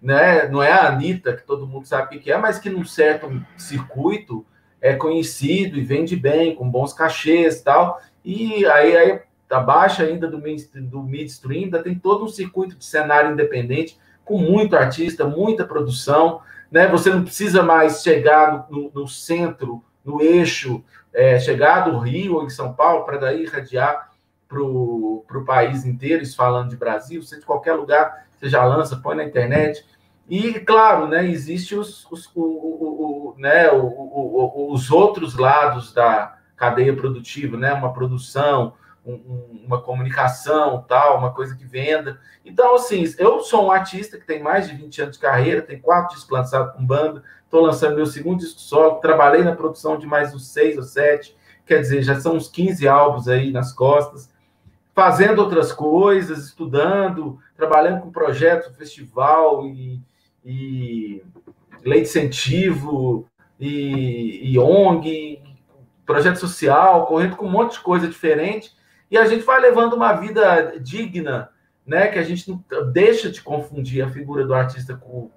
né? 0.00 0.48
Não 0.48 0.62
é 0.62 0.70
a 0.72 0.88
Anitta, 0.88 1.34
que 1.34 1.42
todo 1.42 1.66
mundo 1.66 1.86
sabe 1.86 2.16
o 2.16 2.20
que 2.20 2.30
é, 2.30 2.36
mas 2.38 2.58
que 2.58 2.70
num 2.70 2.84
certo 2.84 3.30
circuito 3.56 4.44
é 4.80 4.94
conhecido 4.94 5.76
e 5.78 5.82
vende 5.82 6.14
bem, 6.16 6.54
com 6.54 6.68
bons 6.68 6.92
cachês 6.92 7.56
e 7.60 7.64
tal. 7.64 8.00
E 8.24 8.64
aí, 8.66 8.96
aí 8.96 9.20
abaixo 9.50 10.02
ainda 10.02 10.28
do, 10.28 10.38
do 10.38 11.02
midstream, 11.02 11.64
ainda 11.64 11.82
tem 11.82 11.94
todo 11.94 12.24
um 12.24 12.28
circuito 12.28 12.76
de 12.76 12.84
cenário 12.84 13.32
independente, 13.32 13.98
com 14.24 14.38
muito 14.38 14.76
artista, 14.76 15.24
muita 15.26 15.64
produção. 15.64 16.40
Né? 16.70 16.86
Você 16.88 17.10
não 17.10 17.22
precisa 17.24 17.62
mais 17.62 18.02
chegar 18.02 18.66
no, 18.70 18.82
no, 18.84 18.90
no 19.02 19.08
centro, 19.08 19.82
no 20.04 20.20
eixo, 20.20 20.84
é, 21.12 21.38
chegar 21.38 21.80
do 21.80 21.98
Rio 21.98 22.34
ou 22.36 22.44
em 22.44 22.50
São 22.50 22.72
Paulo, 22.72 23.04
para 23.04 23.16
daí 23.18 23.42
irradiar 23.44 24.05
para 24.48 24.60
o 24.60 25.44
país 25.44 25.84
inteiro, 25.84 26.22
isso 26.22 26.36
falando 26.36 26.70
de 26.70 26.76
Brasil, 26.76 27.22
você 27.22 27.38
de 27.38 27.46
qualquer 27.46 27.74
lugar, 27.74 28.26
você 28.38 28.48
já 28.48 28.64
lança, 28.64 28.96
põe 28.96 29.16
na 29.16 29.24
internet. 29.24 29.84
E, 30.28 30.54
claro, 30.60 31.06
né, 31.06 31.24
existe 31.26 31.74
os, 31.74 32.06
os, 32.10 32.26
o, 32.34 32.42
o, 32.42 33.32
o, 33.32 33.34
né, 33.38 33.70
os 33.72 34.90
outros 34.90 35.36
lados 35.36 35.92
da 35.92 36.36
cadeia 36.56 36.94
produtiva, 36.96 37.56
né, 37.56 37.72
uma 37.72 37.92
produção, 37.92 38.74
um, 39.04 39.62
uma 39.64 39.80
comunicação, 39.80 40.84
tal, 40.88 41.18
uma 41.18 41.32
coisa 41.32 41.54
que 41.54 41.64
venda. 41.64 42.18
Então, 42.44 42.74
assim, 42.74 43.04
eu 43.18 43.40
sou 43.40 43.66
um 43.66 43.70
artista 43.70 44.18
que 44.18 44.26
tem 44.26 44.42
mais 44.42 44.68
de 44.68 44.74
20 44.74 45.02
anos 45.02 45.16
de 45.16 45.22
carreira, 45.22 45.62
tem 45.62 45.78
quatro 45.78 46.14
discos 46.14 46.30
lançados 46.30 46.74
com 46.74 46.84
banda, 46.84 47.22
estou 47.44 47.60
lançando 47.60 47.94
meu 47.94 48.06
segundo 48.06 48.40
disco 48.40 48.60
solo, 48.60 48.96
trabalhei 48.96 49.44
na 49.44 49.54
produção 49.54 49.96
de 49.96 50.06
mais 50.06 50.34
uns 50.34 50.48
seis 50.48 50.76
ou 50.76 50.82
sete, 50.82 51.36
quer 51.64 51.80
dizer, 51.80 52.02
já 52.02 52.18
são 52.18 52.34
uns 52.34 52.48
15 52.48 52.88
álbuns 52.88 53.28
aí 53.28 53.52
nas 53.52 53.72
costas, 53.72 54.28
fazendo 54.96 55.40
outras 55.40 55.74
coisas, 55.74 56.46
estudando, 56.46 57.38
trabalhando 57.54 58.00
com 58.00 58.10
projetos, 58.10 58.74
festival 58.78 59.66
e, 59.66 60.00
e 60.42 61.22
lei 61.84 62.00
de 62.00 62.08
incentivo 62.08 63.28
e, 63.60 64.52
e 64.52 64.58
ONG, 64.58 65.42
projeto 66.06 66.36
social, 66.36 67.04
correndo 67.04 67.36
com 67.36 67.44
um 67.44 67.50
monte 67.50 67.72
de 67.72 67.80
coisa 67.80 68.08
diferente, 68.08 68.74
e 69.10 69.18
a 69.18 69.26
gente 69.26 69.44
vai 69.44 69.60
levando 69.60 69.92
uma 69.92 70.14
vida 70.14 70.78
digna, 70.80 71.50
né? 71.86 72.06
Que 72.08 72.18
a 72.18 72.22
gente 72.22 72.48
não 72.48 72.64
deixa 72.90 73.30
de 73.30 73.42
confundir 73.42 74.02
a 74.02 74.08
figura 74.08 74.46
do 74.46 74.54
artista 74.54 74.96
com, 74.96 75.30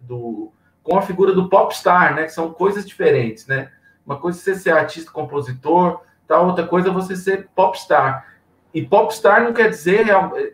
do, 0.00 0.50
com 0.82 0.96
a 0.96 1.02
figura 1.02 1.34
do 1.34 1.50
popstar, 1.50 2.14
né? 2.14 2.24
Que 2.24 2.32
são 2.32 2.50
coisas 2.50 2.86
diferentes, 2.86 3.46
né? 3.46 3.70
Uma 4.06 4.18
coisa 4.18 4.38
é 4.38 4.42
você 4.42 4.54
ser 4.54 4.70
artista, 4.70 5.10
compositor, 5.10 6.00
tal, 6.26 6.46
outra 6.46 6.66
coisa 6.66 6.88
é 6.88 6.92
você 6.92 7.14
ser 7.14 7.50
popstar. 7.54 8.31
E 8.74 8.82
popstar 8.82 9.44
não 9.44 9.52
quer 9.52 9.68
dizer 9.68 10.06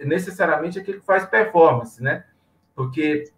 necessariamente 0.05 0.79
aquele 0.79 0.99
que 0.99 1.07
faz 1.07 1.25
performance, 1.25 2.03
né? 2.03 2.25
Porque 2.75 3.31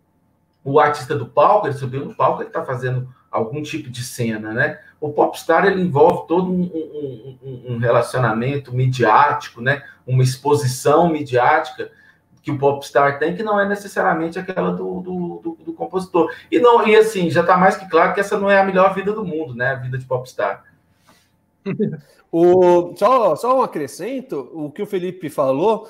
o 0.65 0.79
artista 0.79 1.17
do 1.17 1.27
palco, 1.27 1.67
ele 1.67 1.75
subiu 1.75 2.05
no 2.05 2.15
palco, 2.15 2.43
ele 2.43 2.49
está 2.49 2.65
fazendo 2.65 3.09
algum 3.31 3.63
tipo 3.63 3.89
de 3.91 4.03
cena, 4.03 4.53
né? 4.53 4.81
O 5.01 5.13
popstar 5.13 5.65
ele 5.67 5.81
envolve 5.81 6.27
todo 6.27 6.51
um, 6.51 6.63
um, 6.63 7.75
um, 7.75 7.79
relacionamento 7.79 8.75
midiático, 8.75 9.61
né? 9.61 9.83
Uma 10.07 10.23
exposição 10.23 11.09
midiática 11.09 11.91
que 12.43 12.51
o 12.51 12.59
popstar 12.59 13.19
tem, 13.19 13.37
que 13.37 13.43
não 13.43 13.61
é 13.61 13.69
necessariamente 13.69 14.39
aquela 14.39 14.73
do, 14.73 15.01
do, 15.01 15.41
do, 15.43 15.65
do 15.65 15.73
compositor. 15.75 16.35
E 16.51 16.59
não 16.59 16.87
e 16.87 16.97
assim 16.97 17.31
já 17.31 17.43
está 17.43 17.57
mais 17.57 17.77
que 17.77 17.89
claro 17.89 18.15
que 18.15 18.21
essa 18.21 18.39
não 18.39 18.51
é 18.51 18.59
a 18.59 18.65
melhor 18.65 18.95
vida 18.95 19.13
do 19.13 19.25
mundo, 19.25 19.55
né? 19.55 19.71
A 19.71 19.77
vida 19.77 19.97
de 19.97 20.07
popstar. 20.07 20.65
o, 22.33 22.95
só, 22.97 23.35
só 23.37 23.59
um 23.59 23.63
acrescento, 23.63 24.51
o 24.53 24.71
que 24.71 24.83
o 24.83 24.87
Felipe 24.87 25.29
falou 25.29 25.89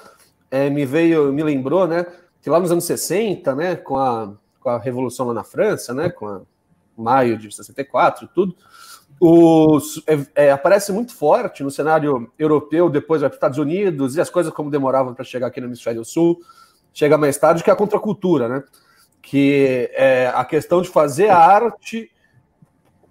é, 0.50 0.70
me 0.70 0.86
veio, 0.86 1.32
me 1.32 1.42
lembrou, 1.42 1.86
né? 1.86 2.06
Que 2.40 2.48
lá 2.48 2.58
nos 2.58 2.72
anos 2.72 2.84
60, 2.84 3.54
né, 3.54 3.76
com 3.76 3.96
a, 3.98 4.32
com 4.58 4.70
a 4.70 4.78
Revolução 4.78 5.26
lá 5.26 5.34
na 5.34 5.44
França, 5.44 5.92
né, 5.92 6.08
com 6.08 6.26
a 6.26 6.40
maio 6.96 7.36
de 7.36 7.54
64 7.54 8.28
tudo, 8.34 8.56
os, 9.20 10.02
é, 10.06 10.46
é, 10.46 10.50
aparece 10.50 10.92
muito 10.92 11.14
forte 11.14 11.62
no 11.62 11.70
cenário 11.70 12.32
europeu, 12.38 12.88
depois 12.88 13.20
vai 13.20 13.28
para 13.28 13.34
os 13.34 13.36
Estados 13.36 13.58
Unidos, 13.58 14.16
e 14.16 14.20
as 14.20 14.30
coisas 14.30 14.52
como 14.52 14.70
demoravam 14.70 15.14
para 15.14 15.24
chegar 15.24 15.48
aqui 15.48 15.60
no 15.60 15.66
Hemisfério 15.66 16.04
Sul, 16.04 16.40
chega 16.92 17.18
mais 17.18 17.36
tarde, 17.36 17.62
que 17.62 17.68
é 17.68 17.72
a 17.72 17.76
contracultura, 17.76 18.48
né? 18.48 18.64
Que 19.20 19.90
é 19.92 20.32
a 20.34 20.44
questão 20.44 20.80
de 20.80 20.88
fazer 20.88 21.28
a 21.28 21.36
arte 21.36 22.10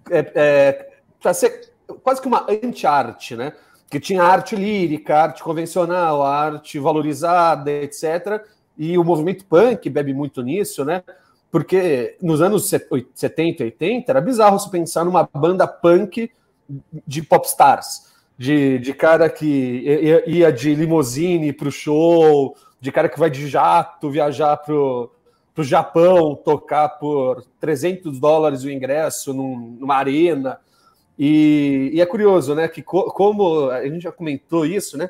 é, 0.09 0.31
é, 0.33 0.89
para 1.21 1.33
ser 1.33 1.68
quase 2.03 2.21
que 2.21 2.27
uma 2.27 2.45
anti-arte, 2.49 3.35
né? 3.35 3.53
Que 3.89 3.99
tinha 3.99 4.23
arte 4.23 4.55
lírica, 4.55 5.17
arte 5.17 5.43
convencional, 5.43 6.21
arte 6.21 6.79
valorizada, 6.79 7.71
etc. 7.71 8.43
E 8.77 8.97
o 8.97 9.03
movimento 9.03 9.45
punk 9.45 9.89
bebe 9.89 10.13
muito 10.13 10.41
nisso, 10.41 10.85
né? 10.85 11.03
Porque 11.51 12.15
nos 12.21 12.41
anos 12.41 12.69
70 12.69 13.63
e 13.63 13.65
80 13.65 14.11
era 14.11 14.21
bizarro 14.21 14.59
se 14.59 14.69
pensar 14.69 15.03
numa 15.03 15.27
banda 15.33 15.67
punk 15.67 16.31
de 17.07 17.23
popstars, 17.23 18.07
de, 18.37 18.77
de 18.79 18.93
cara 18.93 19.29
que 19.29 20.23
ia 20.27 20.51
de 20.51 20.75
limousine 20.75 21.51
para 21.51 21.67
o 21.67 21.71
show, 21.71 22.55
de 22.79 22.91
cara 22.91 23.09
que 23.09 23.19
vai 23.19 23.29
de 23.29 23.47
jato 23.47 24.09
viajar 24.09 24.57
para 24.57 24.73
o 24.73 25.11
Japão, 25.57 26.35
tocar 26.35 26.87
por 26.89 27.43
300 27.59 28.19
dólares 28.19 28.63
o 28.63 28.69
ingresso 28.69 29.33
num, 29.33 29.77
numa 29.79 29.95
arena. 29.95 30.59
E, 31.19 31.91
e, 31.93 32.01
é 32.01 32.05
curioso, 32.05 32.55
né, 32.55 32.69
que 32.69 32.81
co 32.81 33.11
como 33.11 33.69
a 33.69 33.83
gente 33.83 34.03
já 34.03 34.11
comentou 34.11 34.65
isso, 34.65 34.97
né, 34.97 35.09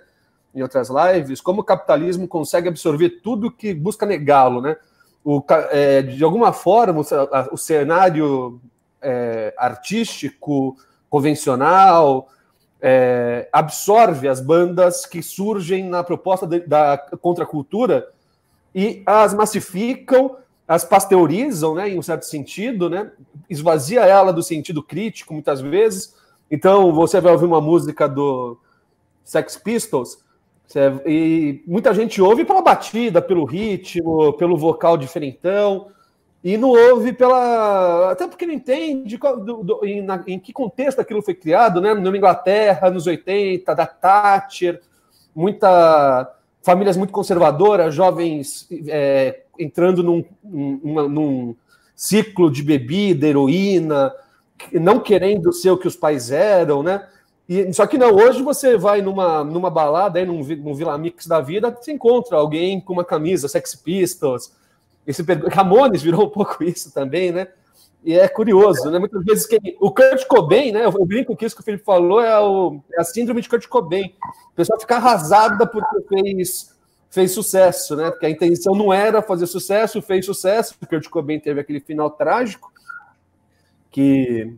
em 0.56 0.64
outras 0.64 0.90
lives, 0.90 1.40
como 1.40 1.62
o 1.62 1.64
capitalismo 1.64 2.28
consegue 2.28 2.68
absorver 2.68 3.22
tudo 3.22 3.52
que 3.52 3.74
busca 3.76 4.08
negá-lo, 4.08 4.60
né? 4.60 4.76
o, 5.24 5.44
é, 5.70 6.02
de 6.02 6.24
alguma 6.24 6.52
forma, 6.54 7.02
o, 7.02 7.54
o 7.54 7.58
cenário 7.58 8.60
é, 9.02 9.54
artístico 9.58 10.76
convencional 11.10 12.30
é, 12.82 13.50
absorve 13.52 14.28
as 14.28 14.40
bandas 14.40 15.06
que 15.06 15.22
surgem 15.22 15.84
na 15.84 16.04
proposta 16.04 16.48
de, 16.48 16.62
da 16.62 16.98
contracultura 17.22 18.08
e 18.74 19.04
as 19.06 19.34
massificam, 19.34 20.38
as 20.70 20.86
pasteurizam, 20.86 21.74
né, 21.74 21.90
em 21.90 21.98
um 21.98 22.02
certo 22.04 22.28
sentido, 22.28 22.92
né, 22.92 23.12
esvazia 23.50 24.06
ela 24.06 24.32
do 24.32 24.44
sentido 24.44 24.84
crítico 24.84 25.34
muitas 25.34 25.60
vezes. 25.60 26.16
Então, 26.50 26.94
você 26.94 27.20
vai 27.20 27.32
ouvir 27.32 27.46
uma 27.46 27.60
música 27.60 28.08
do 28.08 28.56
Sex 29.24 29.58
Pistols, 29.58 30.24
e 31.08 31.64
muita 31.66 31.92
gente 31.92 32.22
ouve 32.22 32.46
pela 32.46 32.62
batida, 32.62 33.20
pelo 33.20 33.46
ritmo, 33.46 34.34
pelo 34.34 34.56
vocal 34.56 34.96
diferentão, 34.96 35.88
e 36.44 36.56
não 36.56 36.70
ouve 36.70 37.14
pela. 37.14 38.12
Até 38.12 38.28
porque 38.28 38.46
não 38.46 38.54
entende 38.54 39.18
qual, 39.18 39.40
do, 39.40 39.64
do, 39.64 39.84
em, 39.84 40.04
na, 40.04 40.24
em, 40.28 40.40
que 40.40 40.54
contexto 40.54 41.02
aquilo 41.02 41.24
foi 41.24 41.34
criado, 41.34 41.82
né? 41.82 41.96
Na 41.96 42.16
Inglaterra, 42.16 42.92
nos 42.92 43.08
80, 43.08 43.74
da 43.74 43.88
Thatcher, 43.88 44.80
muita. 45.36 46.36
Famílias 46.62 46.96
muito 46.96 47.12
conservadoras, 47.12 47.96
jovens 47.96 48.68
é, 48.88 49.44
entrando 49.60 50.02
num, 50.02 50.24
num, 50.44 51.10
num 51.10 51.56
ciclo 51.96 52.50
de 52.50 52.64
bebida, 52.64 53.28
heroína, 53.28 54.14
não 54.74 55.00
querendo 55.00 55.52
ser 55.52 55.72
o 55.72 55.78
que 55.78 55.88
os 55.88 55.96
pais 55.96 56.32
eram, 56.32 56.82
né? 56.82 57.06
E, 57.48 57.74
só 57.74 57.88
que 57.88 57.98
não, 57.98 58.16
hoje 58.16 58.42
você 58.42 58.78
vai 58.78 59.02
numa, 59.02 59.44
numa 59.44 59.70
balada, 59.70 60.20
aí, 60.20 60.26
num, 60.26 60.44
num 60.44 60.74
Vila 60.74 60.98
Mix 60.98 61.26
da 61.26 61.42
vida, 61.42 61.72
você 61.72 61.92
encontra 61.92 62.38
alguém 62.38 62.80
com 62.80 62.94
uma 62.94 63.04
camisa, 63.04 63.48
Sex 63.48 63.76
Pistols. 63.76 64.54
Esse, 65.06 65.24
Ramones 65.52 66.04
virou 66.04 66.26
um 66.26 66.30
pouco 66.30 66.64
isso 66.64 66.94
também, 66.94 67.32
né? 67.32 67.48
E 68.04 68.14
é 68.18 68.28
curioso, 68.28 68.90
né? 68.90 69.00
Muitas 69.00 69.24
vezes 69.26 69.46
quem, 69.46 69.76
o 69.80 69.92
Kurt 69.92 70.26
Cobain, 70.28 70.72
né? 70.72 70.86
Eu 70.86 71.06
brinco 71.06 71.36
que 71.36 71.46
isso 71.46 71.56
que 71.56 71.62
o 71.62 71.66
Felipe 71.66 71.84
falou 71.84 72.22
é, 72.22 72.40
o, 72.40 72.80
é 72.94 73.02
a 73.02 73.04
síndrome 73.04 73.42
de 73.42 73.50
Kurt 73.50 73.68
Cobain. 73.68 74.14
O 74.52 74.56
pessoal 74.56 74.80
fica 74.80 74.96
arrasada 74.96 75.66
porque 75.68 76.02
fez, 76.08 76.74
fez 77.10 77.32
sucesso, 77.32 77.96
né? 77.96 78.12
Porque 78.12 78.26
a 78.26 78.30
intenção 78.30 78.76
não 78.76 78.94
era 78.94 79.22
fazer 79.22 79.48
sucesso, 79.48 80.02
fez 80.02 80.26
sucesso. 80.26 80.76
O 80.82 80.86
Kurt 80.86 81.08
Cobain 81.10 81.40
teve 81.40 81.60
aquele 81.60 81.80
final 81.80 82.10
trágico 82.12 82.72
que 83.92 84.54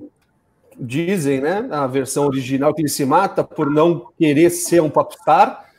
dizem, 0.78 1.41
né, 1.41 1.68
a 1.72 1.88
versão 1.88 2.26
original, 2.26 2.74
que 2.74 2.82
ele 2.82 2.89
se 2.89 3.06
mata 3.06 3.43
por 3.43 3.70
não 3.70 4.08
querer 4.18 4.49
ser 4.49 4.82
um 4.82 4.89
popstar. 4.89 5.70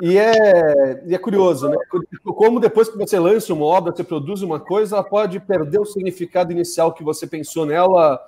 E 0.00 0.18
é, 0.18 1.04
e 1.06 1.14
é 1.14 1.18
curioso, 1.18 1.68
né? 1.68 1.76
Como 2.24 2.58
depois 2.58 2.88
que 2.88 2.98
você 2.98 3.18
lança 3.18 3.52
uma 3.52 3.64
obra, 3.64 3.94
você 3.94 4.02
produz 4.02 4.42
uma 4.42 4.58
coisa, 4.58 4.96
ela 4.96 5.04
pode 5.04 5.38
perder 5.38 5.78
o 5.78 5.84
significado 5.84 6.50
inicial 6.50 6.92
que 6.92 7.04
você 7.04 7.26
pensou 7.26 7.64
nela 7.64 8.20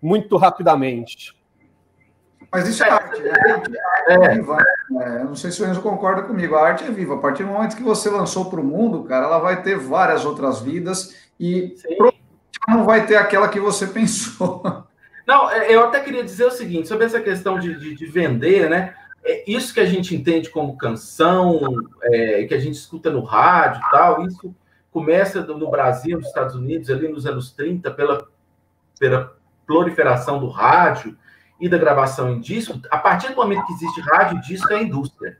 muito 0.00 0.36
rapidamente. 0.36 1.34
Mas 2.50 2.66
isso 2.66 2.82
é 2.82 2.90
arte, 2.90 3.20
né? 3.20 3.32
é, 4.08 4.14
é 4.14 4.28
viva. 4.34 4.58
É, 5.00 5.24
não 5.24 5.34
sei 5.34 5.50
se 5.50 5.62
o 5.62 5.66
Enzo 5.66 5.80
concorda 5.80 6.22
comigo. 6.22 6.56
A 6.56 6.66
arte 6.66 6.84
é 6.84 6.90
viva. 6.90 7.14
A 7.14 7.18
partir 7.18 7.44
do 7.44 7.50
momento 7.50 7.76
que 7.76 7.82
você 7.82 8.10
lançou 8.10 8.50
para 8.50 8.60
o 8.60 8.64
mundo, 8.64 9.04
cara, 9.04 9.26
ela 9.26 9.38
vai 9.38 9.62
ter 9.62 9.78
várias 9.78 10.24
outras 10.24 10.60
vidas 10.60 11.14
e 11.38 11.76
não 12.68 12.84
vai 12.84 13.06
ter 13.06 13.16
aquela 13.16 13.48
que 13.48 13.60
você 13.60 13.86
pensou. 13.88 14.62
Não, 15.26 15.50
é, 15.50 15.72
eu 15.72 15.84
até 15.84 16.00
queria 16.00 16.24
dizer 16.24 16.46
o 16.46 16.50
seguinte, 16.50 16.88
sobre 16.88 17.06
essa 17.06 17.20
questão 17.20 17.58
de, 17.58 17.78
de, 17.78 17.94
de 17.94 18.06
vender, 18.06 18.68
né? 18.68 18.94
É 19.22 19.44
isso 19.48 19.72
que 19.72 19.80
a 19.80 19.86
gente 19.86 20.14
entende 20.16 20.48
como 20.48 20.78
canção, 20.78 21.60
é, 22.02 22.44
que 22.44 22.54
a 22.54 22.58
gente 22.58 22.74
escuta 22.74 23.10
no 23.10 23.22
rádio 23.22 23.80
e 23.86 23.90
tal, 23.90 24.26
isso 24.26 24.54
começa 24.90 25.42
no 25.42 25.70
Brasil, 25.70 26.18
nos 26.18 26.26
Estados 26.26 26.56
Unidos, 26.56 26.90
ali 26.90 27.06
nos 27.06 27.26
anos 27.26 27.52
30, 27.52 27.90
pela, 27.92 28.26
pela 28.98 29.36
proliferação 29.66 30.40
do 30.40 30.48
rádio 30.48 31.16
e 31.60 31.68
da 31.68 31.78
gravação 31.78 32.30
em 32.30 32.40
disco. 32.40 32.80
A 32.90 32.98
partir 32.98 33.28
do 33.28 33.36
momento 33.36 33.66
que 33.66 33.72
existe 33.74 34.00
rádio 34.00 34.38
e 34.38 34.40
disco, 34.40 34.72
é 34.72 34.82
indústria. 34.82 35.36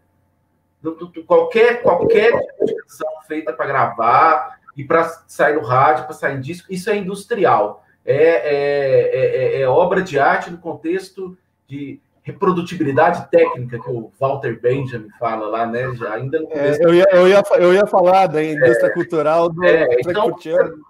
Qualquer, 1.27 1.83
qualquer 1.83 2.33
canção 2.59 3.09
feita 3.27 3.53
para 3.53 3.67
gravar 3.67 4.59
e 4.77 4.85
para 4.85 5.05
sair 5.27 5.55
no 5.55 5.63
rádio, 5.63 6.05
para 6.05 6.15
sair 6.15 6.37
em 6.37 6.41
disco, 6.41 6.73
isso 6.73 6.91
é 6.91 6.97
industrial. 6.97 7.85
É, 8.05 8.15
é, 8.15 9.57
é, 9.59 9.61
é, 9.61 9.69
obra 9.69 10.03
de 10.03 10.19
arte 10.19 10.51
no 10.51 10.59
contexto 10.59 11.37
de 11.69 12.01
reprodutibilidade 12.23 13.31
técnica 13.31 13.79
que 13.79 13.91
o 13.91 14.11
Walter 14.19 14.61
Benjamin 14.61 15.09
fala 15.19 15.47
lá, 15.47 15.67
né? 15.67 15.95
Já 15.95 16.15
ainda 16.15 16.39
é, 16.51 16.77
eu, 16.81 16.95
ia, 16.95 17.07
eu, 17.13 17.29
ia, 17.29 17.43
eu 17.59 17.75
ia 17.75 17.87
falar 17.87 18.27
da 18.27 18.43
indústria 18.43 18.89
é, 18.89 18.91
cultural 18.91 19.49
do 19.49 19.65
é, 19.65 19.87
então 20.01 20.35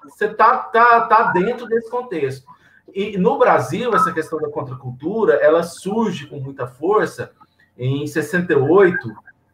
você 0.05 0.29
tá, 0.29 0.59
tá, 0.59 1.03
tá 1.03 1.33
dentro 1.33 1.67
desse 1.67 1.91
contexto. 1.91 2.47
E 2.95 3.17
no 3.19 3.39
Brasil, 3.39 3.95
essa 3.95 4.13
questão 4.13 4.39
da 4.39 4.49
contracultura, 4.49 5.35
ela 5.35 5.63
surge 5.63 6.27
com 6.27 6.41
muita 6.41 6.67
força 6.67 7.33
em 7.77 8.07
68, 8.07 8.99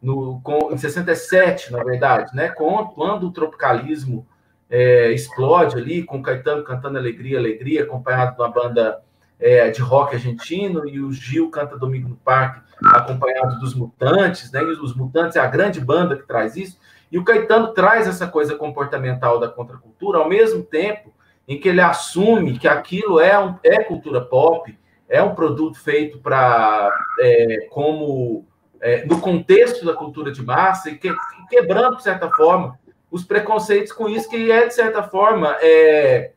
no, 0.01 0.41
com, 0.41 0.71
em 0.71 0.77
67, 0.77 1.71
na 1.71 1.83
verdade, 1.83 2.35
né? 2.35 2.49
Com, 2.49 2.85
quando 2.87 3.27
o 3.27 3.31
tropicalismo 3.31 4.27
é, 4.69 5.11
explode 5.11 5.77
ali, 5.77 6.03
com 6.03 6.21
Caetano 6.21 6.63
cantando 6.63 6.97
Alegria, 6.97 7.39
Alegria, 7.39 7.83
acompanhado 7.83 8.35
de 8.35 8.41
uma 8.41 8.49
banda 8.49 9.01
é, 9.39 9.69
de 9.69 9.81
rock 9.81 10.15
argentino, 10.15 10.87
e 10.87 10.99
o 10.99 11.11
Gil 11.11 11.49
canta 11.49 11.77
Domingo 11.77 12.09
no 12.09 12.17
Parque, 12.17 12.61
acompanhado 12.85 13.59
dos 13.59 13.73
Mutantes, 13.73 14.51
né? 14.51 14.61
E 14.61 14.65
os 14.65 14.95
Mutantes 14.95 15.35
é 15.35 15.39
a 15.39 15.47
grande 15.47 15.79
banda 15.79 16.15
que 16.15 16.27
traz 16.27 16.55
isso. 16.55 16.77
E 17.11 17.17
o 17.17 17.23
Caetano 17.23 17.69
traz 17.73 18.07
essa 18.07 18.27
coisa 18.27 18.55
comportamental 18.55 19.39
da 19.39 19.47
contracultura, 19.47 20.19
ao 20.19 20.27
mesmo 20.27 20.63
tempo 20.63 21.13
em 21.47 21.59
que 21.59 21.69
ele 21.69 21.81
assume 21.81 22.59
que 22.59 22.67
aquilo 22.67 23.19
é, 23.19 23.39
um, 23.39 23.55
é 23.63 23.83
cultura 23.83 24.21
pop, 24.21 24.77
é 25.07 25.23
um 25.23 25.33
produto 25.33 25.79
feito 25.79 26.19
para 26.19 26.91
é, 27.21 27.67
como 27.69 28.45
é, 28.81 29.05
no 29.05 29.19
contexto 29.21 29.85
da 29.85 29.93
cultura 29.93 30.31
de 30.31 30.43
massa 30.43 30.89
e 30.89 30.97
que, 30.97 31.13
quebrando 31.49 31.97
de 31.97 32.03
certa 32.03 32.29
forma 32.29 32.77
os 33.09 33.23
preconceitos 33.23 33.93
com 33.93 34.09
isso 34.09 34.29
que 34.29 34.51
é 34.51 34.67
de 34.67 34.73
certa 34.73 35.01
forma 35.03 35.55
é, 35.61 36.31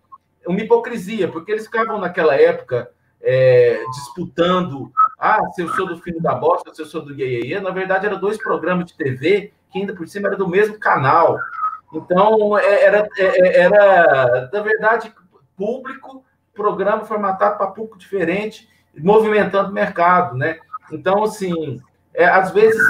uma 0.46 0.60
hipocrisia, 0.60 1.28
porque 1.28 1.50
eles 1.50 1.64
ficavam 1.64 1.98
naquela 1.98 2.36
época 2.36 2.90
é, 3.20 3.82
disputando 3.92 4.90
ah, 5.18 5.40
se 5.52 5.62
eu 5.62 5.68
sou 5.70 5.86
do 5.86 5.98
filho 5.98 6.22
da 6.22 6.34
bosta, 6.34 6.72
se 6.72 6.80
eu 6.80 6.86
sou 6.86 7.04
do 7.04 7.12
Iê, 7.12 7.60
na 7.60 7.70
verdade 7.70 8.06
eram 8.06 8.18
dois 8.18 8.38
programas 8.38 8.86
de 8.86 8.96
TV 8.96 9.52
que 9.70 9.78
ainda 9.78 9.94
por 9.94 10.06
cima 10.08 10.28
era 10.28 10.36
do 10.36 10.48
mesmo 10.48 10.78
canal. 10.78 11.38
Então 11.92 12.58
é, 12.58 12.84
era, 12.84 13.08
é, 13.16 13.24
é, 13.24 13.60
era 13.60 14.50
na 14.52 14.60
verdade 14.60 15.12
público, 15.56 16.24
programa 16.54 17.04
formatado 17.04 17.58
para 17.58 17.66
público 17.68 17.98
diferente, 17.98 18.68
movimentando 18.96 19.70
o 19.70 19.74
mercado, 19.74 20.36
né? 20.36 20.58
Então, 20.92 21.24
assim, 21.24 21.80
é, 22.14 22.24
às 22.24 22.50
vezes 22.50 22.82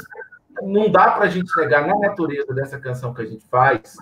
não 0.62 0.90
dá 0.90 1.10
para 1.10 1.24
a 1.24 1.28
gente 1.28 1.54
negar 1.56 1.86
na 1.86 1.98
natureza 1.98 2.52
dessa 2.54 2.78
canção 2.78 3.14
que 3.14 3.22
a 3.22 3.26
gente 3.26 3.44
faz, 3.50 3.96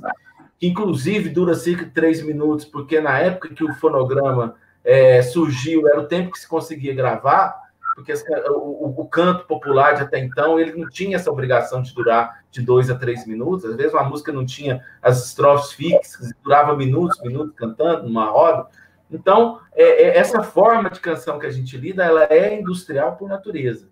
que 0.59 0.67
inclusive 0.67 1.29
dura 1.29 1.55
cerca 1.55 1.85
de 1.85 1.91
três 1.91 2.23
minutos, 2.23 2.65
porque 2.65 3.01
na 3.01 3.19
época 3.19 3.55
que 3.55 3.65
o 3.65 3.75
fonograma 3.75 4.57
é, 4.85 5.23
surgiu, 5.23 5.89
era 5.89 6.01
o 6.01 6.07
tempo 6.07 6.33
que 6.33 6.39
se 6.39 6.49
conseguia 6.49 6.95
gravar, 6.95 7.68
porque 7.99 8.13
o, 8.51 9.01
o, 9.01 9.09
canto 9.09 9.45
popular 9.45 9.95
de 9.95 10.03
até 10.03 10.21
então, 10.21 10.59
ele 10.59 10.73
não 10.73 10.89
tinha 10.89 11.17
essa 11.17 11.31
obrigação 11.31 11.83
de 11.83 11.93
durar 11.93 12.45
de 12.49 12.63
dois 12.63 12.89
a 12.89 12.95
três 12.95 13.27
minutos, 13.27 13.65
às 13.65 13.75
vezes 13.75 13.93
uma 13.93 14.05
música 14.05 14.31
não 14.31 14.47
tinha 14.47 14.81
as 15.03 15.27
estrofes 15.27 15.73
fixas, 15.73 16.33
durava 16.43 16.77
minutos, 16.77 17.21
minutos 17.23 17.53
cantando 17.57 18.05
numa 18.05 18.31
roda, 18.31 18.69
então, 19.11 19.59
é, 19.75 20.05
é, 20.05 20.19
essa 20.19 20.43
forma 20.43 20.91
de 20.91 21.01
canção 21.01 21.39
que 21.39 21.47
a 21.47 21.51
gente 21.51 21.77
lida, 21.77 22.05
ela 22.05 22.25
é 22.25 22.59
industrial 22.61 23.17
por 23.17 23.29
natureza. 23.29 23.89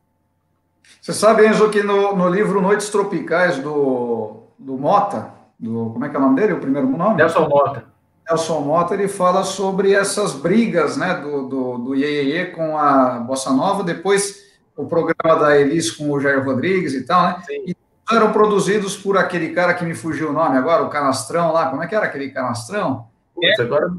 Você 1.01 1.13
sabe, 1.13 1.47
Enzo, 1.47 1.71
que 1.71 1.83
no, 1.83 2.15
no 2.15 2.29
livro 2.29 2.61
Noites 2.61 2.91
Tropicais 2.91 3.59
do, 3.59 4.45
do 4.59 4.77
Mota, 4.77 5.33
do, 5.59 5.91
como 5.91 6.05
é 6.05 6.09
que 6.09 6.17
é 6.17 6.19
o 6.19 6.23
nome 6.23 6.37
dele, 6.37 6.53
o 6.53 6.61
primeiro 6.61 6.89
nome? 6.89 7.17
Nelson 7.17 7.49
Mota. 7.49 7.96
Nelson 8.29 8.61
Mota, 8.61 8.95
ele 8.95 9.09
fala 9.09 9.45
sobre 9.45 9.93
essas 9.93 10.33
brigas 10.33 10.97
né, 10.97 11.14
do, 11.14 11.49
do, 11.49 11.79
do 11.79 11.95
Iê 11.95 12.47
com 12.47 12.77
a 12.77 13.20
Bossa 13.20 13.53
Nova, 13.53 13.85
depois 13.85 14.47
o 14.77 14.85
programa 14.87 15.41
da 15.41 15.59
Elis 15.59 15.91
com 15.91 16.11
o 16.11 16.20
Jair 16.20 16.45
Rodrigues 16.45 16.93
e 16.93 17.05
tal, 17.05 17.22
né? 17.22 17.43
Sim. 17.47 17.64
E 17.66 17.77
eram 18.12 18.33
produzidos 18.33 18.97
por 18.97 19.16
aquele 19.16 19.51
cara 19.51 19.74
que 19.74 19.85
me 19.85 19.95
fugiu 19.95 20.31
o 20.31 20.33
nome 20.33 20.57
agora, 20.57 20.83
o 20.83 20.91
Canastrão 20.91 21.53
lá, 21.53 21.70
como 21.70 21.83
é 21.83 21.87
que 21.87 21.95
era 21.95 22.07
aquele 22.07 22.31
Canastrão? 22.31 23.07
É. 23.43 23.62
Agora... 23.62 23.93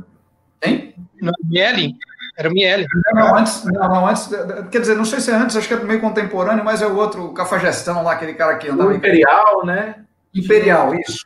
Hein? 0.62 0.94
Não, 1.22 1.34
Miele? 1.44 1.96
Era 2.38 2.50
o 2.50 2.54
Miele. 2.54 2.86
Não, 3.14 3.36
antes, 3.36 3.64
não, 3.66 3.90
não, 3.90 4.08
antes, 4.08 4.30
quer 4.72 4.80
dizer, 4.80 4.96
não 4.96 5.06
sei 5.06 5.20
se 5.20 5.32
é 5.32 5.36
antes, 5.36 5.56
acho 5.56 5.68
que 5.68 5.74
é 5.74 5.80
meio 5.84 6.00
contemporâneo, 6.00 6.64
mas 6.64 6.82
é 6.82 6.88
o 6.88 6.96
outro, 6.96 7.26
o 7.26 7.34
Cafajestão 7.34 8.04
lá, 8.04 8.14
aquele 8.14 8.34
cara 8.34 8.58
que 8.58 8.70
andava. 8.70 8.90
O 8.90 8.94
Imperial, 8.94 9.66
né? 9.66 9.96
Imperial, 10.34 10.94
isso. 10.96 11.26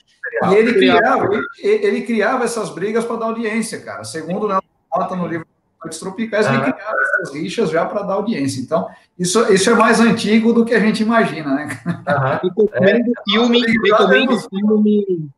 E 0.49 0.55
ele 0.55 0.73
criava, 0.73 1.29
ele, 1.59 1.85
ele 1.85 2.01
criava 2.01 2.45
essas 2.45 2.69
brigas 2.69 3.03
para 3.05 3.17
dar 3.17 3.25
audiência, 3.27 3.81
cara. 3.81 4.03
Segundo 4.03 4.47
o 4.47 4.61
Mota 4.93 5.15
no 5.15 5.27
livro 5.27 5.45
Noites 5.83 5.99
Tropicais, 5.99 6.45
ele 6.45 6.59
criava 6.59 6.95
essas 7.01 7.33
rixas 7.33 7.69
já 7.69 7.85
para 7.85 8.03
dar 8.03 8.13
audiência. 8.13 8.61
Então, 8.61 8.87
isso, 9.17 9.51
isso 9.51 9.69
é 9.69 9.73
mais 9.73 9.99
antigo 9.99 10.53
do 10.53 10.63
que 10.63 10.73
a 10.73 10.79
gente 10.79 11.01
imagina, 11.01 11.55
né? 11.55 11.79
Uhum. 11.85 12.39
Recomendo 12.71 13.11
é. 13.11 13.31
filme, 13.31 13.61
recomendo 13.61 14.39
filme. 14.49 15.29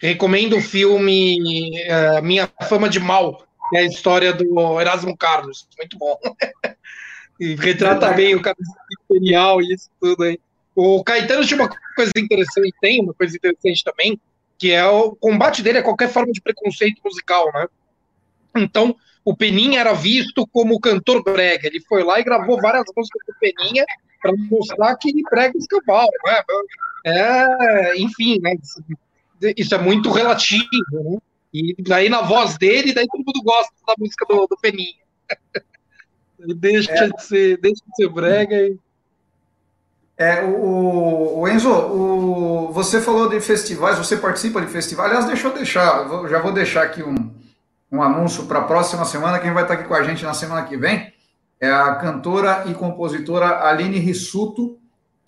Recomendo 0.00 0.56
o 0.56 0.60
filme 0.60 1.72
uh, 1.86 2.22
Minha 2.22 2.48
Fama 2.68 2.88
de 2.88 3.00
Mal, 3.00 3.42
que 3.70 3.76
é 3.76 3.80
a 3.80 3.86
história 3.86 4.32
do 4.32 4.80
Erasmo 4.80 5.16
Carlos. 5.16 5.68
Muito 5.78 5.98
bom. 5.98 6.18
e 7.38 7.54
retrata 7.54 8.10
bem 8.12 8.34
o 8.34 8.42
cara 8.42 8.56
imperial 9.08 9.62
e 9.62 9.74
isso 9.74 9.88
tudo 10.00 10.24
aí. 10.24 10.38
O 10.80 11.02
Caetano 11.02 11.44
tinha 11.44 11.60
uma 11.60 11.68
coisa 11.96 12.12
interessante, 12.16 12.72
tem 12.80 13.02
uma 13.02 13.12
coisa 13.12 13.36
interessante 13.36 13.82
também, 13.82 14.20
que 14.56 14.70
é 14.70 14.86
o 14.86 15.16
combate 15.16 15.60
dele 15.60 15.78
a 15.78 15.82
qualquer 15.82 16.08
forma 16.08 16.32
de 16.32 16.40
preconceito 16.40 17.00
musical, 17.04 17.52
né? 17.52 17.66
Então, 18.56 18.94
o 19.24 19.36
Peninha 19.36 19.80
era 19.80 19.92
visto 19.92 20.46
como 20.46 20.78
cantor 20.78 21.24
brega. 21.24 21.66
Ele 21.66 21.80
foi 21.80 22.04
lá 22.04 22.20
e 22.20 22.22
gravou 22.22 22.60
várias 22.60 22.84
músicas 22.96 23.22
do 23.26 23.34
Peninha 23.40 23.84
para 24.22 24.32
mostrar 24.36 24.94
que 24.94 25.10
ele 25.10 25.24
prega 25.28 25.58
os 25.58 25.66
cavalos, 25.66 26.14
né? 26.24 26.42
É, 27.04 27.98
enfim, 27.98 28.38
né? 28.40 28.54
Isso 29.56 29.74
é 29.74 29.78
muito 29.78 30.12
relativo, 30.12 30.68
né? 30.92 31.18
E 31.52 31.74
daí 31.80 32.08
na 32.08 32.22
voz 32.22 32.56
dele, 32.56 32.94
daí 32.94 33.08
todo 33.08 33.24
mundo 33.26 33.42
gosta 33.42 33.74
da 33.84 33.94
música 33.98 34.24
do, 34.26 34.46
do 34.46 34.56
Peninha. 34.56 34.94
deixa, 36.38 36.92
é. 36.92 37.08
de 37.08 37.20
ser, 37.20 37.60
deixa 37.60 37.82
de 37.84 37.96
ser 37.96 38.08
brega 38.10 38.54
e. 38.54 38.78
É, 40.18 40.42
o, 40.42 41.38
o 41.38 41.48
Enzo, 41.48 41.70
o, 41.70 42.72
você 42.72 43.00
falou 43.00 43.28
de 43.28 43.40
festivais, 43.40 43.96
você 43.96 44.16
participa 44.16 44.60
de 44.60 44.66
festivais. 44.66 45.10
Aliás, 45.10 45.26
deixa 45.26 45.46
eu 45.46 45.54
deixar, 45.54 46.08
já 46.28 46.40
vou 46.40 46.52
deixar 46.52 46.82
aqui 46.82 47.04
um, 47.04 47.30
um 47.92 48.02
anúncio 48.02 48.44
para 48.46 48.58
a 48.58 48.64
próxima 48.64 49.04
semana. 49.04 49.38
Quem 49.38 49.52
vai 49.52 49.62
estar 49.62 49.74
aqui 49.74 49.84
com 49.84 49.94
a 49.94 50.02
gente 50.02 50.24
na 50.24 50.34
semana 50.34 50.66
que 50.66 50.76
vem 50.76 51.12
é 51.60 51.70
a 51.70 51.94
cantora 51.94 52.64
e 52.66 52.74
compositora 52.74 53.68
Aline 53.68 54.00
Rissuto, 54.00 54.76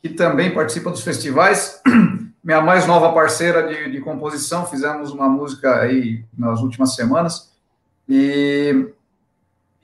que 0.02 0.08
também 0.08 0.52
participa 0.52 0.90
dos 0.90 1.02
festivais. 1.02 1.80
minha 2.42 2.60
mais 2.60 2.84
nova 2.84 3.12
parceira 3.12 3.62
de, 3.62 3.92
de, 3.92 4.00
composição, 4.00 4.66
fizemos 4.66 5.12
uma 5.12 5.28
música 5.28 5.80
aí 5.80 6.24
nas 6.36 6.60
últimas 6.60 6.94
semanas, 6.96 7.52
e, 8.08 8.88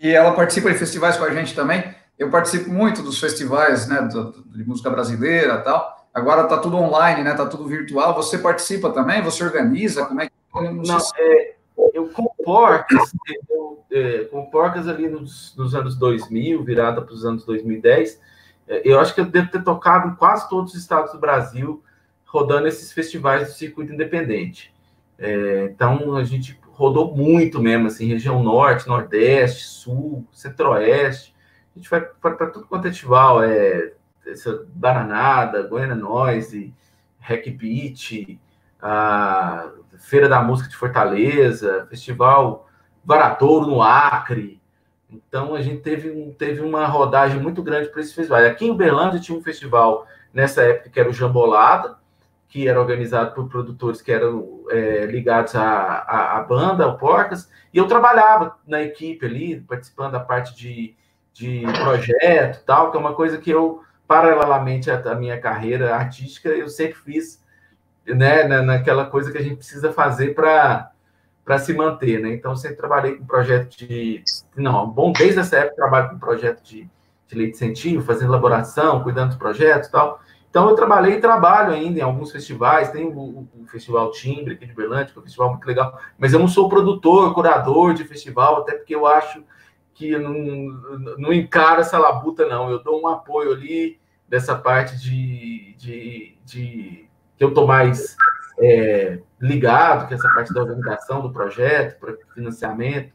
e 0.00 0.10
ela 0.10 0.32
participa 0.32 0.72
de 0.72 0.78
festivais 0.78 1.16
com 1.16 1.24
a 1.24 1.30
gente 1.30 1.54
também. 1.54 1.95
Eu 2.18 2.30
participo 2.30 2.70
muito 2.70 3.02
dos 3.02 3.20
festivais, 3.20 3.88
né, 3.88 4.08
de 4.46 4.64
música 4.64 4.90
brasileira 4.90 5.58
tal. 5.58 6.06
Agora 6.14 6.42
está 6.42 6.56
tudo 6.58 6.76
online, 6.78 7.22
né, 7.22 7.32
está 7.32 7.46
tudo 7.46 7.66
virtual. 7.66 8.14
Você 8.14 8.38
participa 8.38 8.90
também? 8.90 9.22
Você 9.22 9.44
organiza? 9.44 10.06
Como 10.06 10.20
é 10.20 10.26
que... 10.26 10.32
Não, 10.54 10.72
não 10.72 11.00
se... 11.00 11.12
é, 11.18 11.56
eu 11.92 12.08
com 12.08 12.26
Porcas, 12.42 13.12
eu, 13.50 13.84
é, 13.90 14.24
com 14.24 14.46
Porcas 14.46 14.88
ali 14.88 15.08
nos, 15.08 15.54
nos 15.56 15.74
anos 15.74 15.96
2000, 15.96 16.64
virada 16.64 17.02
para 17.02 17.12
os 17.12 17.24
anos 17.24 17.44
2010, 17.44 18.18
é, 18.66 18.82
eu 18.84 18.98
acho 18.98 19.14
que 19.14 19.20
eu 19.20 19.26
devo 19.26 19.50
ter 19.50 19.62
tocado 19.62 20.08
em 20.08 20.14
quase 20.14 20.48
todos 20.48 20.72
os 20.72 20.80
estados 20.80 21.12
do 21.12 21.18
Brasil, 21.18 21.82
rodando 22.24 22.66
esses 22.66 22.92
festivais 22.92 23.48
do 23.48 23.54
circuito 23.54 23.92
independente. 23.92 24.74
É, 25.18 25.70
então 25.70 26.16
a 26.16 26.24
gente 26.24 26.58
rodou 26.72 27.14
muito 27.14 27.60
mesmo, 27.60 27.86
assim, 27.86 28.06
região 28.06 28.42
norte, 28.42 28.88
nordeste, 28.88 29.64
sul, 29.64 30.26
centro-oeste. 30.32 31.34
A 31.76 31.78
gente 31.78 31.90
vai 31.90 32.00
para 32.00 32.46
tudo 32.46 32.66
quanto 32.66 32.86
é 32.86 32.90
festival, 32.90 33.42
é 33.42 33.92
essa 34.26 34.64
Bananada, 34.68 35.68
Goiânia 35.68 35.94
Noise, 35.94 36.72
Hack 37.20 37.50
Beat, 37.50 38.38
a 38.80 39.68
Feira 39.98 40.26
da 40.26 40.42
Música 40.42 40.70
de 40.70 40.76
Fortaleza, 40.76 41.86
Festival 41.90 42.66
Varadouro 43.04 43.66
no 43.66 43.82
Acre. 43.82 44.58
Então 45.10 45.54
a 45.54 45.60
gente 45.60 45.82
teve, 45.82 46.34
teve 46.38 46.62
uma 46.62 46.86
rodagem 46.86 47.38
muito 47.38 47.62
grande 47.62 47.90
para 47.90 48.00
esse 48.00 48.14
festival. 48.14 48.40
Aqui 48.40 48.64
em 48.64 48.70
Uberlândia 48.70 49.20
tinha 49.20 49.36
um 49.36 49.42
festival 49.42 50.06
nessa 50.32 50.62
época 50.62 50.88
que 50.88 50.98
era 50.98 51.10
o 51.10 51.12
Jambolada, 51.12 51.98
que 52.48 52.66
era 52.66 52.80
organizado 52.80 53.34
por 53.34 53.50
produtores 53.50 54.00
que 54.00 54.10
eram 54.10 54.64
é, 54.70 55.04
ligados 55.04 55.54
à, 55.54 55.62
à, 55.62 56.38
à, 56.38 56.42
banda, 56.42 56.84
ao 56.84 56.96
Porcas, 56.96 57.50
e 57.72 57.76
eu 57.76 57.86
trabalhava 57.86 58.56
na 58.66 58.82
equipe 58.82 59.26
ali, 59.26 59.60
participando 59.60 60.12
da 60.12 60.20
parte 60.20 60.56
de, 60.56 60.96
de 61.36 61.62
projeto 61.82 62.64
tal, 62.64 62.90
que 62.90 62.96
é 62.96 63.00
uma 63.00 63.14
coisa 63.14 63.36
que 63.36 63.50
eu, 63.50 63.82
paralelamente 64.08 64.90
à, 64.90 65.14
minha 65.14 65.38
carreira 65.38 65.94
artística, 65.94 66.48
eu 66.48 66.68
sempre 66.68 66.94
fiz, 66.94 67.44
né, 68.06 68.44
na, 68.44 68.62
naquela 68.62 69.04
coisa 69.04 69.30
que 69.30 69.36
a 69.38 69.42
gente 69.42 69.56
precisa 69.56 69.92
fazer 69.92 70.34
para 70.34 70.90
para 71.44 71.60
se 71.60 71.72
manter, 71.72 72.20
né? 72.20 72.34
Então, 72.34 72.56
sempre 72.56 72.76
trabalhei 72.76 73.14
com 73.14 73.24
projeto 73.24 73.78
de. 73.78 74.20
Não, 74.56 74.90
bom, 74.90 75.12
desde 75.12 75.38
essa 75.38 75.58
época 75.58 75.76
trabalho 75.76 76.10
com 76.10 76.18
projeto 76.18 76.60
de, 76.60 76.90
de 77.28 77.34
lei 77.36 77.46
de 77.46 77.52
incentivo, 77.52 78.02
fazendo 78.02 78.32
elaboração, 78.32 79.00
cuidando 79.04 79.28
dos 79.28 79.36
projetos 79.36 79.88
e 79.88 79.92
tal. 79.92 80.20
Então, 80.50 80.68
eu 80.68 80.74
trabalhei 80.74 81.18
e 81.18 81.20
trabalho 81.20 81.72
ainda 81.72 82.00
em 82.00 82.02
alguns 82.02 82.32
festivais. 82.32 82.90
Tem 82.90 83.06
o, 83.06 83.46
o, 83.54 83.66
Festival 83.68 84.10
Timbre 84.10 84.54
aqui 84.54 84.66
de 84.66 84.74
Berlândia, 84.74 85.12
que 85.12 85.18
é 85.18 85.20
um 85.20 85.22
festival 85.22 85.50
muito 85.50 85.66
legal. 85.66 85.96
Mas 86.18 86.32
eu 86.32 86.40
não 86.40 86.48
sou 86.48 86.68
produtor, 86.68 87.32
curador 87.32 87.94
de 87.94 88.02
festival, 88.02 88.62
até 88.62 88.72
porque 88.72 88.96
eu 88.96 89.06
acho 89.06 89.44
que 89.96 90.16
não, 90.18 90.34
não 91.16 91.32
encaro 91.32 91.80
essa 91.80 91.98
labuta, 91.98 92.46
não. 92.46 92.70
Eu 92.70 92.82
dou 92.82 93.02
um 93.02 93.08
apoio 93.08 93.52
ali 93.52 93.98
dessa 94.28 94.54
parte 94.54 94.98
de, 94.98 95.74
de, 95.78 96.36
de 96.44 97.08
que 97.36 97.42
eu 97.42 97.54
tô 97.54 97.66
mais 97.66 98.14
é, 98.60 99.18
ligado, 99.40 100.06
que 100.06 100.12
é 100.12 100.16
essa 100.18 100.28
parte 100.34 100.52
da 100.52 100.60
organização 100.60 101.22
do 101.22 101.32
projeto, 101.32 101.98
para 101.98 102.14
financiamento, 102.34 103.10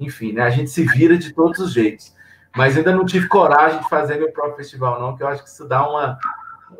enfim, 0.00 0.32
né? 0.32 0.42
A 0.42 0.50
gente 0.50 0.70
se 0.70 0.84
vira 0.84 1.18
de 1.18 1.34
todos 1.34 1.58
os 1.58 1.72
jeitos. 1.72 2.14
Mas 2.56 2.78
ainda 2.78 2.92
não 2.92 3.04
tive 3.04 3.28
coragem 3.28 3.80
de 3.80 3.88
fazer 3.90 4.16
meu 4.16 4.32
próprio 4.32 4.56
festival, 4.56 5.00
não, 5.00 5.14
que 5.14 5.22
eu 5.22 5.28
acho 5.28 5.42
que 5.42 5.50
isso 5.50 5.68
dá 5.68 5.86
uma, 5.86 6.18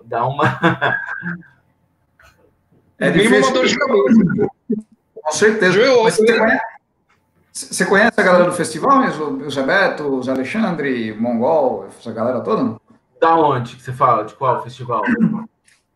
dá 0.04 0.26
uma. 0.26 0.58
É 2.98 3.10
difícil. 3.10 3.42
Uma 3.42 3.52
dor 3.52 3.66
de 3.66 3.78
cabeça. 3.78 4.48
Com 5.14 5.32
certeza. 5.32 5.78
você, 6.02 6.38
conhece, 6.38 6.71
você 7.52 7.84
conhece 7.84 8.18
a 8.18 8.22
galera 8.22 8.44
do 8.44 8.52
festival 8.52 8.98
mesmo? 8.98 9.44
O 9.44 9.50
Zé 9.50 9.62
Beto, 9.62 10.04
o 10.04 10.22
Zé 10.22 10.32
Alexandre, 10.32 11.12
Mongol, 11.12 11.86
essa 11.86 12.10
galera 12.10 12.40
toda? 12.40 12.80
Da 13.20 13.36
onde 13.36 13.76
que 13.76 13.82
você 13.82 13.92
fala? 13.92 14.24
De 14.24 14.34
qual 14.34 14.62
festival? 14.62 15.02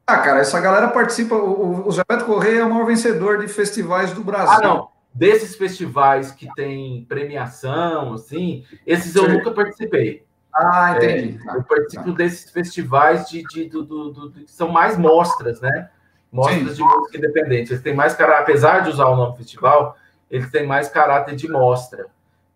Ah, 0.09 0.18
cara, 0.18 0.38
essa 0.38 0.61
galera 0.61 0.86
participa. 0.86 1.34
O, 1.34 1.88
o 1.88 1.90
Zé 1.90 2.04
Beto 2.09 2.26
Correia 2.26 2.61
é 2.61 2.64
o 2.64 2.70
maior 2.70 2.86
vencedor 2.86 3.38
de 3.38 3.48
festivais 3.48 4.12
do 4.12 4.22
Brasil. 4.22 4.59
Ah, 4.59 4.61
não. 4.62 4.88
Desses 5.12 5.57
festivais 5.57 6.30
que 6.30 6.46
tem 6.54 7.04
premiação, 7.09 8.12
assim, 8.12 8.64
esses 8.86 9.14
Sim. 9.14 9.18
eu 9.18 9.28
nunca 9.30 9.50
participei. 9.50 10.24
Ah, 10.54 10.94
entendi. 10.96 11.40
É, 11.48 11.57
eu 11.57 11.64
participo 11.64 12.04
tá. 12.04 12.12
desses 12.12 12.48
festivais 12.50 13.28
de, 13.28 13.42
de 13.42 13.68
do, 13.68 13.82
do, 13.82 14.11
do, 14.11 14.30
que 14.30 14.50
são 14.50 14.68
mais 14.68 14.96
mostras, 14.96 15.61
né? 15.61 15.90
Mostras 16.30 16.68
Sim. 16.68 16.74
de 16.74 16.82
música 16.82 17.18
independente. 17.18 17.72
Eles 17.72 17.82
têm 17.82 17.94
mais 17.94 18.14
caráter, 18.14 18.42
apesar 18.42 18.80
de 18.84 18.90
usar 18.90 19.07
o 19.07 19.16
nome 19.16 19.36
festival, 19.36 19.96
eles 20.31 20.51
têm 20.51 20.66
mais 20.66 20.89
caráter 20.89 21.35
de 21.35 21.49
mostra. 21.49 22.07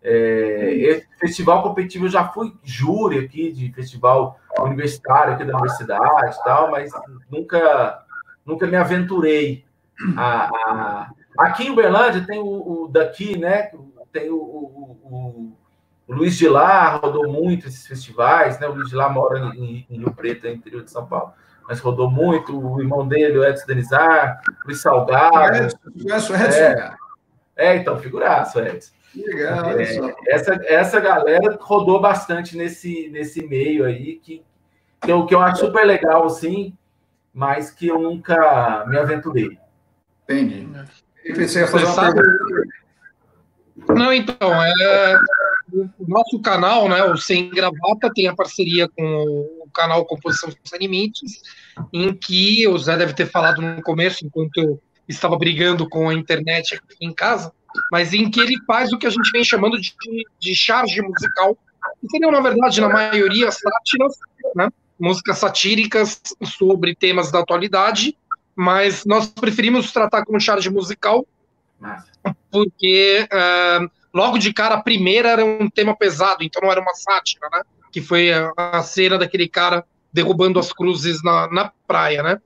É, 0.03 1.03
festival 1.19 1.61
competitivo, 1.61 2.05
eu 2.05 2.09
já 2.09 2.27
fui 2.27 2.53
júri 2.63 3.19
aqui 3.19 3.51
de 3.51 3.71
festival 3.71 4.39
universitário 4.59 5.33
aqui 5.33 5.45
da 5.45 5.53
universidade 5.53 6.35
e 6.35 6.43
tal, 6.43 6.71
mas 6.71 6.91
nunca, 7.29 8.03
nunca 8.45 8.65
me 8.67 8.75
aventurei. 8.75 9.63
A, 10.17 10.45
a... 10.45 11.11
Aqui 11.37 11.67
em 11.67 11.69
Uberlândia 11.69 12.25
tem 12.25 12.39
o, 12.39 12.45
o, 12.45 12.87
daqui, 12.87 13.37
né? 13.37 13.71
Tem 14.11 14.29
o, 14.29 14.37
o 14.37 15.57
o 16.11 16.13
Luiz 16.13 16.37
de 16.37 16.49
Lá 16.49 16.97
rodou 16.97 17.31
muito 17.31 17.69
esses 17.69 17.87
festivais, 17.87 18.59
né? 18.59 18.67
O 18.67 18.73
Luiz 18.73 18.89
de 18.89 18.95
Lá 18.97 19.09
mora 19.09 19.39
em, 19.55 19.85
em 19.89 19.97
Rio 19.97 20.13
Preto, 20.13 20.45
no 20.45 20.53
interior 20.53 20.83
de 20.83 20.91
São 20.91 21.05
Paulo, 21.05 21.31
mas 21.65 21.79
rodou 21.79 22.11
muito. 22.11 22.59
O 22.59 22.81
irmão 22.81 23.07
dele, 23.07 23.37
o 23.37 23.45
Edson 23.45 23.65
Denizar, 23.65 24.41
o 24.45 24.67
Luiz 24.67 24.81
Salgado. 24.81 25.55
Edson, 25.55 25.77
Edson, 25.95 26.35
é, 26.35 26.93
é, 27.61 27.75
então, 27.77 27.97
figuraço, 27.99 28.59
Edson. 28.59 28.91
Legal, 29.15 29.77
é, 29.77 30.15
essa, 30.27 30.53
essa 30.65 30.99
galera 30.99 31.57
rodou 31.59 31.99
bastante 31.99 32.55
nesse, 32.55 33.09
nesse 33.09 33.45
meio 33.45 33.83
aí, 33.83 34.15
que, 34.15 34.41
que, 35.01 35.11
eu, 35.11 35.25
que 35.25 35.35
eu 35.35 35.41
acho 35.41 35.65
super 35.65 35.85
legal, 35.85 36.25
assim, 36.25 36.73
mas 37.33 37.71
que 37.71 37.87
eu 37.87 37.99
nunca 37.99 38.85
me 38.87 38.97
aventurei. 38.97 39.57
Entendi. 40.23 40.67
E 41.25 41.33
pensei 41.33 41.63
a 41.63 41.67
fazer 41.67 41.85
uma 41.85 41.93
sabe... 41.93 42.21
Não, 43.89 44.13
então, 44.13 44.63
é, 44.63 45.19
o 45.73 46.07
nosso 46.07 46.41
canal, 46.41 46.87
né, 46.87 47.03
o 47.03 47.17
Sem 47.17 47.49
Gravata, 47.49 48.11
tem 48.13 48.27
a 48.27 48.35
parceria 48.35 48.87
com 48.87 49.03
o 49.63 49.69
canal 49.73 50.05
Composição 50.05 50.49
Sem 50.63 50.79
Limites, 50.79 51.41
em 51.91 52.13
que 52.13 52.67
o 52.67 52.77
Zé 52.77 52.95
deve 52.95 53.13
ter 53.13 53.25
falado 53.25 53.61
no 53.61 53.81
começo, 53.81 54.25
enquanto 54.25 54.57
eu 54.57 54.81
estava 55.11 55.37
brigando 55.37 55.87
com 55.87 56.09
a 56.09 56.13
internet 56.13 56.75
aqui 56.75 57.05
em 57.05 57.13
casa, 57.13 57.51
mas 57.91 58.13
em 58.13 58.29
que 58.29 58.39
ele 58.39 58.55
faz 58.65 58.91
o 58.91 58.97
que 58.97 59.07
a 59.07 59.09
gente 59.09 59.31
vem 59.31 59.43
chamando 59.43 59.79
de, 59.79 59.93
de 60.39 60.55
charge 60.55 61.01
musical, 61.01 61.57
que 61.99 62.09
seriam, 62.09 62.31
na 62.31 62.41
verdade, 62.41 62.81
na 62.81 62.89
maioria, 62.89 63.51
sátiras, 63.51 64.17
né, 64.55 64.69
músicas 64.99 65.37
satíricas 65.37 66.21
sobre 66.43 66.95
temas 66.95 67.31
da 67.31 67.39
atualidade, 67.39 68.17
mas 68.55 69.05
nós 69.05 69.27
preferimos 69.27 69.91
tratar 69.91 70.25
como 70.25 70.39
charge 70.39 70.69
musical, 70.69 71.25
porque... 72.51 73.27
Uh, 73.31 74.01
logo 74.13 74.37
de 74.37 74.53
cara, 74.53 74.75
a 74.75 74.83
primeira 74.83 75.29
era 75.29 75.45
um 75.45 75.69
tema 75.69 75.95
pesado, 75.95 76.43
então 76.43 76.61
não 76.61 76.71
era 76.71 76.81
uma 76.81 76.93
sátira, 76.93 77.47
né? 77.51 77.61
Que 77.91 78.01
foi 78.01 78.31
a, 78.31 78.51
a 78.57 78.83
cena 78.83 79.17
daquele 79.17 79.47
cara 79.47 79.85
derrubando 80.11 80.59
as 80.59 80.73
cruzes 80.73 81.23
na, 81.23 81.47
na 81.51 81.71
praia, 81.87 82.21
né? 82.21 82.41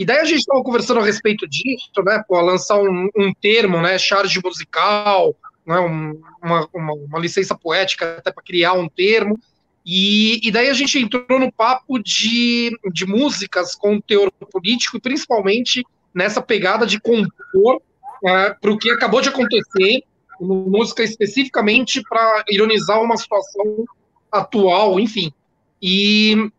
E 0.00 0.04
daí 0.04 0.18
a 0.18 0.24
gente 0.24 0.40
estava 0.40 0.62
conversando 0.62 1.00
a 1.00 1.04
respeito 1.04 1.46
disso, 1.48 2.02
né? 2.04 2.22
Pô, 2.26 2.40
lançar 2.40 2.78
um, 2.80 3.08
um 3.16 3.32
termo, 3.40 3.80
né? 3.80 3.98
Charge 3.98 4.40
musical, 4.42 5.34
né? 5.66 5.78
Um, 5.78 6.20
uma, 6.42 6.68
uma, 6.74 6.92
uma, 6.94 7.18
licença 7.18 7.56
poética 7.56 8.16
até 8.18 8.32
para 8.32 8.42
criar 8.42 8.72
um 8.72 8.88
termo. 8.88 9.38
E, 9.86 10.46
e 10.46 10.50
daí 10.50 10.68
a 10.68 10.74
gente 10.74 10.98
entrou 10.98 11.38
no 11.38 11.52
papo 11.52 11.98
de, 11.98 12.76
de 12.92 13.06
músicas 13.06 13.74
com 13.74 14.00
teor 14.00 14.30
político 14.52 14.96
e 14.96 15.00
principalmente 15.00 15.84
nessa 16.12 16.42
pegada 16.42 16.84
de 16.84 17.00
compor 17.00 17.80
né, 18.22 18.54
para 18.60 18.70
o 18.70 18.78
que 18.78 18.90
acabou 18.90 19.20
de 19.20 19.28
acontecer 19.28 20.02
música 20.40 21.02
especificamente 21.02 22.02
para 22.02 22.44
ironizar 22.48 23.02
uma 23.02 23.16
situação 23.16 23.84
atual, 24.30 25.00
enfim. 25.00 25.32
E 25.80 26.50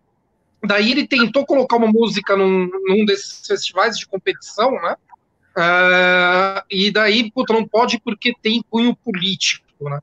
daí 0.64 0.92
ele 0.92 1.08
tentou 1.08 1.46
colocar 1.46 1.78
uma 1.78 1.88
música 1.88 2.36
num, 2.36 2.70
num 2.88 3.06
desses 3.06 3.46
festivais 3.46 3.98
de 3.98 4.08
competição, 4.08 4.72
né? 4.72 4.96
Uh, 5.58 6.64
e 6.70 6.92
daí, 6.92 7.32
puta, 7.32 7.54
não 7.54 7.68
pode 7.68 8.00
porque 8.00 8.34
tem 8.42 8.64
cunho 8.70 8.96
político, 8.96 9.90
né? 9.90 10.00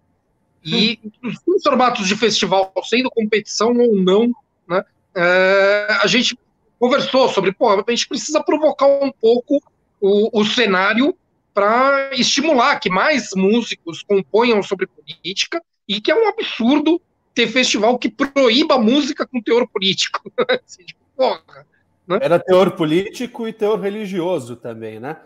E 0.65 0.99
hum. 1.23 1.33
os 1.47 1.63
formatos 1.63 2.09
de 2.09 2.17
festival, 2.17 2.73
sendo 2.85 3.11
competição 3.11 3.77
ou 3.77 3.97
não, 3.97 4.33
né? 4.69 4.85
Uh, 5.17 6.03
a 6.03 6.07
gente 6.07 6.39
conversou 6.79 7.29
sobre, 7.29 7.53
pô, 7.53 7.71
a 7.71 7.85
gente 7.91 8.09
precisa 8.09 8.43
provocar 8.43 8.87
um 8.87 9.13
pouco 9.13 9.63
o, 10.01 10.41
o 10.41 10.45
cenário 10.45 11.17
para 11.55 12.15
estimular 12.15 12.79
que 12.79 12.91
mais 12.91 13.31
músicos 13.35 14.03
componham 14.03 14.63
sobre 14.63 14.87
política 14.87 15.63
e 15.89 16.01
que 16.01 16.11
é 16.11 16.15
um 16.15 16.29
absurdo 16.29 17.01
ter 17.37 17.49
festival 17.49 17.99
que 17.99 18.09
proíba 18.09 18.79
música 18.79 19.27
com 19.27 19.43
teor 19.43 19.69
político. 19.69 20.33
assim, 20.65 20.85
tipo, 20.85 21.01
porra, 21.15 21.67
né? 22.09 22.19
Era 22.23 22.39
teor 22.39 22.71
político 22.71 23.47
e 23.47 23.53
teor 23.53 23.79
religioso 23.79 24.57
também, 24.57 24.99
né? 24.99 25.19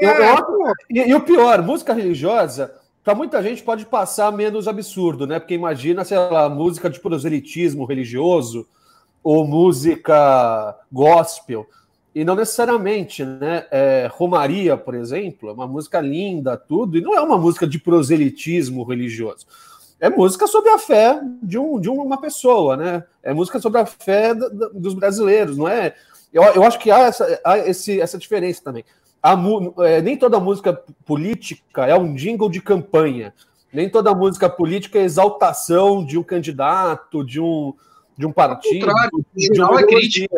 É, 0.00 0.06
eu, 0.06 0.24
eu, 0.24 0.72
e, 0.88 1.00
e, 1.10 1.14
o 1.14 1.20
pior, 1.20 1.62
música 1.62 1.92
religiosa, 1.92 2.74
para 3.04 3.14
muita 3.14 3.42
gente 3.42 3.62
pode 3.62 3.84
passar 3.84 4.32
menos 4.32 4.66
absurdo, 4.66 5.26
né? 5.26 5.38
Porque 5.38 5.54
imagina, 5.54 6.02
sei 6.02 6.16
lá, 6.16 6.48
música 6.48 6.88
de 6.88 6.98
proselitismo 6.98 7.84
religioso 7.84 8.66
ou 9.22 9.46
música 9.46 10.74
gospel. 10.90 11.66
E 12.14 12.24
não 12.24 12.34
necessariamente, 12.34 13.22
né? 13.22 13.66
É, 13.70 14.08
Romaria, 14.10 14.78
por 14.78 14.94
exemplo, 14.94 15.50
é 15.50 15.52
uma 15.52 15.66
música 15.66 16.00
linda, 16.00 16.56
tudo, 16.56 16.96
e 16.96 17.02
não 17.02 17.14
é 17.14 17.20
uma 17.20 17.36
música 17.36 17.66
de 17.66 17.78
proselitismo 17.78 18.82
religioso. 18.82 19.46
É 20.04 20.10
música 20.10 20.46
sobre 20.46 20.68
a 20.68 20.78
fé 20.78 21.18
de, 21.42 21.58
um, 21.58 21.80
de 21.80 21.88
uma 21.88 22.20
pessoa, 22.20 22.76
né? 22.76 23.04
É 23.22 23.32
música 23.32 23.58
sobre 23.58 23.80
a 23.80 23.86
fé 23.86 24.34
dos 24.34 24.92
brasileiros, 24.92 25.56
não 25.56 25.66
é? 25.66 25.94
Eu, 26.30 26.42
eu 26.42 26.62
acho 26.62 26.78
que 26.78 26.90
há 26.90 26.98
essa, 26.98 27.40
há 27.42 27.56
esse, 27.56 27.98
essa 27.98 28.18
diferença 28.18 28.62
também. 28.62 28.84
A, 29.22 29.34
é, 29.78 30.02
nem 30.02 30.14
toda 30.14 30.38
música 30.38 30.74
política 31.06 31.86
é 31.86 31.96
um 31.96 32.14
jingle 32.14 32.50
de 32.50 32.60
campanha. 32.60 33.32
Nem 33.72 33.88
toda 33.88 34.14
música 34.14 34.46
política 34.46 34.98
é 34.98 35.04
exaltação 35.04 36.04
de 36.04 36.18
um 36.18 36.22
candidato, 36.22 37.24
de 37.24 37.40
um, 37.40 37.72
de 38.14 38.26
um 38.26 38.32
partido. 38.32 38.86
De 39.34 39.62
uma 39.62 39.80
é 39.80 39.86
crítica. 39.86 40.36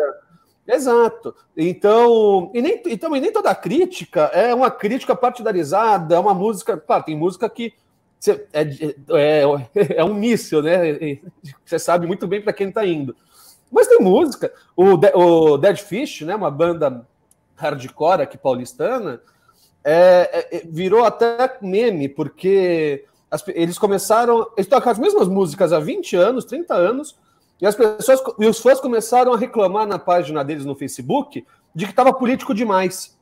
Exato. 0.65 1.35
Então, 1.57 2.51
e, 2.53 2.61
nem, 2.61 2.81
e 2.85 2.95
também 2.95 3.19
nem 3.19 3.33
toda 3.33 3.53
crítica 3.53 4.31
é 4.33 4.55
uma 4.55 4.71
crítica 4.71 5.13
partidarizada, 5.13 6.15
é 6.15 6.19
uma 6.19 6.33
música. 6.33 6.77
Claro, 6.77 7.03
tem 7.03 7.17
música 7.17 7.49
que 7.49 7.73
é, 8.53 8.61
é, 9.11 9.43
é 9.97 10.03
um 10.03 10.13
míssil, 10.13 10.61
né? 10.61 11.19
Você 11.65 11.77
sabe 11.77 12.07
muito 12.07 12.27
bem 12.27 12.41
para 12.41 12.53
quem 12.53 12.69
está 12.69 12.85
indo. 12.85 13.15
Mas 13.71 13.87
tem 13.87 13.99
música. 13.99 14.51
O, 14.75 14.93
o 14.93 15.57
Dead 15.57 15.77
Fish, 15.77 16.21
né, 16.21 16.35
uma 16.35 16.49
banda 16.49 17.05
hardcore 17.55 18.21
aqui 18.21 18.37
paulistana, 18.37 19.21
é, 19.83 20.47
é, 20.51 20.61
virou 20.65 21.03
até 21.03 21.57
meme, 21.61 22.09
porque 22.09 23.05
as, 23.29 23.43
eles 23.49 23.77
começaram. 23.77 24.47
Eles 24.55 24.67
tocam 24.67 24.91
as 24.91 24.99
mesmas 24.99 25.27
músicas 25.27 25.73
há 25.73 25.79
20 25.79 26.15
anos, 26.15 26.45
30 26.45 26.73
anos, 26.73 27.17
e 27.61 27.65
as 27.65 27.75
pessoas 27.75 28.21
e 28.39 28.45
os 28.45 28.59
fãs 28.59 28.79
começaram 28.79 29.33
a 29.33 29.37
reclamar 29.37 29.85
na 29.85 29.99
página 29.99 30.43
deles 30.43 30.65
no 30.65 30.75
Facebook 30.75 31.45
de 31.73 31.85
que 31.85 31.91
estava 31.91 32.13
político 32.13 32.53
demais. 32.53 33.16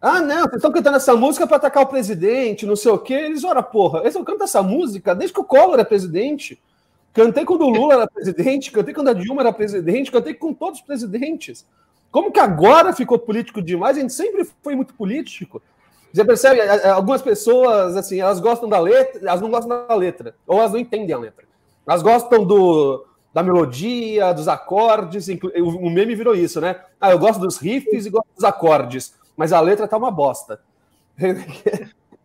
Ah, 0.00 0.20
não, 0.20 0.42
vocês 0.42 0.56
estão 0.56 0.70
cantando 0.70 0.96
essa 0.96 1.16
música 1.16 1.46
para 1.46 1.56
atacar 1.56 1.82
o 1.82 1.88
presidente, 1.88 2.66
não 2.66 2.76
sei 2.76 2.92
o 2.92 2.98
quê. 2.98 3.14
Eles, 3.14 3.42
ora, 3.42 3.62
porra, 3.62 4.00
eles 4.00 4.14
cantam 4.14 4.44
essa 4.44 4.62
música 4.62 5.14
desde 5.14 5.34
que 5.34 5.40
o 5.40 5.44
Collor 5.44 5.78
é 5.78 5.84
presidente. 5.84 6.60
Cantei 7.12 7.44
quando 7.44 7.62
o 7.62 7.68
Lula 7.68 7.94
era 7.94 8.06
presidente, 8.06 8.70
cantei 8.70 8.94
quando 8.94 9.08
a 9.08 9.12
Dilma 9.12 9.42
era 9.42 9.52
presidente, 9.52 10.12
cantei 10.12 10.34
com 10.34 10.54
todos 10.54 10.78
os 10.78 10.86
presidentes. 10.86 11.66
Como 12.12 12.30
que 12.30 12.38
agora 12.38 12.92
ficou 12.92 13.18
político 13.18 13.60
demais? 13.60 13.96
A 13.96 14.00
gente 14.00 14.12
sempre 14.12 14.48
foi 14.62 14.76
muito 14.76 14.94
político. 14.94 15.60
Você 16.12 16.24
percebe? 16.24 16.60
Algumas 16.88 17.20
pessoas, 17.20 17.96
assim, 17.96 18.20
elas 18.20 18.40
gostam 18.40 18.68
da 18.68 18.78
letra, 18.78 19.20
elas 19.20 19.40
não 19.40 19.50
gostam 19.50 19.86
da 19.88 19.94
letra, 19.94 20.34
ou 20.46 20.58
elas 20.58 20.72
não 20.72 20.78
entendem 20.78 21.14
a 21.14 21.18
letra. 21.18 21.44
Elas 21.86 22.02
gostam 22.02 22.44
do, 22.44 23.04
da 23.34 23.42
melodia, 23.42 24.32
dos 24.32 24.48
acordes. 24.48 25.26
O 25.56 25.90
meme 25.90 26.14
virou 26.14 26.34
isso, 26.34 26.60
né? 26.60 26.80
Ah, 27.00 27.10
eu 27.10 27.18
gosto 27.18 27.40
dos 27.40 27.58
riffs 27.58 28.06
e 28.06 28.10
gosto 28.10 28.28
dos 28.34 28.44
acordes, 28.44 29.14
mas 29.38 29.52
a 29.52 29.60
letra 29.60 29.86
tá 29.86 29.96
uma 29.96 30.10
bosta. 30.10 30.60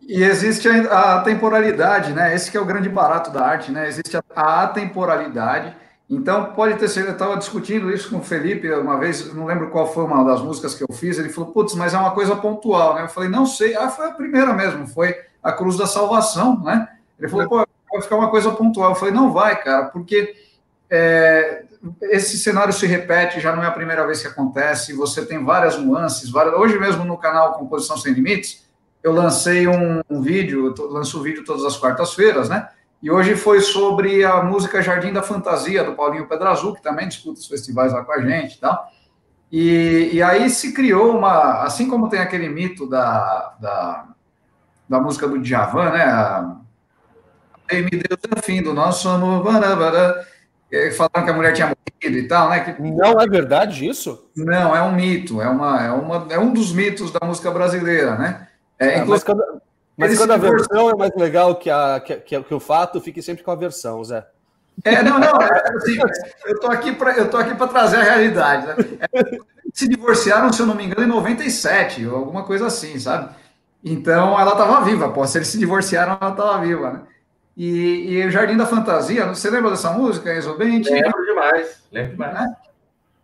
E 0.06 0.22
existe 0.22 0.68
a 0.68 1.22
temporalidade, 1.22 2.12
né? 2.12 2.36
Esse 2.36 2.52
que 2.52 2.58
é 2.58 2.60
o 2.60 2.66
grande 2.66 2.90
barato 2.90 3.32
da 3.32 3.46
arte, 3.46 3.72
né? 3.72 3.88
Existe 3.88 4.18
a 4.36 4.64
atemporalidade. 4.64 5.74
Então, 6.10 6.54
pode 6.54 6.76
ter 6.76 6.90
sido, 6.90 7.08
eu 7.08 7.14
estava 7.14 7.38
discutindo 7.38 7.90
isso 7.90 8.10
com 8.10 8.18
o 8.18 8.22
Felipe 8.22 8.70
uma 8.74 9.00
vez, 9.00 9.34
não 9.34 9.46
lembro 9.46 9.70
qual 9.70 9.92
foi 9.92 10.04
uma 10.04 10.24
das 10.26 10.42
músicas 10.42 10.76
que 10.76 10.84
eu 10.84 10.94
fiz, 10.94 11.18
ele 11.18 11.30
falou, 11.30 11.52
putz, 11.52 11.74
mas 11.76 11.94
é 11.94 11.98
uma 11.98 12.12
coisa 12.12 12.36
pontual, 12.36 12.96
né? 12.96 13.04
Eu 13.04 13.08
falei, 13.08 13.30
não 13.30 13.46
sei, 13.46 13.76
ah, 13.76 13.88
foi 13.88 14.08
a 14.08 14.12
primeira 14.12 14.54
mesmo, 14.54 14.86
foi 14.86 15.16
a 15.42 15.52
Cruz 15.54 15.78
da 15.78 15.88
Salvação, 15.88 16.60
né? 16.60 16.90
Ele 17.18 17.30
falou, 17.30 17.48
pô, 17.48 17.68
vai 17.92 18.02
ficar 18.02 18.18
uma 18.18 18.30
coisa 18.30 18.52
pontual. 18.52 18.90
Eu 18.90 18.96
falei, 18.96 19.14
não 19.14 19.32
vai, 19.32 19.56
cara, 19.64 19.86
porque 19.86 20.36
é, 20.96 21.64
esse 22.04 22.38
cenário 22.38 22.72
se 22.72 22.86
repete, 22.86 23.40
já 23.40 23.56
não 23.56 23.64
é 23.64 23.68
a 23.68 23.72
primeira 23.72 24.06
vez 24.06 24.22
que 24.22 24.28
acontece, 24.28 24.94
você 24.94 25.26
tem 25.26 25.44
várias 25.44 25.76
nuances, 25.76 26.30
várias... 26.30 26.54
hoje 26.54 26.78
mesmo 26.78 27.04
no 27.04 27.18
canal 27.18 27.54
Composição 27.54 27.98
Sem 27.98 28.14
Limites, 28.14 28.64
eu 29.02 29.12
lancei 29.12 29.68
um, 29.68 30.02
um 30.08 30.22
vídeo, 30.22 30.74
eu 30.78 30.92
lanço 30.92 31.22
vídeo 31.22 31.44
todas 31.44 31.66
as 31.66 31.76
quartas-feiras, 31.76 32.48
né? 32.48 32.70
E 33.02 33.12
hoje 33.12 33.36
foi 33.36 33.60
sobre 33.60 34.24
a 34.24 34.42
música 34.44 34.82
Jardim 34.82 35.12
da 35.12 35.24
Fantasia, 35.24 35.84
do 35.84 35.94
Paulinho 35.94 36.28
Pedra 36.28 36.52
Azul, 36.52 36.74
que 36.74 36.82
também 36.82 37.08
disputa 37.08 37.40
os 37.40 37.48
festivais 37.48 37.92
lá 37.92 38.06
com 38.06 38.14
a 38.14 38.22
gente 38.22 38.56
e 38.56 38.60
tal. 38.60 38.88
E, 39.52 40.12
e 40.14 40.24
aí 40.24 40.50
se 40.50 40.72
criou 40.72 41.18
uma. 41.18 41.64
Assim 41.64 41.90
como 41.90 42.08
tem 42.08 42.22
aquele 42.22 42.48
mito 42.48 42.88
da, 42.88 43.56
da, 43.60 44.06
da 44.88 45.00
música 45.02 45.28
do 45.28 45.38
Djavan, 45.38 45.90
né? 45.90 46.56
Ei, 47.70 47.82
me 47.82 47.90
Deus 47.90 48.20
é 48.38 48.42
fim 48.42 48.62
do 48.62 48.74
nosso 48.74 49.10
amor. 49.10 49.44
Barabara, 49.44 50.26
falaram 50.92 51.24
que 51.24 51.30
a 51.30 51.34
mulher 51.34 51.54
tinha 51.54 51.68
morrido 51.68 52.18
e 52.18 52.28
tal, 52.28 52.50
né? 52.50 52.60
Que... 52.62 52.82
Não 52.82 53.20
é 53.20 53.28
verdade 53.28 53.88
isso? 53.88 54.30
Não, 54.36 54.76
é 54.76 54.82
um 54.82 54.94
mito, 54.94 55.42
é, 55.42 55.48
uma, 55.48 55.84
é, 55.84 55.92
uma, 55.92 56.28
é 56.30 56.40
um 56.40 56.52
dos 56.52 56.74
mitos 56.74 57.12
da 57.12 57.26
música 57.26 57.52
brasileira, 57.52 58.16
né? 58.16 58.48
É, 58.80 59.00
é 59.00 59.06
mas 59.06 59.24
quando, 59.24 59.44
mas 59.96 60.18
versão 60.18 60.90
é 60.90 60.96
mais 60.96 61.16
legal 61.16 61.56
que, 61.56 61.70
a, 61.70 62.00
que, 62.00 62.16
que, 62.16 62.42
que, 62.42 62.54
o 62.54 62.60
fato, 62.60 63.00
fique 63.00 63.22
sempre 63.22 63.44
com 63.44 63.52
a 63.52 63.56
versão, 63.56 64.04
Zé. 64.04 64.26
É, 64.84 65.04
não, 65.04 65.20
não, 65.20 65.40
é, 65.40 65.64
assim, 65.78 66.00
eu 66.46 66.60
tô 66.60 66.68
aqui 66.68 66.92
para 66.94 67.16
eu 67.16 67.30
tô 67.30 67.38
aqui 67.38 67.54
para 67.54 67.68
trazer 67.68 67.98
a 67.98 68.04
realidade. 68.04 68.68
Né? 68.68 68.76
É, 69.14 69.38
se 69.72 69.88
divorciaram, 69.88 70.52
se 70.52 70.62
eu 70.62 70.66
não 70.66 70.76
me 70.76 70.86
engano, 70.86 71.04
em 71.04 71.10
97, 71.10 72.08
ou 72.08 72.18
alguma 72.18 72.44
coisa 72.44 72.68
assim, 72.68 72.98
sabe? 73.00 73.30
Então 73.84 74.40
ela 74.40 74.54
estava 74.54 74.84
viva, 74.84 75.10
pô. 75.10 75.26
Se 75.28 75.38
eles 75.38 75.48
se 75.48 75.60
divorciaram, 75.60 76.18
ela 76.20 76.32
estava 76.32 76.60
viva, 76.60 76.92
né? 76.92 77.02
E, 77.56 78.14
e 78.14 78.26
o 78.26 78.32
Jardim 78.32 78.58
da 78.58 78.66
Fantasia, 78.66 79.28
você 79.28 79.50
lembra 79.50 79.70
dessa 79.70 79.92
música, 79.92 80.36
Enzo 80.36 80.58
Bente? 80.58 80.90
Lembro 80.90 81.24
demais, 81.24 81.84
lembro 81.92 82.12
demais. 82.12 82.34
Né? 82.34 82.56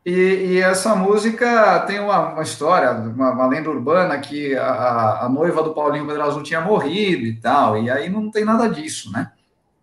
E, 0.06 0.12
e, 0.12 0.62
essa 0.62 0.96
música 0.96 1.80
tem 1.82 2.00
uma, 2.00 2.34
uma 2.34 2.42
história, 2.42 2.92
uma, 2.92 3.32
uma, 3.32 3.48
lenda 3.48 3.70
urbana 3.70 4.18
que 4.18 4.56
a, 4.56 5.26
a, 5.26 5.30
noiva 5.30 5.62
do 5.62 5.74
Paulinho 5.74 6.08
Pedro 6.08 6.24
Azul 6.24 6.42
tinha 6.42 6.62
morrido 6.62 7.26
e 7.26 7.36
tal, 7.36 7.78
e 7.78 7.92
aí 7.92 8.10
não 8.10 8.32
tem 8.32 8.46
nada 8.46 8.70
disso, 8.70 9.12
né? 9.12 9.32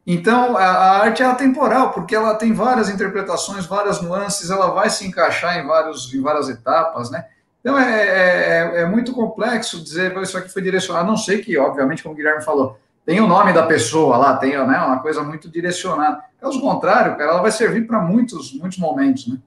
Então, 0.06 0.56
a, 0.56 0.64
a, 0.64 0.98
arte 1.02 1.22
é 1.22 1.26
atemporal, 1.26 1.92
porque 1.92 2.14
ela 2.14 2.34
tem 2.34 2.52
várias 2.52 2.88
interpretações, 2.88 3.66
várias 3.66 4.00
nuances, 4.00 4.50
ela 4.50 4.68
vai 4.68 4.88
se 4.88 5.06
encaixar 5.06 5.58
em, 5.58 5.66
vários, 5.66 6.12
em 6.14 6.22
várias 6.22 6.48
etapas, 6.48 7.10
né? 7.10 7.26
Então, 7.60 7.78
é, 7.78 8.04
é, 8.06 8.80
é 8.82 8.86
muito 8.86 9.12
complexo 9.12 9.82
dizer, 9.82 10.16
isso 10.22 10.38
aqui 10.38 10.48
foi 10.48 10.62
direcionado, 10.62 11.04
a 11.04 11.10
não 11.10 11.16
sei 11.16 11.42
que, 11.42 11.58
obviamente, 11.58 12.02
como 12.02 12.14
o 12.14 12.16
Guilherme 12.16 12.42
falou, 12.42 12.78
tem 13.06 13.20
o 13.20 13.26
nome 13.28 13.52
da 13.52 13.64
pessoa 13.64 14.16
lá, 14.16 14.36
tem 14.36 14.58
né, 14.58 14.78
uma 14.78 14.98
coisa 14.98 15.22
muito 15.22 15.48
direcionada. 15.48 16.24
Caso 16.40 16.60
contrário, 16.60 17.16
cara, 17.16 17.30
ela 17.30 17.40
vai 17.40 17.52
servir 17.52 17.86
para 17.86 18.00
muitos, 18.00 18.52
muitos 18.52 18.78
momentos, 18.78 19.28
né? 19.28 19.38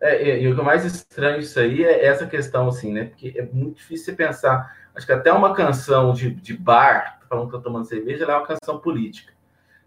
É, 0.00 0.40
e, 0.40 0.48
o 0.48 0.56
que 0.56 0.62
mais 0.62 0.84
estranho 0.84 1.38
isso 1.38 1.60
aí 1.60 1.84
é 1.84 2.04
essa 2.04 2.26
questão, 2.26 2.66
assim, 2.66 2.92
né? 2.92 3.04
Porque 3.04 3.34
é 3.36 3.48
muito 3.52 3.76
difícil 3.76 4.06
você 4.06 4.12
pensar. 4.12 4.76
Acho 4.96 5.06
que 5.06 5.12
até 5.12 5.32
uma 5.32 5.54
canção 5.54 6.12
de, 6.12 6.34
de 6.34 6.54
bar, 6.54 7.20
falando 7.28 7.48
que 7.48 7.54
eu 7.54 7.62
tomando 7.62 7.84
cerveja, 7.84 8.24
ela 8.24 8.32
é 8.32 8.36
uma 8.38 8.46
canção 8.46 8.80
política. 8.80 9.32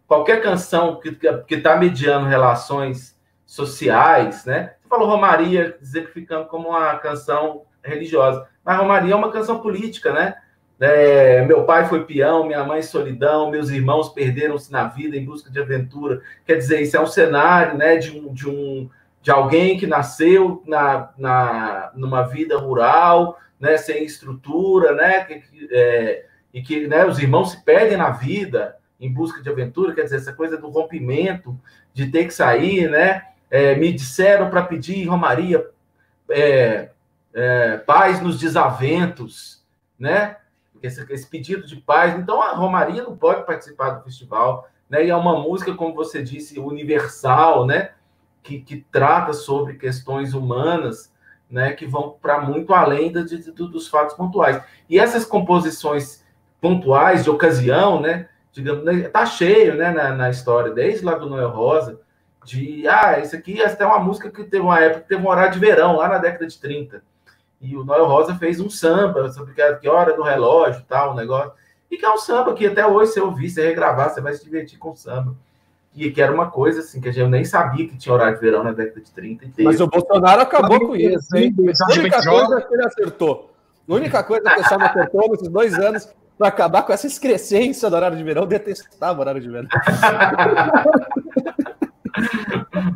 Qualquer 0.08 0.42
canção 0.42 1.02
que 1.02 1.18
está 1.54 1.76
mediando 1.76 2.28
relações 2.28 3.20
sociais, 3.46 4.46
né? 4.46 4.76
Você 4.82 4.88
falou 4.88 5.10
Romaria, 5.10 5.78
exemplificando 5.82 6.46
como 6.46 6.70
uma 6.70 6.96
canção 7.00 7.64
religiosa. 7.84 8.48
Mas 8.64 8.78
Romaria 8.78 9.12
é 9.12 9.18
uma 9.18 9.34
canção 9.34 9.60
política, 9.60 10.14
né? 10.14 10.36
É, 10.80 11.46
meu 11.46 11.64
pai 11.64 11.88
foi 11.88 12.04
peão, 12.04 12.46
minha 12.46 12.64
mãe 12.64 12.82
solidão, 12.82 13.50
meus 13.50 13.70
irmãos 13.70 14.10
perderam-se 14.10 14.72
na 14.72 14.88
vida 14.88 15.16
em 15.16 15.24
busca 15.24 15.50
de 15.50 15.60
aventura. 15.60 16.22
Quer 16.46 16.56
dizer, 16.56 16.82
isso 16.82 16.98
é 16.98 17.00
um 17.00 17.08
cenário 17.08 17.78
né, 17.78 17.96
de, 17.96 18.12
um, 18.12 18.34
de 18.34 18.50
um 18.50 18.90
de 19.26 19.32
alguém 19.32 19.76
que 19.76 19.88
nasceu 19.88 20.62
na, 20.68 21.10
na, 21.18 21.92
numa 21.96 22.22
vida 22.28 22.60
rural, 22.60 23.40
né, 23.60 23.76
sem 23.76 24.04
estrutura, 24.04 24.94
né, 24.94 25.24
que, 25.24 25.42
é, 25.72 26.26
e 26.54 26.62
que 26.62 26.86
né, 26.86 27.04
os 27.08 27.18
irmãos 27.18 27.50
se 27.50 27.64
perdem 27.64 27.98
na 27.98 28.12
vida 28.12 28.76
em 29.02 29.12
busca 29.12 29.42
de 29.42 29.50
aventura, 29.50 29.96
quer 29.96 30.04
dizer, 30.04 30.18
essa 30.18 30.32
coisa 30.32 30.58
do 30.58 30.70
rompimento, 30.70 31.60
de 31.92 32.06
ter 32.12 32.26
que 32.26 32.36
sair, 32.36 32.88
né, 32.88 33.24
é, 33.50 33.74
me 33.74 33.92
disseram 33.92 34.48
para 34.48 34.62
pedir 34.62 35.08
Romaria 35.08 35.66
é, 36.30 36.90
é, 37.34 37.78
paz 37.78 38.22
nos 38.22 38.40
desaventos, 38.40 39.66
né, 39.98 40.38
esse, 40.82 41.06
esse 41.12 41.28
pedido 41.28 41.66
de 41.66 41.78
paz, 41.78 42.18
então 42.18 42.42
a 42.42 42.54
Romaria 42.54 43.04
não 43.04 43.16
pode 43.16 43.46
participar 43.46 43.92
do 43.92 44.04
festival, 44.04 44.68
né, 44.90 45.06
e 45.06 45.10
é 45.10 45.16
uma 45.16 45.40
música, 45.40 45.74
como 45.74 45.94
você 45.94 46.22
disse, 46.22 46.60
universal, 46.60 47.66
né, 47.66 47.92
que, 48.44 48.60
que 48.60 48.86
trata 48.92 49.34
sobre 49.34 49.76
questões 49.76 50.34
humanas, 50.34 51.14
né, 51.50 51.74
que 51.74 51.86
vão 51.86 52.16
para 52.22 52.42
muito 52.42 52.74
além 52.74 53.12
de, 53.12 53.52
dos 53.52 53.88
fatos 53.88 54.16
pontuais. 54.16 54.62
E 54.90 55.00
essas 55.00 55.26
composições 55.26 56.24
pontuais, 56.62 57.24
de 57.24 57.30
ocasião, 57.30 58.00
né, 58.00 58.30
digamos, 58.52 58.84
né, 58.84 59.08
tá 59.10 59.26
cheio, 59.26 59.76
né, 59.76 59.92
na, 59.92 60.14
na 60.14 60.30
história, 60.30 60.72
desde 60.72 61.04
lá 61.04 61.16
do 61.16 61.30
Noel 61.30 61.50
Rosa, 61.50 62.00
de, 62.46 62.88
ah, 62.88 63.20
isso 63.20 63.36
aqui 63.36 63.62
é 63.62 63.66
até 63.66 63.86
uma 63.86 64.00
música 64.00 64.30
que 64.30 64.44
teve 64.44 64.64
uma 64.64 64.80
época, 64.80 65.06
teve 65.08 65.22
um 65.22 65.28
horário 65.28 65.54
de 65.54 65.60
verão, 65.60 65.98
lá 65.98 66.08
na 66.08 66.20
década 66.20 66.46
de 66.46 66.60
30, 66.60 67.04
e 67.66 67.76
o 67.76 67.84
Noel 67.84 68.06
Rosa 68.06 68.36
fez 68.36 68.60
um 68.60 68.70
samba, 68.70 69.32
sobre 69.32 69.54
que, 69.54 69.76
que 69.76 69.90
hora 69.90 70.16
do 70.16 70.22
relógio, 70.22 70.84
tal, 70.88 71.14
um 71.14 71.16
negócio, 71.16 71.52
e 71.90 71.98
que 71.98 72.06
é 72.06 72.12
um 72.12 72.18
samba 72.18 72.54
que 72.54 72.68
até 72.68 72.86
hoje, 72.86 73.12
se 73.12 73.20
eu 73.20 73.26
ouvir, 73.26 73.50
se 73.50 73.62
regravar, 73.62 74.10
você 74.10 74.22
vai 74.22 74.34
se 74.34 74.44
divertir 74.44 74.78
com 74.78 74.92
o 74.92 74.96
samba 74.96 75.36
e 75.96 76.12
que 76.12 76.22
era 76.22 76.34
uma 76.34 76.52
coisa 76.52 76.82
assim 76.82 77.00
que 77.00 77.08
a 77.08 77.12
gente 77.12 77.30
nem 77.30 77.46
sabia 77.46 77.88
que 77.88 77.98
tinha 77.98 78.14
horário 78.14 78.36
de 78.36 78.42
verão 78.42 78.64
na 78.64 78.74
década 78.74 79.00
de 79.00 79.10
30. 79.12 79.46
Mas 79.60 79.80
o 79.80 79.88
Bolsonaro 79.88 80.42
acabou 80.42 80.88
com 80.88 80.96
isso, 80.96 81.36
hein? 81.36 81.56
A 81.58 81.94
única 81.94 82.22
coisa 82.22 82.62
que 82.62 82.74
ele 82.74 82.86
acertou. 82.86 83.52
A 83.88 83.94
única 83.94 84.24
coisa 84.24 84.44
que 84.44 84.52
o 84.52 84.56
pessoal 84.58 84.82
acertou 84.82 85.30
nesses 85.32 85.48
dois 85.48 85.74
anos 85.80 86.10
para 86.38 86.50
acabar 86.50 86.84
com 86.84 86.92
essa 86.92 87.08
excrescência 87.08 87.90
do 87.90 87.96
horário 87.96 88.18
de 88.18 88.24
verão, 88.24 88.46
detestava 88.46 89.18
o 89.18 89.22
horário 89.22 89.40
de 89.40 89.50
verão. 89.50 89.70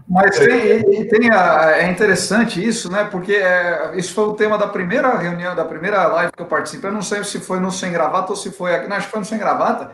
Mas 0.07 0.38
tem, 0.38 1.07
tem 1.07 1.32
a, 1.32 1.78
é 1.78 1.91
interessante 1.91 2.65
isso, 2.65 2.91
né? 2.91 3.03
Porque 3.05 3.34
é, 3.34 3.91
isso 3.95 4.13
foi 4.13 4.26
o 4.26 4.34
tema 4.34 4.57
da 4.57 4.67
primeira 4.67 5.15
reunião, 5.17 5.55
da 5.55 5.65
primeira 5.65 6.07
live 6.07 6.32
que 6.32 6.41
eu 6.41 6.47
participei. 6.47 6.89
Eu 6.89 6.93
não 6.93 7.01
sei 7.01 7.24
se 7.24 7.39
foi 7.39 7.59
no 7.59 7.72
Sem 7.72 7.91
Gravata 7.91 8.32
ou 8.32 8.36
se 8.36 8.51
foi 8.51 8.76
aqui. 8.76 8.88
Não, 8.88 8.97
acho 8.97 9.07
que 9.07 9.11
foi 9.11 9.20
no 9.20 9.26
Sem 9.26 9.38
Gravata. 9.38 9.91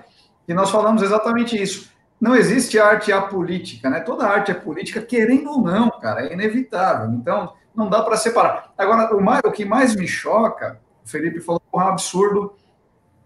E 0.47 0.53
nós 0.53 0.69
falamos 0.69 1.01
exatamente 1.01 1.61
isso 1.61 1.95
não 2.19 2.35
existe 2.35 2.79
arte 2.79 3.11
apolítica, 3.11 3.89
né? 3.89 3.99
Toda 3.99 4.27
arte 4.27 4.51
é 4.51 4.53
política, 4.53 5.01
querendo 5.01 5.49
ou 5.51 5.61
não, 5.61 5.89
cara, 5.91 6.25
é 6.25 6.33
inevitável. 6.33 7.09
Então, 7.11 7.53
não 7.75 7.89
dá 7.89 8.01
para 8.01 8.17
separar. 8.17 8.73
Agora, 8.77 9.15
o, 9.15 9.21
mais, 9.21 9.41
o, 9.43 9.51
que 9.51 9.65
mais 9.65 9.95
me 9.95 10.07
choca, 10.07 10.79
o 11.03 11.09
Felipe 11.09 11.41
falou, 11.41 11.61
é 11.73 11.77
um 11.77 11.81
absurdo 11.81 12.55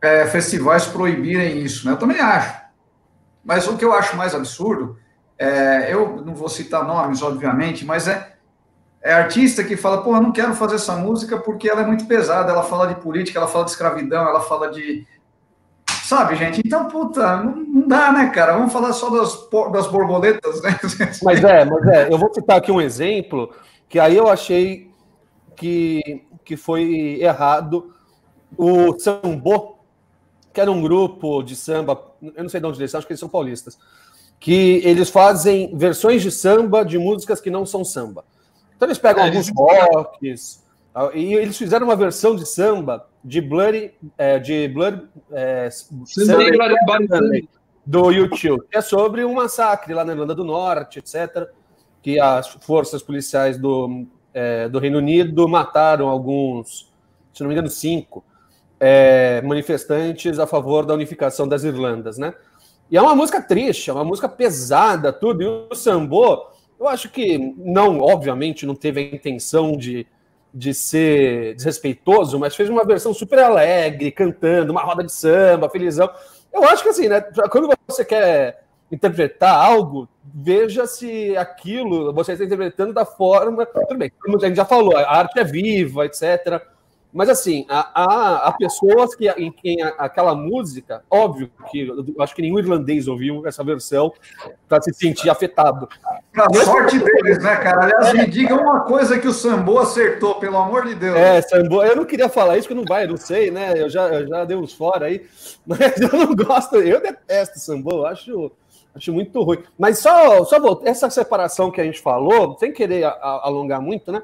é, 0.02 0.26
festivais 0.26 0.86
proibirem 0.86 1.62
isso, 1.62 1.86
né? 1.86 1.93
Eu 1.93 1.97
também 1.97 2.20
acho. 2.20 2.60
Mas 3.43 3.68
o 3.68 3.78
que 3.78 3.86
eu 3.86 3.93
acho 3.93 4.18
mais 4.18 4.34
absurdo, 4.34 4.97
é, 5.40 5.94
eu 5.94 6.22
não 6.26 6.36
vou 6.36 6.50
citar 6.50 6.86
nomes, 6.86 7.22
obviamente, 7.22 7.86
mas 7.86 8.08
é 8.08 8.34
é 9.02 9.14
artista 9.14 9.64
que 9.64 9.78
fala, 9.78 10.02
pô, 10.04 10.16
eu 10.16 10.22
não 10.22 10.32
quero 10.32 10.54
fazer 10.54 10.76
essa 10.76 10.96
música 10.96 11.38
porque 11.38 11.70
ela 11.70 11.82
é 11.82 11.86
muito 11.86 12.06
pesada, 12.06 12.52
ela 12.52 12.64
fala 12.64 12.88
de 12.88 12.96
política, 12.96 13.40
ela 13.40 13.48
fala 13.48 13.64
de 13.64 13.72
escravidão, 13.72 14.28
ela 14.28 14.42
fala 14.42 14.70
de. 14.70 15.08
Sabe, 16.04 16.36
gente? 16.36 16.62
Então, 16.66 16.88
puta, 16.88 17.38
não, 17.38 17.88
dá, 17.88 18.12
né, 18.12 18.30
cara? 18.30 18.54
Vamos 18.54 18.74
falar 18.74 18.92
só 18.94 19.10
das, 19.10 19.48
das 19.72 19.88
borboletas, 19.88 20.62
né? 20.62 20.78
Mas 21.24 21.44
é, 21.44 21.64
mas 21.66 21.88
é, 21.88 22.12
eu 22.12 22.18
vou 22.18 22.34
citar 22.34 22.58
aqui 22.58 22.72
um 22.72 22.82
exemplo 22.82 23.54
que 23.88 24.00
aí 24.00 24.18
eu 24.18 24.28
achei 24.28 24.92
que, 25.56 26.26
que 26.44 26.58
foi 26.58 27.20
errado. 27.22 27.94
O 28.58 28.98
Sambô, 29.00 29.78
que 30.52 30.60
era 30.60 30.72
um 30.72 30.82
grupo 30.82 31.44
de 31.44 31.56
samba, 31.56 32.02
eu 32.22 32.42
não 32.42 32.50
sei 32.50 32.60
de 32.60 32.66
onde 32.66 32.80
eles 32.80 32.90
são, 32.90 32.98
acho 32.98 33.06
que 33.06 33.14
eles 33.14 33.20
são 33.20 33.30
paulistas, 33.30 33.78
que 34.40 34.82
eles 34.86 35.10
fazem 35.10 35.76
versões 35.76 36.22
de 36.22 36.32
samba 36.32 36.84
de 36.84 36.98
músicas 36.98 37.42
que 37.42 37.50
não 37.50 37.66
são 37.66 37.84
samba. 37.84 38.24
Então 38.76 38.88
eles 38.88 38.98
pegam 38.98 39.24
é, 39.24 39.28
alguns 39.28 39.50
rocks, 39.50 40.64
e 41.14 41.34
eles 41.34 41.58
fizeram 41.58 41.86
uma 41.86 41.96
versão 41.96 42.36
de 42.36 42.46
samba 42.46 43.06
de 43.24 43.42
Blurry, 43.42 43.94
é, 44.18 44.40
de 44.40 44.68
Blur, 44.70 45.08
é, 45.32 45.70
do 47.86 48.12
YouTube, 48.12 48.64
que 48.70 48.78
é 48.78 48.82
sobre 48.82 49.26
um 49.26 49.34
massacre 49.34 49.94
lá 49.94 50.06
na 50.06 50.14
Irlanda 50.14 50.34
do 50.34 50.46
Norte, 50.46 51.00
etc., 51.00 51.48
que 52.02 52.20
as 52.20 52.48
forças 52.48 53.04
policiais 53.04 53.58
do, 53.58 54.06
é, 54.34 54.70
do 54.70 54.80
Reino 54.80 55.00
Unido 55.00 55.48
mataram 55.48 56.08
alguns, 56.08 56.90
se 57.34 57.42
não 57.42 57.50
me 57.50 57.54
engano, 57.54 57.70
cinco 57.70 58.24
é, 58.80 59.42
manifestantes 59.42 60.40
a 60.40 60.48
favor 60.48 60.86
da 60.86 60.94
unificação 60.94 61.48
das 61.48 61.64
Irlandas, 61.64 62.18
né? 62.18 62.34
E 62.92 62.98
é 62.98 63.02
uma 63.02 63.16
música 63.16 63.42
triste, 63.42 63.90
é 63.90 63.94
uma 63.94 64.04
música 64.04 64.28
pesada, 64.28 65.14
tudo. 65.14 65.44
E 65.44 65.46
o 65.46 65.76
Sambô, 65.76 66.48
eu 66.80 66.88
acho 66.88 67.10
que 67.10 67.38
não, 67.58 68.00
obviamente, 68.00 68.66
não 68.66 68.76
teve 68.76 69.00
a 69.00 69.16
intenção 69.16 69.74
de, 69.78 70.08
de 70.54 70.74
ser 70.74 71.56
desrespeitoso, 71.56 72.40
mas 72.40 72.56
fez 72.56 72.70
uma 72.70 72.84
versão 72.84 73.14
super 73.14 73.40
alegre, 73.40 74.12
cantando, 74.12 74.72
uma 74.72 74.82
roda 74.82 75.04
de 75.04 75.12
samba, 75.12 75.70
felizão. 75.70 76.10
Eu 76.52 76.64
acho 76.64 76.82
que 76.82 76.90
assim, 76.90 77.08
né? 77.08 77.22
Quando 77.52 77.70
você 77.88 78.04
quer 78.04 78.64
interpretar 78.92 79.54
algo, 79.54 80.10
veja 80.24 80.88
se 80.88 81.38
aquilo 81.38 82.12
você 82.12 82.34
está 82.34 82.46
interpretando 82.46 82.94
da 82.94 83.06
forma. 83.06 83.66
Tudo 83.66 83.98
bem, 83.98 84.12
como 84.20 84.38
a 84.38 84.48
gente 84.48 84.56
já 84.56 84.66
falou, 84.66 84.98
a 84.98 85.18
arte 85.18 85.40
é 85.40 85.44
viva, 85.44 86.06
etc. 86.06 86.62
Mas 87.12 87.28
assim, 87.28 87.66
há, 87.68 88.47
há 88.47 88.51
pessoas 88.51 89.16
que 89.16 89.28
em 89.32 89.51
quem 89.51 89.82
aquela 89.97 90.36
música, 90.36 91.03
óbvio 91.10 91.49
que 91.72 91.88
eu 91.88 92.22
acho 92.22 92.36
que 92.36 92.41
nenhum 92.41 92.60
irlandês 92.60 93.07
ouviu 93.07 93.47
essa 93.47 93.64
versão 93.64 94.14
para 94.68 94.80
se 94.82 94.93
sentir 94.93 95.28
afetado. 95.28 95.89
A 96.36 96.64
sorte 96.64 96.99
deles, 96.99 97.43
né, 97.43 97.55
cara? 97.55 97.86
Aliás, 97.86 98.14
me 98.14 98.28
diga 98.28 98.53
uma 98.53 98.82
coisa 98.82 99.18
que 99.18 99.28
o 99.28 99.34
Sambo 99.34 99.80
acertou, 99.80 100.36
pelo 100.36 100.57
amor 100.57 100.86
de 100.86 100.93
Deus. 100.93 101.18
É, 101.18 101.41
Sambo, 101.41 101.84
eu 101.84 101.95
não 101.95 102.05
queria 102.05 102.30
falar 102.30 102.57
isso, 102.57 102.68
que 102.68 102.76
não 102.76 102.86
vai, 102.86 103.07
não 103.07 103.18
sei, 103.18 103.49
né? 103.49 103.74
Eu 103.76 103.89
já, 103.89 104.07
eu 104.07 104.28
já 104.28 104.45
dei 104.45 104.55
uns 104.55 104.74
fora 104.74 105.07
aí, 105.07 105.26
mas 105.66 105.99
eu 105.99 106.12
não 106.14 106.36
gosto, 106.36 106.76
eu 106.76 107.01
detesto 107.01 107.57
Sambo, 107.57 108.05
acho, 108.05 108.51
acho 108.93 109.12
muito 109.12 109.41
ruim. 109.41 109.64
Mas 109.80 109.97
só, 109.97 110.45
só 110.45 110.57
essa 110.86 111.10
separação 111.10 111.72
que 111.72 111.82
a 111.82 111.84
gente 111.84 111.99
falou, 111.99 112.55
sem 112.60 112.72
querer 112.72 113.05
alongar 113.20 113.82
muito, 113.82 114.12
né? 114.12 114.22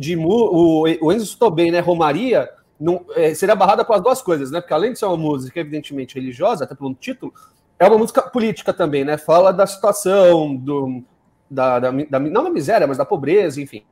De 0.00 0.16
o, 0.16 0.84
o 1.00 1.12
Enzo 1.12 1.26
citou 1.26 1.50
bem, 1.50 1.70
né? 1.70 1.80
Romaria 1.80 2.48
não, 2.80 3.04
é, 3.14 3.34
seria 3.34 3.54
barrada 3.54 3.84
com 3.84 3.92
as 3.92 4.02
duas 4.02 4.22
coisas, 4.22 4.50
né? 4.50 4.60
Porque 4.60 4.72
além 4.72 4.92
de 4.92 4.98
ser 4.98 5.04
uma 5.04 5.16
música 5.16 5.60
evidentemente 5.60 6.14
religiosa, 6.14 6.64
até 6.64 6.74
pelo 6.74 6.94
título, 6.94 7.32
é 7.78 7.86
uma 7.86 7.98
música 7.98 8.22
política 8.22 8.72
também, 8.72 9.04
né? 9.04 9.18
Fala 9.18 9.52
da 9.52 9.66
situação, 9.66 10.56
do, 10.56 11.02
da, 11.50 11.78
da, 11.78 11.90
da, 11.90 12.18
não 12.18 12.44
da 12.44 12.50
miséria, 12.50 12.86
mas 12.86 12.96
da 12.96 13.04
pobreza, 13.04 13.60
enfim. 13.60 13.84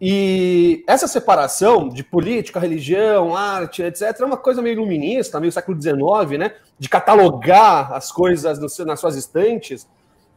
E 0.00 0.82
essa 0.86 1.06
separação 1.06 1.88
de 1.88 2.02
política, 2.02 2.60
religião, 2.60 3.36
arte, 3.36 3.82
etc., 3.82 4.18
é 4.20 4.24
uma 4.24 4.36
coisa 4.36 4.62
meio 4.62 4.74
iluminista, 4.74 5.38
meio 5.38 5.52
século 5.52 5.80
XIX, 5.80 6.38
né? 6.38 6.54
De 6.78 6.88
catalogar 6.88 7.92
as 7.92 8.10
coisas 8.10 8.58
no, 8.58 8.86
nas 8.86 8.98
suas 8.98 9.16
estantes 9.16 9.86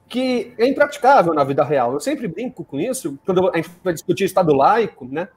que 0.09 0.53
é 0.57 0.67
impraticável 0.67 1.33
na 1.33 1.43
vida 1.43 1.63
real. 1.63 1.93
Eu 1.93 1.99
sempre 1.99 2.27
brinco 2.27 2.65
com 2.65 2.79
isso, 2.79 3.17
quando 3.23 3.49
a 3.49 3.55
gente 3.57 3.69
vai 3.83 3.93
discutir 3.93 4.25
Estado 4.25 4.53
laico, 4.53 5.05
né? 5.05 5.29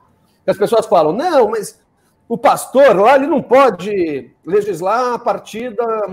As 0.46 0.56
pessoas 0.56 0.86
falam, 0.86 1.12
não, 1.12 1.50
mas 1.50 1.80
o 2.26 2.38
pastor 2.38 2.96
lá 2.96 3.14
ele 3.14 3.26
não 3.26 3.42
pode 3.42 4.30
legislar 4.44 5.14
a 5.14 5.18
partir 5.18 5.76
da, 5.76 6.06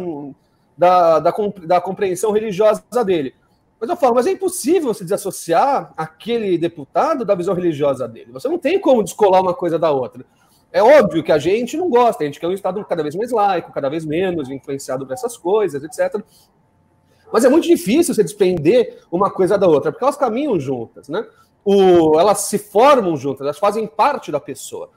da, 0.78 1.20
da, 1.20 1.34
da 1.66 1.82
compreensão 1.82 2.32
religiosa 2.32 2.84
dele. 3.06 3.34
Mas 3.80 3.90
eu 3.90 3.96
falo, 3.96 4.16
mas 4.16 4.28
é 4.28 4.32
impossível 4.32 4.94
você 4.94 5.06
desassociar 5.06 5.94
aquele 5.96 6.58
deputado 6.58 7.24
da 7.24 7.34
visão 7.34 7.56
religiosa 7.56 8.08
dele. 8.10 8.34
Você 8.34 8.50
não 8.50 8.58
tem 8.58 8.80
como 8.80 9.02
descolar 9.02 9.42
uma 9.42 9.54
coisa 9.54 9.80
da 9.80 9.90
outra. 9.90 10.26
É 10.72 10.84
óbvio 10.84 11.24
que 11.24 11.32
a 11.32 11.40
gente 11.40 11.78
não 11.78 11.90
gosta, 11.90 12.24
a 12.24 12.28
gente 12.28 12.40
quer 12.40 12.48
um 12.48 12.52
Estado 12.52 12.84
cada 12.86 13.02
vez 13.02 13.16
mais 13.16 13.32
laico, 13.32 13.72
cada 13.72 13.90
vez 13.90 14.06
menos 14.06 14.50
influenciado 14.50 15.08
por 15.08 15.14
essas 15.14 15.38
coisas, 15.38 15.82
etc. 15.82 16.22
Mas 17.32 17.46
é 17.46 17.50
muito 17.50 17.68
difícil 17.68 18.14
você 18.14 18.24
desprender 18.24 19.00
uma 19.12 19.30
coisa 19.30 19.58
da 19.58 19.68
outra, 19.68 19.92
porque 19.92 20.04
elas 20.04 20.18
caminham 20.18 20.60
juntas, 20.60 21.08
né? 21.10 21.26
O, 21.64 22.20
elas 22.20 22.42
se 22.42 22.58
formam 22.58 23.16
juntas, 23.16 23.42
elas 23.42 23.60
fazem 23.60 23.86
parte 23.86 24.32
da 24.32 24.40
pessoa. 24.40 24.90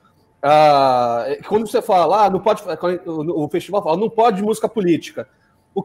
Ah, 0.43 1.25
quando 1.49 1.69
você 1.69 1.81
fala, 1.81 2.27
ah, 2.27 2.31
não 2.31 2.41
pode, 2.41 2.63
o 3.07 3.49
festival 3.49 3.83
fala, 3.83 3.97
não 3.97 4.11
pode 4.11 4.43
música 4.43 4.69
política. 4.69 5.29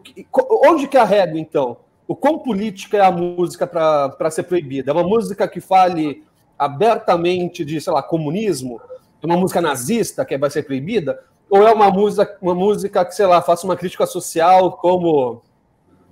Que, 0.04 0.26
onde 0.66 0.88
que 0.88 0.98
é 0.98 1.00
a 1.00 1.06
régua, 1.06 1.40
então? 1.40 1.78
O 2.08 2.16
quão 2.16 2.40
política 2.40 2.98
é 2.98 3.02
a 3.02 3.12
música 3.12 3.68
para 3.68 4.32
ser 4.32 4.44
proibida? 4.44 4.92
É 4.92 4.94
uma 4.94 5.04
música 5.04 5.48
que 5.48 5.60
fale 5.60 6.24
abertamente 6.58 7.64
de, 7.64 7.80
sei 7.80 7.94
lá, 7.94 8.02
comunismo? 8.02 8.82
É 9.22 9.26
uma 9.26 9.38
música 9.38 9.62
nazista 9.62 10.26
que 10.26 10.38
vai 10.38 10.50
ser 10.50 10.64
proibida? 10.64 11.20
Ou 11.50 11.68
é 11.68 11.74
uma 11.74 11.92
música, 11.92 12.38
uma 12.42 12.56
música 12.56 13.06
que, 13.06 13.14
sei 13.14 13.26
lá, 13.26 13.42
faça 13.42 13.66
uma 13.66 13.76
crítica 13.76 14.06
social 14.06 14.74
como 14.74 15.42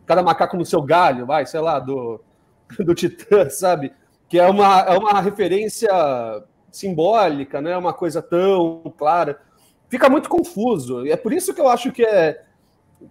cada 0.06 0.24
macaco 0.24 0.58
no 0.58 0.66
seu 0.66 0.82
galho, 0.82 1.26
vai, 1.26 1.46
sei 1.46 1.60
lá, 1.60 1.80
do, 1.80 2.22
do 2.80 2.94
Titã, 2.96 3.48
sabe? 3.52 3.94
Que 4.28 4.40
é 4.40 4.48
uma, 4.48 4.82
é 4.82 4.98
uma 4.98 5.22
referência 5.22 5.90
simbólica, 6.72 7.62
não 7.62 7.72
é 7.72 7.78
uma 7.78 7.94
coisa 7.94 8.22
tão 8.22 8.94
clara. 8.98 9.40
Fica 9.90 10.10
muito 10.10 10.30
confuso. 10.30 11.06
E 11.06 11.12
é 11.12 11.18
por 11.18 11.32
isso 11.32 11.54
que 11.54 11.62
eu 11.62 11.70
acho 11.70 11.92
que 11.92 12.04
é 12.04 12.42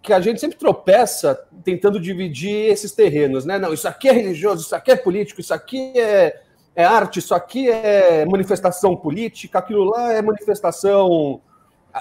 que 0.02 0.12
a 0.12 0.20
gente 0.20 0.40
sempre 0.40 0.58
tropeça 0.58 1.46
tentando 1.62 2.00
dividir 2.00 2.70
esses 2.70 2.92
terrenos, 2.92 3.44
né? 3.44 3.58
Não, 3.58 3.72
isso 3.72 3.86
aqui 3.86 4.08
é 4.08 4.12
religioso, 4.12 4.62
isso 4.62 4.74
aqui 4.74 4.90
é 4.90 4.96
político, 4.96 5.40
isso 5.40 5.52
aqui 5.52 5.92
é, 5.98 6.40
é 6.74 6.84
arte, 6.84 7.18
isso 7.18 7.34
aqui 7.34 7.70
é 7.70 8.24
manifestação 8.24 8.96
política, 8.96 9.58
aquilo 9.58 9.84
lá 9.84 10.12
é 10.12 10.22
manifestação 10.22 11.40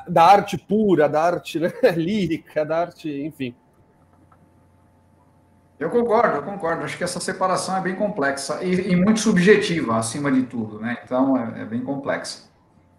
da 0.07 0.23
arte 0.23 0.57
pura, 0.57 1.07
da 1.07 1.21
arte 1.21 1.59
né? 1.59 1.71
lírica, 1.95 2.65
da 2.65 2.77
arte, 2.79 3.09
enfim. 3.09 3.53
Eu 5.83 5.89
concordo, 5.89 6.37
eu 6.37 6.43
concordo. 6.43 6.85
Acho 6.85 6.97
que 6.97 7.03
essa 7.03 7.19
separação 7.19 7.75
é 7.75 7.81
bem 7.81 7.93
complexa 7.93 8.59
e, 8.63 8.93
e 8.93 8.95
muito 8.95 9.19
subjetiva, 9.19 9.97
acima 9.97 10.31
de 10.31 10.43
tudo, 10.43 10.79
né? 10.79 10.97
Então 11.03 11.35
é, 11.37 11.63
é 11.63 11.65
bem 11.65 11.81
complexa. 11.81 12.43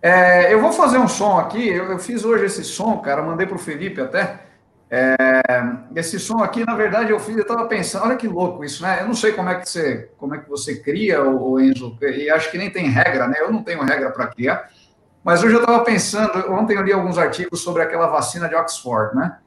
É, 0.03 0.53
eu 0.53 0.61
vou 0.61 0.71
fazer 0.71 0.99
um 0.99 1.09
som 1.09 1.39
aqui. 1.39 1.67
Eu, 1.67 1.93
eu 1.93 1.99
fiz 1.99 2.27
hoje 2.27 2.45
esse 2.45 2.63
som, 2.63 2.99
cara. 2.99 3.23
Mandei 3.23 3.47
para 3.47 3.57
o 3.57 3.59
Felipe 3.59 4.03
até. 4.03 4.39
É, 4.91 5.15
esse 5.97 6.21
som 6.21 6.43
aqui, 6.43 6.63
na 6.67 6.75
verdade, 6.75 7.11
eu 7.11 7.19
fiz. 7.19 7.35
Eu 7.37 7.43
estava 7.43 7.67
pensando. 7.67 8.05
Olha 8.05 8.17
que 8.17 8.29
louco 8.29 8.63
isso, 8.63 8.83
né? 8.83 8.99
Eu 9.01 9.07
não 9.07 9.15
sei 9.15 9.33
como 9.33 9.49
é 9.49 9.55
que 9.55 9.67
você, 9.67 10.11
como 10.19 10.35
é 10.35 10.39
que 10.39 10.51
você 10.51 10.77
cria, 10.77 11.23
o 11.25 11.59
Enzo. 11.59 11.97
E 12.03 12.29
acho 12.29 12.51
que 12.51 12.59
nem 12.59 12.69
tem 12.69 12.91
regra, 12.91 13.27
né? 13.27 13.37
Eu 13.39 13.51
não 13.51 13.63
tenho 13.63 13.83
regra 13.83 14.11
para 14.11 14.27
criar. 14.27 14.69
Mas 15.25 15.43
hoje 15.43 15.55
eu 15.55 15.61
estava 15.61 15.83
pensando. 15.83 16.53
Ontem 16.53 16.77
eu 16.77 16.83
li 16.83 16.93
alguns 16.93 17.17
artigos 17.17 17.63
sobre 17.63 17.81
aquela 17.81 18.09
vacina 18.09 18.47
de 18.47 18.55
Oxford, 18.55 19.17
né? 19.17 19.39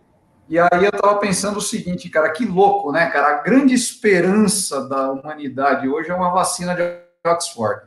E 0.50 0.58
aí 0.58 0.84
eu 0.84 0.90
estava 0.90 1.20
pensando 1.20 1.58
o 1.58 1.62
seguinte, 1.62 2.10
cara, 2.10 2.32
que 2.32 2.46
louco, 2.46 2.92
né, 2.92 3.10
cara? 3.10 3.28
A 3.28 3.42
grande 3.42 3.74
esperança 3.74 4.88
da 4.88 5.12
humanidade 5.12 5.90
hoje 5.90 6.10
é 6.10 6.16
uma 6.16 6.32
vacina 6.32 6.74
de 6.74 6.82
Oxford. 7.26 7.82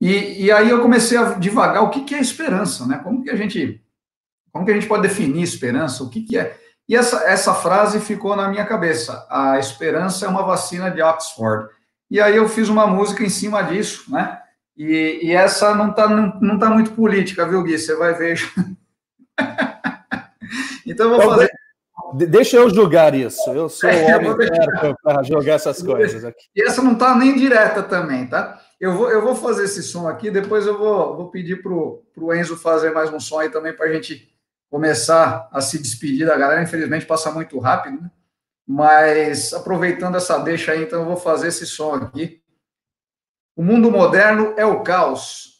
E, 0.00 0.44
e 0.44 0.52
aí 0.52 0.68
eu 0.68 0.82
comecei 0.82 1.16
a 1.16 1.34
divagar 1.34 1.82
o 1.82 1.90
que, 1.90 2.04
que 2.04 2.14
é 2.14 2.20
esperança, 2.20 2.86
né? 2.86 3.00
Como 3.02 3.22
que 3.22 3.30
a 3.30 3.36
gente, 3.36 3.82
como 4.52 4.66
que 4.66 4.70
a 4.70 4.74
gente 4.74 4.86
pode 4.86 5.02
definir 5.02 5.42
esperança? 5.42 6.04
O 6.04 6.10
que, 6.10 6.22
que 6.22 6.36
é? 6.36 6.58
E 6.86 6.94
essa, 6.94 7.24
essa 7.24 7.54
frase 7.54 8.00
ficou 8.00 8.36
na 8.36 8.48
minha 8.48 8.66
cabeça. 8.66 9.26
A 9.30 9.58
esperança 9.58 10.26
é 10.26 10.28
uma 10.28 10.42
vacina 10.42 10.90
de 10.90 11.02
Oxford. 11.02 11.70
E 12.10 12.20
aí 12.20 12.36
eu 12.36 12.48
fiz 12.48 12.68
uma 12.68 12.86
música 12.86 13.24
em 13.24 13.28
cima 13.30 13.62
disso, 13.62 14.10
né? 14.12 14.40
E, 14.76 15.20
e 15.22 15.32
essa 15.32 15.74
não 15.74 15.90
está 15.90 16.08
não, 16.08 16.38
não 16.40 16.58
tá 16.58 16.70
muito 16.70 16.92
política, 16.92 17.46
viu, 17.46 17.62
Gui? 17.62 17.78
Você 17.78 17.96
vai 17.96 18.14
ver. 18.14 18.40
então 20.86 21.10
eu 21.12 21.20
vou 21.20 21.30
fazer 21.30 21.57
Deixa 22.14 22.56
eu 22.56 22.70
julgar 22.70 23.14
isso. 23.14 23.50
Eu 23.50 23.68
sou 23.68 23.90
o 23.90 23.92
homem 23.92 24.36
para 25.02 25.22
jogar 25.22 25.54
essas 25.54 25.82
coisas 25.82 26.24
aqui. 26.24 26.44
E 26.54 26.62
essa 26.62 26.82
não 26.82 26.92
está 26.92 27.14
nem 27.14 27.36
direta 27.36 27.82
também, 27.82 28.26
tá? 28.26 28.60
Eu 28.80 28.94
vou, 28.94 29.10
eu 29.10 29.22
vou 29.22 29.34
fazer 29.34 29.64
esse 29.64 29.82
som 29.82 30.06
aqui, 30.06 30.30
depois 30.30 30.66
eu 30.66 30.78
vou, 30.78 31.16
vou 31.16 31.30
pedir 31.30 31.62
para 31.62 31.72
o 31.72 32.34
Enzo 32.34 32.56
fazer 32.56 32.92
mais 32.92 33.12
um 33.12 33.18
som 33.18 33.40
aí 33.40 33.50
também 33.50 33.72
para 33.72 33.86
a 33.86 33.92
gente 33.92 34.32
começar 34.70 35.48
a 35.50 35.60
se 35.60 35.78
despedir 35.80 36.26
da 36.26 36.36
galera. 36.36 36.62
Infelizmente 36.62 37.06
passa 37.06 37.30
muito 37.30 37.58
rápido, 37.58 38.00
né? 38.00 38.10
Mas 38.66 39.52
aproveitando 39.52 40.16
essa 40.16 40.38
deixa 40.38 40.72
aí, 40.72 40.84
então 40.84 41.00
eu 41.00 41.06
vou 41.06 41.16
fazer 41.16 41.48
esse 41.48 41.66
som 41.66 41.94
aqui. 41.94 42.40
O 43.56 43.62
mundo 43.62 43.90
moderno 43.90 44.54
é 44.56 44.64
o 44.64 44.82
caos. 44.82 45.58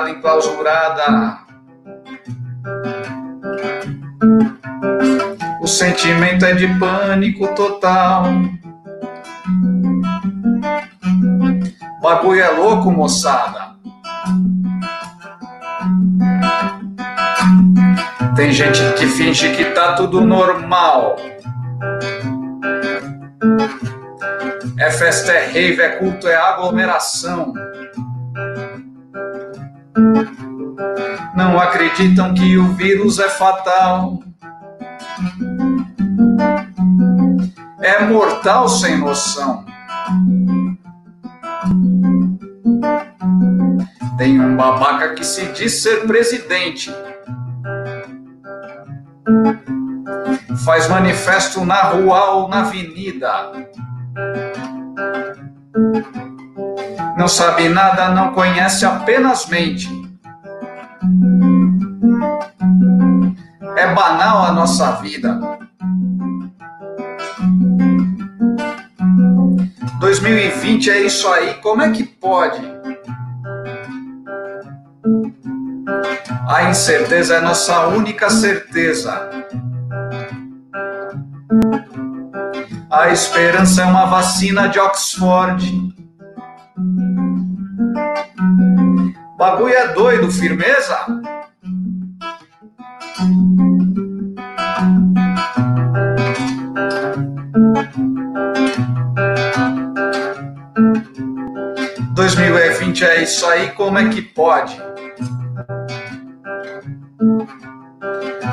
Trancafiada, 0.00 0.10
enclausurada. 0.10 1.38
O 5.60 5.66
sentimento 5.66 6.44
é 6.44 6.54
de 6.54 6.66
pânico 6.78 7.48
total. 7.54 8.24
Bagulho 12.02 12.40
é 12.40 12.50
louco, 12.50 12.90
moçada. 12.90 13.70
Tem 18.34 18.52
gente 18.52 18.80
que 18.94 19.06
finge 19.06 19.54
que 19.54 19.66
tá 19.66 19.92
tudo 19.92 20.22
normal. 20.22 21.16
É 24.78 24.90
festa, 24.90 25.32
é 25.32 25.46
rave, 25.46 25.82
é 25.82 25.88
culto, 25.90 26.26
é 26.26 26.36
aglomeração. 26.36 27.52
Não 31.34 31.58
acreditam 31.58 32.34
que 32.34 32.56
o 32.56 32.72
vírus 32.74 33.18
é 33.18 33.28
fatal. 33.28 34.22
É 37.80 38.04
mortal 38.04 38.68
sem 38.68 38.98
noção. 38.98 39.64
Tem 44.18 44.40
um 44.40 44.56
babaca 44.56 45.14
que 45.14 45.24
se 45.24 45.46
diz 45.52 45.82
ser 45.82 46.06
presidente. 46.06 46.94
Faz 50.64 50.88
manifesto 50.88 51.64
na 51.64 51.82
rua 51.84 52.32
ou 52.32 52.48
na 52.48 52.60
avenida. 52.60 53.50
Não 57.20 57.28
sabe 57.28 57.68
nada, 57.68 58.08
não 58.08 58.32
conhece, 58.32 58.86
apenas 58.86 59.46
mente. 59.46 59.90
É 63.76 63.94
banal 63.94 64.46
a 64.46 64.52
nossa 64.52 64.92
vida. 64.92 65.38
2020 69.98 70.90
é 70.90 71.00
isso 71.02 71.28
aí, 71.28 71.52
como 71.56 71.82
é 71.82 71.90
que 71.90 72.04
pode? 72.04 72.62
A 76.48 76.70
incerteza 76.70 77.34
é 77.34 77.40
nossa 77.42 77.86
única 77.88 78.30
certeza. 78.30 79.28
A 82.90 83.10
esperança 83.10 83.82
é 83.82 83.84
uma 83.84 84.06
vacina 84.06 84.70
de 84.70 84.80
Oxford. 84.80 85.99
Bagulho 89.36 89.74
é 89.74 89.88
doido, 89.92 90.30
firmeza? 90.30 90.98
Dois 102.14 102.34
mil 102.36 102.56
e 102.58 102.70
vinte 102.70 103.04
é 103.04 103.22
isso 103.22 103.46
aí, 103.46 103.70
como 103.70 103.98
é 103.98 104.08
que 104.08 104.20
pode? 104.20 104.80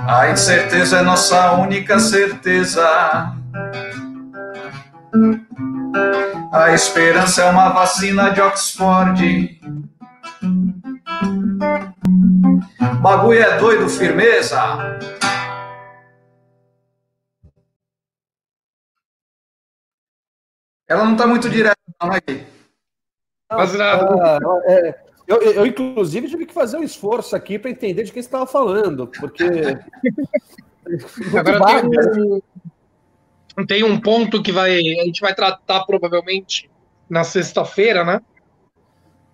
A 0.07 0.31
incerteza 0.31 0.99
é 0.99 1.01
nossa 1.01 1.51
única 1.53 1.99
certeza. 1.99 3.35
A 6.51 6.73
esperança 6.73 7.43
é 7.43 7.49
uma 7.49 7.69
vacina 7.69 8.29
de 8.29 8.41
Oxford. 8.41 9.61
Bagulho 13.01 13.39
é 13.39 13.57
doido, 13.57 13.89
firmeza. 13.89 14.57
Ela 20.87 21.03
não 21.03 21.13
está 21.13 21.27
muito 21.27 21.49
direta, 21.49 21.75
não, 22.01 22.11
aí. 22.11 22.47
Mas, 23.51 23.79
ah, 23.79 24.39
é, 24.65 24.99
eu, 25.27 25.41
eu, 25.41 25.65
inclusive, 25.65 26.29
tive 26.29 26.45
que 26.45 26.53
fazer 26.53 26.77
um 26.77 26.83
esforço 26.83 27.35
aqui 27.35 27.59
para 27.59 27.69
entender 27.69 28.03
de 28.03 28.11
quem 28.11 28.21
você 28.21 28.27
estava 28.27 28.47
falando, 28.47 29.07
porque. 29.07 29.43
Agora 31.37 31.59
tem 33.65 33.83
um 33.83 33.99
ponto 33.99 34.41
que 34.41 34.51
vai, 34.51 34.77
a 34.77 35.03
gente 35.05 35.21
vai 35.21 35.33
tratar 35.33 35.83
provavelmente 35.85 36.69
na 37.09 37.23
sexta-feira, 37.23 38.03
né? 38.03 38.21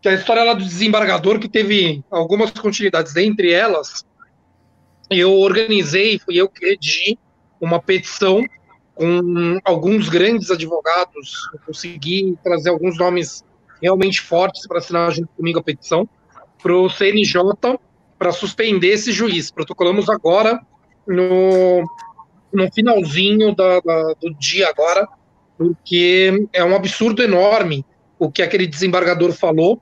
Que 0.01 0.07
é 0.07 0.11
a 0.11 0.15
história 0.15 0.43
lá 0.43 0.53
do 0.53 0.63
desembargador, 0.63 1.39
que 1.39 1.49
teve 1.49 2.03
algumas 2.09 2.51
continuidades. 2.51 3.13
Dentre 3.13 3.51
elas, 3.51 4.05
eu 5.09 5.33
organizei, 5.33 6.19
fui 6.19 6.35
eu 6.35 6.47
que 6.47 6.65
redi 6.65 7.17
uma 7.59 7.81
petição 7.81 8.43
com 8.95 9.59
alguns 9.63 10.09
grandes 10.09 10.51
advogados. 10.51 11.49
Eu 11.53 11.59
consegui 11.65 12.37
trazer 12.43 12.69
alguns 12.69 12.97
nomes 12.97 13.43
realmente 13.81 14.21
fortes 14.21 14.65
para 14.67 14.77
assinar 14.77 15.11
junto 15.11 15.29
comigo 15.35 15.59
a 15.59 15.63
petição 15.63 16.07
para 16.61 16.73
o 16.73 16.89
CNJ 16.89 17.41
para 18.17 18.31
suspender 18.31 18.87
esse 18.87 19.11
juiz. 19.11 19.51
Protocolamos 19.51 20.09
agora 20.09 20.61
no, 21.05 21.83
no 22.53 22.71
finalzinho 22.71 23.55
da, 23.55 23.79
da, 23.79 24.13
do 24.21 24.33
dia 24.35 24.69
agora, 24.69 25.07
porque 25.57 26.47
é 26.53 26.63
um 26.63 26.75
absurdo 26.75 27.23
enorme 27.23 27.85
o 28.19 28.31
que 28.31 28.41
aquele 28.41 28.67
desembargador 28.67 29.33
falou, 29.33 29.81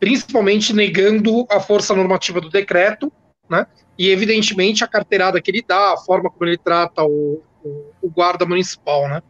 principalmente 0.00 0.74
negando 0.74 1.46
a 1.50 1.60
força 1.60 1.94
normativa 1.94 2.40
do 2.40 2.50
decreto, 2.50 3.10
né? 3.48 3.66
E 3.96 4.10
evidentemente 4.10 4.84
a 4.84 4.88
carteirada 4.88 5.40
que 5.40 5.50
ele 5.50 5.64
dá, 5.66 5.94
a 5.94 5.96
forma 5.96 6.30
como 6.30 6.44
ele 6.44 6.58
trata 6.58 7.02
o, 7.04 7.42
o, 7.64 7.84
o 8.02 8.10
guarda 8.10 8.44
municipal, 8.44 9.08
né? 9.08 9.22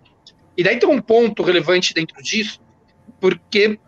E 0.56 0.64
daí 0.64 0.78
tem 0.78 0.88
um 0.88 1.00
ponto 1.00 1.42
relevante 1.42 1.94
dentro 1.94 2.20
disso, 2.22 2.60
porque 3.20 3.78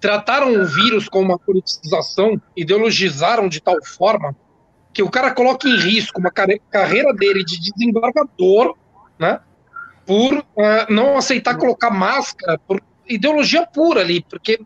trataram 0.00 0.60
o 0.60 0.66
vírus 0.66 1.08
como 1.08 1.26
uma 1.26 1.38
politização, 1.38 2.40
ideologizaram 2.56 3.48
de 3.48 3.60
tal 3.60 3.76
forma 3.84 4.36
que 4.98 5.02
o 5.04 5.08
cara 5.08 5.30
coloca 5.30 5.68
em 5.68 5.76
risco 5.76 6.18
uma 6.18 6.32
carreira 6.32 7.14
dele 7.14 7.44
de 7.44 7.60
desembargador, 7.60 8.76
né, 9.16 9.38
por 10.04 10.38
uh, 10.38 10.44
não 10.90 11.16
aceitar 11.16 11.56
colocar 11.56 11.88
máscara, 11.88 12.58
por 12.66 12.82
ideologia 13.06 13.64
pura 13.64 14.00
ali, 14.00 14.24
porque 14.28 14.58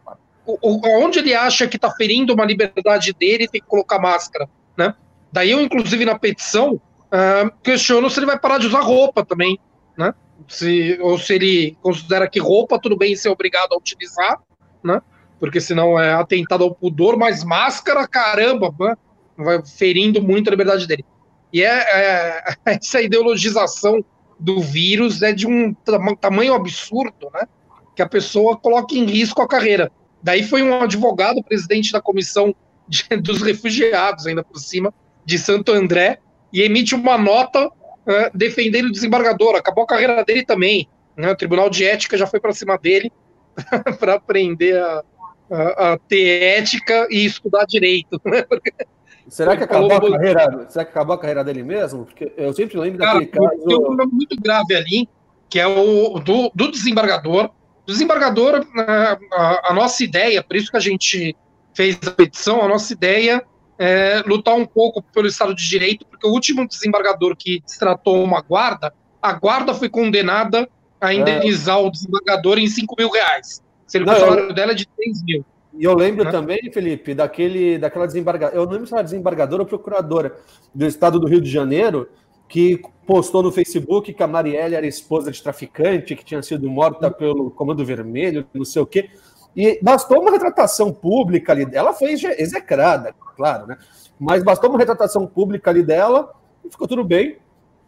onde 0.63 1.19
ele 1.19 1.35
acha 1.35 1.69
que 1.69 1.77
está 1.77 1.91
ferindo 1.91 2.33
uma 2.33 2.47
liberdade 2.47 3.13
dele, 3.13 3.47
tem 3.47 3.61
que 3.61 3.67
colocar 3.67 3.99
máscara, 3.99 4.49
né? 4.75 4.95
Daí 5.31 5.51
eu, 5.51 5.61
inclusive, 5.61 6.07
na 6.07 6.19
petição, 6.19 6.81
uh, 6.81 7.53
questiono 7.63 8.09
se 8.09 8.19
ele 8.19 8.27
vai 8.27 8.39
parar 8.39 8.57
de 8.57 8.69
usar 8.69 8.81
roupa 8.81 9.23
também, 9.23 9.61
né? 9.99 10.15
Se, 10.49 10.99
ou 11.03 11.19
se 11.19 11.35
ele 11.35 11.77
considera 11.83 12.27
que 12.27 12.41
roupa 12.41 12.79
tudo 12.79 12.97
bem 12.97 13.15
ser 13.15 13.29
obrigado 13.29 13.75
a 13.75 13.77
utilizar, 13.77 14.41
né? 14.83 15.03
porque 15.43 15.61
senão 15.61 15.99
é 15.99 16.13
atentado 16.13 16.63
ao 16.63 16.73
pudor, 16.73 17.17
mas 17.17 17.43
máscara, 17.43 18.07
caramba, 18.07 18.73
vai 19.43 19.65
ferindo 19.65 20.23
muito 20.23 20.49
a 20.49 20.51
liberdade 20.51 20.87
dele. 20.87 21.05
E 21.53 21.63
é, 21.63 21.67
é 21.67 22.55
essa 22.79 23.01
ideologização 23.01 24.05
do 24.39 24.61
vírus 24.61 25.23
é 25.23 25.33
de 25.33 25.47
um 25.47 25.75
tamanho 26.21 26.55
absurdo, 26.55 27.31
né? 27.33 27.47
Que 27.95 28.03
a 28.03 28.09
pessoa 28.09 28.57
coloca 28.57 28.95
em 28.95 29.05
risco 29.05 29.43
a 29.43 29.49
carreira. 29.49 29.91
Daí 30.23 30.43
foi 30.43 30.63
um 30.63 30.81
advogado, 30.81 31.43
presidente 31.43 31.93
da 31.93 32.01
comissão 32.01 32.55
de, 32.89 33.05
dos 33.21 33.43
refugiados, 33.43 34.27
ainda 34.27 34.43
por 34.43 34.59
cima, 34.59 34.93
de 35.25 35.39
Santo 35.39 35.73
André, 35.73 36.19
e 36.53 36.63
emite 36.63 36.95
uma 36.95 37.17
nota 37.17 37.71
defendendo 38.35 38.87
o 38.87 38.93
desembargador. 38.93 39.57
Acabou 39.57 39.85
a 39.85 39.87
carreira 39.87 40.25
dele 40.25 40.45
também. 40.45 40.89
Né? 41.17 41.31
O 41.31 41.37
Tribunal 41.37 41.71
de 41.71 41.85
Ética 41.85 42.17
já 42.17 42.27
foi 42.27 42.41
para 42.41 42.53
cima 42.53 42.77
dele 42.77 43.13
para 43.99 44.19
prender 44.19 44.77
a, 44.77 45.05
a, 45.51 45.93
a, 45.93 45.99
ter 45.99 46.43
ética 46.59 47.07
e 47.11 47.25
estudar 47.25 47.65
direito. 47.67 48.21
Né? 48.25 48.45
Será 49.29 49.57
que, 49.57 49.65
acabou 49.65 49.93
a 49.93 50.11
carreira, 50.11 50.67
será 50.69 50.85
que 50.85 50.91
acabou 50.91 51.15
a 51.15 51.19
carreira 51.19 51.45
dele 51.45 51.63
mesmo? 51.63 52.05
Porque 52.05 52.33
eu 52.37 52.53
sempre 52.53 52.79
lembro 52.79 52.99
Cara, 52.99 53.21
daquele 53.21 53.31
caso. 53.31 53.65
Tem 53.65 53.77
um 53.77 53.83
problema 53.83 54.11
muito 54.13 54.41
grave 54.41 54.75
ali, 54.75 55.09
que 55.49 55.59
é 55.59 55.67
o 55.67 56.19
do, 56.19 56.51
do 56.55 56.71
desembargador. 56.71 57.51
O 57.87 57.91
desembargador, 57.91 58.67
a, 58.77 59.19
a, 59.33 59.71
a, 59.71 59.75
nossa 59.75 60.03
ideia, 60.05 60.43
por 60.43 60.57
isso 60.57 60.71
que 60.71 60.77
a 60.77 60.81
gente 60.81 61.37
fez 61.75 61.99
a 62.07 62.11
petição, 62.11 62.63
a 62.63 62.69
nossa 62.69 62.93
ideia 62.93 63.45
é, 63.79 64.23
lutar 64.27 64.55
um 64.55 64.67
pouco 64.67 65.03
pelo 65.03 65.27
Estado 65.27 65.55
de 65.55 65.69
Direito, 65.69 66.07
porque 66.07 66.27
o 66.27 66.31
último 66.31 66.67
desembargador 66.67 67.37
que 67.37 67.61
destratou 67.61 68.23
uma 68.23 68.41
guarda, 68.41 68.93
a 69.21 69.33
guarda 69.33 69.75
foi 69.75 69.89
condenada 69.89 70.69
a 71.01 71.13
é. 71.13 71.17
indenizar 71.17 71.79
é. 71.79 71.83
o 71.83 71.91
desembargador 71.91 72.59
em 72.59 72.67
5 72.69 72.95
mil 72.97 73.11
reais. 73.11 73.63
Sendo 73.87 74.07
que 74.07 74.13
o 74.13 74.19
salário 74.19 74.45
eu... 74.45 74.55
dela 74.55 74.73
é 74.73 74.75
de 74.75 74.87
3 74.87 75.23
mil. 75.25 75.45
E 75.75 75.85
eu 75.85 75.95
lembro 75.95 76.25
né? 76.25 76.31
também, 76.31 76.71
Felipe, 76.73 77.15
daquele, 77.15 77.79
daquela 77.79 78.07
desembargadora, 78.07 78.57
eu 78.57 78.65
não 78.67 78.73
lembro 78.73 78.87
se 78.87 78.95
era 78.95 79.03
desembargadora 79.03 79.63
ou 79.63 79.69
procuradora 79.69 80.37
do 80.75 80.87
estado 80.87 81.19
do 81.19 81.27
Rio 81.27 81.41
de 81.41 81.51
Janeiro, 81.51 82.09
que 82.49 82.83
postou 83.07 83.43
no 83.43 83.51
Facebook 83.51 84.13
que 84.13 84.23
a 84.23 84.27
Marielle 84.27 84.75
era 84.75 84.87
esposa 84.87 85.31
de 85.31 85.43
traficante, 85.43 86.15
que 86.15 86.25
tinha 86.25 86.43
sido 86.43 86.69
morta 86.69 87.11
pelo 87.11 87.51
Comando 87.51 87.85
Vermelho, 87.85 88.47
não 88.53 88.65
sei 88.65 88.83
o 88.83 88.87
quê. 88.87 89.09
E 89.57 89.79
bastou 89.83 90.21
uma 90.21 90.31
retratação 90.31 90.93
pública 90.93 91.53
ali. 91.53 91.67
Ela 91.73 91.93
foi 91.95 92.13
execrada, 92.13 93.15
claro, 93.37 93.67
né? 93.67 93.79
Mas 94.19 94.43
bastou 94.43 94.71
uma 94.71 94.79
retratação 94.79 95.27
pública 95.27 95.71
ali 95.71 95.83
dela 95.83 96.33
e 96.65 96.71
ficou 96.71 96.87
tudo 96.87 97.03
bem. 97.03 97.39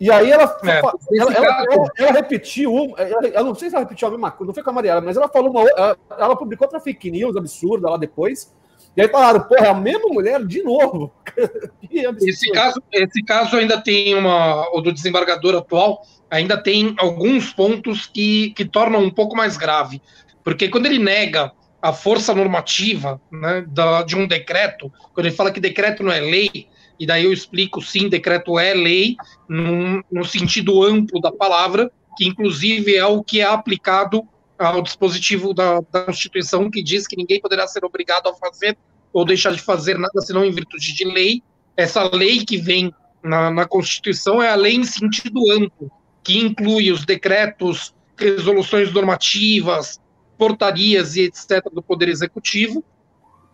E 0.05 0.11
aí 0.11 0.31
ela, 0.31 0.55
é, 0.63 0.69
ela, 0.69 0.95
ela, 1.15 1.35
ela, 1.35 1.89
ela, 1.97 2.13
repetiu, 2.13 2.95
eu 3.33 3.43
não 3.43 3.55
sei 3.55 3.71
se 3.71 3.75
ela 3.75 3.85
repetiu 3.85 4.07
a 4.07 4.11
mesma 4.11 4.31
coisa, 4.31 4.49
não 4.49 4.53
foi 4.53 4.63
com 4.63 4.69
a 4.69 4.73
Mariela, 4.75 5.01
mas 5.01 5.17
ela 5.17 5.31
falou 5.31 5.51
uma 5.51 5.63
ela, 5.63 5.97
ela 6.11 6.37
publicou 6.37 6.67
outra 6.67 6.79
fake 6.79 7.11
news 7.11 7.35
absurda 7.35 7.89
lá 7.89 7.97
depois. 7.97 8.53
E 8.95 9.01
aí 9.01 9.09
falaram, 9.09 9.41
porra, 9.41 9.69
é 9.69 9.71
a 9.71 9.75
mesma 9.75 10.07
mulher 10.11 10.45
de 10.45 10.63
novo. 10.63 11.11
esse, 12.21 12.53
caso, 12.53 12.83
esse 12.93 13.23
caso 13.23 13.57
ainda 13.57 13.81
tem 13.81 14.15
uma. 14.15 14.69
O 14.77 14.83
do 14.83 14.93
desembargador 14.93 15.57
atual 15.57 16.03
ainda 16.31 16.63
tem 16.63 16.95
alguns 16.99 17.55
pontos 17.55 18.05
que, 18.05 18.51
que 18.51 18.67
tornam 18.67 19.03
um 19.03 19.11
pouco 19.11 19.35
mais 19.35 19.57
grave. 19.57 20.03
Porque 20.45 20.69
quando 20.69 20.85
ele 20.85 20.99
nega 20.99 21.51
a 21.81 21.95
força 21.95 22.35
normativa 22.35 23.19
né, 23.33 23.65
da, 23.67 24.03
de 24.03 24.17
um 24.17 24.27
decreto, 24.27 24.93
quando 25.15 25.27
ele 25.27 25.35
fala 25.35 25.51
que 25.51 25.61
decreto 25.61 26.03
não 26.03 26.13
é 26.13 26.21
lei, 26.21 26.69
e 26.99 27.07
daí 27.07 27.25
eu 27.25 27.33
explico, 27.33 27.83
sim, 27.83 28.09
decreto 28.09 28.59
é 28.59 28.75
lei, 28.75 29.17
no 29.49 30.25
sentido 30.25 30.83
amplo 30.83 31.21
da 31.21 31.33
palavra, 31.33 31.91
que 32.17 32.27
inclusive 32.27 32.95
é 32.95 33.05
o 33.05 33.23
que 33.23 33.41
é 33.41 33.45
aplicado 33.45 34.27
ao 34.59 34.83
dispositivo 34.83 35.53
da, 35.53 35.81
da 35.93 36.05
Constituição, 36.05 36.71
que 36.71 36.83
diz 36.83 37.07
que 37.07 37.17
ninguém 37.17 37.41
poderá 37.41 37.67
ser 37.67 37.85
obrigado 37.85 38.29
a 38.29 38.35
fazer 38.35 38.77
ou 39.13 39.25
deixar 39.25 39.53
de 39.53 39.61
fazer 39.61 39.99
nada 39.99 40.21
senão 40.21 40.45
em 40.45 40.51
virtude 40.51 40.95
de 40.95 41.05
lei. 41.05 41.43
Essa 41.77 42.05
lei 42.15 42.45
que 42.45 42.57
vem 42.57 42.93
na, 43.23 43.51
na 43.51 43.67
Constituição 43.67 44.43
é 44.43 44.49
a 44.49 44.55
lei 44.55 44.77
em 44.77 44.85
sentido 44.85 45.51
amplo, 45.51 45.91
que 46.23 46.39
inclui 46.39 46.93
os 46.93 47.05
decretos, 47.05 47.95
resoluções 48.17 48.93
normativas, 48.93 50.01
portarias 50.39 51.17
e 51.17 51.23
etc. 51.23 51.65
do 51.73 51.83
Poder 51.83 52.09
Executivo, 52.09 52.85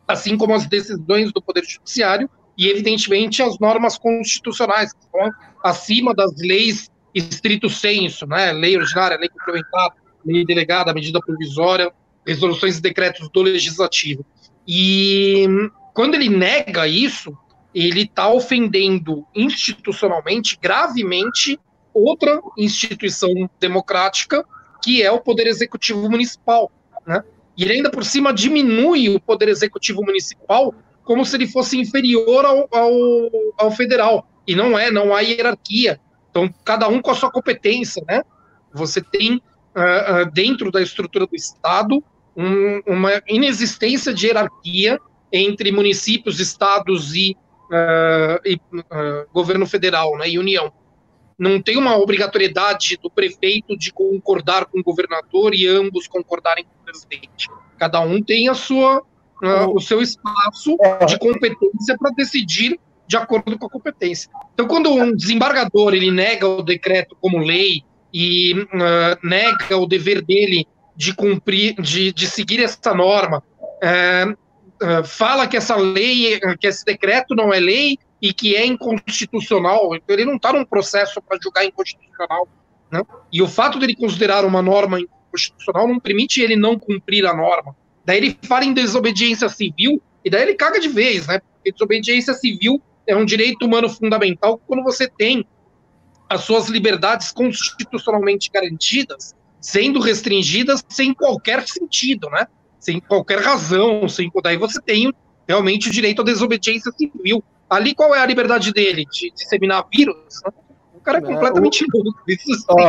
assim 0.07 0.37
como 0.37 0.55
as 0.55 0.67
decisões 0.67 1.33
do 1.33 1.41
Poder 1.41 1.65
Judiciário, 1.65 2.29
e, 2.61 2.69
evidentemente, 2.69 3.43
as 3.43 3.59
normas 3.59 3.97
constitucionais, 3.97 4.93
que 4.93 5.01
estão 5.01 5.31
acima 5.65 6.13
das 6.13 6.31
leis 6.37 6.91
estrito 7.15 7.71
senso, 7.71 8.27
né? 8.27 8.53
lei 8.53 8.77
ordinária, 8.77 9.17
lei 9.17 9.31
complementar, 9.31 9.93
lei 10.23 10.45
delegada, 10.45 10.93
medida 10.93 11.19
provisória, 11.21 11.91
resoluções 12.27 12.77
e 12.77 12.83
decretos 12.83 13.31
do 13.31 13.41
legislativo. 13.41 14.27
E 14.69 15.47
quando 15.95 16.17
ele 16.17 16.29
nega 16.29 16.87
isso, 16.87 17.35
ele 17.75 18.03
está 18.03 18.29
ofendendo 18.29 19.25
institucionalmente, 19.35 20.59
gravemente, 20.61 21.59
outra 21.95 22.43
instituição 22.59 23.31
democrática, 23.59 24.45
que 24.83 25.03
é 25.03 25.11
o 25.11 25.19
Poder 25.19 25.47
Executivo 25.47 26.11
Municipal. 26.11 26.71
Né? 27.07 27.25
E 27.57 27.65
ele 27.65 27.73
ainda 27.73 27.91
por 27.91 28.05
cima 28.05 28.35
diminui 28.35 29.09
o 29.09 29.19
Poder 29.19 29.49
Executivo 29.49 30.05
Municipal 30.05 30.75
como 31.11 31.27
se 31.27 31.37
ele 31.37 31.49
fosse 31.49 31.77
inferior 31.77 32.45
ao, 32.45 32.69
ao, 32.71 32.93
ao 33.59 33.71
federal. 33.73 34.31
E 34.47 34.55
não 34.55 34.79
é, 34.79 34.93
não 34.93 35.13
há 35.13 35.23
hierarquia. 35.23 36.01
Então, 36.31 36.49
cada 36.65 36.87
um 36.87 37.03
com 37.03 37.11
a 37.11 37.17
sua 37.17 37.33
competência, 37.33 38.01
né? 38.07 38.23
Você 38.73 39.01
tem, 39.01 39.43
uh, 39.75 40.23
uh, 40.23 40.31
dentro 40.33 40.71
da 40.71 40.81
estrutura 40.81 41.27
do 41.27 41.35
Estado, 41.35 42.01
um, 42.37 42.81
uma 42.87 43.21
inexistência 43.27 44.15
de 44.15 44.29
hierarquia 44.29 45.01
entre 45.33 45.73
municípios, 45.73 46.39
estados 46.39 47.13
e, 47.13 47.37
uh, 47.73 48.41
e 48.47 48.61
governo 49.35 49.67
federal, 49.67 50.17
né, 50.17 50.31
e 50.31 50.39
União. 50.39 50.73
Não 51.37 51.61
tem 51.61 51.77
uma 51.77 51.97
obrigatoriedade 51.97 52.97
do 53.03 53.11
prefeito 53.11 53.77
de 53.77 53.93
concordar 53.93 54.67
com 54.67 54.79
o 54.79 54.85
governador 54.85 55.57
e 55.57 55.67
ambos 55.67 56.07
concordarem 56.07 56.63
com 56.63 56.83
o 56.83 56.85
presidente. 56.85 57.49
Cada 57.77 57.99
um 58.01 58.23
tem 58.23 58.49
a 58.49 58.55
sua 58.55 59.03
uh, 59.43 59.75
o 59.75 59.81
seu 59.81 60.01
espaço 60.01 60.77
é. 60.81 61.05
de 61.07 61.19
competência 61.19 61.97
para 61.99 62.11
decidir 62.11 62.79
de 63.07 63.17
acordo 63.17 63.59
com 63.59 63.67
a 63.67 63.71
competência. 63.71 64.31
Então, 64.55 64.69
quando 64.69 64.93
um 64.93 65.15
desembargador 65.15 65.95
ele 65.95 66.11
nega 66.11 66.47
o 66.47 66.63
decreto 66.63 67.17
como 67.21 67.39
lei 67.39 67.83
e 68.13 68.55
uh, 68.55 69.19
nega 69.27 69.77
o 69.77 69.87
dever 69.87 70.23
dele 70.23 70.67
de 70.95 71.15
cumprir, 71.15 71.75
de, 71.81 72.13
de 72.13 72.27
seguir 72.27 72.63
essa 72.63 72.95
norma, 72.95 73.43
uh, 73.83 75.05
fala 75.05 75.47
que 75.47 75.57
essa 75.57 75.77
lei, 75.77 76.41
que 76.59 76.67
esse 76.67 76.85
decreto 76.85 77.35
não 77.35 77.53
é 77.53 77.59
lei 77.59 77.99
e 78.21 78.33
que 78.33 78.55
é 78.55 78.65
inconstitucional, 78.65 79.95
então 79.95 80.15
ele 80.15 80.25
não 80.25 80.37
está 80.37 80.53
num 80.53 80.65
processo 80.65 81.21
para 81.23 81.39
julgar 81.43 81.65
inconstitucional. 81.65 82.47
Né? 82.91 83.03
E 83.33 83.41
o 83.41 83.49
fato 83.49 83.79
dele 83.79 83.95
considerar 83.95 84.45
uma 84.45 84.63
norma 84.63 85.01
inconstitucional 85.01 85.89
não 85.89 85.99
permite 85.99 86.41
ele 86.41 86.57
não 86.57 86.79
cumprir 86.79 87.27
a 87.27 87.35
norma. 87.35 87.75
Daí 88.11 88.17
ele 88.17 88.37
fala 88.43 88.65
em 88.65 88.75
desobediência 88.75 89.49
civil, 89.49 90.03
e 90.25 90.29
daí 90.29 90.43
ele 90.43 90.55
caga 90.55 90.81
de 90.81 90.89
vez, 90.89 91.29
né? 91.29 91.39
Porque 91.39 91.71
desobediência 91.71 92.35
civil 92.35 92.83
é 93.07 93.15
um 93.15 93.25
direito 93.25 93.65
humano 93.65 93.89
fundamental 93.89 94.61
quando 94.67 94.83
você 94.83 95.07
tem 95.09 95.47
as 96.29 96.41
suas 96.41 96.69
liberdades 96.69 97.31
constitucionalmente 97.31 98.51
garantidas 98.53 99.33
sendo 99.61 100.01
restringidas 100.01 100.83
sem 100.89 101.15
qualquer 101.15 101.65
sentido, 101.69 102.29
né? 102.31 102.49
Sem 102.81 102.99
qualquer 102.99 103.39
razão, 103.39 104.09
sem 104.09 104.29
daí 104.43 104.57
você 104.57 104.83
tem 104.83 105.13
realmente 105.47 105.89
o 105.89 105.93
direito 105.93 106.23
à 106.23 106.25
desobediência 106.25 106.91
civil. 106.91 107.45
Ali 107.69 107.95
qual 107.95 108.13
é 108.13 108.19
a 108.19 108.27
liberdade 108.27 108.73
dele 108.73 109.05
de 109.05 109.31
disseminar 109.31 109.87
vírus? 109.89 110.17
Né? 110.45 110.53
O 110.97 111.01
cara 111.01 111.19
é 111.19 111.21
completamente 111.21 111.87
louco. 111.95 112.21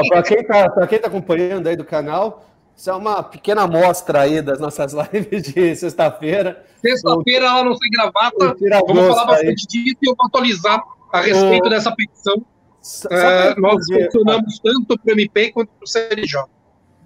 Para 0.10 0.24
quem 0.24 0.40
está 0.40 0.88
quem 0.88 0.98
tá 0.98 1.08
acompanhando 1.08 1.68
aí 1.68 1.76
do 1.76 1.86
canal, 1.86 2.51
isso 2.82 2.90
é 2.90 2.96
uma 2.96 3.22
pequena 3.22 3.62
amostra 3.62 4.22
aí 4.22 4.42
das 4.42 4.60
nossas 4.60 4.92
lives 5.14 5.44
de 5.44 5.76
sexta-feira. 5.76 6.66
Sexta-feira 6.82 7.54
lá 7.54 7.64
no 7.64 7.78
Sem 7.78 7.92
Gravata, 7.92 8.56
vamos 8.88 9.08
falar 9.08 9.26
bastante 9.26 9.68
aí. 9.78 9.84
disso 9.84 9.98
e 10.02 10.10
eu 10.10 10.16
vou 10.18 10.26
atualizar 10.26 10.82
a 11.14 11.22
respeito 11.22 11.70
dessa 11.70 11.96
petição. 11.96 12.44
É, 13.12 13.60
nós 13.60 13.86
funcionamos 13.86 14.60
tanto 14.64 15.00
para 15.00 15.12
o 15.12 15.12
MP 15.12 15.52
quanto 15.52 15.70
para 15.70 15.84
o 15.84 15.88
CNJ. 15.88 16.42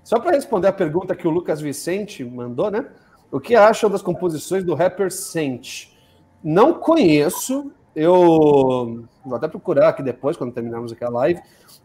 Só 0.02 0.18
para 0.18 0.32
responder 0.32 0.70
a 0.70 0.72
pergunta 0.72 1.14
que 1.14 1.28
o 1.28 1.32
Lucas 1.32 1.60
Vicente 1.60 2.24
mandou, 2.24 2.72
né? 2.72 2.86
O 3.30 3.42
que 3.42 3.54
acham 3.54 3.90
das 3.90 4.02
composições 4.02 4.64
do 4.64 4.76
rapper 4.76 5.12
Sente? 5.12 5.94
Não 6.42 6.74
conheço, 6.74 7.70
eu 7.94 9.04
vou 9.26 9.36
até 9.36 9.50
procurar 9.50 9.90
aqui 9.90 10.02
depois, 10.02 10.38
quando 10.38 10.54
terminarmos 10.54 10.94
aquela 10.94 11.20
live. 11.20 11.42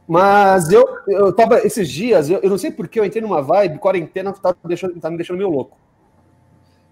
Mas 0.06 0.70
eu, 0.70 0.84
eu 1.06 1.32
tava 1.32 1.64
esses 1.64 1.88
dias, 1.88 2.28
eu, 2.28 2.40
eu 2.40 2.50
não 2.50 2.58
sei 2.58 2.70
porque 2.70 2.98
eu 2.98 3.04
entrei 3.04 3.22
numa 3.22 3.40
vibe, 3.40 3.78
quarentena 3.78 4.32
tá, 4.32 4.54
deixando, 4.64 4.98
tá 5.00 5.10
me 5.10 5.16
deixando 5.16 5.38
meio 5.38 5.50
louco. 5.50 5.76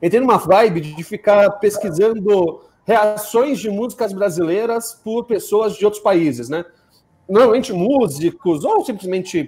Entrei 0.01 0.21
numa 0.21 0.39
vibe 0.39 0.81
de 0.81 1.03
ficar 1.03 1.51
pesquisando 1.53 2.63
reações 2.87 3.59
de 3.59 3.69
músicas 3.69 4.13
brasileiras 4.13 4.95
por 5.03 5.25
pessoas 5.25 5.75
de 5.75 5.85
outros 5.85 6.03
países, 6.03 6.49
né? 6.49 6.65
Normalmente 7.29 7.73
músicos 7.73 8.65
ou 8.65 8.85
simplesmente 8.85 9.45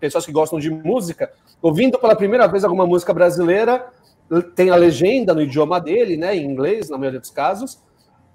pessoas 0.00 0.24
que 0.24 0.32
gostam 0.32 0.58
de 0.58 0.70
música, 0.70 1.30
ouvindo 1.60 1.98
pela 1.98 2.16
primeira 2.16 2.46
vez 2.46 2.64
alguma 2.64 2.86
música 2.86 3.12
brasileira, 3.12 3.86
tem 4.54 4.70
a 4.70 4.76
legenda 4.76 5.34
no 5.34 5.42
idioma 5.42 5.80
dele, 5.80 6.16
né, 6.16 6.34
em 6.34 6.44
inglês, 6.44 6.88
na 6.88 6.96
maioria 6.96 7.20
dos 7.20 7.30
casos, 7.30 7.78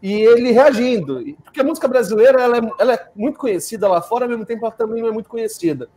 e 0.01 0.13
ele 0.13 0.51
reagindo. 0.51 1.23
Porque 1.43 1.59
a 1.59 1.63
música 1.63 1.87
brasileira 1.87 2.41
ela 2.41 2.57
é, 2.57 2.61
ela 2.79 2.93
é 2.93 3.07
muito 3.15 3.37
conhecida 3.37 3.87
lá 3.87 4.01
fora, 4.01 4.25
ao 4.25 4.29
mesmo 4.29 4.45
tempo 4.45 4.65
ela 4.65 4.73
também 4.73 5.01
não 5.01 5.09
é 5.09 5.11
muito 5.11 5.29
conhecida. 5.29 5.89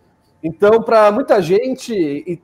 Então, 0.42 0.82
para 0.82 1.10
muita 1.12 1.40
gente, 1.40 1.94
e, 1.94 2.42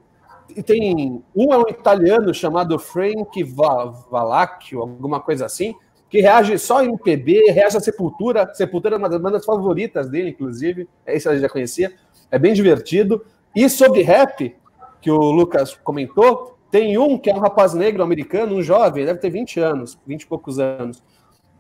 e, 0.55 0.63
tem 0.63 1.23
um 1.35 1.53
é 1.53 1.59
um 1.59 1.69
italiano 1.69 2.33
chamado 2.33 2.79
Frank 2.79 3.43
Valacchio, 3.43 4.81
alguma 4.81 5.21
coisa 5.21 5.47
assim, 5.47 5.75
que 6.09 6.21
reage 6.21 6.59
só 6.59 6.83
em 6.83 6.89
MPB, 6.89 7.51
reage 7.51 7.77
a 7.77 7.81
Sepultura. 7.81 8.55
Sepultura 8.55 8.95
é 8.95 8.99
uma 8.99 9.09
das 9.09 9.21
bandas 9.21 9.45
favoritas 9.45 10.09
dele, 10.09 10.31
inclusive. 10.31 10.89
É 11.05 11.17
isso 11.17 11.29
a 11.29 11.33
gente 11.33 11.43
já 11.43 11.49
conhecia. 11.49 11.93
É 12.31 12.39
bem 12.39 12.55
divertido. 12.55 13.25
E 13.55 13.69
sobre 13.69 14.03
rap, 14.03 14.55
que 15.03 15.11
o 15.11 15.19
Lucas 15.19 15.75
comentou, 15.75 16.57
tem 16.71 16.97
um 16.97 17.19
que 17.19 17.31
é 17.31 17.35
um 17.35 17.41
rapaz 17.41 17.75
negro 17.75 18.03
americano, 18.03 18.55
um 18.55 18.63
jovem, 18.63 19.05
deve 19.05 19.19
ter 19.19 19.31
20 19.31 19.61
anos, 19.61 19.99
20 20.07 20.23
e 20.23 20.27
poucos 20.27 20.59
anos 20.59 21.03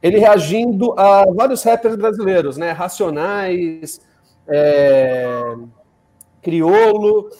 ele 0.02 0.18
reagindo 0.18 0.98
a 0.98 1.24
vários 1.32 1.62
rappers 1.62 1.96
brasileiros, 1.96 2.56
né? 2.56 2.70
Racionais, 2.70 4.00
é, 4.46 5.54
Criolo, 6.40 7.30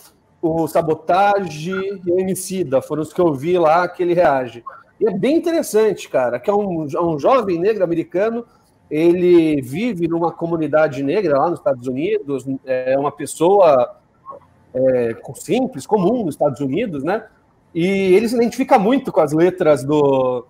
o 0.42 0.66
Sabotage 0.66 1.72
e 2.04 2.12
o 2.12 2.18
Emicida, 2.18 2.82
foram 2.82 3.02
os 3.02 3.12
que 3.12 3.20
eu 3.20 3.32
vi 3.32 3.58
lá 3.58 3.88
que 3.88 4.02
ele 4.02 4.14
reage. 4.14 4.64
E 5.00 5.08
é 5.08 5.16
bem 5.16 5.36
interessante, 5.36 6.08
cara, 6.08 6.40
que 6.40 6.50
é 6.50 6.54
um, 6.54 6.86
é 6.92 7.00
um 7.00 7.18
jovem 7.18 7.58
negro 7.58 7.84
americano, 7.84 8.44
ele 8.90 9.60
vive 9.60 10.08
numa 10.08 10.32
comunidade 10.32 11.02
negra 11.02 11.38
lá 11.38 11.50
nos 11.50 11.60
Estados 11.60 11.86
Unidos, 11.86 12.44
é 12.64 12.98
uma 12.98 13.12
pessoa 13.12 13.96
é, 14.74 15.16
simples, 15.36 15.86
comum 15.86 16.24
nos 16.24 16.34
Estados 16.34 16.60
Unidos, 16.60 17.04
né? 17.04 17.26
E 17.74 17.86
ele 17.86 18.28
se 18.28 18.34
identifica 18.34 18.78
muito 18.78 19.12
com 19.12 19.20
as 19.20 19.32
letras 19.32 19.84
do, 19.84 20.46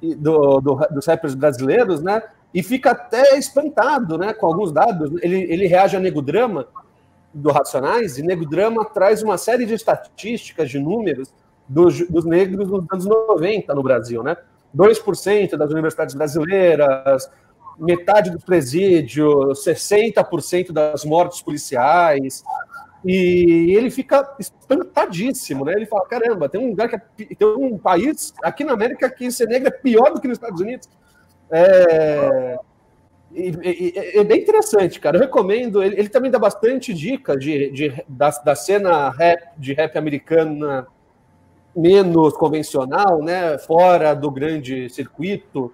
do, 0.00 0.60
do, 0.60 0.74
dos 0.90 1.06
rappers 1.06 1.34
brasileiros, 1.34 2.02
né? 2.02 2.22
E 2.54 2.62
fica 2.62 2.92
até 2.92 3.36
espantado, 3.38 4.16
né? 4.16 4.32
Com 4.32 4.46
alguns 4.46 4.72
dados. 4.72 5.10
Ele, 5.22 5.42
ele 5.52 5.66
reage 5.66 5.96
a 5.96 6.00
Nego 6.00 6.22
Drama 6.22 6.66
do 7.32 7.50
Racionais, 7.50 8.18
e 8.18 8.22
Nego 8.22 8.48
Drama 8.48 8.84
traz 8.84 9.22
uma 9.22 9.36
série 9.36 9.66
de 9.66 9.74
estatísticas, 9.74 10.70
de 10.70 10.78
números 10.78 11.32
dos, 11.68 12.08
dos 12.08 12.24
negros 12.24 12.68
nos 12.68 12.84
anos 12.90 13.04
90 13.04 13.74
no 13.74 13.82
Brasil, 13.82 14.22
né? 14.22 14.36
2% 14.74 15.56
das 15.56 15.70
universidades 15.70 16.14
brasileiras, 16.14 17.30
metade 17.78 18.30
dos 18.30 18.42
presídios, 18.42 19.64
60% 19.64 20.72
das 20.72 21.04
mortes 21.04 21.40
policiais, 21.40 22.42
e 23.04 23.74
ele 23.76 23.90
fica 23.90 24.34
espantadíssimo, 24.38 25.64
né? 25.64 25.72
Ele 25.74 25.86
fala: 25.86 26.06
caramba, 26.06 26.48
tem 26.48 26.60
um 26.60 26.70
lugar 26.70 26.88
que 26.88 26.96
é, 26.96 27.34
tem 27.34 27.46
um 27.46 27.78
país 27.78 28.34
aqui 28.42 28.64
na 28.64 28.72
América 28.72 29.08
que 29.08 29.30
ser 29.30 29.46
negro 29.46 29.68
é 29.68 29.70
pior 29.70 30.12
do 30.12 30.20
que 30.20 30.28
nos 30.28 30.36
Estados 30.36 30.60
Unidos. 30.60 30.88
É, 31.50 32.58
e, 33.32 33.92
é 34.14 34.24
bem 34.24 34.40
interessante, 34.40 34.98
cara. 34.98 35.16
Eu 35.16 35.20
recomendo. 35.20 35.82
Ele, 35.82 35.98
ele 36.00 36.08
também 36.08 36.30
dá 36.30 36.38
bastante 36.38 36.92
dicas 36.92 37.38
de, 37.38 37.70
de, 37.70 38.04
da, 38.08 38.30
da 38.30 38.54
cena 38.54 39.10
rap, 39.10 39.42
de 39.56 39.74
rap 39.74 39.96
americana 39.96 40.86
menos 41.76 42.36
convencional, 42.36 43.22
né? 43.22 43.58
Fora 43.58 44.14
do 44.14 44.30
grande 44.30 44.88
circuito. 44.88 45.72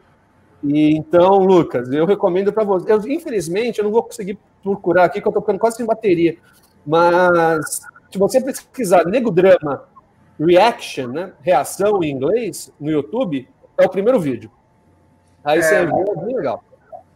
E 0.62 0.96
então, 0.96 1.38
Lucas, 1.38 1.90
eu 1.90 2.04
recomendo 2.04 2.52
para 2.52 2.64
você. 2.64 2.92
Eu, 2.92 2.98
infelizmente, 3.08 3.78
eu 3.78 3.84
não 3.84 3.92
vou 3.92 4.02
conseguir 4.02 4.38
procurar 4.62 5.04
aqui, 5.04 5.20
que 5.20 5.26
eu 5.26 5.30
estou 5.30 5.42
ficando 5.42 5.58
quase 5.58 5.76
sem 5.76 5.86
bateria. 5.86 6.36
Mas 6.86 7.82
se 8.10 8.18
você 8.18 8.40
pesquisar 8.40 9.04
Nego 9.06 9.30
Drama 9.30 9.84
Reaction, 10.38 11.08
né, 11.08 11.32
reação 11.40 12.02
em 12.02 12.10
inglês, 12.10 12.72
no 12.80 12.90
YouTube, 12.90 13.48
é 13.78 13.84
o 13.84 13.88
primeiro 13.88 14.20
vídeo. 14.20 14.50
Aí 15.44 15.58
é, 15.58 15.62
você 15.62 15.74
é 15.74 15.86
bem 15.86 16.36
legal. 16.36 16.62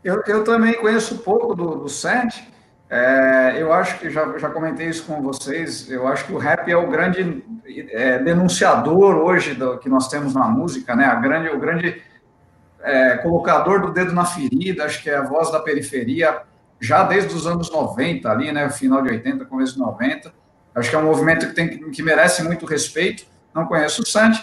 Eu, 0.03 0.23
eu 0.27 0.45
também 0.45 0.75
conheço 0.75 1.19
pouco 1.19 1.55
do, 1.55 1.77
do 1.77 1.89
Sandy. 1.89 2.49
É, 2.91 3.57
eu 3.59 3.73
acho 3.73 3.99
que 3.99 4.11
já, 4.11 4.39
já 4.39 4.49
comentei 4.49 4.89
isso 4.89 5.05
com 5.05 5.21
vocês. 5.21 5.91
Eu 5.91 6.07
acho 6.07 6.25
que 6.25 6.33
o 6.33 6.39
rap 6.39 6.71
é 6.71 6.77
o 6.77 6.89
grande 6.89 7.45
é, 7.91 8.19
denunciador 8.19 9.17
hoje 9.17 9.55
do, 9.55 9.79
que 9.79 9.89
nós 9.89 10.09
temos 10.09 10.35
na 10.35 10.49
música, 10.49 10.97
né? 10.97 11.05
A 11.05 11.15
grande, 11.17 11.49
o 11.51 11.59
grande 11.59 12.03
é, 12.81 13.19
colocador 13.19 13.83
do 13.83 13.93
dedo 13.93 14.13
na 14.13 14.25
ferida. 14.25 14.85
Acho 14.85 15.03
que 15.03 15.11
é 15.11 15.17
a 15.17 15.23
voz 15.23 15.51
da 15.51 15.61
periferia 15.61 16.41
já 16.81 17.03
desde 17.03 17.35
os 17.35 17.47
anos 17.47 17.71
90 17.71 18.31
ali, 18.31 18.53
né, 18.53 18.69
final 18.71 19.03
de 19.03 19.11
80, 19.11 19.45
começo 19.45 19.75
de 19.75 19.81
90. 19.81 20.33
Acho 20.75 20.91
que 20.91 20.97
é 20.97 20.99
um 20.99 21.05
movimento 21.05 21.49
que, 21.49 21.55
tem, 21.55 21.91
que 21.91 22.03
merece 22.03 22.43
muito 22.43 22.65
respeito. 22.65 23.27
Não 23.55 23.67
conheço 23.67 24.03
o 24.03 24.07
Santi. 24.07 24.41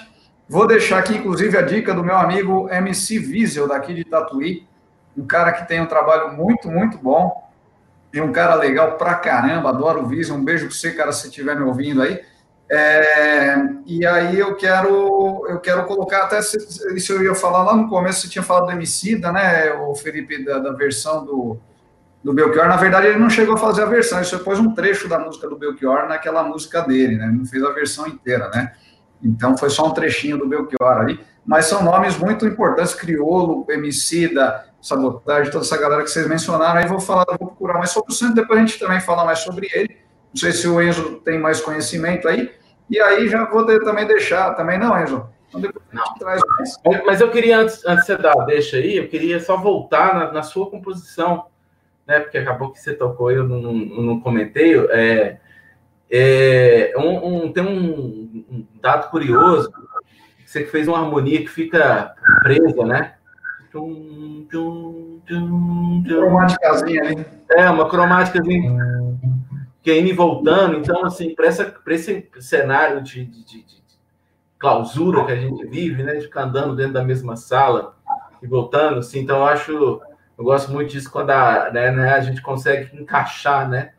Vou 0.47 0.67
deixar 0.67 0.99
aqui, 0.99 1.15
inclusive, 1.15 1.57
a 1.57 1.61
dica 1.61 1.93
do 1.93 2.03
meu 2.03 2.17
amigo 2.17 2.69
MC 2.69 3.17
Wiesel, 3.19 3.67
daqui 3.67 3.93
de 3.93 4.03
Tatuí, 4.03 4.67
um 5.17 5.25
cara 5.25 5.51
que 5.51 5.67
tem 5.67 5.81
um 5.81 5.87
trabalho 5.87 6.33
muito, 6.33 6.69
muito 6.69 6.97
bom, 6.97 7.49
e 8.13 8.21
um 8.21 8.31
cara 8.31 8.53
legal 8.55 8.95
pra 8.97 9.15
caramba, 9.15 9.69
adoro 9.69 10.03
o 10.03 10.07
Wiesel, 10.07 10.35
um 10.35 10.43
beijo 10.43 10.67
para 10.67 10.75
você, 10.75 10.91
cara, 10.91 11.11
se 11.11 11.27
estiver 11.27 11.55
me 11.55 11.63
ouvindo 11.63 12.01
aí. 12.01 12.21
É, 12.69 13.55
e 13.85 14.05
aí 14.05 14.39
eu 14.39 14.55
quero 14.55 15.45
eu 15.47 15.59
quero 15.59 15.85
colocar 15.85 16.23
até 16.23 16.39
isso 16.39 17.13
eu 17.13 17.23
ia 17.23 17.35
falar 17.35 17.61
lá 17.61 17.75
no 17.75 17.87
começo, 17.87 18.21
você 18.21 18.27
tinha 18.27 18.41
falado 18.41 18.65
do 18.65 18.71
Emicida, 18.71 19.31
né, 19.31 19.71
o 19.73 19.93
Felipe, 19.93 20.43
da, 20.43 20.57
da 20.57 20.71
versão 20.71 21.23
do, 21.23 21.59
do 22.25 22.33
Belchior. 22.33 22.67
Na 22.67 22.75
verdade, 22.75 23.05
ele 23.05 23.19
não 23.19 23.29
chegou 23.29 23.53
a 23.53 23.57
fazer 23.57 23.83
a 23.83 23.85
versão, 23.85 24.17
ele 24.17 24.25
só 24.25 24.39
pôs 24.39 24.59
um 24.59 24.73
trecho 24.73 25.07
da 25.07 25.19
música 25.19 25.47
do 25.47 25.55
Belchior 25.55 26.07
naquela 26.07 26.41
música 26.41 26.81
dele, 26.81 27.17
né? 27.17 27.27
Ele 27.27 27.37
não 27.37 27.45
fez 27.45 27.63
a 27.63 27.69
versão 27.69 28.07
inteira, 28.07 28.49
né? 28.49 28.73
Então 29.23 29.55
foi 29.55 29.69
só 29.69 29.85
um 29.85 29.91
trechinho 29.91 30.35
do 30.35 30.47
Belchior 30.47 30.97
ali. 30.97 31.19
Mas 31.45 31.67
são 31.67 31.83
nomes 31.83 32.17
muito 32.17 32.43
importantes, 32.47 32.95
Criolo, 32.95 33.63
Emicida, 33.69 34.65
Sabotagem, 34.81 35.51
toda 35.51 35.63
essa 35.63 35.77
galera 35.77 36.01
que 36.01 36.09
vocês 36.09 36.27
mencionaram. 36.27 36.79
Aí 36.79 36.87
vou 36.87 36.99
falar, 36.99 37.25
vou 37.27 37.49
procurar 37.49 37.75
mais 37.75 37.91
sobre 37.91 38.11
o 38.11 38.15
centro, 38.15 38.33
depois 38.33 38.57
a 38.57 38.65
gente 38.65 38.79
também 38.79 38.99
fala 38.99 39.23
mais 39.23 39.39
sobre 39.39 39.69
ele. 39.71 39.95
Não 40.33 40.39
sei 40.39 40.51
se 40.51 40.67
o 40.67 40.81
Enzo 40.81 41.21
tem 41.23 41.39
mais 41.39 41.61
conhecimento 41.61 42.27
aí. 42.27 42.51
E 42.89 42.99
aí 42.99 43.27
já 43.27 43.45
vou 43.45 43.63
também 43.81 44.07
deixar, 44.07 44.55
também 44.55 44.79
não, 44.79 44.99
Enzo? 44.99 45.29
Então 45.55 45.71
traz 46.17 46.41
mais. 46.57 47.05
Mas 47.05 47.21
eu 47.21 47.29
queria, 47.29 47.59
antes, 47.59 47.85
antes 47.85 48.07
de 48.07 48.15
você 48.15 48.17
dar, 48.17 48.33
deixa 48.45 48.77
aí, 48.77 48.97
eu 48.97 49.07
queria 49.07 49.39
só 49.39 49.55
voltar 49.55 50.15
na, 50.15 50.31
na 50.31 50.41
sua 50.41 50.67
composição 50.71 51.45
né? 52.07 52.19
Porque 52.19 52.37
acabou 52.37 52.71
que 52.71 52.79
você 52.79 52.93
tocou 52.93 53.31
eu 53.31 53.47
não, 53.47 53.61
não, 53.61 53.73
não 53.73 54.19
comentei. 54.19 54.77
É, 54.89 55.37
é 56.09 56.93
um, 56.97 57.45
um, 57.45 57.51
tem 57.51 57.63
um, 57.63 58.45
um, 58.49 58.67
dado 58.81 59.09
curioso. 59.09 59.71
Você 60.45 60.65
fez 60.65 60.87
uma 60.87 60.99
harmonia 60.99 61.39
que 61.39 61.47
fica 61.47 62.13
presa, 62.43 62.85
né? 62.85 63.15
Cromáticazinha 66.07 67.01
ali. 67.01 67.25
É, 67.51 67.69
uma 67.69 67.89
cromáticazinha 67.89 68.95
que 69.81 69.91
é 69.91 69.99
indo 69.99 70.09
e 70.09 70.13
voltando. 70.13 70.77
Então, 70.77 71.05
assim, 71.05 71.35
para 71.35 71.47
esse 71.47 72.29
cenário 72.39 73.01
de, 73.01 73.25
de, 73.25 73.43
de, 73.43 73.63
de, 73.63 73.85
clausura 74.57 75.25
que 75.25 75.31
a 75.31 75.35
gente 75.35 75.65
vive, 75.67 76.03
né? 76.03 76.15
De 76.15 76.21
ficar 76.21 76.43
andando 76.43 76.75
dentro 76.75 76.93
da 76.93 77.03
mesma 77.03 77.35
sala 77.35 77.95
e 78.41 78.47
voltando, 78.47 78.99
assim, 78.99 79.19
então 79.19 79.37
eu 79.37 79.45
acho 79.45 80.01
eu 80.37 80.43
gosto 80.43 80.71
muito 80.71 80.91
disso 80.91 81.11
quando 81.11 81.29
a, 81.31 81.71
né, 81.71 81.91
né, 81.91 82.13
a 82.13 82.21
gente 82.21 82.41
consegue 82.41 82.95
encaixar, 82.99 83.69
né? 83.69 83.91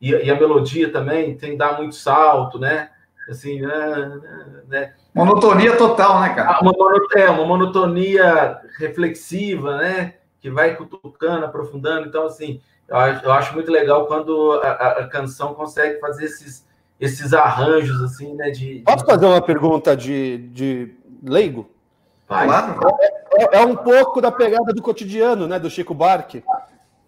E, 0.00 0.10
e, 0.10 0.30
a 0.30 0.38
melodia 0.38 0.92
também 0.92 1.36
tem 1.36 1.52
que 1.52 1.56
dar 1.56 1.78
muito 1.78 1.94
salto, 1.94 2.58
né? 2.58 2.90
Assim, 3.28 3.60
né? 3.60 4.20
né? 4.68 4.94
Monotonia 5.14 5.76
total, 5.76 6.20
né, 6.20 6.34
cara? 6.34 6.50
Ah, 6.50 6.60
uma, 6.60 6.74
é, 7.14 7.30
uma 7.30 7.46
monotonia 7.46 8.60
reflexiva, 8.78 9.78
né? 9.78 10.14
Que 10.40 10.50
vai 10.50 10.76
cutucando, 10.76 11.46
aprofundando. 11.46 12.06
Então, 12.06 12.26
assim, 12.26 12.60
eu 12.86 12.96
acho, 12.96 13.24
eu 13.24 13.32
acho 13.32 13.54
muito 13.54 13.70
legal 13.70 14.06
quando 14.06 14.60
a, 14.62 14.68
a, 14.68 14.88
a, 15.00 15.08
canção 15.08 15.54
consegue 15.54 15.98
fazer 16.00 16.26
esses, 16.26 16.66
esses 17.00 17.32
arranjos, 17.32 18.02
assim, 18.02 18.34
né? 18.34 18.50
De, 18.50 18.80
de... 18.80 18.84
Posso 18.84 19.06
fazer 19.06 19.24
uma 19.24 19.40
pergunta 19.40 19.96
de, 19.96 20.38
de 20.48 20.94
leigo? 21.22 21.70
Vai. 22.28 22.46
Claro. 22.46 22.78
É, 23.00 23.23
é, 23.52 23.60
um 23.60 23.76
pouco 23.76 24.20
da 24.20 24.30
pegada 24.30 24.72
do 24.72 24.82
cotidiano, 24.82 25.46
né? 25.46 25.58
Do 25.58 25.70
Chico 25.70 25.94
Barque. 25.94 26.42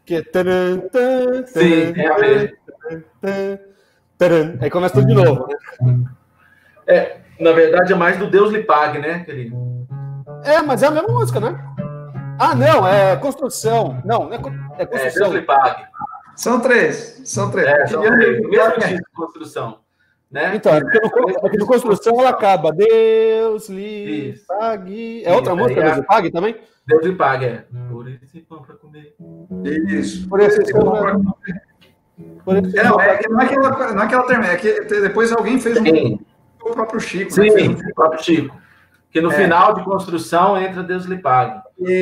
Que 0.05 0.16
é. 0.16 0.23
Taran, 0.23 0.78
taran, 0.93 1.47
Sim, 1.47 1.94
taran, 3.23 3.59
taran, 4.16 4.59
Aí 4.61 4.70
começa 4.70 4.94
tudo 4.94 5.07
de 5.07 5.15
novo, 5.15 5.48
né? 5.81 6.05
É, 6.86 7.16
na 7.40 7.53
verdade 7.53 7.93
é 7.93 7.97
mais 7.97 8.16
do 8.16 8.31
Deus 8.31 8.53
lhe 8.53 8.62
pague, 8.62 8.98
né, 8.98 9.24
querido? 9.24 9.57
É, 10.44 10.62
mas 10.62 10.82
é 10.82 10.86
a 10.86 10.90
mesma 10.93 11.09
música, 11.09 11.40
né? 11.40 11.59
Ah, 12.39 12.55
não, 12.55 12.86
é 12.86 13.16
construção. 13.16 14.01
Não, 14.05 14.32
é, 14.32 14.36
é 14.36 14.86
construção. 14.86 15.27
É, 15.27 15.31
Deus 15.31 15.31
lhe 15.32 15.43
pague. 15.43 15.85
São 16.36 16.61
três. 16.61 17.23
São 17.24 17.51
três. 17.51 17.66
É, 17.66 17.86
são 17.86 18.03
três. 18.03 18.44
O 18.44 18.48
mesmo 18.48 18.73
tipo 18.73 18.89
de 18.89 19.03
construção. 19.15 19.78
Né? 20.31 20.57
Então, 20.57 20.74
é 20.74 20.81
porque 20.81 20.98
no, 20.98 21.31
é 21.31 21.57
no 21.59 21.66
construção 21.66 22.20
ela 22.20 22.31
acaba. 22.31 22.73
Deus 22.73 23.69
lhe 23.69 24.31
Isso. 24.31 24.47
pague. 24.47 25.24
É 25.24 25.32
outra 25.32 25.53
Isso, 25.53 25.62
música, 25.62 25.82
Deus 25.82 25.97
lhe 25.97 26.03
pague 26.03 26.31
também? 26.31 26.57
Deus 26.86 27.05
lhe 27.05 27.15
pague, 27.15 27.44
é. 27.44 27.65
Por 27.90 28.09
esse 28.09 28.40
pão 28.40 28.62
para 28.62 28.74
comer. 28.77 29.15
Isso. 29.89 30.28
Por 30.28 30.40
esse 30.40 30.73
pão 30.73 30.90
para 30.90 31.12
comer. 31.12 31.62
Por 32.44 32.57
esse 32.57 32.78
é, 32.78 32.85
não, 32.85 33.01
é, 33.01 33.20
não, 33.28 33.40
é 33.40 33.47
que 33.47 33.55
ela, 33.55 33.93
não 33.93 34.03
é 34.03 34.09
que 34.09 34.15
ela 34.15 34.27
termina, 34.27 34.53
é 34.53 34.57
que 34.57 34.81
depois 35.01 35.32
alguém 35.32 35.59
fez 35.61 35.78
um. 35.78 36.19
O 36.61 36.73
próprio 36.73 37.01
Chico. 37.01 37.31
Sim, 37.31 37.51
né? 37.51 37.78
o 37.90 37.94
próprio 37.94 38.23
Chico. 38.23 38.57
Que 39.11 39.20
no 39.20 39.31
é. 39.31 39.35
final 39.35 39.74
de 39.74 39.85
construção 39.85 40.61
entra 40.61 40.82
Deus 40.82 41.05
lhe 41.05 41.19
pague. 41.19 41.61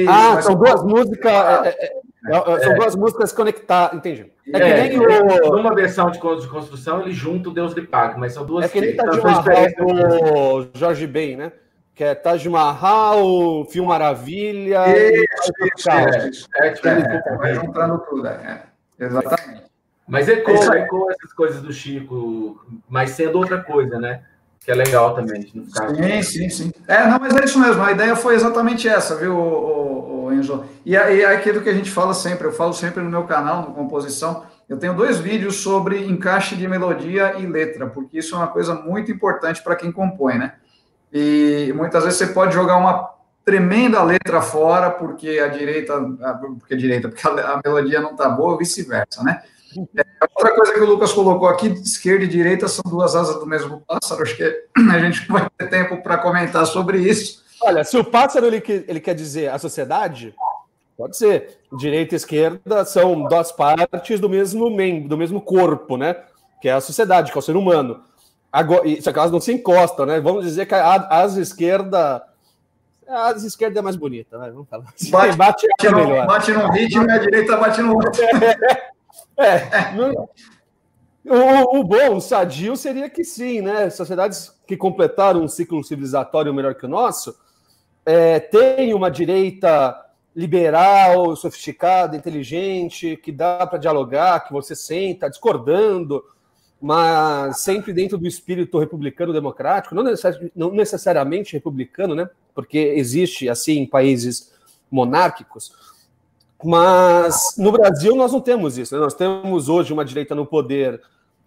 ah, 0.08 0.40
são 0.40 0.54
duas 0.54 0.82
músicas. 0.82 1.32
É, 1.66 1.92
é, 2.26 2.52
é, 2.52 2.60
são 2.60 2.74
duas 2.74 2.96
músicas 2.96 3.32
conectadas, 3.32 3.98
entendi. 3.98 4.32
É, 4.52 4.88
que 4.88 4.96
nem 4.96 4.98
o... 4.98 5.56
Numa 5.56 5.74
versão 5.74 6.10
de 6.10 6.18
construção, 6.18 7.02
ele 7.02 7.12
junta 7.12 7.48
o 7.48 7.52
Deus 7.52 7.72
lhe 7.74 7.82
pague, 7.86 8.18
mas 8.18 8.32
são 8.32 8.44
duas... 8.44 8.64
É 8.64 8.68
que 8.68 8.80
nem 8.80 8.96
Taj 8.96 9.20
Mahal 9.20 10.64
do 10.64 10.78
Jorge 10.78 11.06
Ben, 11.06 11.36
né? 11.36 11.52
Que 11.94 12.04
é 12.04 12.14
Taj 12.14 12.48
Mahal, 12.48 13.64
Fio 13.66 13.84
Maravilha... 13.84 14.84
Isso, 14.88 15.52
isso, 15.76 16.28
isso. 16.28 16.48
É, 16.56 16.68
é, 16.68 17.36
vai 17.36 17.54
juntando 17.54 17.98
tudo, 18.08 18.26
é. 18.26 18.62
Exatamente. 18.98 19.64
Mas 20.06 20.28
ecoa, 20.28 20.78
ecoa 20.78 21.12
essas 21.12 21.32
coisas 21.32 21.62
do 21.62 21.72
Chico, 21.72 22.62
mas 22.88 23.10
sendo 23.10 23.38
outra 23.38 23.62
coisa, 23.62 23.98
né? 23.98 24.22
Que 24.64 24.70
é 24.70 24.74
legal 24.74 25.14
também. 25.14 25.50
Não 25.54 25.66
ficar... 25.66 25.94
Sim, 25.94 26.22
sim, 26.22 26.48
sim. 26.48 26.72
É, 26.88 27.06
não, 27.06 27.18
mas 27.18 27.36
é 27.36 27.44
isso 27.44 27.60
mesmo. 27.60 27.82
A 27.82 27.92
ideia 27.92 28.16
foi 28.16 28.34
exatamente 28.34 28.88
essa, 28.88 29.16
viu, 29.16 29.36
o, 29.36 30.32
Enzo? 30.32 30.64
E 30.84 30.96
é, 30.96 31.20
é 31.20 31.26
aquilo 31.26 31.60
que 31.60 31.68
a 31.68 31.74
gente 31.74 31.90
fala 31.90 32.14
sempre. 32.14 32.46
Eu 32.46 32.52
falo 32.52 32.72
sempre 32.72 33.02
no 33.02 33.10
meu 33.10 33.24
canal, 33.24 33.62
no 33.62 33.74
Composição. 33.74 34.44
Eu 34.68 34.78
tenho 34.78 34.94
dois 34.94 35.18
vídeos 35.18 35.56
sobre 35.56 36.06
encaixe 36.06 36.56
de 36.56 36.66
melodia 36.66 37.34
e 37.38 37.46
letra, 37.46 37.86
porque 37.86 38.18
isso 38.18 38.34
é 38.34 38.38
uma 38.38 38.46
coisa 38.46 38.74
muito 38.74 39.12
importante 39.12 39.62
para 39.62 39.76
quem 39.76 39.92
compõe, 39.92 40.38
né? 40.38 40.54
e 41.14 41.72
muitas 41.76 42.02
vezes 42.02 42.18
você 42.18 42.26
pode 42.26 42.52
jogar 42.52 42.76
uma 42.76 43.08
tremenda 43.44 44.02
letra 44.02 44.42
fora 44.42 44.90
porque 44.90 45.38
a 45.38 45.46
direita, 45.46 45.94
porque 46.58 46.74
a 46.74 46.76
direita, 46.76 47.08
porque 47.08 47.28
a, 47.28 47.60
melodia 47.64 48.00
não 48.00 48.12
está 48.12 48.28
boa, 48.28 48.58
vice-versa, 48.58 49.22
né? 49.22 49.40
É, 49.96 50.04
outra 50.36 50.54
coisa 50.54 50.72
que 50.72 50.80
o 50.80 50.86
Lucas 50.86 51.12
colocou 51.12 51.48
aqui, 51.48 51.68
esquerda 51.68 52.24
e 52.24 52.28
direita 52.28 52.68
são 52.68 52.82
duas 52.86 53.14
asas 53.14 53.38
do 53.38 53.46
mesmo 53.46 53.82
pássaro, 53.86 54.22
acho 54.22 54.36
que 54.36 54.42
a 54.42 54.98
gente 54.98 55.28
não 55.28 55.38
vai 55.38 55.48
ter 55.58 55.68
tempo 55.68 56.02
para 56.02 56.18
comentar 56.18 56.66
sobre 56.66 56.98
isso. 56.98 57.42
Olha, 57.62 57.84
se 57.84 57.96
o 57.96 58.04
pássaro 58.04 58.46
ele, 58.46 58.62
ele 58.86 59.00
quer 59.00 59.14
dizer 59.14 59.50
a 59.50 59.58
sociedade, 59.58 60.34
pode 60.96 61.16
ser. 61.16 61.58
Direita 61.72 62.14
e 62.14 62.16
esquerda 62.16 62.84
são 62.84 63.26
duas 63.26 63.50
partes 63.50 64.20
do 64.20 64.28
mesmo 64.28 64.70
membro, 64.70 65.08
do 65.08 65.16
mesmo 65.16 65.40
corpo, 65.40 65.96
né? 65.96 66.16
Que 66.60 66.68
é 66.68 66.72
a 66.72 66.80
sociedade, 66.80 67.32
que 67.32 67.38
é 67.38 67.40
o 67.40 67.42
ser 67.42 67.56
humano. 67.56 68.02
Agora, 68.52 68.82
só 69.00 69.12
que 69.12 69.18
elas 69.18 69.32
não 69.32 69.40
se 69.40 69.52
encostam, 69.52 70.06
né? 70.06 70.20
Vamos 70.20 70.44
dizer 70.44 70.66
que 70.66 70.74
a 70.74 70.94
asa 71.10 71.40
esquerda. 71.40 72.22
A 73.08 73.26
asa 73.26 73.46
esquerda 73.46 73.80
é 73.80 73.82
mais 73.82 73.96
bonita, 73.96 74.38
né? 74.38 74.50
Vamos 74.50 74.68
falar 74.68 74.84
assim. 74.94 75.10
Bate, 75.10 75.36
bate, 75.36 75.66
bate, 75.66 75.90
no, 75.90 75.96
melhor. 75.96 76.26
bate 76.26 76.52
no 76.52 76.70
ritmo 76.70 77.04
e 77.04 77.10
a 77.10 77.18
direita 77.18 77.56
bate 77.56 77.82
no 77.82 77.94
outro. 77.94 78.22
É. 78.22 78.90
Não, 79.96 80.28
o, 81.26 81.78
o, 81.80 81.84
bom, 81.84 82.16
o 82.16 82.20
sadio 82.20 82.76
seria 82.76 83.08
que 83.08 83.24
sim, 83.24 83.62
né? 83.62 83.88
Sociedades 83.88 84.52
que 84.66 84.76
completaram 84.76 85.42
um 85.42 85.48
ciclo 85.48 85.82
civilizatório 85.82 86.52
melhor 86.52 86.74
que 86.74 86.84
o 86.84 86.88
nosso 86.88 87.34
é, 88.04 88.38
têm 88.38 88.92
uma 88.92 89.10
direita 89.10 90.00
liberal, 90.36 91.34
sofisticada, 91.36 92.16
inteligente, 92.16 93.16
que 93.16 93.30
dá 93.30 93.66
para 93.66 93.78
dialogar, 93.78 94.44
que 94.44 94.52
você 94.52 94.74
senta 94.74 95.30
discordando, 95.30 96.22
mas 96.80 97.60
sempre 97.60 97.92
dentro 97.92 98.18
do 98.18 98.26
espírito 98.26 98.78
republicano 98.78 99.32
democrático, 99.32 99.94
não, 99.94 100.04
não 100.54 100.70
necessariamente 100.72 101.54
republicano, 101.54 102.14
né? 102.14 102.28
Porque 102.54 102.78
existe 102.78 103.48
assim 103.48 103.86
países 103.86 104.52
monárquicos, 104.90 105.72
mas 106.64 107.54
no 107.58 107.70
Brasil 107.70 108.16
nós 108.16 108.32
não 108.32 108.40
temos 108.40 108.78
isso. 108.78 108.94
Né? 108.94 109.00
Nós 109.00 109.14
temos 109.14 109.68
hoje 109.68 109.92
uma 109.92 110.04
direita 110.04 110.34
no 110.34 110.46
poder 110.46 111.00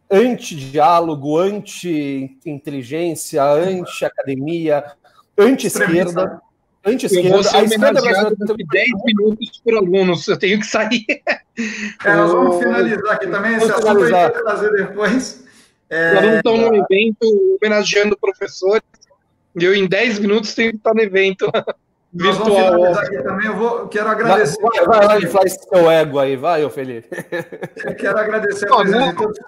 anti-diálogo, 0.09 1.37
anti-inteligência, 1.37 3.43
anti-academia, 3.43 4.83
anti-esquerda. 5.37 6.41
Anti-esquerda. 6.85 7.27
Eu 7.27 7.33
vou 7.33 7.43
ser 7.43 7.57
homenageado 7.57 8.35
daqui 8.37 8.65
10 8.65 8.87
minutos 9.05 9.61
por 9.63 9.75
alunos, 9.75 10.25
eu 10.27 10.37
tenho 10.37 10.59
que 10.59 10.65
sair. 10.65 11.05
É, 12.05 12.15
nós 12.15 12.31
vamos 12.31 12.59
finalizar 12.59 13.15
aqui 13.15 13.27
também, 13.27 13.55
esse 13.55 13.71
assunto 13.71 13.81
finalizar. 13.81 14.19
a 14.19 14.25
gente 14.25 14.33
vai 14.33 14.43
trazer 14.43 14.71
depois. 14.73 15.43
É... 15.89 16.11
Os 16.11 16.17
alunos 16.17 16.37
estão 16.37 16.57
no 16.57 16.75
evento 16.75 17.57
homenageando 17.59 18.17
professores, 18.17 18.83
e 19.59 19.65
eu 19.65 19.73
em 19.73 19.87
10 19.87 20.19
minutos 20.19 20.53
tenho 20.53 20.69
que 20.71 20.77
estar 20.77 20.93
no 20.93 21.01
evento 21.01 21.49
virtual. 22.13 22.93
aqui 22.93 23.21
também, 23.21 23.47
eu 23.47 23.55
vou, 23.55 23.87
quero 23.87 24.09
agradecer. 24.09 24.61
Vai, 24.61 24.85
vai 24.85 25.05
lá 25.05 25.19
e 25.19 25.27
faz 25.27 25.53
seu 25.53 25.89
ego 25.89 26.19
aí, 26.19 26.35
vai, 26.35 26.63
ô 26.63 26.69
Felipe. 26.69 27.09
Eu 27.83 27.95
quero 27.95 28.17
agradecer 28.17 28.71
a 28.71 28.75
presença 28.77 29.09
de 29.09 29.15
todos. 29.15 29.39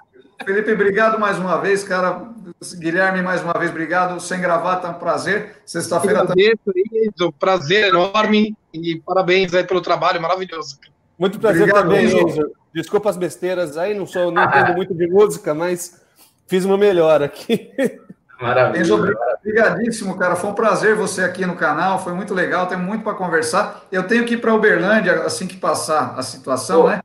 Felipe, 0.45 0.71
obrigado 0.71 1.19
mais 1.19 1.37
uma 1.37 1.57
vez, 1.57 1.83
cara. 1.83 2.29
Guilherme, 2.77 3.21
mais 3.21 3.43
uma 3.43 3.53
vez, 3.53 3.71
obrigado. 3.71 4.19
Sem 4.19 4.39
gravata, 4.39 4.87
é 4.87 4.91
um 4.91 4.93
prazer. 4.93 5.57
Sexta-feira 5.65 6.25
também. 6.25 6.53
Isso, 6.73 7.31
prazer 7.33 7.89
enorme 7.89 8.55
e 8.73 8.99
parabéns 9.05 9.53
aí 9.53 9.63
pelo 9.63 9.81
trabalho 9.81 10.21
maravilhoso. 10.21 10.79
Muito 11.17 11.39
prazer 11.39 11.63
obrigado, 11.63 11.89
também, 11.89 12.05
Enzo. 12.05 12.51
Desculpa 12.73 13.09
as 13.09 13.17
besteiras 13.17 13.77
aí, 13.77 13.93
não 13.93 14.05
sou, 14.05 14.31
não 14.31 14.43
entendo 14.43 14.73
muito 14.73 14.93
de 14.93 15.07
música, 15.07 15.53
mas 15.53 16.01
fiz 16.47 16.63
uma 16.63 16.77
melhor 16.77 17.21
aqui. 17.21 17.71
Maravilha. 18.39 18.81
Enzo, 18.81 18.95
obrigadíssimo, 18.95 20.17
cara. 20.17 20.35
Foi 20.35 20.49
um 20.49 20.53
prazer 20.53 20.95
você 20.95 21.23
aqui 21.23 21.45
no 21.45 21.55
canal, 21.55 21.99
foi 21.99 22.13
muito 22.13 22.33
legal, 22.33 22.67
tem 22.67 22.77
muito 22.77 23.03
para 23.03 23.13
conversar. 23.13 23.81
Eu 23.91 24.03
tenho 24.03 24.25
que 24.25 24.35
ir 24.35 24.37
para 24.37 24.53
Uberlândia 24.53 25.23
assim 25.23 25.45
que 25.45 25.57
passar 25.57 26.15
a 26.17 26.21
situação, 26.21 26.83
Pô. 26.83 26.89
né? 26.89 27.01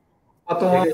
Para 0.47 0.55
tomar, 0.55 0.85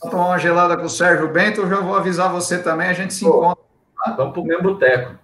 tomar, 0.00 0.26
uma 0.26 0.38
gelada 0.38 0.76
com 0.76 0.84
o 0.84 0.90
Sérgio 0.90 1.28
Bento, 1.28 1.62
eu 1.62 1.68
já 1.68 1.80
vou 1.80 1.96
avisar 1.96 2.30
você 2.30 2.58
também, 2.58 2.88
a 2.88 2.92
gente 2.92 3.12
se 3.12 3.24
Pô. 3.24 3.38
encontra. 3.38 3.64
Tá? 4.04 4.12
Vamos 4.12 4.32
para 4.32 4.42
o 4.42 4.44
mesmo 4.44 4.62
boteco. 4.62 5.14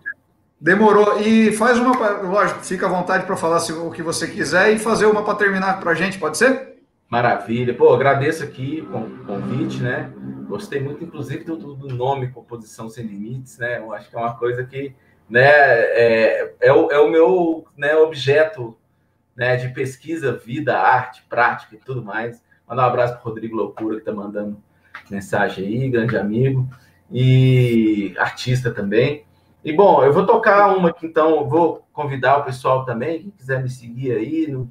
Demorou. 0.61 1.21
E 1.21 1.53
faz 1.53 1.79
uma, 1.79 1.97
lógico, 2.23 2.61
fica 2.61 2.87
à 2.87 2.89
vontade 2.89 3.27
para 3.27 3.37
falar 3.37 3.59
o 3.59 3.91
que 3.93 4.03
você 4.03 4.27
quiser 4.27 4.73
e 4.73 4.79
fazer 4.79 5.07
uma 5.07 5.23
para 5.23 5.37
terminar 5.37 5.79
para 5.79 5.93
a 5.93 5.95
gente, 5.95 6.19
pode 6.19 6.37
ser? 6.37 6.78
Maravilha. 7.09 7.73
Pô, 7.73 7.95
agradeço 7.95 8.45
aqui 8.45 8.83
o 8.83 9.25
convite, 9.25 9.83
né? 9.83 10.13
Gostei 10.47 10.79
muito, 10.79 11.03
inclusive, 11.03 11.43
do, 11.43 11.57
do 11.57 11.89
nome 11.89 12.31
Composição 12.31 12.91
Sem 12.91 13.07
Limites, 13.07 13.57
né? 13.57 13.79
Eu 13.79 13.95
acho 13.95 14.11
que 14.11 14.17
é 14.17 14.19
uma 14.19 14.37
coisa 14.37 14.63
que 14.63 14.95
né, 15.29 15.41
é, 15.41 16.55
é, 16.61 16.73
o, 16.73 16.91
é 16.91 16.99
o 16.99 17.09
meu 17.09 17.67
né, 17.77 17.97
objeto 17.97 18.77
né, 19.35 19.57
de 19.57 19.69
pesquisa, 19.69 20.37
vida, 20.37 20.79
arte, 20.79 21.25
prática 21.31 21.77
e 21.77 21.79
tudo 21.79 22.05
mais. 22.05 22.43
Mandar 22.69 22.85
um 22.85 22.91
abraço 22.91 23.15
para 23.15 23.23
Rodrigo 23.23 23.57
Loucura, 23.57 23.95
que 23.95 24.03
está 24.03 24.13
mandando 24.13 24.63
mensagem 25.11 25.67
aí, 25.67 25.89
grande 25.89 26.15
amigo, 26.15 26.69
e 27.11 28.15
artista 28.19 28.71
também. 28.71 29.25
E 29.65 29.73
bom, 29.73 30.05
eu 30.05 30.13
vou 30.13 30.27
tocar 30.27 30.77
uma 30.77 30.91
aqui, 30.91 31.07
então, 31.07 31.49
vou 31.49 31.87
convidar 31.91 32.39
o 32.39 32.45
pessoal 32.45 32.85
também, 32.85 33.23
quem 33.23 33.31
quiser 33.31 33.63
me 33.63 33.71
seguir 33.71 34.13
aí 34.13 34.47
no, 34.47 34.71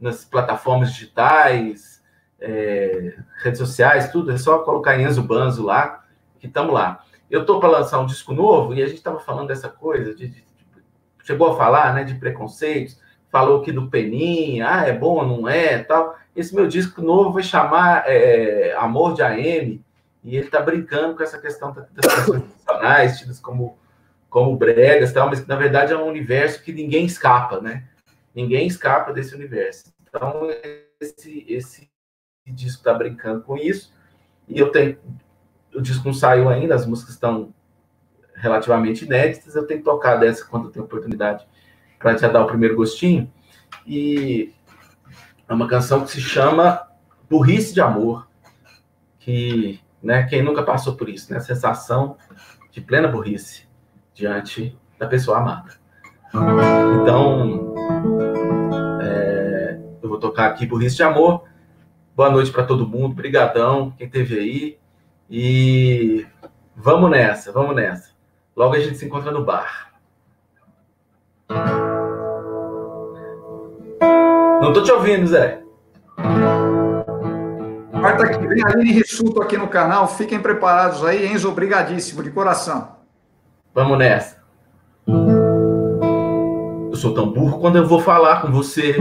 nas 0.00 0.24
plataformas 0.24 0.92
digitais, 0.92 2.02
é, 2.40 3.14
redes 3.42 3.58
sociais, 3.58 4.10
tudo, 4.10 4.32
é 4.32 4.38
só 4.38 4.60
colocar 4.60 4.98
Enzo 4.98 5.22
Banzo 5.22 5.64
lá, 5.64 6.04
que 6.38 6.46
estamos 6.46 6.72
lá. 6.72 7.04
Eu 7.30 7.42
estou 7.42 7.60
para 7.60 7.68
lançar 7.68 8.00
um 8.00 8.06
disco 8.06 8.32
novo 8.32 8.74
e 8.74 8.82
a 8.82 8.86
gente 8.86 8.96
estava 8.96 9.20
falando 9.20 9.48
dessa 9.48 9.68
coisa, 9.68 10.14
de, 10.14 10.28
de, 10.28 10.44
chegou 11.22 11.52
a 11.52 11.56
falar 11.56 11.94
né, 11.94 12.02
de 12.02 12.14
preconceitos, 12.14 12.98
falou 13.30 13.60
aqui 13.60 13.70
do 13.70 13.88
Peninha, 13.88 14.66
ah, 14.68 14.86
é 14.86 14.92
bom, 14.92 15.24
não 15.24 15.48
é, 15.48 15.78
tal. 15.78 16.16
Esse 16.34 16.54
meu 16.54 16.66
disco 16.66 17.02
novo 17.02 17.32
vai 17.32 17.42
chamar 17.42 18.04
é, 18.06 18.74
Amor 18.76 19.14
de 19.14 19.22
AM, 19.22 19.84
e 20.24 20.36
ele 20.36 20.46
está 20.46 20.60
brincando 20.60 21.16
com 21.16 21.22
essa 21.22 21.38
questão 21.38 21.72
das 21.72 21.86
pessoas 21.88 22.42
profissionais, 22.42 23.18
tidas 23.18 23.40
como, 23.40 23.78
como 24.28 24.56
bregas, 24.56 25.12
tal, 25.12 25.28
mas 25.28 25.40
que 25.40 25.48
na 25.48 25.56
verdade 25.56 25.92
é 25.92 25.96
um 25.96 26.06
universo 26.06 26.62
que 26.62 26.72
ninguém 26.72 27.06
escapa, 27.06 27.60
né? 27.60 27.84
Ninguém 28.34 28.66
escapa 28.66 29.12
desse 29.12 29.34
universo. 29.34 29.92
Então, 30.02 30.48
esse, 31.00 31.44
esse 31.48 31.90
disco 32.46 32.78
está 32.80 32.94
brincando 32.94 33.42
com 33.42 33.56
isso. 33.56 33.92
E 34.48 34.58
eu 34.58 34.70
tenho. 34.70 34.98
O 35.74 35.80
disco 35.80 36.04
não 36.04 36.14
saiu 36.14 36.48
ainda, 36.48 36.74
as 36.74 36.86
músicas 36.86 37.14
estão 37.14 37.54
relativamente 38.34 39.04
inéditas. 39.04 39.54
Eu 39.54 39.66
tenho 39.66 39.80
que 39.80 39.84
tocar 39.84 40.16
dessa 40.16 40.44
quando 40.44 40.66
eu 40.66 40.70
tenho 40.70 40.84
oportunidade 40.84 41.46
para 41.98 42.14
te 42.14 42.26
dar 42.28 42.42
o 42.42 42.46
primeiro 42.46 42.76
gostinho. 42.76 43.32
E 43.86 44.52
é 45.48 45.52
uma 45.52 45.68
canção 45.68 46.04
que 46.04 46.10
se 46.10 46.20
chama 46.20 46.88
Burrice 47.28 47.72
de 47.72 47.80
Amor. 47.80 48.28
Que, 49.18 49.80
né, 50.02 50.24
quem 50.24 50.42
nunca 50.42 50.62
passou 50.62 50.96
por 50.96 51.08
isso, 51.08 51.30
né? 51.30 51.38
A 51.38 51.42
sensação 51.42 52.16
de 52.70 52.80
plena 52.80 53.06
burrice 53.06 53.68
diante 54.14 54.76
da 54.98 55.06
pessoa 55.06 55.38
amada. 55.38 55.79
Então, 56.32 57.74
é, 59.02 59.78
eu 60.02 60.08
vou 60.08 60.18
tocar 60.18 60.46
aqui 60.46 60.66
Burrice 60.66 60.96
de 60.96 61.02
Amor. 61.02 61.44
Boa 62.14 62.30
noite 62.30 62.52
para 62.52 62.64
todo 62.64 62.86
mundo, 62.86 63.14
brigadão, 63.14 63.92
quem 63.98 64.08
teve 64.08 64.38
aí. 64.38 64.78
E 65.28 66.26
vamos 66.76 67.10
nessa, 67.10 67.52
vamos 67.52 67.74
nessa. 67.74 68.10
Logo 68.56 68.74
a 68.74 68.80
gente 68.80 68.96
se 68.96 69.06
encontra 69.06 69.30
no 69.32 69.44
bar. 69.44 69.92
Não 74.60 74.72
tô 74.72 74.82
te 74.82 74.92
ouvindo, 74.92 75.26
Zé. 75.26 75.62
Quarta 78.00 78.28
que 78.28 78.46
vem, 78.46 78.64
Aline 78.64 78.92
Rissuto 78.92 79.42
aqui 79.42 79.56
no 79.56 79.68
canal. 79.68 80.06
Fiquem 80.06 80.40
preparados 80.40 81.04
aí. 81.04 81.26
Enzo, 81.26 81.48
obrigadíssimo, 81.48 82.22
de 82.22 82.30
coração. 82.30 82.96
Vamos 83.74 83.98
nessa. 83.98 84.40
Eu 87.00 87.02
sou 87.02 87.14
tão 87.14 87.32
burro 87.32 87.58
quando 87.58 87.76
eu 87.76 87.88
vou 87.88 87.98
falar 87.98 88.42
com 88.42 88.52
você. 88.52 88.94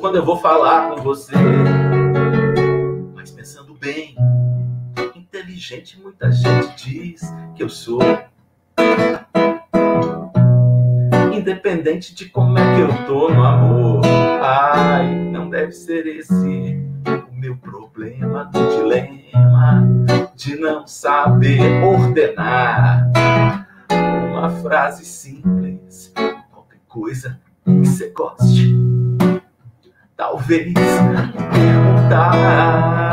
quando 0.00 0.16
eu 0.16 0.24
vou 0.24 0.38
falar 0.38 0.90
com 0.90 1.02
você. 1.02 1.32
Mas 3.14 3.30
pensando 3.30 3.74
bem, 3.74 4.16
inteligente 5.14 6.00
muita 6.02 6.32
gente 6.32 6.74
diz 6.84 7.20
que 7.54 7.62
eu 7.62 7.68
sou. 7.68 8.00
Independente 11.32 12.16
de 12.16 12.28
como 12.28 12.58
é 12.58 12.74
que 12.74 12.80
eu 12.80 13.06
tô 13.06 13.28
no 13.28 13.44
amor. 13.44 14.00
Ai, 14.42 15.14
não 15.14 15.48
deve 15.48 15.70
ser 15.70 16.08
esse 16.08 16.76
o 17.06 17.34
meu 17.36 17.56
problema 17.56 18.46
do 18.46 18.58
dilema 18.70 19.84
de 20.38 20.54
não 20.54 20.86
saber 20.86 21.82
ordenar 21.82 23.10
uma 23.90 24.48
frase 24.62 25.04
simples, 25.04 26.12
qualquer 26.52 26.78
coisa 26.86 27.40
que 27.64 27.72
você 27.72 28.08
goste. 28.10 28.78
Talvez 30.16 30.74
perguntar. 31.52 33.10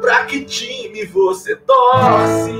Pra 0.00 0.24
que 0.24 0.44
time 0.44 1.06
você 1.06 1.54
torce? 1.54 2.52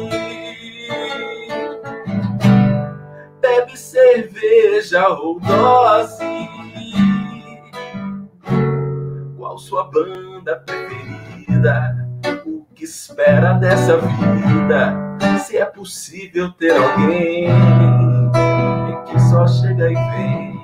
Bebe 3.40 3.76
cerveja 3.76 5.08
ou 5.08 5.40
dose? 5.40 6.61
Qual 9.52 9.58
sua 9.58 9.84
banda 9.84 10.56
preferida? 10.64 12.08
O 12.46 12.64
que 12.74 12.84
espera 12.84 13.52
dessa 13.52 13.98
vida? 13.98 14.94
Se 15.44 15.58
é 15.58 15.66
possível 15.66 16.50
ter 16.52 16.74
alguém 16.74 17.50
que 19.04 19.20
só 19.20 19.46
chega 19.46 19.90
e 19.90 19.94
vem 19.94 20.58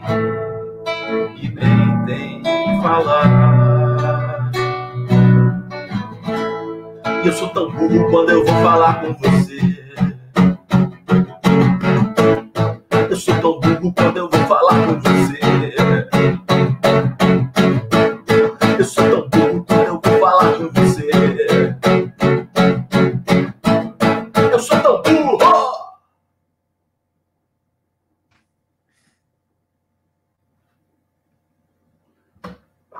e 1.36 1.50
nem 1.50 2.06
tem 2.06 2.42
que 2.42 2.82
falar. 2.82 4.50
E 7.22 7.26
eu 7.26 7.32
sou 7.34 7.50
tão 7.50 7.70
burro 7.70 8.10
quando 8.10 8.30
eu 8.30 8.42
vou 8.42 8.54
falar 8.62 9.02
com 9.02 9.12
você. 9.12 9.58
Eu 13.10 13.16
sou 13.16 13.34
tão 13.34 13.60
burro 13.60 13.92
quando 13.94 14.16
eu 14.16 14.30
vou 14.30 14.40
falar 14.46 14.86
com 14.86 14.98
você. 14.98 15.47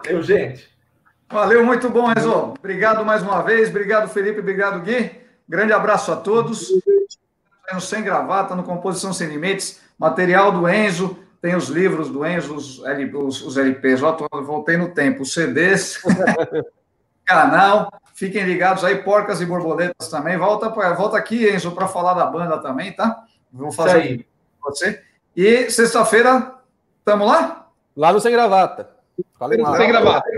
Valeu, 0.09 0.23
gente. 0.23 0.69
Valeu, 1.31 1.65
muito 1.65 1.91
bom, 1.91 2.11
Enzo. 2.11 2.55
Obrigado 2.59 3.05
mais 3.05 3.23
uma 3.23 3.43
vez. 3.43 3.69
Obrigado, 3.69 4.09
Felipe. 4.09 4.41
Obrigado, 4.41 4.81
Gui. 4.81 5.11
Grande 5.47 5.73
abraço 5.73 6.11
a 6.11 6.17
todos. 6.17 6.73
No 7.71 7.81
Sem 7.81 8.03
Gravata, 8.03 8.57
no 8.57 8.63
Composição 8.63 9.13
Sem 9.13 9.29
Limites. 9.29 9.81
Material 9.99 10.51
do 10.51 10.67
Enzo. 10.67 11.19
Tem 11.43 11.55
os 11.55 11.69
livros 11.69 12.09
do 12.09 12.27
Enzo, 12.27 12.55
os, 12.55 12.79
os, 12.79 13.43
os 13.43 13.57
LPs. 13.59 14.03
Ó, 14.03 14.13
tô, 14.13 14.27
voltei 14.43 14.79
no 14.79 14.89
tempo. 14.89 15.23
Os 15.23 15.35
CDs. 15.35 16.01
canal. 17.29 17.93
Fiquem 18.15 18.45
ligados 18.45 18.83
aí, 18.83 18.97
Porcas 19.03 19.43
e 19.43 19.47
Borboletas 19.47 20.09
também. 20.09 20.39
Volta, 20.39 20.71
volta 20.95 21.19
aqui, 21.19 21.49
Enzo, 21.49 21.73
para 21.73 21.87
falar 21.87 22.15
da 22.15 22.25
banda 22.25 22.59
também, 22.59 22.93
tá? 22.93 23.25
Vou 23.53 23.71
fazer 23.71 23.99
aí. 23.99 24.27
você. 24.63 25.03
E 25.37 25.71
sexta-feira, 25.71 26.55
estamos 26.99 27.29
lá? 27.29 27.69
Lá 27.95 28.13
no 28.13 28.21
Sem 28.21 28.33
Gravata. 28.33 28.98
Falei 29.39 29.61
lá. 29.61 29.77
Sem 29.77 29.89
Gravata. 29.89 30.29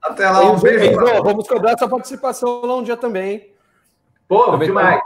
Até 0.00 0.28
lá, 0.28 0.50
um 0.50 0.58
beijo. 0.58 0.84
Enzo, 0.84 1.22
vamos 1.22 1.46
cobrar 1.46 1.72
essa 1.72 1.88
participação 1.88 2.62
lá 2.64 2.76
um 2.76 2.82
dia 2.82 2.96
também. 2.96 3.52
Pô, 4.26 4.56
demais. 4.56 5.00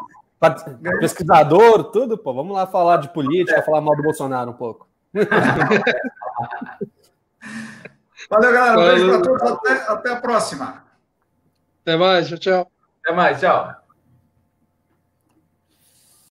Pesquisador, 1.00 1.84
tudo, 1.84 2.16
pô. 2.16 2.32
Vamos 2.32 2.54
lá 2.54 2.66
falar 2.66 2.98
de 2.98 3.08
política, 3.10 3.58
é. 3.58 3.62
falar 3.62 3.80
mal 3.80 3.96
do 3.96 4.02
Bolsonaro 4.02 4.50
um 4.50 4.54
pouco. 4.54 4.88
Valeu, 8.30 8.52
galera. 8.52 8.78
Um 8.78 8.84
beijo 8.84 9.08
para 9.08 9.22
todos. 9.22 9.42
Até, 9.42 9.72
até 9.92 10.12
a 10.12 10.16
próxima. 10.16 10.84
Até 11.82 11.96
mais. 11.96 12.28
Tchau, 12.28 12.38
tchau. 12.38 12.70
Até 13.02 13.14
mais. 13.14 13.40
Tchau. 13.40 13.85